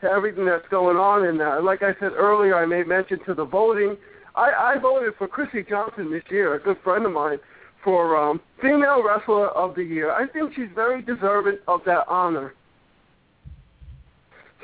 to 0.00 0.08
everything 0.08 0.46
that's 0.46 0.68
going 0.70 0.96
on 0.96 1.26
in 1.26 1.36
that. 1.38 1.64
Like 1.64 1.82
I 1.82 1.92
said 2.00 2.12
earlier, 2.12 2.56
I 2.56 2.66
made 2.66 2.86
mention 2.86 3.18
to 3.26 3.34
the 3.34 3.44
voting. 3.44 3.96
I, 4.34 4.74
I 4.74 4.78
voted 4.78 5.14
for 5.16 5.28
Chrissy 5.28 5.64
Johnson 5.68 6.10
this 6.10 6.22
year, 6.30 6.54
a 6.54 6.60
good 6.60 6.76
friend 6.82 7.06
of 7.06 7.12
mine, 7.12 7.38
for 7.82 8.16
um, 8.16 8.40
Female 8.60 9.02
Wrestler 9.06 9.48
of 9.48 9.74
the 9.74 9.82
Year. 9.82 10.10
I 10.10 10.26
think 10.26 10.52
she's 10.54 10.68
very 10.74 11.02
deserving 11.02 11.58
of 11.68 11.80
that 11.86 12.04
honor. 12.08 12.54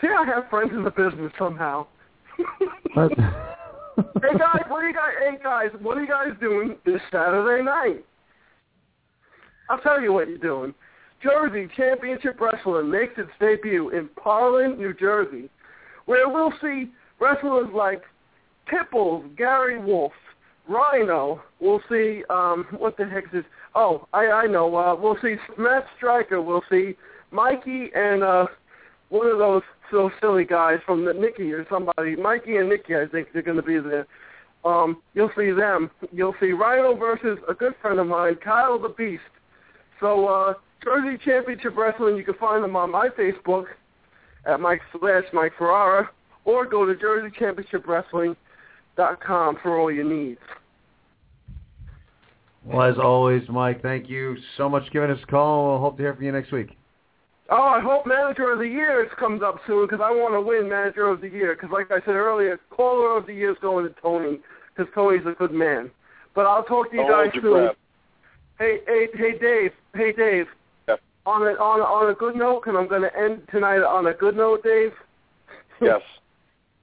See, 0.00 0.08
I 0.08 0.24
have 0.24 0.48
friends 0.48 0.72
in 0.72 0.82
the 0.82 0.90
business 0.90 1.32
somehow. 1.38 1.86
Hey 4.22 4.38
guys, 4.38 4.62
what 4.68 4.82
are 4.82 4.88
you 4.88 4.94
guys? 4.94 5.12
Hey 5.18 5.38
guys, 5.42 5.68
what 5.82 5.98
are 5.98 6.02
you 6.02 6.08
guys 6.08 6.28
doing 6.40 6.76
this 6.86 7.00
Saturday 7.10 7.62
night? 7.62 8.04
I'll 9.68 9.78
tell 9.78 10.00
you 10.00 10.12
what 10.12 10.28
you're 10.28 10.38
doing. 10.38 10.74
Jersey 11.22 11.68
Championship 11.76 12.40
Wrestling 12.40 12.90
makes 12.90 13.14
its 13.18 13.30
debut 13.38 13.90
in 13.90 14.08
Parlin, 14.16 14.78
New 14.78 14.94
Jersey, 14.94 15.50
where 16.06 16.28
we'll 16.28 16.52
see 16.62 16.90
wrestlers 17.20 17.68
like 17.74 18.02
Tipples, 18.70 19.24
Gary 19.36 19.78
Wolf, 19.78 20.12
Rhino. 20.68 21.42
We'll 21.60 21.82
see 21.90 22.22
um, 22.30 22.66
what 22.78 22.96
the 22.96 23.04
heck 23.04 23.24
is? 23.34 23.44
Oh, 23.74 24.06
I 24.12 24.26
I 24.26 24.46
know. 24.46 24.74
Uh, 24.74 24.94
we'll 24.94 25.18
see 25.22 25.36
Matt 25.58 25.86
Striker. 25.96 26.40
We'll 26.40 26.64
see 26.70 26.96
Mikey 27.30 27.90
and 27.94 28.22
uh, 28.22 28.46
one 29.08 29.26
of 29.26 29.38
those 29.38 29.62
so 29.90 30.10
silly 30.20 30.44
guys 30.44 30.78
from 30.86 31.04
the 31.04 31.12
Nikki 31.12 31.52
or 31.52 31.66
somebody. 31.68 32.16
Mikey 32.16 32.56
and 32.56 32.68
Nikki, 32.68 32.96
I 32.96 33.06
think 33.06 33.28
they're 33.32 33.42
going 33.42 33.56
to 33.56 33.62
be 33.62 33.78
there. 33.78 34.06
Um, 34.64 35.02
you'll 35.14 35.32
see 35.36 35.50
them. 35.50 35.90
You'll 36.12 36.34
see 36.40 36.52
Rhino 36.52 36.94
versus 36.94 37.38
a 37.48 37.54
good 37.54 37.74
friend 37.80 37.98
of 37.98 38.06
mine, 38.06 38.36
Kyle 38.36 38.78
the 38.78 38.90
Beast. 38.90 39.22
So 40.00 40.28
uh, 40.28 40.54
Jersey 40.84 41.18
Championship 41.24 41.76
Wrestling, 41.76 42.16
you 42.16 42.24
can 42.24 42.34
find 42.34 42.62
them 42.62 42.76
on 42.76 42.90
my 42.90 43.08
Facebook 43.08 43.64
at 44.46 44.60
Mike 44.60 44.80
slash 44.98 45.24
Mike 45.32 45.52
Ferrara, 45.58 46.10
or 46.44 46.66
go 46.66 46.86
to 46.86 46.94
JerseyChampionshipWrestling.com 49.00 49.58
for 49.62 49.78
all 49.78 49.92
your 49.92 50.04
needs. 50.04 50.40
well, 52.64 52.82
as 52.82 52.98
always, 52.98 53.42
Mike, 53.48 53.82
thank 53.82 54.08
you 54.08 54.36
so 54.56 54.68
much 54.68 54.84
for 54.86 54.90
giving 54.90 55.10
us 55.10 55.18
a 55.22 55.26
call. 55.26 55.70
We'll 55.70 55.80
hope 55.80 55.96
to 55.96 56.02
hear 56.02 56.14
from 56.14 56.24
you 56.24 56.32
next 56.32 56.52
week. 56.52 56.76
Oh, 57.52 57.62
I 57.62 57.80
hope 57.80 58.06
Manager 58.06 58.52
of 58.52 58.60
the 58.60 58.68
Year 58.68 59.08
comes 59.18 59.42
up 59.42 59.56
soon 59.66 59.86
because 59.86 60.00
I 60.02 60.10
want 60.10 60.34
to 60.34 60.40
win 60.40 60.68
Manager 60.68 61.08
of 61.08 61.20
the 61.20 61.28
Year. 61.28 61.54
Because, 61.54 61.70
like 61.72 61.90
I 61.90 61.98
said 62.04 62.14
earlier, 62.14 62.60
Caller 62.70 63.16
of 63.16 63.26
the 63.26 63.34
Year 63.34 63.50
is 63.50 63.56
going 63.60 63.88
to 63.88 63.94
Tony 64.00 64.38
because 64.76 64.92
Tony's 64.94 65.26
a 65.26 65.32
good 65.32 65.52
man. 65.52 65.90
But 66.34 66.46
I'll 66.46 66.62
talk 66.62 66.90
to 66.90 66.96
you 66.96 67.06
Don't 67.08 67.32
guys 67.32 67.42
soon. 67.42 67.70
Hey, 68.58 68.78
hey, 68.86 69.08
hey, 69.14 69.38
Dave. 69.38 69.72
Hey, 69.94 70.12
Dave. 70.12 70.46
Yeah. 70.88 70.96
On 71.26 71.42
a 71.42 71.50
on 71.60 71.80
a, 71.80 71.82
on 71.82 72.10
a 72.10 72.14
good 72.14 72.36
note, 72.36 72.62
and 72.66 72.76
I'm 72.76 72.86
going 72.86 73.02
to 73.02 73.16
end 73.18 73.42
tonight 73.50 73.82
on 73.82 74.06
a 74.06 74.14
good 74.14 74.36
note, 74.36 74.62
Dave. 74.62 74.92
Yes. 75.82 76.02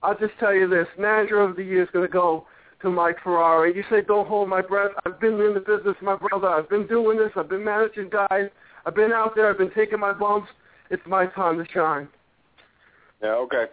I'll 0.03 0.17
just 0.17 0.33
tell 0.39 0.53
you 0.53 0.67
this: 0.67 0.87
Manager 0.97 1.41
of 1.41 1.55
the 1.55 1.63
Year 1.63 1.83
is 1.83 1.89
going 1.91 2.05
to 2.05 2.11
go 2.11 2.45
to 2.81 2.89
Mike 2.89 3.17
Ferrari. 3.23 3.75
You 3.75 3.83
say, 3.89 4.01
"Don't 4.01 4.27
hold 4.27 4.49
my 4.49 4.61
breath." 4.61 4.91
I've 5.05 5.19
been 5.19 5.39
in 5.41 5.53
the 5.53 5.59
business, 5.59 5.95
my 6.01 6.15
brother. 6.15 6.47
I've 6.47 6.69
been 6.69 6.87
doing 6.87 7.17
this. 7.17 7.31
I've 7.35 7.49
been 7.49 7.63
managing 7.63 8.09
guys. 8.09 8.49
I've 8.85 8.95
been 8.95 9.11
out 9.11 9.35
there. 9.35 9.49
I've 9.49 9.57
been 9.57 9.71
taking 9.71 9.99
my 9.99 10.13
bumps. 10.13 10.49
It's 10.89 11.03
my 11.05 11.25
time 11.27 11.57
to 11.57 11.71
shine. 11.71 12.07
Yeah. 13.21 13.35
Okay. 13.35 13.65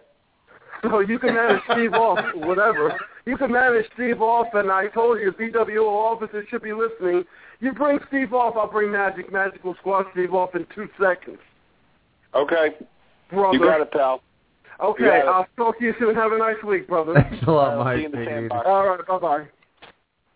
So 0.83 0.99
you 0.99 1.19
can 1.19 1.33
manage 1.33 1.61
Steve 1.71 1.93
off, 1.93 2.19
whatever. 2.35 2.97
You 3.25 3.37
can 3.37 3.51
manage 3.51 3.85
Steve 3.93 4.21
off, 4.21 4.47
and 4.53 4.71
I 4.71 4.87
told 4.87 5.19
you, 5.19 5.31
BWO 5.31 5.87
officers 5.87 6.45
should 6.49 6.61
be 6.61 6.73
listening. 6.73 7.23
You 7.59 7.71
bring 7.73 7.99
Steve 8.07 8.33
off, 8.33 8.55
I'll 8.57 8.69
bring 8.69 8.91
Magic. 8.91 9.31
Magic 9.31 9.63
will 9.63 9.75
squash 9.75 10.05
Steve 10.13 10.33
off 10.33 10.53
in 10.55 10.65
two 10.75 10.87
seconds. 11.01 11.39
Okay. 12.35 12.75
Brother. 13.29 13.57
You 13.57 13.63
got 13.63 13.81
it, 13.81 13.91
pal. 13.91 14.21
Okay, 14.83 15.03
You 15.03 15.09
got 15.09 15.17
it. 15.19 15.25
I'll 15.25 15.47
talk 15.57 15.79
to 15.79 15.85
you 15.85 15.93
soon. 15.99 16.15
Have 16.15 16.31
a 16.31 16.37
nice 16.37 16.61
week, 16.63 16.87
brother. 16.87 17.13
Thanks 17.29 17.45
a 17.47 17.51
lot, 17.51 17.77
I'll 17.77 17.83
see 17.83 17.85
Mike. 17.85 17.99
you 17.99 18.05
in 18.05 18.11
the 18.11 18.17
Take 18.17 18.45
it 18.45 18.51
All 18.65 18.87
right, 18.87 19.07
bye-bye. 19.07 19.45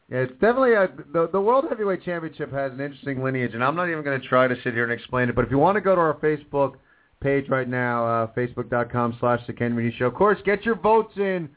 Yeah, 0.10 0.18
it's 0.20 0.34
definitely 0.34 0.74
a, 0.74 0.90
the 1.14 1.30
the 1.32 1.40
World 1.40 1.66
Heavyweight 1.70 2.04
Championship 2.04 2.52
has 2.52 2.72
an 2.72 2.82
interesting 2.82 3.24
lineage, 3.24 3.54
and 3.54 3.64
I'm 3.64 3.76
not 3.76 3.90
even 3.90 4.04
going 4.04 4.20
to 4.20 4.28
try 4.28 4.48
to 4.48 4.56
sit 4.64 4.74
here 4.74 4.84
and 4.84 4.92
explain 4.92 5.30
it. 5.30 5.36
But 5.36 5.46
if 5.46 5.52
you 5.52 5.60
want 5.60 5.76
to 5.76 5.82
go 5.82 5.94
to 5.94 6.02
our 6.02 6.16
Facebook 6.16 6.76
page 7.22 7.48
right 7.48 7.68
now, 7.70 8.06
uh, 8.08 8.28
facebook.com 8.34 9.18
slash 9.20 9.42
the 9.46 9.54
Ken 9.54 9.74
Mooney 9.74 9.94
Show. 10.00 10.08
Of 10.08 10.16
course, 10.16 10.40
get 10.46 10.66
your 10.66 10.76
votes 10.76 11.14
in 11.18 11.48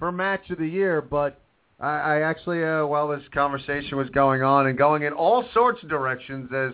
for 0.00 0.10
Match 0.10 0.50
of 0.50 0.58
the 0.58 0.66
Year. 0.66 1.00
But 1.00 1.40
I, 1.78 1.90
I 1.90 2.20
actually, 2.22 2.64
uh, 2.64 2.86
while 2.86 3.06
this 3.06 3.22
conversation 3.32 3.96
was 3.96 4.08
going 4.10 4.42
on 4.42 4.66
and 4.66 4.76
going 4.76 5.02
in 5.04 5.12
all 5.12 5.44
sorts 5.54 5.80
of 5.84 5.88
directions, 5.88 6.50
as 6.52 6.72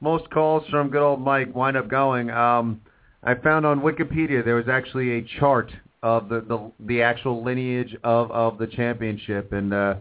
most 0.00 0.30
calls 0.30 0.62
from 0.68 0.90
good 0.90 1.02
old 1.02 1.20
Mike 1.20 1.52
wind 1.56 1.76
up 1.76 1.88
going. 1.88 2.30
Um, 2.30 2.80
I 3.22 3.34
found 3.34 3.64
on 3.64 3.80
Wikipedia 3.80 4.44
there 4.44 4.56
was 4.56 4.68
actually 4.68 5.18
a 5.18 5.22
chart 5.38 5.70
of 6.02 6.28
the 6.28 6.40
the, 6.40 6.72
the 6.80 7.02
actual 7.02 7.44
lineage 7.44 7.96
of 8.02 8.30
of 8.30 8.58
the 8.58 8.66
championship, 8.66 9.52
and 9.52 9.72
uh, 9.72 9.94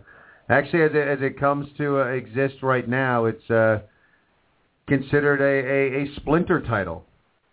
actually, 0.50 0.84
as 0.84 0.92
it, 0.94 1.08
as 1.08 1.22
it 1.22 1.40
comes 1.40 1.68
to 1.78 2.02
uh, 2.02 2.06
exist 2.06 2.56
right 2.64 2.88
now, 2.88 3.26
it's 3.26 3.50
uh, 3.50 3.82
considered 4.88 5.42
a, 5.42 6.00
a, 6.00 6.04
a 6.04 6.16
splinter 6.16 6.62
title. 6.62 7.06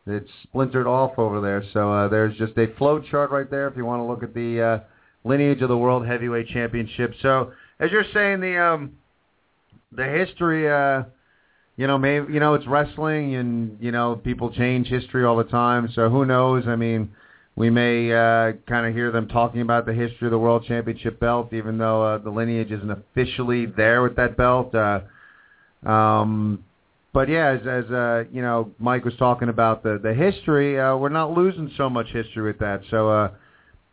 It's 0.07 0.31
splintered 0.45 0.86
off 0.86 1.19
over 1.19 1.40
there. 1.40 1.62
So 1.74 1.93
uh, 1.93 2.09
there's 2.09 2.36
just 2.39 2.57
a 2.57 2.74
flow 2.78 3.01
chart 3.01 3.31
right 3.31 3.51
there 3.51 3.69
if 3.69 3.77
you 3.77 3.85
want 3.85 4.01
to 4.01 4.05
look 4.05 4.23
at 4.23 4.32
the 4.32 4.62
uh, 4.62 4.78
lineage 5.24 5.61
of 5.61 5.69
the 5.69 5.77
World 5.77 6.07
Heavyweight 6.07 6.49
Championship. 6.49 7.12
So 7.20 7.53
as 7.78 7.90
you're 7.90 8.07
saying, 8.15 8.40
the 8.40 8.57
um, 8.57 8.93
the 9.93 10.05
history, 10.05 10.70
uh, 10.70 11.05
you 11.78 11.86
know, 11.86 11.96
maybe 11.96 12.32
you 12.34 12.40
know 12.40 12.55
it's 12.55 12.66
wrestling, 12.66 13.36
and 13.36 13.78
you 13.80 13.92
know 13.92 14.16
people 14.16 14.50
change 14.52 14.88
history 14.88 15.24
all 15.24 15.36
the 15.36 15.44
time. 15.44 15.88
So 15.94 16.10
who 16.10 16.26
knows? 16.26 16.64
I 16.66 16.74
mean, 16.74 17.12
we 17.55 17.70
may 17.70 18.12
uh, 18.12 18.52
kind 18.68 18.84
of 18.84 18.92
hear 18.92 19.12
them 19.12 19.28
talking 19.28 19.60
about 19.60 19.86
the 19.86 19.94
history 19.94 20.26
of 20.26 20.32
the 20.32 20.38
World 20.38 20.64
Championship 20.66 21.20
belt, 21.20 21.52
even 21.52 21.78
though 21.78 22.02
uh, 22.02 22.18
the 22.18 22.30
lineage 22.30 22.72
isn't 22.72 22.90
officially 22.90 23.66
there 23.66 24.02
with 24.02 24.16
that 24.16 24.36
belt. 24.36 24.74
Uh, 24.74 25.02
um, 25.88 26.64
but 27.14 27.28
yeah, 27.28 27.50
as, 27.50 27.60
as 27.60 27.90
uh, 27.92 28.24
you 28.32 28.42
know, 28.42 28.72
Mike 28.80 29.05
was 29.05 29.14
talking 29.16 29.48
about 29.48 29.84
the 29.84 30.00
the 30.02 30.12
history. 30.12 30.80
Uh, 30.80 30.96
we're 30.96 31.10
not 31.10 31.30
losing 31.30 31.70
so 31.76 31.88
much 31.88 32.09
history 32.09 32.42
with 32.42 32.59
that. 32.59 32.80
So, 32.90 33.09
uh, 33.09 33.30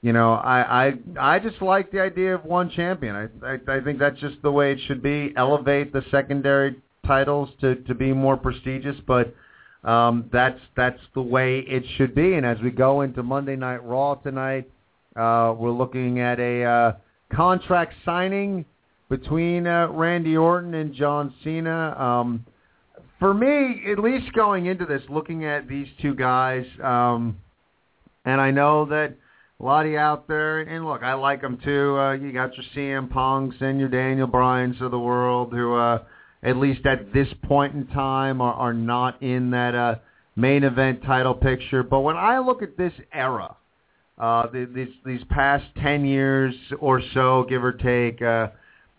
you 0.02 0.12
know, 0.12 0.34
I 0.34 0.88
I 0.88 0.94
I 1.20 1.38
just 1.38 1.62
like 1.62 1.92
the 1.92 2.02
idea 2.02 2.34
of 2.34 2.46
one 2.46 2.72
champion. 2.72 3.16
I, 3.16 3.48
I 3.48 3.78
I 3.78 3.82
think 3.82 4.00
that's 4.00 4.20
just 4.20 4.42
the 4.42 4.52
way 4.52 4.72
it 4.72 4.80
should 4.88 5.04
be. 5.04 5.34
Elevate 5.38 5.94
the 5.94 6.04
secondary 6.10 6.78
titles 7.06 7.50
to 7.62 7.76
to 7.76 7.94
be 7.94 8.14
more 8.14 8.38
prestigious, 8.38 8.96
but 9.08 9.34
um, 9.84 10.30
that's 10.32 10.60
that's 10.76 11.00
the 11.14 11.22
way 11.22 11.60
it 11.60 11.84
should 11.98 12.16
be. 12.16 12.34
And 12.34 12.46
as 12.46 12.58
we 12.62 12.72
go 12.72 13.02
into 13.02 13.24
Monday 13.24 13.56
Night 13.56 13.84
Raw 13.84 14.16
tonight, 14.16 14.70
uh, 15.16 15.54
we're 15.58 15.72
looking 15.72 16.20
at 16.20 16.40
a 16.40 16.64
uh, 16.64 16.94
contract 17.32 17.94
signing 18.04 18.66
between 19.10 19.68
uh, 19.68 19.88
Randy 19.88 20.36
Orton 20.36 20.74
and 20.74 20.94
John 20.94 21.34
Cena. 21.44 21.96
Um, 21.98 22.46
for 23.20 23.34
me, 23.34 23.84
at 23.92 24.00
least 24.00 24.34
going 24.34 24.66
into 24.66 24.86
this, 24.86 25.02
looking 25.10 25.46
at 25.46 25.68
these 25.68 25.88
two 26.02 26.16
guys, 26.16 26.66
um, 26.84 27.38
and 28.26 28.42
I 28.42 28.52
know 28.52 28.86
that 28.86 29.16
a 29.60 29.64
lot 29.64 29.86
of 29.86 29.92
you 29.92 29.98
out 29.98 30.28
there, 30.28 30.60
and 30.60 30.86
look, 30.86 31.02
I 31.02 31.14
like 31.14 31.42
them 31.42 31.58
too. 31.64 31.98
Uh, 31.98 32.14
you 32.14 32.34
got 32.34 32.52
your 32.58 32.66
CM 32.76 33.10
Punks 33.10 33.56
and 33.62 33.80
your 33.80 33.88
Daniel 33.88 34.28
Bryans 34.28 34.82
of 34.82 34.92
the 34.92 35.00
world, 35.00 35.54
who 35.54 35.76
uh, 35.76 36.00
at 36.46 36.58
least 36.58 36.86
at 36.86 37.12
this 37.12 37.28
point 37.44 37.74
in 37.74 37.88
time 37.88 38.40
are, 38.40 38.54
are 38.54 38.74
not 38.74 39.22
in 39.22 39.50
that 39.52 39.74
uh, 39.74 39.96
main 40.36 40.64
event 40.64 41.02
title 41.04 41.34
picture. 41.34 41.82
But 41.82 42.02
when 42.02 42.16
I 42.16 42.40
look 42.40 42.62
at 42.62 42.78
this 42.78 42.94
era, 43.12 43.56
uh, 44.18 44.48
the, 44.48 44.70
these 44.74 44.94
these 45.06 45.24
past 45.30 45.66
ten 45.82 46.06
years 46.06 46.54
or 46.80 47.02
so, 47.14 47.46
give 47.50 47.64
or 47.64 47.74
take. 47.74 48.22
Uh, 48.22 48.48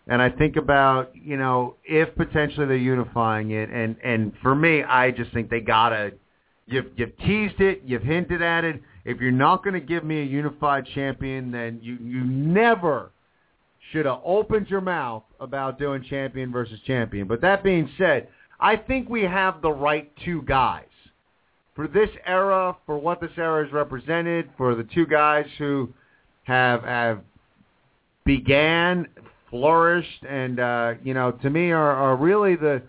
and 0.09 0.21
I 0.21 0.29
think 0.29 0.55
about, 0.55 1.11
you 1.15 1.35
know, 1.35 1.75
if 1.83 2.15
potentially 2.15 2.65
they're 2.65 2.77
unifying 2.77 3.51
it, 3.51 3.69
and 3.69 3.95
and 4.03 4.33
for 4.41 4.53
me, 4.53 4.83
I 4.83 5.11
just 5.11 5.31
think 5.33 5.49
they 5.49 5.61
gotta. 5.61 6.13
You've 6.65 6.87
you've 6.97 7.17
teased 7.19 7.61
it, 7.61 7.81
you've 7.85 8.03
hinted 8.03 8.41
at 8.41 8.65
it. 8.65 8.81
If 9.05 9.21
you're 9.21 9.31
not 9.31 9.63
going 9.63 9.73
to 9.73 9.79
give 9.79 10.03
me 10.03 10.19
a 10.19 10.25
unified 10.25 10.85
champion, 10.93 11.49
then 11.51 11.79
you 11.81 11.97
you 12.01 12.25
never 12.25 13.11
should 13.91 14.05
have 14.05 14.19
opened 14.23 14.69
your 14.69 14.81
mouth 14.81 15.23
about 15.39 15.79
doing 15.79 16.03
champion 16.03 16.51
versus 16.51 16.79
champion. 16.85 17.27
But 17.27 17.41
that 17.41 17.63
being 17.63 17.89
said, 17.97 18.27
I 18.59 18.75
think 18.75 19.09
we 19.09 19.23
have 19.23 19.61
the 19.61 19.71
right 19.71 20.11
two 20.25 20.41
guys 20.43 20.85
for 21.75 21.87
this 21.87 22.09
era, 22.25 22.75
for 22.85 22.97
what 22.97 23.21
this 23.21 23.31
era 23.37 23.65
is 23.65 23.71
represented, 23.71 24.49
for 24.57 24.73
the 24.73 24.83
two 24.83 25.05
guys 25.05 25.45
who 25.59 25.93
have 26.43 26.83
have 26.83 27.21
began 28.25 29.07
flourished, 29.49 30.23
and 30.27 30.59
uh, 30.59 30.93
you 31.03 31.13
know, 31.13 31.31
to 31.31 31.49
me, 31.49 31.71
are, 31.71 31.93
are 31.93 32.15
really 32.15 32.55
the 32.55 32.81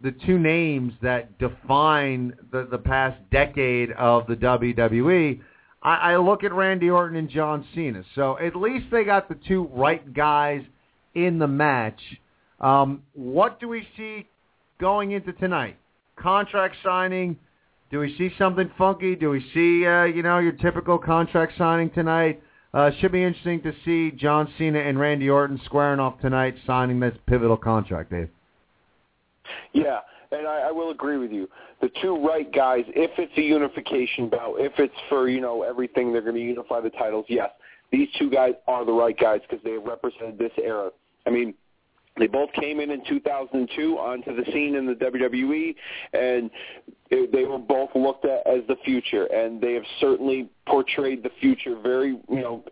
the 0.00 0.12
two 0.24 0.38
names 0.38 0.92
that 1.02 1.36
define 1.38 2.32
the 2.52 2.68
the 2.70 2.78
past 2.78 3.18
decade 3.32 3.90
of 3.92 4.26
the 4.28 4.36
WWE. 4.36 5.40
I, 5.88 6.12
I 6.12 6.16
look 6.18 6.44
at 6.44 6.52
Randy 6.52 6.90
Orton 6.90 7.16
and 7.16 7.30
John 7.30 7.64
Cena, 7.74 8.02
so 8.14 8.38
at 8.38 8.54
least 8.54 8.86
they 8.90 9.04
got 9.04 9.30
the 9.30 9.36
two 9.48 9.70
right 9.72 10.12
guys 10.12 10.60
in 11.14 11.38
the 11.38 11.46
match. 11.46 12.00
Um, 12.60 13.04
what 13.14 13.58
do 13.58 13.68
we 13.68 13.88
see 13.96 14.26
going 14.78 15.12
into 15.12 15.32
tonight? 15.32 15.78
Contract 16.16 16.76
signing. 16.84 17.38
Do 17.90 18.00
we 18.00 18.14
see 18.18 18.30
something 18.36 18.70
funky? 18.76 19.16
Do 19.16 19.30
we 19.30 19.40
see, 19.54 19.86
uh, 19.86 20.04
you 20.04 20.22
know, 20.22 20.40
your 20.40 20.52
typical 20.52 20.98
contract 20.98 21.54
signing 21.56 21.88
tonight? 21.90 22.42
Uh, 22.74 22.90
should 23.00 23.12
be 23.12 23.24
interesting 23.24 23.62
to 23.62 23.72
see 23.86 24.14
John 24.14 24.46
Cena 24.58 24.80
and 24.80 24.98
Randy 24.98 25.30
Orton 25.30 25.58
squaring 25.64 26.00
off 26.00 26.20
tonight, 26.20 26.56
signing 26.66 27.00
this 27.00 27.14
pivotal 27.26 27.56
contract, 27.56 28.10
Dave. 28.10 28.28
Yeah, 29.72 30.00
and 30.30 30.46
I, 30.46 30.68
I 30.68 30.70
will 30.70 30.90
agree 30.90 31.18
with 31.18 31.32
you. 31.32 31.48
The 31.80 31.90
two 32.02 32.16
right 32.16 32.50
guys, 32.52 32.84
if 32.88 33.10
it's 33.18 33.32
a 33.36 33.42
unification 33.42 34.28
bout, 34.28 34.56
if 34.58 34.72
it's 34.78 34.94
for 35.08 35.28
you 35.28 35.40
know 35.40 35.62
everything, 35.62 36.12
they're 36.12 36.22
going 36.22 36.34
to 36.34 36.40
unify 36.40 36.80
the 36.80 36.90
titles. 36.90 37.26
Yes, 37.28 37.50
these 37.92 38.08
two 38.18 38.30
guys 38.30 38.54
are 38.66 38.84
the 38.84 38.92
right 38.92 39.18
guys 39.18 39.40
because 39.48 39.62
they 39.64 39.72
have 39.72 39.84
represented 39.84 40.38
this 40.38 40.52
era. 40.62 40.90
I 41.26 41.30
mean, 41.30 41.54
they 42.18 42.26
both 42.26 42.52
came 42.52 42.80
in 42.80 42.90
in 42.90 43.02
2002 43.06 43.98
onto 43.98 44.34
the 44.34 44.44
scene 44.52 44.74
in 44.74 44.86
the 44.86 44.94
WWE, 44.94 45.74
and 46.12 46.50
they 47.10 47.44
were 47.44 47.58
both 47.58 47.90
looked 47.94 48.24
at 48.24 48.46
as 48.46 48.66
the 48.68 48.76
future, 48.84 49.24
and 49.26 49.60
they 49.60 49.74
have 49.74 49.84
certainly 50.00 50.48
portrayed 50.66 51.22
the 51.22 51.30
future 51.40 51.78
very, 51.80 52.10
you 52.28 52.40
know, 52.40 52.64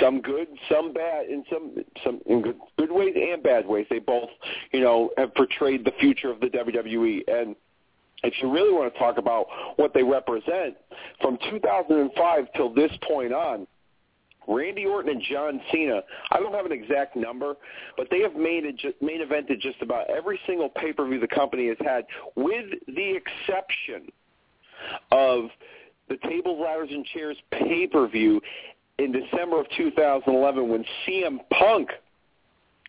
some 0.00 0.20
good, 0.20 0.48
some 0.70 0.92
bad, 0.92 1.26
in 1.26 1.44
some 1.50 1.72
some 2.04 2.20
in 2.26 2.42
good, 2.42 2.58
good 2.78 2.90
ways 2.90 3.14
and 3.16 3.42
bad 3.42 3.66
ways. 3.66 3.86
They 3.88 4.00
both, 4.00 4.30
you 4.72 4.80
know, 4.80 5.10
have 5.16 5.34
portrayed 5.34 5.84
the 5.84 5.92
future 6.00 6.30
of 6.30 6.40
the 6.40 6.48
WWE, 6.48 7.22
and 7.28 7.54
if 8.22 8.34
you 8.42 8.50
really 8.50 8.72
want 8.72 8.92
to 8.92 8.98
talk 8.98 9.18
about 9.18 9.46
what 9.76 9.94
they 9.94 10.02
represent, 10.02 10.76
from 11.20 11.38
2005 11.50 12.46
till 12.54 12.72
this 12.72 12.90
point 13.06 13.32
on, 13.32 13.66
Randy 14.48 14.86
Orton 14.86 15.10
and 15.10 15.22
John 15.30 15.60
Cena. 15.72 16.00
I 16.30 16.38
don't 16.38 16.54
have 16.54 16.66
an 16.66 16.72
exact 16.72 17.16
number, 17.16 17.54
but 17.96 18.08
they 18.10 18.20
have 18.20 18.34
made 18.34 18.64
it 18.64 18.76
just, 18.76 19.00
main 19.00 19.26
evented 19.26 19.60
just 19.60 19.82
about 19.82 20.08
every 20.10 20.38
single 20.46 20.68
pay 20.68 20.92
per 20.92 21.06
view 21.06 21.20
the 21.20 21.28
company 21.28 21.68
has 21.68 21.78
had, 21.80 22.04
with 22.34 22.66
the 22.86 23.16
exception 23.16 24.10
of 25.10 25.46
the 26.08 26.16
tables, 26.28 26.60
ladders, 26.62 26.90
and 26.90 27.04
chairs 27.06 27.36
pay 27.50 27.86
per 27.86 28.06
view 28.08 28.40
in 28.98 29.12
December 29.12 29.60
of 29.60 29.66
2011 29.76 30.68
when 30.68 30.84
CM 31.06 31.38
Punk 31.50 31.90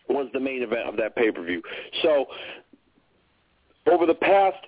was 0.08 0.28
the 0.32 0.40
main 0.40 0.62
event 0.62 0.88
of 0.88 0.96
that 0.96 1.14
pay 1.16 1.30
per 1.30 1.44
view. 1.44 1.62
So 2.02 2.26
over 3.90 4.06
the 4.06 4.14
past 4.14 4.66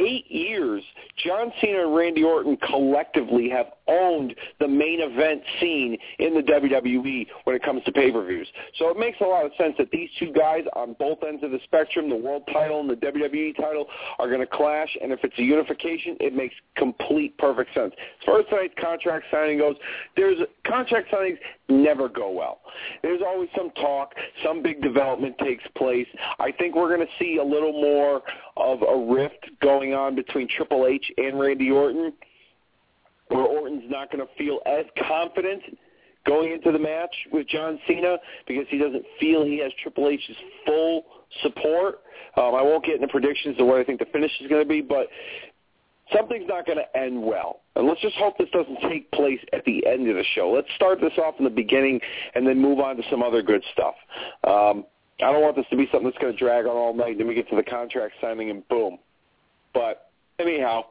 eight 0.00 0.30
years, 0.30 0.82
John 1.24 1.52
Cena 1.60 1.86
and 1.86 1.94
Randy 1.94 2.24
Orton 2.24 2.56
collectively 2.56 3.48
have 3.50 3.66
owned 3.88 4.34
the 4.60 4.68
main 4.68 5.00
event 5.00 5.42
scene 5.60 5.96
in 6.18 6.34
the 6.34 6.40
WWE 6.40 7.26
when 7.44 7.56
it 7.56 7.62
comes 7.62 7.82
to 7.84 7.92
pay-per-views. 7.92 8.48
So 8.78 8.88
it 8.88 8.98
makes 8.98 9.18
a 9.20 9.24
lot 9.24 9.44
of 9.44 9.52
sense 9.58 9.74
that 9.78 9.90
these 9.90 10.08
two 10.18 10.32
guys 10.32 10.64
on 10.74 10.94
both 10.98 11.18
ends 11.26 11.42
of 11.44 11.50
the 11.50 11.60
spectrum, 11.64 12.08
the 12.08 12.16
world 12.16 12.42
title 12.52 12.80
and 12.80 12.90
the 12.90 12.96
WWE 12.96 13.56
title, 13.56 13.86
are 14.18 14.28
going 14.28 14.40
to 14.40 14.46
clash. 14.46 14.96
And 15.02 15.12
if 15.12 15.20
it's 15.22 15.38
a 15.38 15.42
unification, 15.42 16.16
it 16.20 16.34
makes 16.34 16.54
complete 16.76 17.36
perfect 17.38 17.74
sense. 17.74 17.92
As 18.20 18.26
far 18.26 18.40
as 18.40 18.46
tonight's 18.48 18.74
contract 18.80 19.26
signing 19.30 19.58
goes, 19.58 19.76
there's 20.16 20.38
contract 20.66 21.12
signings 21.12 21.38
never 21.68 22.08
go 22.08 22.30
well. 22.30 22.60
There's 23.02 23.22
always 23.26 23.48
some 23.56 23.70
talk, 23.72 24.14
some 24.44 24.62
big 24.62 24.82
development 24.82 25.36
takes 25.38 25.64
place. 25.76 26.06
I 26.38 26.52
think 26.52 26.74
we're 26.74 26.94
going 26.94 27.06
to 27.06 27.12
see 27.18 27.38
a 27.38 27.44
little 27.44 27.72
more 27.72 28.22
of 28.56 28.82
a 28.82 29.12
rift 29.12 29.50
going 29.60 29.94
on 29.94 30.14
between 30.14 30.48
Triple 30.48 30.86
H 30.86 31.04
and 31.16 31.38
Randy 31.38 31.70
Orton, 31.70 32.12
where 33.28 33.42
Orton's 33.42 33.84
not 33.88 34.10
going 34.10 34.24
to 34.24 34.32
feel 34.36 34.60
as 34.66 34.84
confident 35.08 35.62
going 36.26 36.52
into 36.52 36.72
the 36.72 36.78
match 36.78 37.14
with 37.32 37.46
John 37.48 37.78
Cena 37.86 38.16
because 38.46 38.64
he 38.68 38.78
doesn't 38.78 39.04
feel 39.20 39.44
he 39.44 39.58
has 39.58 39.72
Triple 39.82 40.08
H's 40.08 40.36
full 40.66 41.04
support. 41.42 42.00
Um, 42.36 42.54
I 42.54 42.62
won't 42.62 42.84
get 42.84 42.96
into 42.96 43.08
predictions 43.08 43.56
of 43.58 43.66
what 43.66 43.78
I 43.78 43.84
think 43.84 43.98
the 43.98 44.06
finish 44.06 44.32
is 44.40 44.48
going 44.48 44.62
to 44.62 44.68
be, 44.68 44.80
but 44.80 45.08
something's 46.12 46.48
not 46.48 46.66
going 46.66 46.78
to 46.78 46.98
end 46.98 47.22
well. 47.22 47.60
And 47.76 47.86
let's 47.86 48.00
just 48.00 48.16
hope 48.16 48.38
this 48.38 48.48
doesn't 48.52 48.80
take 48.88 49.10
place 49.12 49.40
at 49.52 49.64
the 49.64 49.86
end 49.86 50.08
of 50.08 50.16
the 50.16 50.24
show. 50.34 50.50
Let's 50.50 50.68
start 50.76 51.00
this 51.00 51.12
off 51.18 51.34
in 51.38 51.44
the 51.44 51.50
beginning 51.50 52.00
and 52.34 52.46
then 52.46 52.60
move 52.60 52.80
on 52.80 52.96
to 52.96 53.02
some 53.10 53.22
other 53.22 53.42
good 53.42 53.62
stuff. 53.72 53.94
Um, 54.44 54.84
I 55.20 55.30
don't 55.30 55.42
want 55.42 55.56
this 55.56 55.66
to 55.70 55.76
be 55.76 55.86
something 55.92 56.10
that's 56.10 56.18
going 56.18 56.32
to 56.32 56.38
drag 56.38 56.66
on 56.66 56.76
all 56.76 56.94
night. 56.94 57.18
Then 57.18 57.28
we 57.28 57.34
get 57.34 57.48
to 57.50 57.56
the 57.56 57.62
contract 57.62 58.14
signing 58.20 58.50
and 58.50 58.66
boom. 58.68 58.98
But 59.72 60.10
anyhow, 60.38 60.84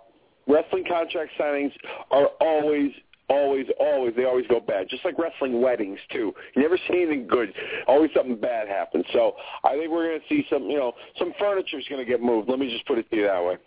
wrestling 0.47 0.83
contract 0.87 1.31
signings 1.39 1.71
are 2.11 2.27
always 2.39 2.91
always, 3.29 3.65
always, 3.79 4.13
they 4.15 4.25
always 4.25 4.45
go 4.47 4.59
bad. 4.59 4.87
Just 4.89 5.05
like 5.05 5.17
wrestling 5.17 5.61
weddings 5.61 5.99
too. 6.11 6.33
You 6.55 6.61
never 6.61 6.77
see 6.77 7.01
anything 7.01 7.27
good. 7.27 7.53
Always 7.87 8.11
something 8.15 8.35
bad 8.35 8.67
happens. 8.67 9.05
So 9.13 9.33
I 9.63 9.77
think 9.77 9.91
we're 9.91 10.09
going 10.09 10.19
to 10.19 10.27
see 10.29 10.45
some, 10.51 10.63
you 10.63 10.77
know, 10.77 10.93
some 11.17 11.33
furniture 11.39 11.79
is 11.79 11.85
going 11.89 12.03
to 12.03 12.09
get 12.09 12.21
moved. 12.21 12.49
Let 12.49 12.59
me 12.59 12.69
just 12.69 12.85
put 12.85 12.97
it 12.97 13.09
to 13.09 13.15
you 13.15 13.23
that 13.23 13.43
way. 13.43 13.57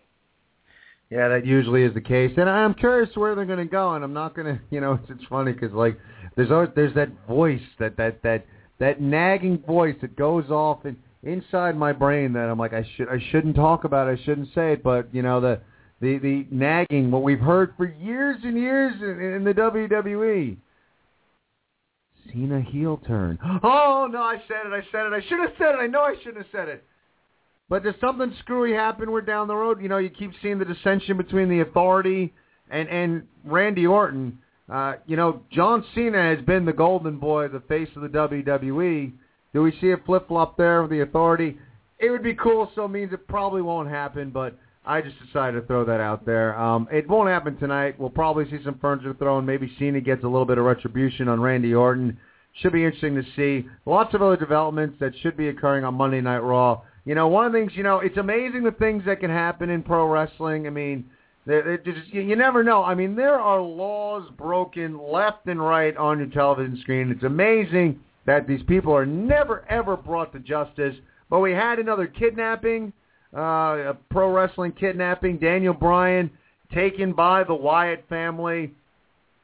Yeah, 1.10 1.28
that 1.28 1.46
usually 1.46 1.84
is 1.84 1.94
the 1.94 2.00
case, 2.00 2.32
and 2.36 2.50
I'm 2.50 2.74
curious 2.74 3.08
where 3.14 3.36
they're 3.36 3.44
going 3.44 3.60
to 3.60 3.64
go. 3.64 3.94
And 3.94 4.02
I'm 4.02 4.12
not 4.12 4.34
going 4.34 4.56
to, 4.56 4.60
you 4.70 4.80
know, 4.80 4.94
it's, 4.94 5.10
it's 5.10 5.24
funny 5.28 5.52
because 5.52 5.72
like 5.72 5.98
there's 6.34 6.50
always, 6.50 6.70
there's 6.74 6.94
that 6.94 7.10
voice 7.28 7.60
that 7.78 7.96
that 7.96 8.22
that 8.22 8.44
that 8.80 9.00
nagging 9.00 9.58
voice 9.58 9.94
that 10.00 10.16
goes 10.16 10.50
off 10.50 10.84
in, 10.84 10.96
inside 11.22 11.76
my 11.76 11.92
brain 11.92 12.32
that 12.32 12.48
I'm 12.50 12.58
like 12.58 12.72
I 12.72 12.84
should 12.96 13.08
I 13.08 13.18
shouldn't 13.30 13.54
talk 13.54 13.84
about 13.84 14.08
it, 14.08 14.18
I 14.20 14.24
shouldn't 14.24 14.48
say 14.52 14.72
it, 14.72 14.82
but 14.82 15.14
you 15.14 15.22
know 15.22 15.40
the 15.40 15.60
the 16.00 16.18
the 16.18 16.46
nagging 16.50 17.10
what 17.10 17.22
we've 17.22 17.40
heard 17.40 17.74
for 17.76 17.86
years 17.86 18.38
and 18.42 18.56
years 18.56 18.94
in, 19.00 19.20
in 19.20 19.44
the 19.44 19.54
WWE. 19.54 20.56
Cena 22.32 22.60
heel 22.60 23.00
turn. 23.06 23.38
Oh 23.62 24.08
no, 24.10 24.20
I 24.20 24.42
said 24.48 24.66
it. 24.66 24.72
I 24.72 24.82
said 24.92 25.06
it. 25.06 25.12
I 25.12 25.20
should 25.28 25.40
have 25.40 25.52
said 25.58 25.74
it. 25.74 25.78
I 25.78 25.86
know 25.86 26.02
I 26.02 26.14
shouldn't 26.18 26.38
have 26.38 26.52
said 26.52 26.68
it. 26.68 26.84
But 27.68 27.82
does 27.82 27.94
something 28.00 28.32
screwy 28.40 28.72
happen? 28.72 29.10
We're 29.10 29.22
down 29.22 29.48
the 29.48 29.56
road. 29.56 29.82
You 29.82 29.88
know, 29.88 29.98
you 29.98 30.10
keep 30.10 30.32
seeing 30.42 30.58
the 30.58 30.64
dissension 30.64 31.16
between 31.16 31.48
the 31.48 31.60
Authority 31.60 32.32
and 32.70 32.88
and 32.88 33.26
Randy 33.44 33.86
Orton. 33.86 34.38
Uh, 34.70 34.94
you 35.06 35.16
know, 35.16 35.42
John 35.52 35.84
Cena 35.94 36.34
has 36.34 36.44
been 36.44 36.64
the 36.64 36.72
golden 36.72 37.18
boy, 37.18 37.48
the 37.48 37.60
face 37.60 37.88
of 37.94 38.02
the 38.02 38.08
WWE. 38.08 39.12
Do 39.52 39.62
we 39.62 39.72
see 39.80 39.92
a 39.92 39.96
flip 40.04 40.28
flop 40.28 40.56
there 40.56 40.82
with 40.82 40.90
the 40.90 41.00
Authority? 41.00 41.56
It 41.98 42.10
would 42.10 42.22
be 42.22 42.34
cool. 42.34 42.70
So 42.74 42.84
it 42.84 42.88
means 42.88 43.12
it 43.12 43.26
probably 43.28 43.62
won't 43.62 43.88
happen. 43.88 44.30
But 44.30 44.58
I 44.86 45.00
just 45.02 45.16
decided 45.24 45.60
to 45.60 45.66
throw 45.66 45.84
that 45.84 46.00
out 46.00 46.24
there. 46.24 46.58
Um, 46.58 46.88
it 46.92 47.08
won't 47.08 47.28
happen 47.28 47.56
tonight. 47.56 47.98
We'll 47.98 48.10
probably 48.10 48.48
see 48.50 48.62
some 48.64 48.78
furniture 48.78 49.14
thrown. 49.14 49.44
Maybe 49.44 49.70
Cena 49.78 50.00
gets 50.00 50.22
a 50.22 50.28
little 50.28 50.44
bit 50.44 50.58
of 50.58 50.64
retribution 50.64 51.28
on 51.28 51.40
Randy 51.40 51.74
Orton. 51.74 52.16
Should 52.60 52.72
be 52.72 52.84
interesting 52.84 53.16
to 53.16 53.24
see. 53.34 53.68
Lots 53.84 54.14
of 54.14 54.22
other 54.22 54.36
developments 54.36 54.96
that 55.00 55.12
should 55.20 55.36
be 55.36 55.48
occurring 55.48 55.84
on 55.84 55.94
Monday 55.94 56.20
Night 56.20 56.38
Raw. 56.38 56.82
You 57.04 57.14
know, 57.14 57.28
one 57.28 57.46
of 57.46 57.52
the 57.52 57.58
things, 57.58 57.72
you 57.74 57.82
know, 57.82 57.98
it's 57.98 58.16
amazing 58.16 58.62
the 58.64 58.72
things 58.72 59.04
that 59.06 59.20
can 59.20 59.30
happen 59.30 59.70
in 59.70 59.82
pro 59.82 60.06
wrestling. 60.06 60.66
I 60.66 60.70
mean, 60.70 61.04
it 61.46 61.84
just, 61.84 62.12
you, 62.12 62.22
you 62.22 62.36
never 62.36 62.64
know. 62.64 62.82
I 62.82 62.94
mean, 62.94 63.14
there 63.14 63.38
are 63.38 63.60
laws 63.60 64.28
broken 64.36 64.98
left 64.98 65.46
and 65.46 65.60
right 65.60 65.96
on 65.96 66.18
your 66.18 66.28
television 66.28 66.78
screen. 66.80 67.10
It's 67.10 67.22
amazing 67.22 68.00
that 68.24 68.48
these 68.48 68.62
people 68.64 68.92
are 68.92 69.06
never, 69.06 69.64
ever 69.68 69.96
brought 69.96 70.32
to 70.32 70.40
justice. 70.40 70.96
But 71.30 71.40
we 71.40 71.52
had 71.52 71.78
another 71.78 72.06
kidnapping, 72.06 72.92
uh, 73.36 73.90
a 73.90 73.96
pro 74.10 74.32
wrestling 74.32 74.72
kidnapping. 74.72 75.38
Daniel 75.38 75.74
Bryan 75.74 76.30
taken 76.72 77.12
by 77.12 77.44
the 77.44 77.54
Wyatt 77.54 78.04
family. 78.08 78.72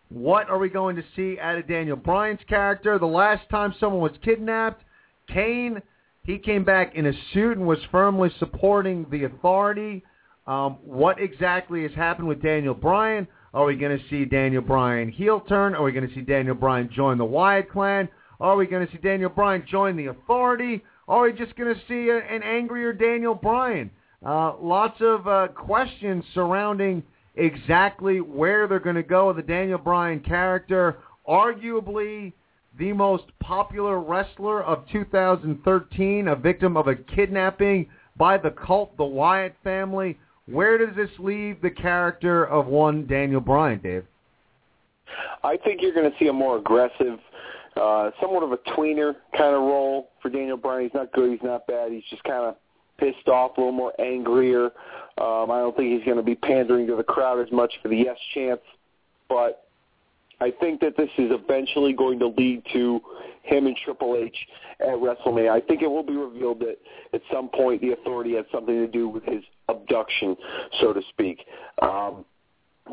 What 0.09 0.49
are 0.51 0.59
we 0.59 0.69
going 0.69 0.97
to 0.97 1.05
see 1.17 1.39
out 1.41 1.59
of 1.59 1.69
Daniel 1.69 1.97
Bryan's 1.97 2.41
character? 2.49 2.99
The 2.99 3.07
last 3.07 3.49
time 3.51 3.75
someone 3.79 4.03
was 4.03 4.13
kidnapped, 4.23 4.83
Kane 5.29 5.83
he 6.25 6.39
came 6.39 6.65
back 6.65 6.95
in 6.95 7.07
a 7.07 7.13
suit 7.33 7.59
and 7.59 7.67
was 7.67 7.79
firmly 7.91 8.31
supporting 8.39 9.07
the 9.11 9.25
authority. 9.25 10.05
Um, 10.47 10.79
what 10.85 11.21
exactly 11.21 11.83
has 11.83 11.93
happened 11.93 12.29
with 12.29 12.43
Daniel 12.43 12.75
Bryan? 12.75 13.27
Are 13.55 13.65
we 13.65 13.77
going 13.77 13.99
to 13.99 14.05
see 14.09 14.25
Daniel 14.25 14.63
Bryan 14.63 15.11
heel 15.11 15.41
turn? 15.41 15.75
Are 15.75 15.83
we 15.83 15.93
going 15.93 16.09
to 16.09 16.15
see 16.15 16.21
Daniel 16.21 16.55
Bryan 16.55 16.89
join 16.93 17.19
the 17.19 17.25
Wyatt 17.25 17.71
clan? 17.71 18.09
Are 18.41 18.57
we 18.57 18.67
going 18.67 18.87
to 18.87 18.93
see 18.93 18.99
Daniel 18.99 19.31
Bryan 19.31 19.65
join 19.69 19.97
the 19.97 20.07
authority? 20.07 20.83
Are 21.13 21.25
we 21.25 21.35
just 21.35 21.55
going 21.57 21.75
to 21.75 21.81
see 21.89 22.09
a, 22.09 22.17
an 22.17 22.43
angrier 22.43 22.95
Daniel 22.95 23.35
Bryan? 23.35 23.91
Uh, 24.25 24.55
lots 24.59 24.97
of 25.03 25.29
uh, 25.29 25.49
questions 25.49 26.25
surrounding 26.33 27.03
exactly 27.37 28.23
where 28.23 28.67
they're 28.67 28.81
going 28.81 28.97
to 28.97 29.03
go 29.03 29.27
with 29.27 29.37
the 29.37 29.43
Daniel 29.43 29.77
Bryan 29.77 30.21
character. 30.21 31.01
Arguably, 31.29 32.33
the 32.79 32.95
most 32.95 33.25
popular 33.41 34.01
wrestler 34.01 34.65
of 34.65 34.89
2013, 34.91 36.29
a 36.29 36.35
victim 36.35 36.79
of 36.79 36.89
a 36.89 36.95
kidnapping 36.95 37.91
by 38.17 38.39
the 38.39 38.51
cult, 38.51 38.97
the 38.97 39.05
Wyatt 39.05 39.55
family. 39.63 40.19
Where 40.47 40.79
does 40.79 40.97
this 40.97 41.11
leave 41.19 41.61
the 41.61 41.71
character 41.71 42.47
of 42.47 42.69
one 42.69 43.07
Daniel 43.07 43.43
Bryan, 43.43 43.81
Dave? 43.83 44.07
I 45.45 45.59
think 45.59 45.83
you're 45.83 45.93
going 45.93 46.11
to 46.11 46.17
see 46.19 46.29
a 46.29 46.33
more 46.33 46.57
aggressive, 46.57 47.19
uh, 47.77 48.11
somewhat 48.21 48.43
of 48.43 48.53
a 48.53 48.59
tweener 48.59 49.15
kind 49.37 49.55
of 49.55 49.63
role 49.63 50.11
for 50.21 50.29
Daniel 50.29 50.57
Bryan. 50.57 50.85
He's 50.85 50.95
not 50.95 51.13
good, 51.13 51.31
he's 51.31 51.43
not 51.43 51.67
bad. 51.67 51.93
He's 51.93 52.05
just 52.11 52.25
kind 52.25 52.45
of 52.45 52.57
pissed 52.99 53.29
off, 53.29 53.57
a 53.57 53.61
little 53.61 53.73
more 53.73 53.93
angrier. 54.01 54.67
Um, 55.19 55.51
I 55.51 55.59
don't 55.59 55.77
think 55.77 55.93
he's 55.93 56.05
going 56.05 56.19
to 56.19 56.23
be 56.23 56.35
pandering 56.35 56.87
to 56.87 56.97
the 56.97 57.03
crowd 57.03 57.41
as 57.45 57.53
much 57.53 57.73
for 57.83 57.89
the 57.89 57.97
yes 57.97 58.17
chance, 58.35 58.61
but 59.29 59.67
I 60.41 60.51
think 60.61 60.81
that 60.81 60.97
this 60.97 61.11
is 61.19 61.31
eventually 61.31 61.93
going 61.93 62.19
to 62.19 62.29
lead 62.29 62.63
to 62.73 63.01
him 63.43 63.67
and 63.67 63.77
Triple 63.85 64.17
H 64.17 64.37
at 64.81 64.95
WrestleMania. 64.95 65.51
I 65.51 65.61
think 65.61 65.83
it 65.83 65.89
will 65.89 66.03
be 66.03 66.17
revealed 66.17 66.61
that 66.61 66.79
at 67.13 67.21
some 67.33 67.49
point 67.49 67.81
the 67.81 67.93
authority 67.93 68.35
had 68.35 68.47
something 68.53 68.75
to 68.75 68.87
do 68.87 69.09
with 69.09 69.25
his 69.25 69.43
abduction, 69.69 70.37
so 70.81 70.93
to 70.93 71.01
speak. 71.11 71.45
Um, 71.81 72.25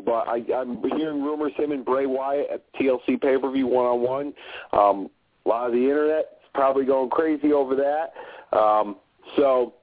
but 0.04 0.28
I, 0.28 0.42
I'm 0.54 0.82
hearing 0.96 1.22
rumors 1.22 1.52
him 1.56 1.72
and 1.72 1.84
Bray 1.84 2.06
Wyatt 2.06 2.48
at 2.52 2.72
TLC 2.74 3.20
pay-per-view 3.20 3.66
one-on-one. 3.66 4.32
Um, 4.72 5.10
a 5.44 5.48
lot 5.48 5.66
of 5.66 5.72
the 5.72 5.78
internet 5.78 6.38
is 6.42 6.48
probably 6.54 6.84
going 6.84 7.10
crazy 7.10 7.52
over 7.52 7.74
that. 7.76 8.56
Um, 8.56 8.96
so 9.36 9.74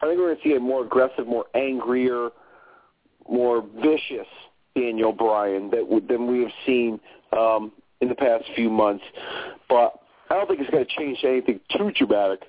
I 0.00 0.06
think 0.06 0.18
we're 0.18 0.34
going 0.34 0.36
to 0.36 0.42
see 0.42 0.56
a 0.56 0.60
more 0.60 0.84
aggressive, 0.84 1.26
more 1.26 1.46
angrier, 1.54 2.30
more 3.28 3.64
vicious 3.82 4.26
Daniel 4.74 5.12
Bryan 5.12 5.70
that 5.70 6.02
than 6.08 6.26
we 6.26 6.40
have 6.40 6.52
seen 6.66 6.98
um, 7.36 7.72
in 8.00 8.08
the 8.08 8.14
past 8.14 8.44
few 8.56 8.70
months. 8.70 9.04
But 9.68 9.94
I 10.30 10.34
don't 10.34 10.48
think 10.48 10.60
it's 10.60 10.70
going 10.70 10.84
to 10.84 10.96
change 10.96 11.18
anything 11.24 11.60
too 11.76 11.90
dramatic. 11.92 12.40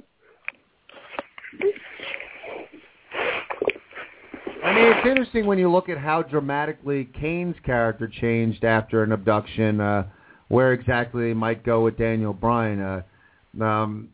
I 4.64 4.74
mean, 4.74 4.86
it's 4.86 5.08
interesting 5.08 5.46
when 5.46 5.60
you 5.60 5.72
look 5.72 5.90
at 5.90 5.98
how 5.98 6.24
dramatically 6.24 7.10
Kane's 7.20 7.56
character 7.66 8.08
changed 8.08 8.64
after 8.64 9.04
an 9.04 9.12
abduction. 9.12 9.82
Uh, 9.82 10.06
where 10.54 10.74
exactly 10.74 11.30
they 11.30 11.34
might 11.34 11.64
go 11.64 11.82
with 11.82 11.98
Daniel 11.98 12.32
Bryan. 12.32 12.80
Uh, 12.80 13.64
um, 13.64 14.10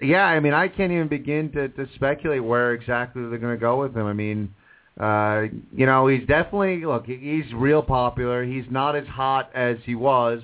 yeah, 0.00 0.24
I 0.24 0.38
mean, 0.38 0.54
I 0.54 0.68
can't 0.68 0.92
even 0.92 1.08
begin 1.08 1.50
to, 1.52 1.68
to 1.68 1.88
speculate 1.96 2.44
where 2.44 2.72
exactly 2.74 3.22
they're 3.28 3.38
going 3.38 3.56
to 3.56 3.60
go 3.60 3.80
with 3.80 3.96
him. 3.96 4.06
I 4.06 4.12
mean, 4.12 4.54
uh, 5.00 5.46
you 5.74 5.86
know, 5.86 6.06
he's 6.06 6.26
definitely 6.28 6.84
look. 6.84 7.06
He's 7.06 7.52
real 7.52 7.82
popular. 7.82 8.44
He's 8.44 8.66
not 8.70 8.94
as 8.94 9.06
hot 9.08 9.50
as 9.52 9.78
he 9.84 9.96
was, 9.96 10.40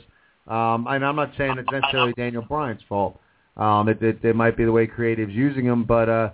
um, 0.48 0.86
and 0.88 1.04
I'm 1.04 1.14
not 1.14 1.30
saying 1.38 1.56
it's 1.58 1.70
necessarily 1.70 2.12
Daniel 2.14 2.42
Bryan's 2.42 2.82
fault. 2.88 3.20
Um, 3.56 3.88
it, 3.88 4.02
it, 4.02 4.24
it 4.24 4.34
might 4.34 4.56
be 4.56 4.64
the 4.64 4.72
way 4.72 4.88
creative's 4.88 5.32
using 5.32 5.64
him, 5.64 5.84
but 5.84 6.08
uh, 6.08 6.30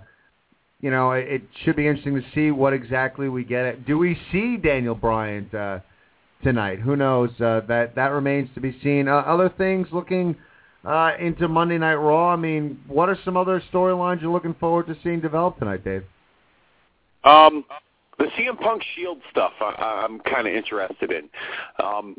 you 0.83 0.91
know, 0.91 1.13
it, 1.13 1.25
it 1.29 1.41
should 1.63 1.77
be 1.77 1.87
interesting 1.87 2.15
to 2.15 2.23
see 2.35 2.51
what 2.51 2.73
exactly 2.73 3.29
we 3.29 3.45
get. 3.45 3.65
At. 3.65 3.85
Do 3.85 3.97
we 3.97 4.19
see 4.33 4.57
Daniel 4.57 4.95
Bryan 4.95 5.49
uh, 5.55 5.79
tonight? 6.43 6.79
Who 6.79 6.97
knows? 6.97 7.29
Uh, 7.39 7.61
that 7.69 7.95
that 7.95 8.09
remains 8.09 8.49
to 8.55 8.59
be 8.59 8.77
seen. 8.83 9.07
Uh, 9.07 9.15
other 9.19 9.47
things 9.57 9.87
looking 9.93 10.35
uh, 10.83 11.11
into 11.17 11.47
Monday 11.47 11.77
Night 11.77 11.95
Raw. 11.95 12.33
I 12.33 12.35
mean, 12.35 12.81
what 12.85 13.07
are 13.07 13.17
some 13.23 13.37
other 13.37 13.63
storylines 13.71 14.21
you're 14.21 14.33
looking 14.33 14.55
forward 14.55 14.87
to 14.87 14.97
seeing 15.03 15.21
develop 15.21 15.57
tonight, 15.57 15.85
Dave? 15.85 16.03
Um, 17.23 17.63
the 18.19 18.25
CM 18.37 18.59
Punk 18.59 18.83
Shield 18.93 19.19
stuff, 19.31 19.53
I, 19.61 20.03
I'm 20.05 20.19
kind 20.19 20.47
of 20.49 20.53
interested 20.53 21.13
in. 21.13 21.29
Um, 21.81 22.17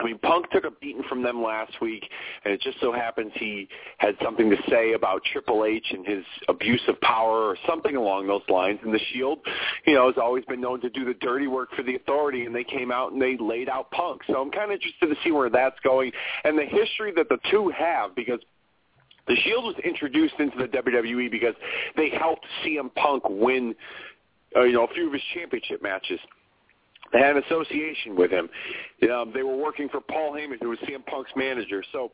I 0.00 0.04
mean, 0.04 0.18
Punk 0.18 0.48
took 0.50 0.64
a 0.64 0.70
beating 0.70 1.02
from 1.08 1.22
them 1.22 1.42
last 1.42 1.80
week, 1.80 2.08
and 2.44 2.54
it 2.54 2.60
just 2.60 2.80
so 2.80 2.92
happens 2.92 3.32
he 3.34 3.68
had 3.98 4.14
something 4.22 4.48
to 4.48 4.56
say 4.70 4.92
about 4.92 5.22
Triple 5.32 5.64
H 5.64 5.86
and 5.90 6.06
his 6.06 6.24
abuse 6.48 6.82
of 6.86 7.00
power 7.00 7.42
or 7.42 7.56
something 7.66 7.96
along 7.96 8.28
those 8.28 8.42
lines. 8.48 8.78
And 8.84 8.94
the 8.94 9.00
Shield, 9.12 9.40
you 9.86 9.94
know, 9.94 10.06
has 10.06 10.16
always 10.16 10.44
been 10.44 10.60
known 10.60 10.80
to 10.82 10.90
do 10.90 11.04
the 11.04 11.14
dirty 11.14 11.48
work 11.48 11.70
for 11.74 11.82
the 11.82 11.96
authority, 11.96 12.44
and 12.44 12.54
they 12.54 12.64
came 12.64 12.92
out 12.92 13.12
and 13.12 13.20
they 13.20 13.36
laid 13.38 13.68
out 13.68 13.90
Punk. 13.90 14.22
So 14.28 14.40
I'm 14.40 14.52
kind 14.52 14.66
of 14.66 14.72
interested 14.72 15.08
to 15.08 15.16
see 15.24 15.32
where 15.32 15.50
that's 15.50 15.78
going 15.80 16.12
and 16.44 16.56
the 16.56 16.64
history 16.64 17.12
that 17.16 17.28
the 17.28 17.38
two 17.50 17.72
have 17.76 18.14
because 18.14 18.40
the 19.26 19.36
Shield 19.36 19.64
was 19.64 19.76
introduced 19.84 20.34
into 20.38 20.56
the 20.58 20.68
WWE 20.68 21.30
because 21.30 21.54
they 21.96 22.08
helped 22.08 22.46
CM 22.64 22.94
Punk 22.94 23.24
win 23.28 23.74
uh, 24.56 24.62
you 24.62 24.72
know, 24.72 24.84
a 24.84 24.94
few 24.94 25.06
of 25.06 25.12
his 25.12 25.22
championship 25.34 25.82
matches. 25.82 26.18
They 27.12 27.20
had 27.20 27.36
an 27.36 27.42
association 27.44 28.16
with 28.16 28.30
him. 28.30 28.48
Um, 29.10 29.32
they 29.34 29.42
were 29.42 29.56
working 29.56 29.88
for 29.88 30.00
Paul 30.00 30.32
Heyman, 30.32 30.60
who 30.60 30.70
was 30.70 30.78
CM 30.80 31.04
Punk's 31.06 31.30
manager. 31.36 31.82
So 31.92 32.12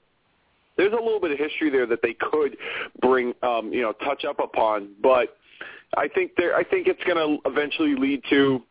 there's 0.77 0.93
a 0.93 0.97
little 0.97 1.21
bit 1.21 1.31
of 1.31 1.39
history 1.39 1.71
there 1.71 1.87
that 1.87 2.01
they 2.03 2.15
could 2.15 2.57
bring, 3.01 3.35
um, 3.43 3.73
you 3.73 3.83
know, 3.83 3.93
touch 4.05 4.25
up 4.25 4.39
upon. 4.39 4.91
But 5.03 5.37
I 5.97 6.09
think 6.09 6.33
there, 6.37 6.57
I 6.57 6.65
think 6.65 6.87
it's 6.87 7.03
going 7.05 7.17
to 7.17 7.49
eventually 7.49 7.95
lead 7.95 8.23
to 8.31 8.63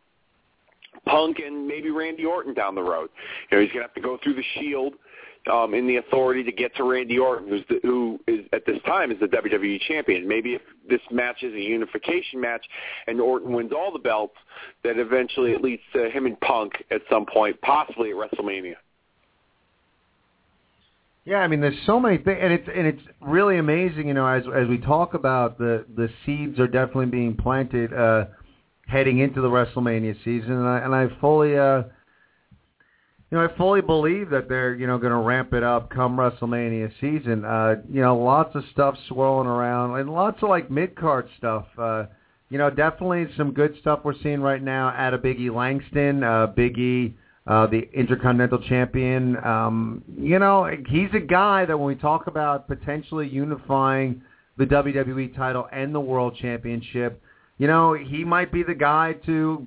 Punk 1.06 1.40
and 1.46 1.68
maybe 1.68 1.90
Randy 1.90 2.26
Orton 2.26 2.54
down 2.54 2.76
the 2.76 2.84
road. 2.84 3.10
You 3.52 3.58
know, 3.58 3.64
he's 3.64 3.72
going 3.72 3.82
to 3.82 3.88
have 3.88 3.96
to 3.96 4.02
go 4.02 4.18
through 4.24 4.36
the 4.36 4.44
Shield 4.56 4.94
um, 5.52 5.74
in 5.74 5.88
the 5.88 5.98
authority 5.98 6.44
to 6.44 6.52
get 6.52 6.76
to 6.78 6.84
Randy 6.84 7.18
Orton, 7.18 7.50
who's 7.50 7.64
the, 7.70 7.80
who 7.84 8.20
is 8.28 8.46
at 8.54 8.66
this 8.66 8.78
time 8.86 9.12
is 9.12 9.20
the 9.20 9.28
WWE 9.28 9.82
champion. 9.88 10.28
Maybe 10.28 10.54
if 10.54 10.62
this 10.88 11.02
match 11.12 11.44
is 11.44 11.54
a 11.54 11.60
unification 11.60 12.40
match 12.40 12.66
and 13.08 13.20
Orton 13.22 13.54
wins 13.54 13.72
all 13.72 13.92
the 13.92 14.00
belts, 14.00 14.36
that 14.84 14.98
eventually 14.98 15.52
it 15.52 15.62
leads 15.62 15.82
to 15.94 16.10
him 16.10 16.26
and 16.26 16.40
Punk 16.42 16.74
at 16.92 17.02
some 17.10 17.26
point, 17.26 17.60
possibly 17.62 18.10
at 18.12 18.16
WrestleMania. 18.16 18.76
Yeah, 21.26 21.38
I 21.38 21.48
mean, 21.48 21.62
there's 21.62 21.78
so 21.86 22.02
many 22.02 22.18
things, 22.18 22.38
and 22.42 22.52
it's 22.52 22.68
and 22.68 22.86
it's 22.86 23.02
really 23.22 23.58
amazing. 23.58 24.10
You 24.10 24.14
know, 24.14 24.28
as 24.28 24.44
as 24.54 24.68
we 24.68 24.78
talk 24.78 25.14
about 25.14 25.58
the 25.58 25.86
the 25.96 26.10
seeds 26.26 26.60
are 26.60 26.68
definitely 26.68 27.06
being 27.06 27.36
planted. 27.36 27.94
Uh, 27.94 28.26
heading 28.88 29.20
into 29.20 29.42
the 29.42 29.48
WrestleMania 29.48 30.16
season, 30.24 30.52
and 30.52 30.68
I, 30.68 30.80
and 30.80 30.94
I 30.94 31.08
fully, 31.20 31.58
uh, 31.58 31.84
you 33.34 33.40
know, 33.40 33.46
I 33.46 33.58
fully 33.58 33.82
believe 33.82 34.30
that 34.30 34.48
they're, 34.48 34.76
you 34.76 34.86
know, 34.86 35.00
going 35.00 35.12
to 35.12 35.18
ramp 35.18 35.54
it 35.54 35.64
up 35.64 35.90
come 35.90 36.18
WrestleMania 36.18 36.92
season. 37.02 37.44
Uh, 37.44 37.78
you 37.92 38.00
know, 38.00 38.16
lots 38.16 38.54
of 38.54 38.64
stuff 38.72 38.96
swirling 39.08 39.48
around, 39.48 40.00
and 40.00 40.08
lots 40.08 40.44
of 40.44 40.50
like 40.50 40.70
mid 40.70 40.96
card 40.96 41.28
stuff. 41.40 41.66
Uh, 41.76 42.06
you 42.52 42.60
know, 42.60 42.70
definitely 42.70 43.26
some 43.36 43.52
good 43.52 43.74
stuff 43.82 44.02
we're 44.04 44.14
seeing 44.22 44.40
right 44.40 44.62
now 44.62 44.90
out 44.90 45.16
of 45.16 45.22
Biggie 45.22 45.52
Langston, 45.52 46.24
uh, 46.24 46.54
Biggie, 46.56 47.16
uh, 47.48 47.66
the 47.66 47.90
Intercontinental 47.92 48.60
Champion. 48.70 49.44
Um, 49.44 50.04
you 50.16 50.38
know, 50.38 50.70
he's 50.88 51.10
a 51.16 51.20
guy 51.20 51.66
that 51.66 51.76
when 51.76 51.88
we 51.88 51.96
talk 51.96 52.28
about 52.28 52.68
potentially 52.68 53.28
unifying 53.28 54.22
the 54.60 54.66
WWE 54.66 55.36
title 55.36 55.68
and 55.72 55.96
the 55.96 56.00
World 56.00 56.38
Championship, 56.40 57.20
you 57.58 57.66
know, 57.66 57.96
he 57.96 58.24
might 58.24 58.52
be 58.52 58.62
the 58.62 58.76
guy 58.76 59.14
to, 59.26 59.66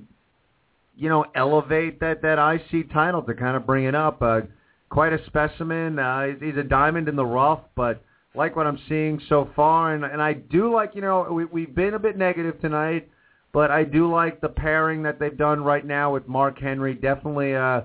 you 0.96 1.08
know, 1.08 1.24
elevate 1.34 2.00
that 2.00 2.22
that 2.22 2.38
IC 2.38 2.92
title 2.92 3.22
to 3.22 3.34
kind 3.34 3.56
of 3.56 3.66
bring 3.66 3.84
it 3.84 3.94
up. 3.94 4.22
Uh, 4.22 4.40
quite 4.88 5.12
a 5.12 5.24
specimen. 5.26 5.98
Uh, 5.98 6.26
he's, 6.40 6.56
a 6.56 6.62
diamond 6.62 7.08
in 7.08 7.16
the 7.16 7.26
rough, 7.26 7.60
but 7.74 8.02
like 8.34 8.56
what 8.56 8.66
I'm 8.66 8.78
seeing 8.88 9.20
so 9.28 9.48
far, 9.56 9.94
and 9.94 10.04
and 10.04 10.20
I 10.22 10.34
do 10.34 10.72
like, 10.72 10.94
you 10.94 11.00
know, 11.00 11.28
we, 11.30 11.44
we've 11.46 11.74
been 11.74 11.94
a 11.94 11.98
bit 11.98 12.16
negative 12.16 12.60
tonight, 12.60 13.08
but 13.52 13.70
I 13.70 13.84
do 13.84 14.10
like 14.10 14.40
the 14.40 14.48
pairing 14.48 15.02
that 15.04 15.18
they've 15.18 15.36
done 15.36 15.62
right 15.62 15.84
now 15.84 16.12
with 16.12 16.28
Mark 16.28 16.58
Henry. 16.58 16.94
Definitely 16.94 17.54
uh, 17.54 17.82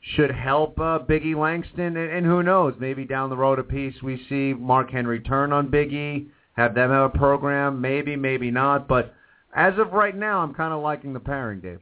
should 0.00 0.30
help 0.30 0.78
uh, 0.78 1.00
Biggie 1.00 1.36
Langston, 1.36 1.96
and, 1.96 2.10
and 2.12 2.26
who 2.26 2.42
knows, 2.42 2.74
maybe 2.78 3.04
down 3.04 3.30
the 3.30 3.36
road 3.36 3.58
a 3.58 3.64
piece 3.64 3.94
we 4.02 4.24
see 4.28 4.54
Mark 4.54 4.90
Henry 4.90 5.20
turn 5.20 5.52
on 5.52 5.68
Biggie, 5.68 6.28
have 6.52 6.74
them 6.74 6.90
have 6.90 7.14
a 7.14 7.18
program, 7.18 7.80
maybe, 7.80 8.16
maybe 8.16 8.50
not, 8.50 8.86
but 8.88 9.14
as 9.54 9.78
of 9.78 9.92
right 9.92 10.14
now, 10.14 10.40
I'm 10.40 10.54
kind 10.54 10.72
of 10.72 10.82
liking 10.82 11.14
the 11.14 11.20
pairing, 11.20 11.60
Dave. 11.60 11.80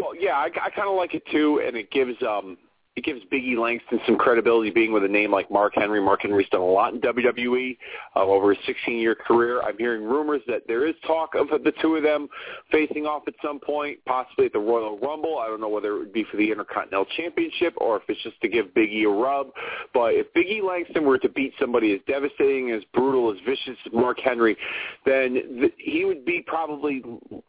Well, 0.00 0.14
yeah, 0.18 0.32
I, 0.32 0.46
I 0.46 0.70
kind 0.70 0.88
of 0.88 0.96
like 0.96 1.14
it 1.14 1.22
too, 1.30 1.62
and 1.66 1.76
it 1.76 1.90
gives 1.90 2.14
um, 2.22 2.56
it 2.96 3.04
gives 3.04 3.20
Biggie 3.32 3.56
Langston 3.56 4.00
some 4.04 4.18
credibility 4.18 4.70
being 4.70 4.92
with 4.92 5.04
a 5.04 5.08
name 5.08 5.30
like 5.30 5.50
Mark 5.50 5.74
Henry. 5.76 6.02
Mark 6.02 6.22
Henry's 6.22 6.48
done 6.50 6.60
a 6.60 6.64
lot 6.64 6.92
in 6.92 7.00
WWE 7.00 7.78
uh, 8.16 8.20
over 8.24 8.52
his 8.52 8.58
16-year 8.66 9.14
career. 9.14 9.62
I'm 9.62 9.78
hearing 9.78 10.02
rumors 10.02 10.42
that 10.48 10.62
there 10.66 10.86
is 10.86 10.94
talk 11.06 11.34
of 11.36 11.48
the 11.62 11.72
two 11.80 11.94
of 11.94 12.02
them 12.02 12.28
facing 12.72 13.06
off 13.06 13.22
at 13.28 13.34
some 13.42 13.60
point, 13.60 14.00
possibly 14.06 14.46
at 14.46 14.52
the 14.52 14.58
Royal 14.58 14.98
Rumble. 14.98 15.38
I 15.38 15.46
don't 15.46 15.60
know 15.60 15.68
whether 15.68 15.94
it 15.94 15.98
would 16.00 16.12
be 16.12 16.24
for 16.30 16.36
the 16.36 16.50
Intercontinental 16.50 17.06
Championship 17.16 17.74
or 17.76 17.96
if 17.96 18.02
it's 18.08 18.22
just 18.22 18.40
to 18.42 18.48
give 18.48 18.66
Biggie 18.76 19.04
a 19.04 19.08
rub. 19.08 19.50
But 19.94 20.14
if 20.14 20.26
Biggie 20.34 20.62
Langston 20.62 21.04
were 21.04 21.18
to 21.18 21.28
beat 21.28 21.54
somebody 21.60 21.94
as 21.94 22.00
devastating, 22.08 22.72
as 22.72 22.82
brutal, 22.92 23.30
as 23.30 23.38
vicious 23.46 23.78
as 23.86 23.92
Mark 23.92 24.18
Henry, 24.18 24.56
then 25.06 25.34
th- 25.60 25.74
he 25.78 26.04
would 26.04 26.24
be 26.24 26.42
probably 26.44 27.02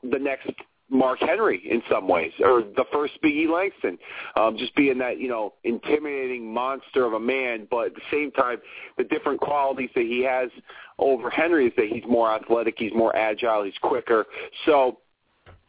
the 0.04 0.20
next 0.20 0.52
Mark 0.92 1.20
Henry 1.20 1.62
in 1.70 1.82
some 1.90 2.08
ways, 2.08 2.34
or 2.44 2.62
the 2.62 2.84
first 2.92 3.14
Biggie 3.24 3.48
Langston, 3.48 3.98
um, 4.36 4.58
just 4.58 4.76
being 4.76 4.98
that 4.98 5.20
you 5.20 5.30
know 5.30 5.54
intimidating 5.64 6.54
monster 6.54 7.06
of 7.06 7.14
a 7.14 7.20
man, 7.20 7.68
but 7.72 7.88
at 7.88 7.96
the 7.96 8.02
same 8.12 8.30
time, 8.32 8.58
the 8.98 9.06
different 9.06 9.40
qualities 9.40 9.90
that 9.96 10.04
he 10.04 10.22
has 10.24 10.50
over 11.00 11.30
Henry 11.30 11.68
is 11.68 11.74
that 11.78 11.88
he's 11.88 12.04
more 12.08 12.34
athletic, 12.34 12.76
he's 12.78 12.94
more 12.94 13.16
agile, 13.16 13.64
he's 13.64 13.78
quicker. 13.82 14.26
So 14.66 15.00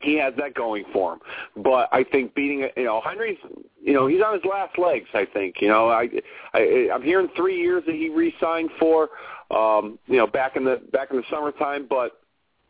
he 0.00 0.16
has 0.16 0.34
that 0.38 0.54
going 0.54 0.84
for 0.92 1.14
him. 1.14 1.20
But 1.62 1.88
I 1.92 2.02
think 2.02 2.34
beating 2.34 2.68
you 2.76 2.84
know 2.84 3.00
Henry's 3.00 3.38
you 3.80 3.92
know 3.92 4.08
he's 4.08 4.20
on 4.20 4.34
his 4.34 4.44
last 4.44 4.76
legs. 4.76 5.08
I 5.14 5.24
think 5.24 5.56
you 5.60 5.68
know 5.68 5.88
I, 5.88 6.08
I 6.52 6.88
I'm 6.92 7.02
hearing 7.02 7.28
three 7.36 7.60
years 7.60 7.84
that 7.86 7.94
he 7.94 8.08
re-signed 8.08 8.70
for 8.80 9.10
um, 9.52 10.00
you 10.08 10.16
know 10.16 10.26
back 10.26 10.56
in 10.56 10.64
the 10.64 10.82
back 10.92 11.12
in 11.12 11.16
the 11.16 11.24
summertime, 11.30 11.86
but 11.88 12.20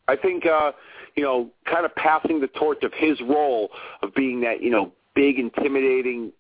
I 0.07 0.17
think. 0.17 0.45
uh 0.45 0.73
you 1.17 1.23
know, 1.23 1.51
kind 1.67 1.85
of 1.85 1.95
passing 1.95 2.41
the 2.41 2.49
torch 2.49 2.83
of 2.83 2.93
his 2.95 3.21
role 3.21 3.71
of 4.03 4.15
being 4.15 4.41
that, 4.43 4.63
you 4.63 4.71
know, 4.71 4.93
big, 5.15 5.39
intimidating, 5.39 6.33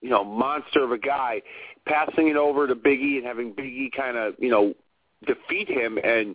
you 0.00 0.10
know, 0.10 0.24
monster 0.24 0.84
of 0.84 0.92
a 0.92 0.98
guy, 0.98 1.42
passing 1.86 2.28
it 2.28 2.36
over 2.36 2.66
to 2.66 2.74
Biggie 2.74 3.16
and 3.16 3.26
having 3.26 3.52
Biggie 3.52 3.90
kind 3.96 4.16
of, 4.16 4.34
you 4.38 4.50
know, 4.50 4.74
defeat 5.26 5.68
him 5.68 5.98
and 6.02 6.34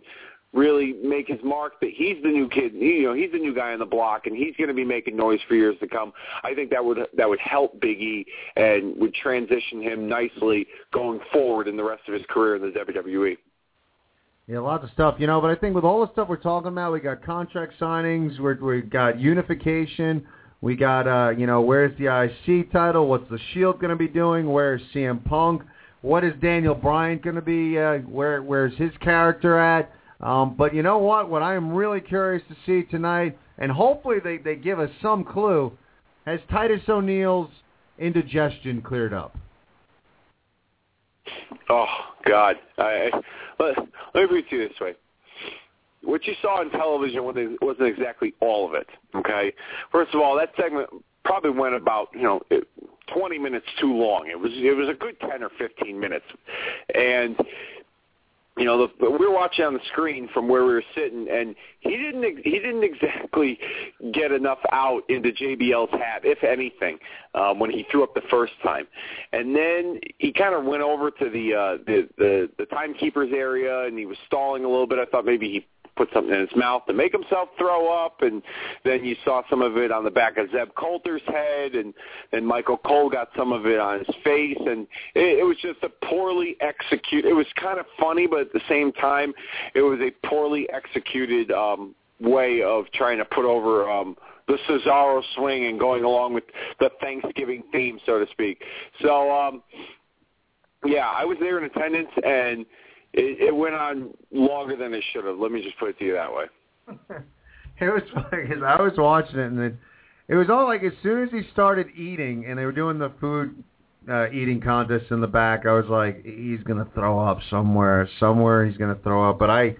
really 0.52 0.94
make 1.02 1.26
his 1.26 1.40
mark 1.42 1.80
that 1.80 1.90
he's 1.94 2.16
the 2.22 2.28
new 2.28 2.48
kid, 2.48 2.72
you 2.74 3.02
know, 3.02 3.12
he's 3.12 3.32
the 3.32 3.38
new 3.38 3.54
guy 3.54 3.72
on 3.72 3.78
the 3.78 3.84
block 3.84 4.26
and 4.26 4.36
he's 4.36 4.54
going 4.56 4.68
to 4.68 4.74
be 4.74 4.84
making 4.84 5.16
noise 5.16 5.40
for 5.48 5.54
years 5.54 5.76
to 5.80 5.88
come. 5.88 6.12
I 6.44 6.54
think 6.54 6.70
that 6.70 6.84
would 6.84 6.98
that 7.16 7.28
would 7.28 7.40
help 7.40 7.80
Biggie 7.80 8.24
and 8.56 8.96
would 8.96 9.14
transition 9.14 9.82
him 9.82 10.08
nicely 10.08 10.66
going 10.92 11.20
forward 11.32 11.66
in 11.66 11.76
the 11.76 11.84
rest 11.84 12.02
of 12.06 12.14
his 12.14 12.22
career 12.28 12.56
in 12.56 12.62
the 12.62 12.68
WWE. 12.68 13.36
Yeah, 14.46 14.58
lots 14.58 14.84
of 14.84 14.90
stuff, 14.90 15.16
you 15.18 15.26
know. 15.26 15.40
But 15.40 15.50
I 15.50 15.54
think 15.54 15.74
with 15.74 15.84
all 15.84 16.04
the 16.04 16.12
stuff 16.12 16.28
we're 16.28 16.36
talking 16.36 16.68
about, 16.68 16.92
we 16.92 17.00
got 17.00 17.24
contract 17.24 17.74
signings, 17.80 18.38
we're, 18.38 18.56
we 18.62 18.82
got 18.82 19.18
unification, 19.18 20.26
we 20.60 20.76
got, 20.76 21.08
uh, 21.08 21.30
you 21.30 21.46
know, 21.46 21.62
where's 21.62 21.96
the 21.98 22.30
IC 22.46 22.70
title? 22.70 23.08
What's 23.08 23.28
the 23.30 23.38
Shield 23.52 23.80
going 23.80 23.90
to 23.90 23.96
be 23.96 24.08
doing? 24.08 24.52
Where's 24.52 24.82
CM 24.94 25.24
Punk? 25.24 25.62
What 26.02 26.24
is 26.24 26.34
Daniel 26.42 26.74
Bryan 26.74 27.20
going 27.24 27.36
to 27.36 27.42
be? 27.42 27.78
Uh, 27.78 27.98
where 28.00 28.42
Where's 28.42 28.76
his 28.76 28.90
character 29.00 29.58
at? 29.58 29.90
Um, 30.20 30.54
but 30.56 30.74
you 30.74 30.82
know 30.82 30.98
what? 30.98 31.30
What 31.30 31.42
I 31.42 31.54
am 31.54 31.72
really 31.72 32.02
curious 32.02 32.42
to 32.48 32.56
see 32.66 32.86
tonight, 32.90 33.38
and 33.56 33.72
hopefully 33.72 34.18
they 34.22 34.36
they 34.36 34.56
give 34.56 34.78
us 34.78 34.90
some 35.00 35.24
clue, 35.24 35.72
has 36.26 36.40
Titus 36.50 36.82
O'Neil's 36.88 37.50
indigestion 37.98 38.82
cleared 38.82 39.14
up? 39.14 39.36
Oh 41.68 41.86
God! 42.26 42.56
I, 42.78 42.82
I, 42.82 43.10
let, 43.58 43.78
let 44.14 44.22
me 44.22 44.26
put 44.28 44.38
it 44.38 44.50
to 44.50 44.56
you 44.56 44.68
this 44.68 44.80
way: 44.80 44.94
what 46.02 46.26
you 46.26 46.34
saw 46.42 46.60
on 46.60 46.70
television 46.70 47.24
wasn't 47.24 47.88
exactly 47.88 48.34
all 48.40 48.68
of 48.68 48.74
it. 48.74 48.86
Okay, 49.14 49.52
first 49.90 50.14
of 50.14 50.20
all, 50.20 50.36
that 50.36 50.50
segment 50.60 50.88
probably 51.24 51.50
went 51.50 51.74
about 51.74 52.08
you 52.14 52.22
know 52.22 52.40
20 53.14 53.38
minutes 53.38 53.66
too 53.80 53.92
long. 53.92 54.28
It 54.30 54.38
was 54.38 54.50
it 54.54 54.76
was 54.76 54.88
a 54.88 54.94
good 54.94 55.18
10 55.20 55.42
or 55.42 55.50
15 55.58 55.98
minutes, 55.98 56.26
and 56.94 57.36
you 58.56 58.64
know, 58.64 58.86
the, 58.86 59.10
we 59.10 59.26
were 59.26 59.32
watching 59.32 59.64
on 59.64 59.74
the 59.74 59.80
screen 59.88 60.28
from 60.32 60.48
where 60.48 60.64
we 60.64 60.74
were 60.74 60.84
sitting, 60.94 61.26
and 61.28 61.56
he 61.80 61.96
didn't 61.96 62.38
he 62.44 62.52
didn't 62.52 62.84
exactly 62.84 63.58
get 64.12 64.30
enough 64.30 64.60
out 64.70 65.02
into 65.08 65.30
JBL's 65.30 65.90
hat, 65.90 66.20
if 66.22 66.44
anything, 66.44 66.98
um, 67.34 67.58
when 67.58 67.70
he 67.70 67.84
threw 67.90 68.04
up 68.04 68.14
the 68.14 68.22
first 68.30 68.52
time. 68.62 68.86
And 69.32 69.56
then 69.56 69.98
he 70.18 70.32
kind 70.32 70.54
of 70.54 70.64
went 70.64 70.82
over 70.82 71.10
to 71.10 71.30
the 71.30 71.54
uh, 71.54 71.84
the 71.84 72.08
the, 72.16 72.50
the 72.58 72.66
timekeepers 72.66 73.30
area, 73.34 73.86
and 73.86 73.98
he 73.98 74.06
was 74.06 74.18
stalling 74.26 74.64
a 74.64 74.68
little 74.68 74.86
bit. 74.86 75.00
I 75.00 75.06
thought 75.06 75.24
maybe 75.24 75.50
he 75.50 75.66
put 75.96 76.08
something 76.12 76.34
in 76.34 76.40
his 76.40 76.56
mouth 76.56 76.84
to 76.86 76.92
make 76.92 77.12
himself 77.12 77.48
throw 77.58 77.92
up, 78.04 78.22
and 78.22 78.42
then 78.84 79.04
you 79.04 79.16
saw 79.24 79.42
some 79.48 79.62
of 79.62 79.76
it 79.76 79.92
on 79.92 80.04
the 80.04 80.10
back 80.10 80.36
of 80.38 80.50
Zeb 80.50 80.74
Colter's 80.76 81.22
head, 81.26 81.74
and 81.74 81.94
then 82.32 82.44
Michael 82.44 82.78
Cole 82.78 83.08
got 83.08 83.28
some 83.36 83.52
of 83.52 83.66
it 83.66 83.78
on 83.78 84.00
his 84.00 84.14
face, 84.24 84.58
and 84.58 84.86
it, 85.14 85.40
it 85.40 85.44
was 85.46 85.56
just 85.60 85.82
a 85.82 85.88
poorly 86.06 86.56
executed. 86.60 87.28
It 87.28 87.34
was 87.34 87.46
kind 87.60 87.78
of 87.78 87.86
funny, 87.98 88.26
but 88.26 88.40
at 88.40 88.52
the 88.52 88.62
same 88.68 88.92
time, 88.92 89.32
it 89.74 89.82
was 89.82 90.00
a 90.00 90.10
poorly 90.26 90.68
executed 90.70 91.50
um, 91.52 91.94
way 92.20 92.62
of 92.62 92.84
trying 92.92 93.18
to 93.18 93.24
put 93.24 93.44
over. 93.44 93.90
Um, 93.90 94.16
the 94.46 94.58
Cesaro 94.68 95.22
swing 95.36 95.66
and 95.66 95.80
going 95.80 96.04
along 96.04 96.34
with 96.34 96.44
the 96.78 96.90
Thanksgiving 97.00 97.62
theme, 97.72 97.98
so 98.04 98.18
to 98.18 98.30
speak. 98.30 98.62
So, 99.00 99.30
um, 99.30 99.62
yeah, 100.84 101.08
I 101.08 101.24
was 101.24 101.38
there 101.40 101.56
in 101.58 101.64
attendance, 101.64 102.10
and 102.22 102.66
it, 103.14 103.48
it 103.48 103.54
went 103.54 103.74
on 103.74 104.10
longer 104.32 104.76
than 104.76 104.92
it 104.92 105.04
should 105.12 105.24
have. 105.24 105.38
Let 105.38 105.52
me 105.52 105.62
just 105.62 105.78
put 105.78 105.90
it 105.90 105.98
to 106.00 106.04
you 106.04 106.14
that 106.14 106.32
way. 106.32 106.44
it 107.80 107.84
was 107.84 108.02
funny 108.12 108.42
because 108.48 108.62
I 108.62 108.80
was 108.82 108.92
watching 108.96 109.38
it 109.38 109.46
and 109.46 109.60
it, 109.60 109.74
it 110.28 110.34
was 110.34 110.50
all 110.50 110.66
like 110.66 110.82
as 110.82 110.92
soon 111.02 111.22
as 111.22 111.30
he 111.30 111.42
started 111.52 111.86
eating 111.96 112.46
and 112.46 112.58
they 112.58 112.64
were 112.64 112.72
doing 112.72 112.98
the 112.98 113.12
food 113.20 113.62
uh, 114.10 114.30
eating 114.30 114.60
contest 114.60 115.06
in 115.10 115.20
the 115.20 115.26
back, 115.26 115.64
I 115.64 115.72
was 115.72 115.86
like, 115.86 116.24
he's 116.24 116.62
gonna 116.64 116.88
throw 116.92 117.18
up 117.18 117.38
somewhere. 117.48 118.08
Somewhere 118.18 118.66
he's 118.66 118.76
gonna 118.76 118.98
throw 119.02 119.30
up. 119.30 119.38
But 119.38 119.48
I, 119.48 119.76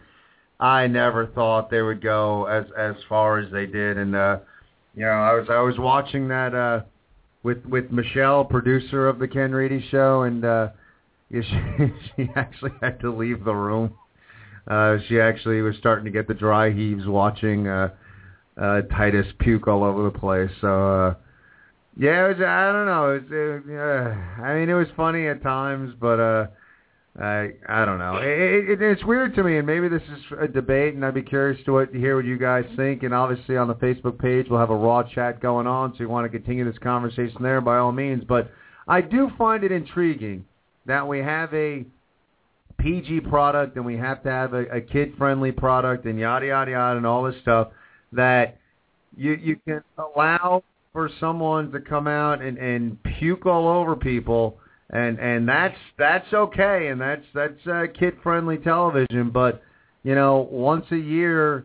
I 0.61 0.87
never 0.87 1.27
thought 1.27 1.71
they 1.71 1.83
would 1.83 2.03
go 2.03 2.47
as 2.47 2.65
as 2.79 2.95
far 3.09 3.39
as 3.39 3.51
they 3.53 3.67
did. 3.67 3.99
And 3.99 4.15
uh, 4.15 4.39
you 4.95 5.03
know, 5.03 5.11
I 5.11 5.35
was 5.35 5.47
I 5.51 5.61
was 5.61 5.77
watching 5.77 6.29
that 6.29 6.55
uh, 6.55 6.83
with 7.43 7.65
with 7.67 7.91
Michelle, 7.91 8.45
producer 8.45 9.09
of 9.09 9.19
the 9.19 9.27
Ken 9.27 9.53
Reedy 9.53 9.85
Show, 9.91 10.23
and. 10.23 10.45
uh 10.45 10.69
she, 11.79 11.93
she 12.17 12.31
actually 12.37 12.73
had 12.83 13.01
to 13.01 13.11
leave 13.11 13.45
the 13.45 13.55
room. 13.55 13.95
Uh, 14.67 14.97
she 15.09 15.21
actually 15.21 15.61
was 15.61 15.77
starting 15.77 16.05
to 16.05 16.11
get 16.11 16.27
the 16.27 16.35
dry 16.35 16.71
heaves 16.71 17.07
watching 17.07 17.69
uh, 17.69 17.91
uh, 18.61 18.83
Titus 18.83 19.27
puke 19.39 19.69
all 19.69 19.85
over 19.85 20.05
the 20.05 20.19
place. 20.19 20.51
So 20.61 20.69
uh, 20.69 21.15
yeah, 21.99 22.27
it 22.27 22.39
was, 22.39 22.47
I 22.47 22.73
don't 22.73 22.87
know. 22.87 23.11
It 23.13 23.31
was, 23.31 23.63
it, 23.69 23.79
uh, 23.79 24.43
I 24.43 24.55
mean, 24.59 24.69
it 24.69 24.75
was 24.75 24.89
funny 24.97 25.29
at 25.29 25.43
times, 25.43 25.95
but 26.01 26.19
uh, 26.19 26.47
I 27.21 27.51
I 27.69 27.85
don't 27.85 27.99
know. 27.99 28.17
It, 28.17 28.71
it, 28.71 28.83
it's 28.83 29.05
weird 29.05 29.35
to 29.37 29.45
me, 29.45 29.59
and 29.59 29.67
maybe 29.67 29.89
this 29.89 30.03
is 30.03 30.25
a 30.41 30.49
debate, 30.49 30.95
and 30.95 31.05
I'd 31.05 31.15
be 31.15 31.23
curious 31.23 31.63
to, 31.67 31.73
what, 31.73 31.93
to 31.93 31.99
hear 31.99 32.17
what 32.17 32.25
you 32.25 32.39
guys 32.39 32.65
think. 32.75 33.05
And 33.05 33.15
obviously, 33.15 33.57
on 33.57 33.69
the 33.69 33.75
Facebook 33.75 34.19
page, 34.19 34.47
we'll 34.51 34.61
have 34.61 34.71
a 34.71 34.77
raw 34.77 35.03
chat 35.03 35.41
going 35.41 35.67
on, 35.67 35.93
so 35.93 35.99
you 36.01 36.09
want 36.09 36.25
to 36.25 36.37
continue 36.37 36.65
this 36.65 36.79
conversation 36.79 37.43
there, 37.43 37.61
by 37.61 37.79
all 37.79 37.93
means. 37.93 38.25
But 38.27 38.51
I 38.89 39.01
do 39.01 39.31
find 39.39 39.63
it 39.63 39.71
intriguing 39.71 40.45
that 40.87 41.07
we 41.07 41.19
have 41.19 41.53
a 41.55 41.85
PG 42.79 43.21
product 43.21 43.77
and 43.77 43.85
we 43.85 43.97
have 43.97 44.23
to 44.25 44.31
have 44.31 44.55
a, 44.55 44.65
a 44.67 44.81
kid-friendly 44.81 45.53
product 45.53 46.05
and 46.05 46.19
yada 46.19 46.47
yada 46.47 46.71
yada 46.73 46.97
and 46.97 47.07
all 47.07 47.23
this 47.23 47.37
stuff. 47.43 47.69
that 48.13 48.59
you 49.17 49.33
you 49.33 49.57
can 49.67 49.83
allow 49.99 50.63
for 50.93 51.11
someone 51.21 51.73
to 51.73 51.81
come 51.81 52.07
out 52.07 52.43
and 52.43 52.59
and 52.59 52.99
puke 53.19 53.47
all 53.47 53.69
over 53.69 53.97
people 53.97 54.59
and 54.91 55.19
and 55.19 55.49
that's 55.49 55.79
that's 55.99 56.33
okay 56.33 56.89
and 56.89 57.01
that's 57.01 57.25
that's 57.35 57.67
uh, 57.67 57.85
kid 57.99 58.15
friendly 58.23 58.59
television 58.59 59.31
but 59.31 59.63
you 60.03 60.15
know 60.15 60.49
once 60.51 60.85
a 60.91 60.97
year 60.97 61.65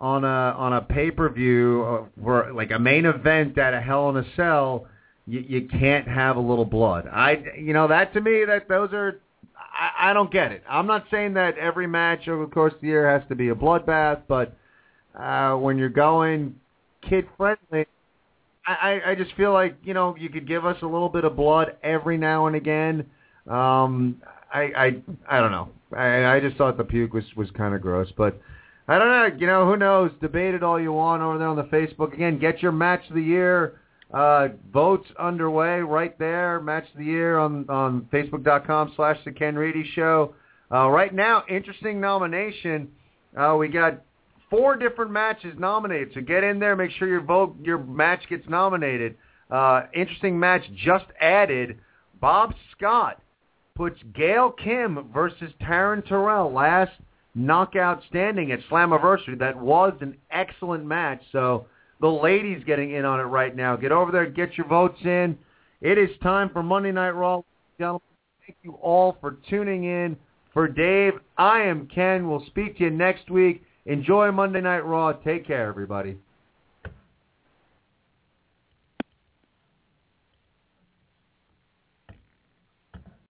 on 0.00 0.24
a 0.24 0.26
on 0.26 0.74
a 0.74 0.80
pay 0.82 1.10
per 1.10 1.28
view 1.28 2.06
for 2.22 2.52
like 2.52 2.70
a 2.70 2.78
main 2.78 3.06
event 3.06 3.56
at 3.56 3.72
a 3.72 3.80
Hell 3.80 4.10
in 4.10 4.16
a 4.16 4.24
Cell 4.36 4.86
you, 5.26 5.40
you 5.40 5.68
can't 5.68 6.06
have 6.06 6.36
a 6.36 6.40
little 6.40 6.64
blood 6.64 7.08
I 7.10 7.42
you 7.58 7.72
know 7.72 7.88
that 7.88 8.12
to 8.14 8.20
me 8.20 8.44
that 8.44 8.68
those 8.68 8.92
are 8.92 9.20
I, 9.56 10.10
I 10.10 10.12
don't 10.12 10.30
get 10.30 10.52
it 10.52 10.62
I'm 10.68 10.86
not 10.86 11.04
saying 11.10 11.34
that 11.34 11.58
every 11.58 11.86
match 11.86 12.28
over 12.28 12.46
the 12.46 12.52
course 12.52 12.74
of 12.74 12.80
the 12.80 12.88
year 12.88 13.10
has 13.10 13.26
to 13.28 13.34
be 13.34 13.48
a 13.48 13.54
bloodbath 13.54 14.22
but 14.28 14.56
uh 15.18 15.54
when 15.56 15.78
you're 15.78 15.88
going 15.88 16.54
kid 17.08 17.26
friendly 17.36 17.86
I, 18.66 19.00
I 19.06 19.14
just 19.14 19.32
feel 19.34 19.52
like 19.52 19.76
you 19.84 19.94
know 19.94 20.16
you 20.18 20.28
could 20.28 20.46
give 20.46 20.66
us 20.66 20.76
a 20.82 20.86
little 20.86 21.08
bit 21.08 21.24
of 21.24 21.36
blood 21.36 21.76
every 21.82 22.18
now 22.18 22.46
and 22.46 22.56
again. 22.56 23.06
Um, 23.48 24.20
I 24.52 24.62
I 24.76 24.96
I 25.28 25.40
don't 25.40 25.52
know. 25.52 25.68
I 25.96 26.36
I 26.36 26.40
just 26.40 26.56
thought 26.56 26.76
the 26.76 26.84
puke 26.84 27.14
was 27.14 27.24
was 27.36 27.48
kind 27.52 27.74
of 27.74 27.80
gross, 27.80 28.08
but 28.16 28.40
I 28.88 28.98
don't 28.98 29.08
know. 29.08 29.38
You 29.38 29.46
know 29.46 29.66
who 29.66 29.76
knows? 29.76 30.10
Debate 30.20 30.54
it 30.54 30.64
all 30.64 30.80
you 30.80 30.92
want 30.92 31.22
over 31.22 31.38
there 31.38 31.48
on 31.48 31.56
the 31.56 31.64
Facebook. 31.64 32.12
Again, 32.12 32.38
get 32.38 32.60
your 32.60 32.72
match 32.72 33.02
of 33.08 33.14
the 33.14 33.22
year 33.22 33.80
uh, 34.12 34.48
votes 34.72 35.08
underway 35.18 35.80
right 35.80 36.18
there. 36.18 36.60
Match 36.60 36.84
of 36.92 36.98
the 36.98 37.04
year 37.04 37.38
on 37.38 37.68
on 37.68 38.08
Facebook.com 38.12 38.92
slash 38.96 39.18
the 39.24 39.32
Ken 39.32 39.56
Reedy 39.56 39.84
Show. 39.94 40.34
Uh, 40.72 40.88
right 40.88 41.14
now, 41.14 41.44
interesting 41.48 42.00
nomination. 42.00 42.88
Uh, 43.36 43.56
we 43.58 43.68
got 43.68 44.02
four 44.50 44.76
different 44.76 45.10
matches 45.10 45.54
nominated. 45.58 46.10
So 46.14 46.20
get 46.20 46.44
in 46.44 46.58
there, 46.58 46.76
make 46.76 46.90
sure 46.92 47.08
your 47.08 47.20
vote, 47.20 47.56
your 47.62 47.78
match 47.78 48.22
gets 48.28 48.48
nominated. 48.48 49.16
Uh, 49.50 49.82
interesting 49.94 50.38
match 50.38 50.62
just 50.74 51.06
added. 51.20 51.78
Bob 52.20 52.54
Scott 52.76 53.20
puts 53.74 53.98
Gail 54.14 54.50
Kim 54.50 55.10
versus 55.12 55.52
Taryn 55.62 56.06
Terrell 56.06 56.52
last 56.52 56.92
knockout 57.34 58.02
standing 58.08 58.50
at 58.50 58.60
Slammiversary. 58.70 59.38
That 59.38 59.56
was 59.56 59.92
an 60.00 60.16
excellent 60.30 60.86
match. 60.86 61.22
So 61.30 61.66
the 62.06 62.22
ladies 62.22 62.62
getting 62.64 62.92
in 62.92 63.04
on 63.04 63.18
it 63.18 63.24
right 63.24 63.56
now. 63.56 63.74
Get 63.74 63.90
over 63.90 64.12
there, 64.12 64.26
get 64.26 64.56
your 64.56 64.68
votes 64.68 65.00
in. 65.02 65.36
It 65.80 65.98
is 65.98 66.08
time 66.22 66.50
for 66.50 66.62
Monday 66.62 66.92
Night 66.92 67.10
Raw. 67.10 67.42
Gentlemen, 67.78 68.00
thank 68.46 68.56
you 68.62 68.74
all 68.74 69.16
for 69.20 69.38
tuning 69.50 69.84
in. 69.84 70.16
For 70.52 70.68
Dave, 70.68 71.14
I 71.36 71.62
am 71.62 71.88
Ken. 71.92 72.28
We'll 72.28 72.46
speak 72.46 72.78
to 72.78 72.84
you 72.84 72.90
next 72.90 73.28
week. 73.28 73.64
Enjoy 73.86 74.30
Monday 74.30 74.60
Night 74.60 74.86
Raw. 74.86 75.14
Take 75.14 75.48
care, 75.48 75.66
everybody. 75.66 76.16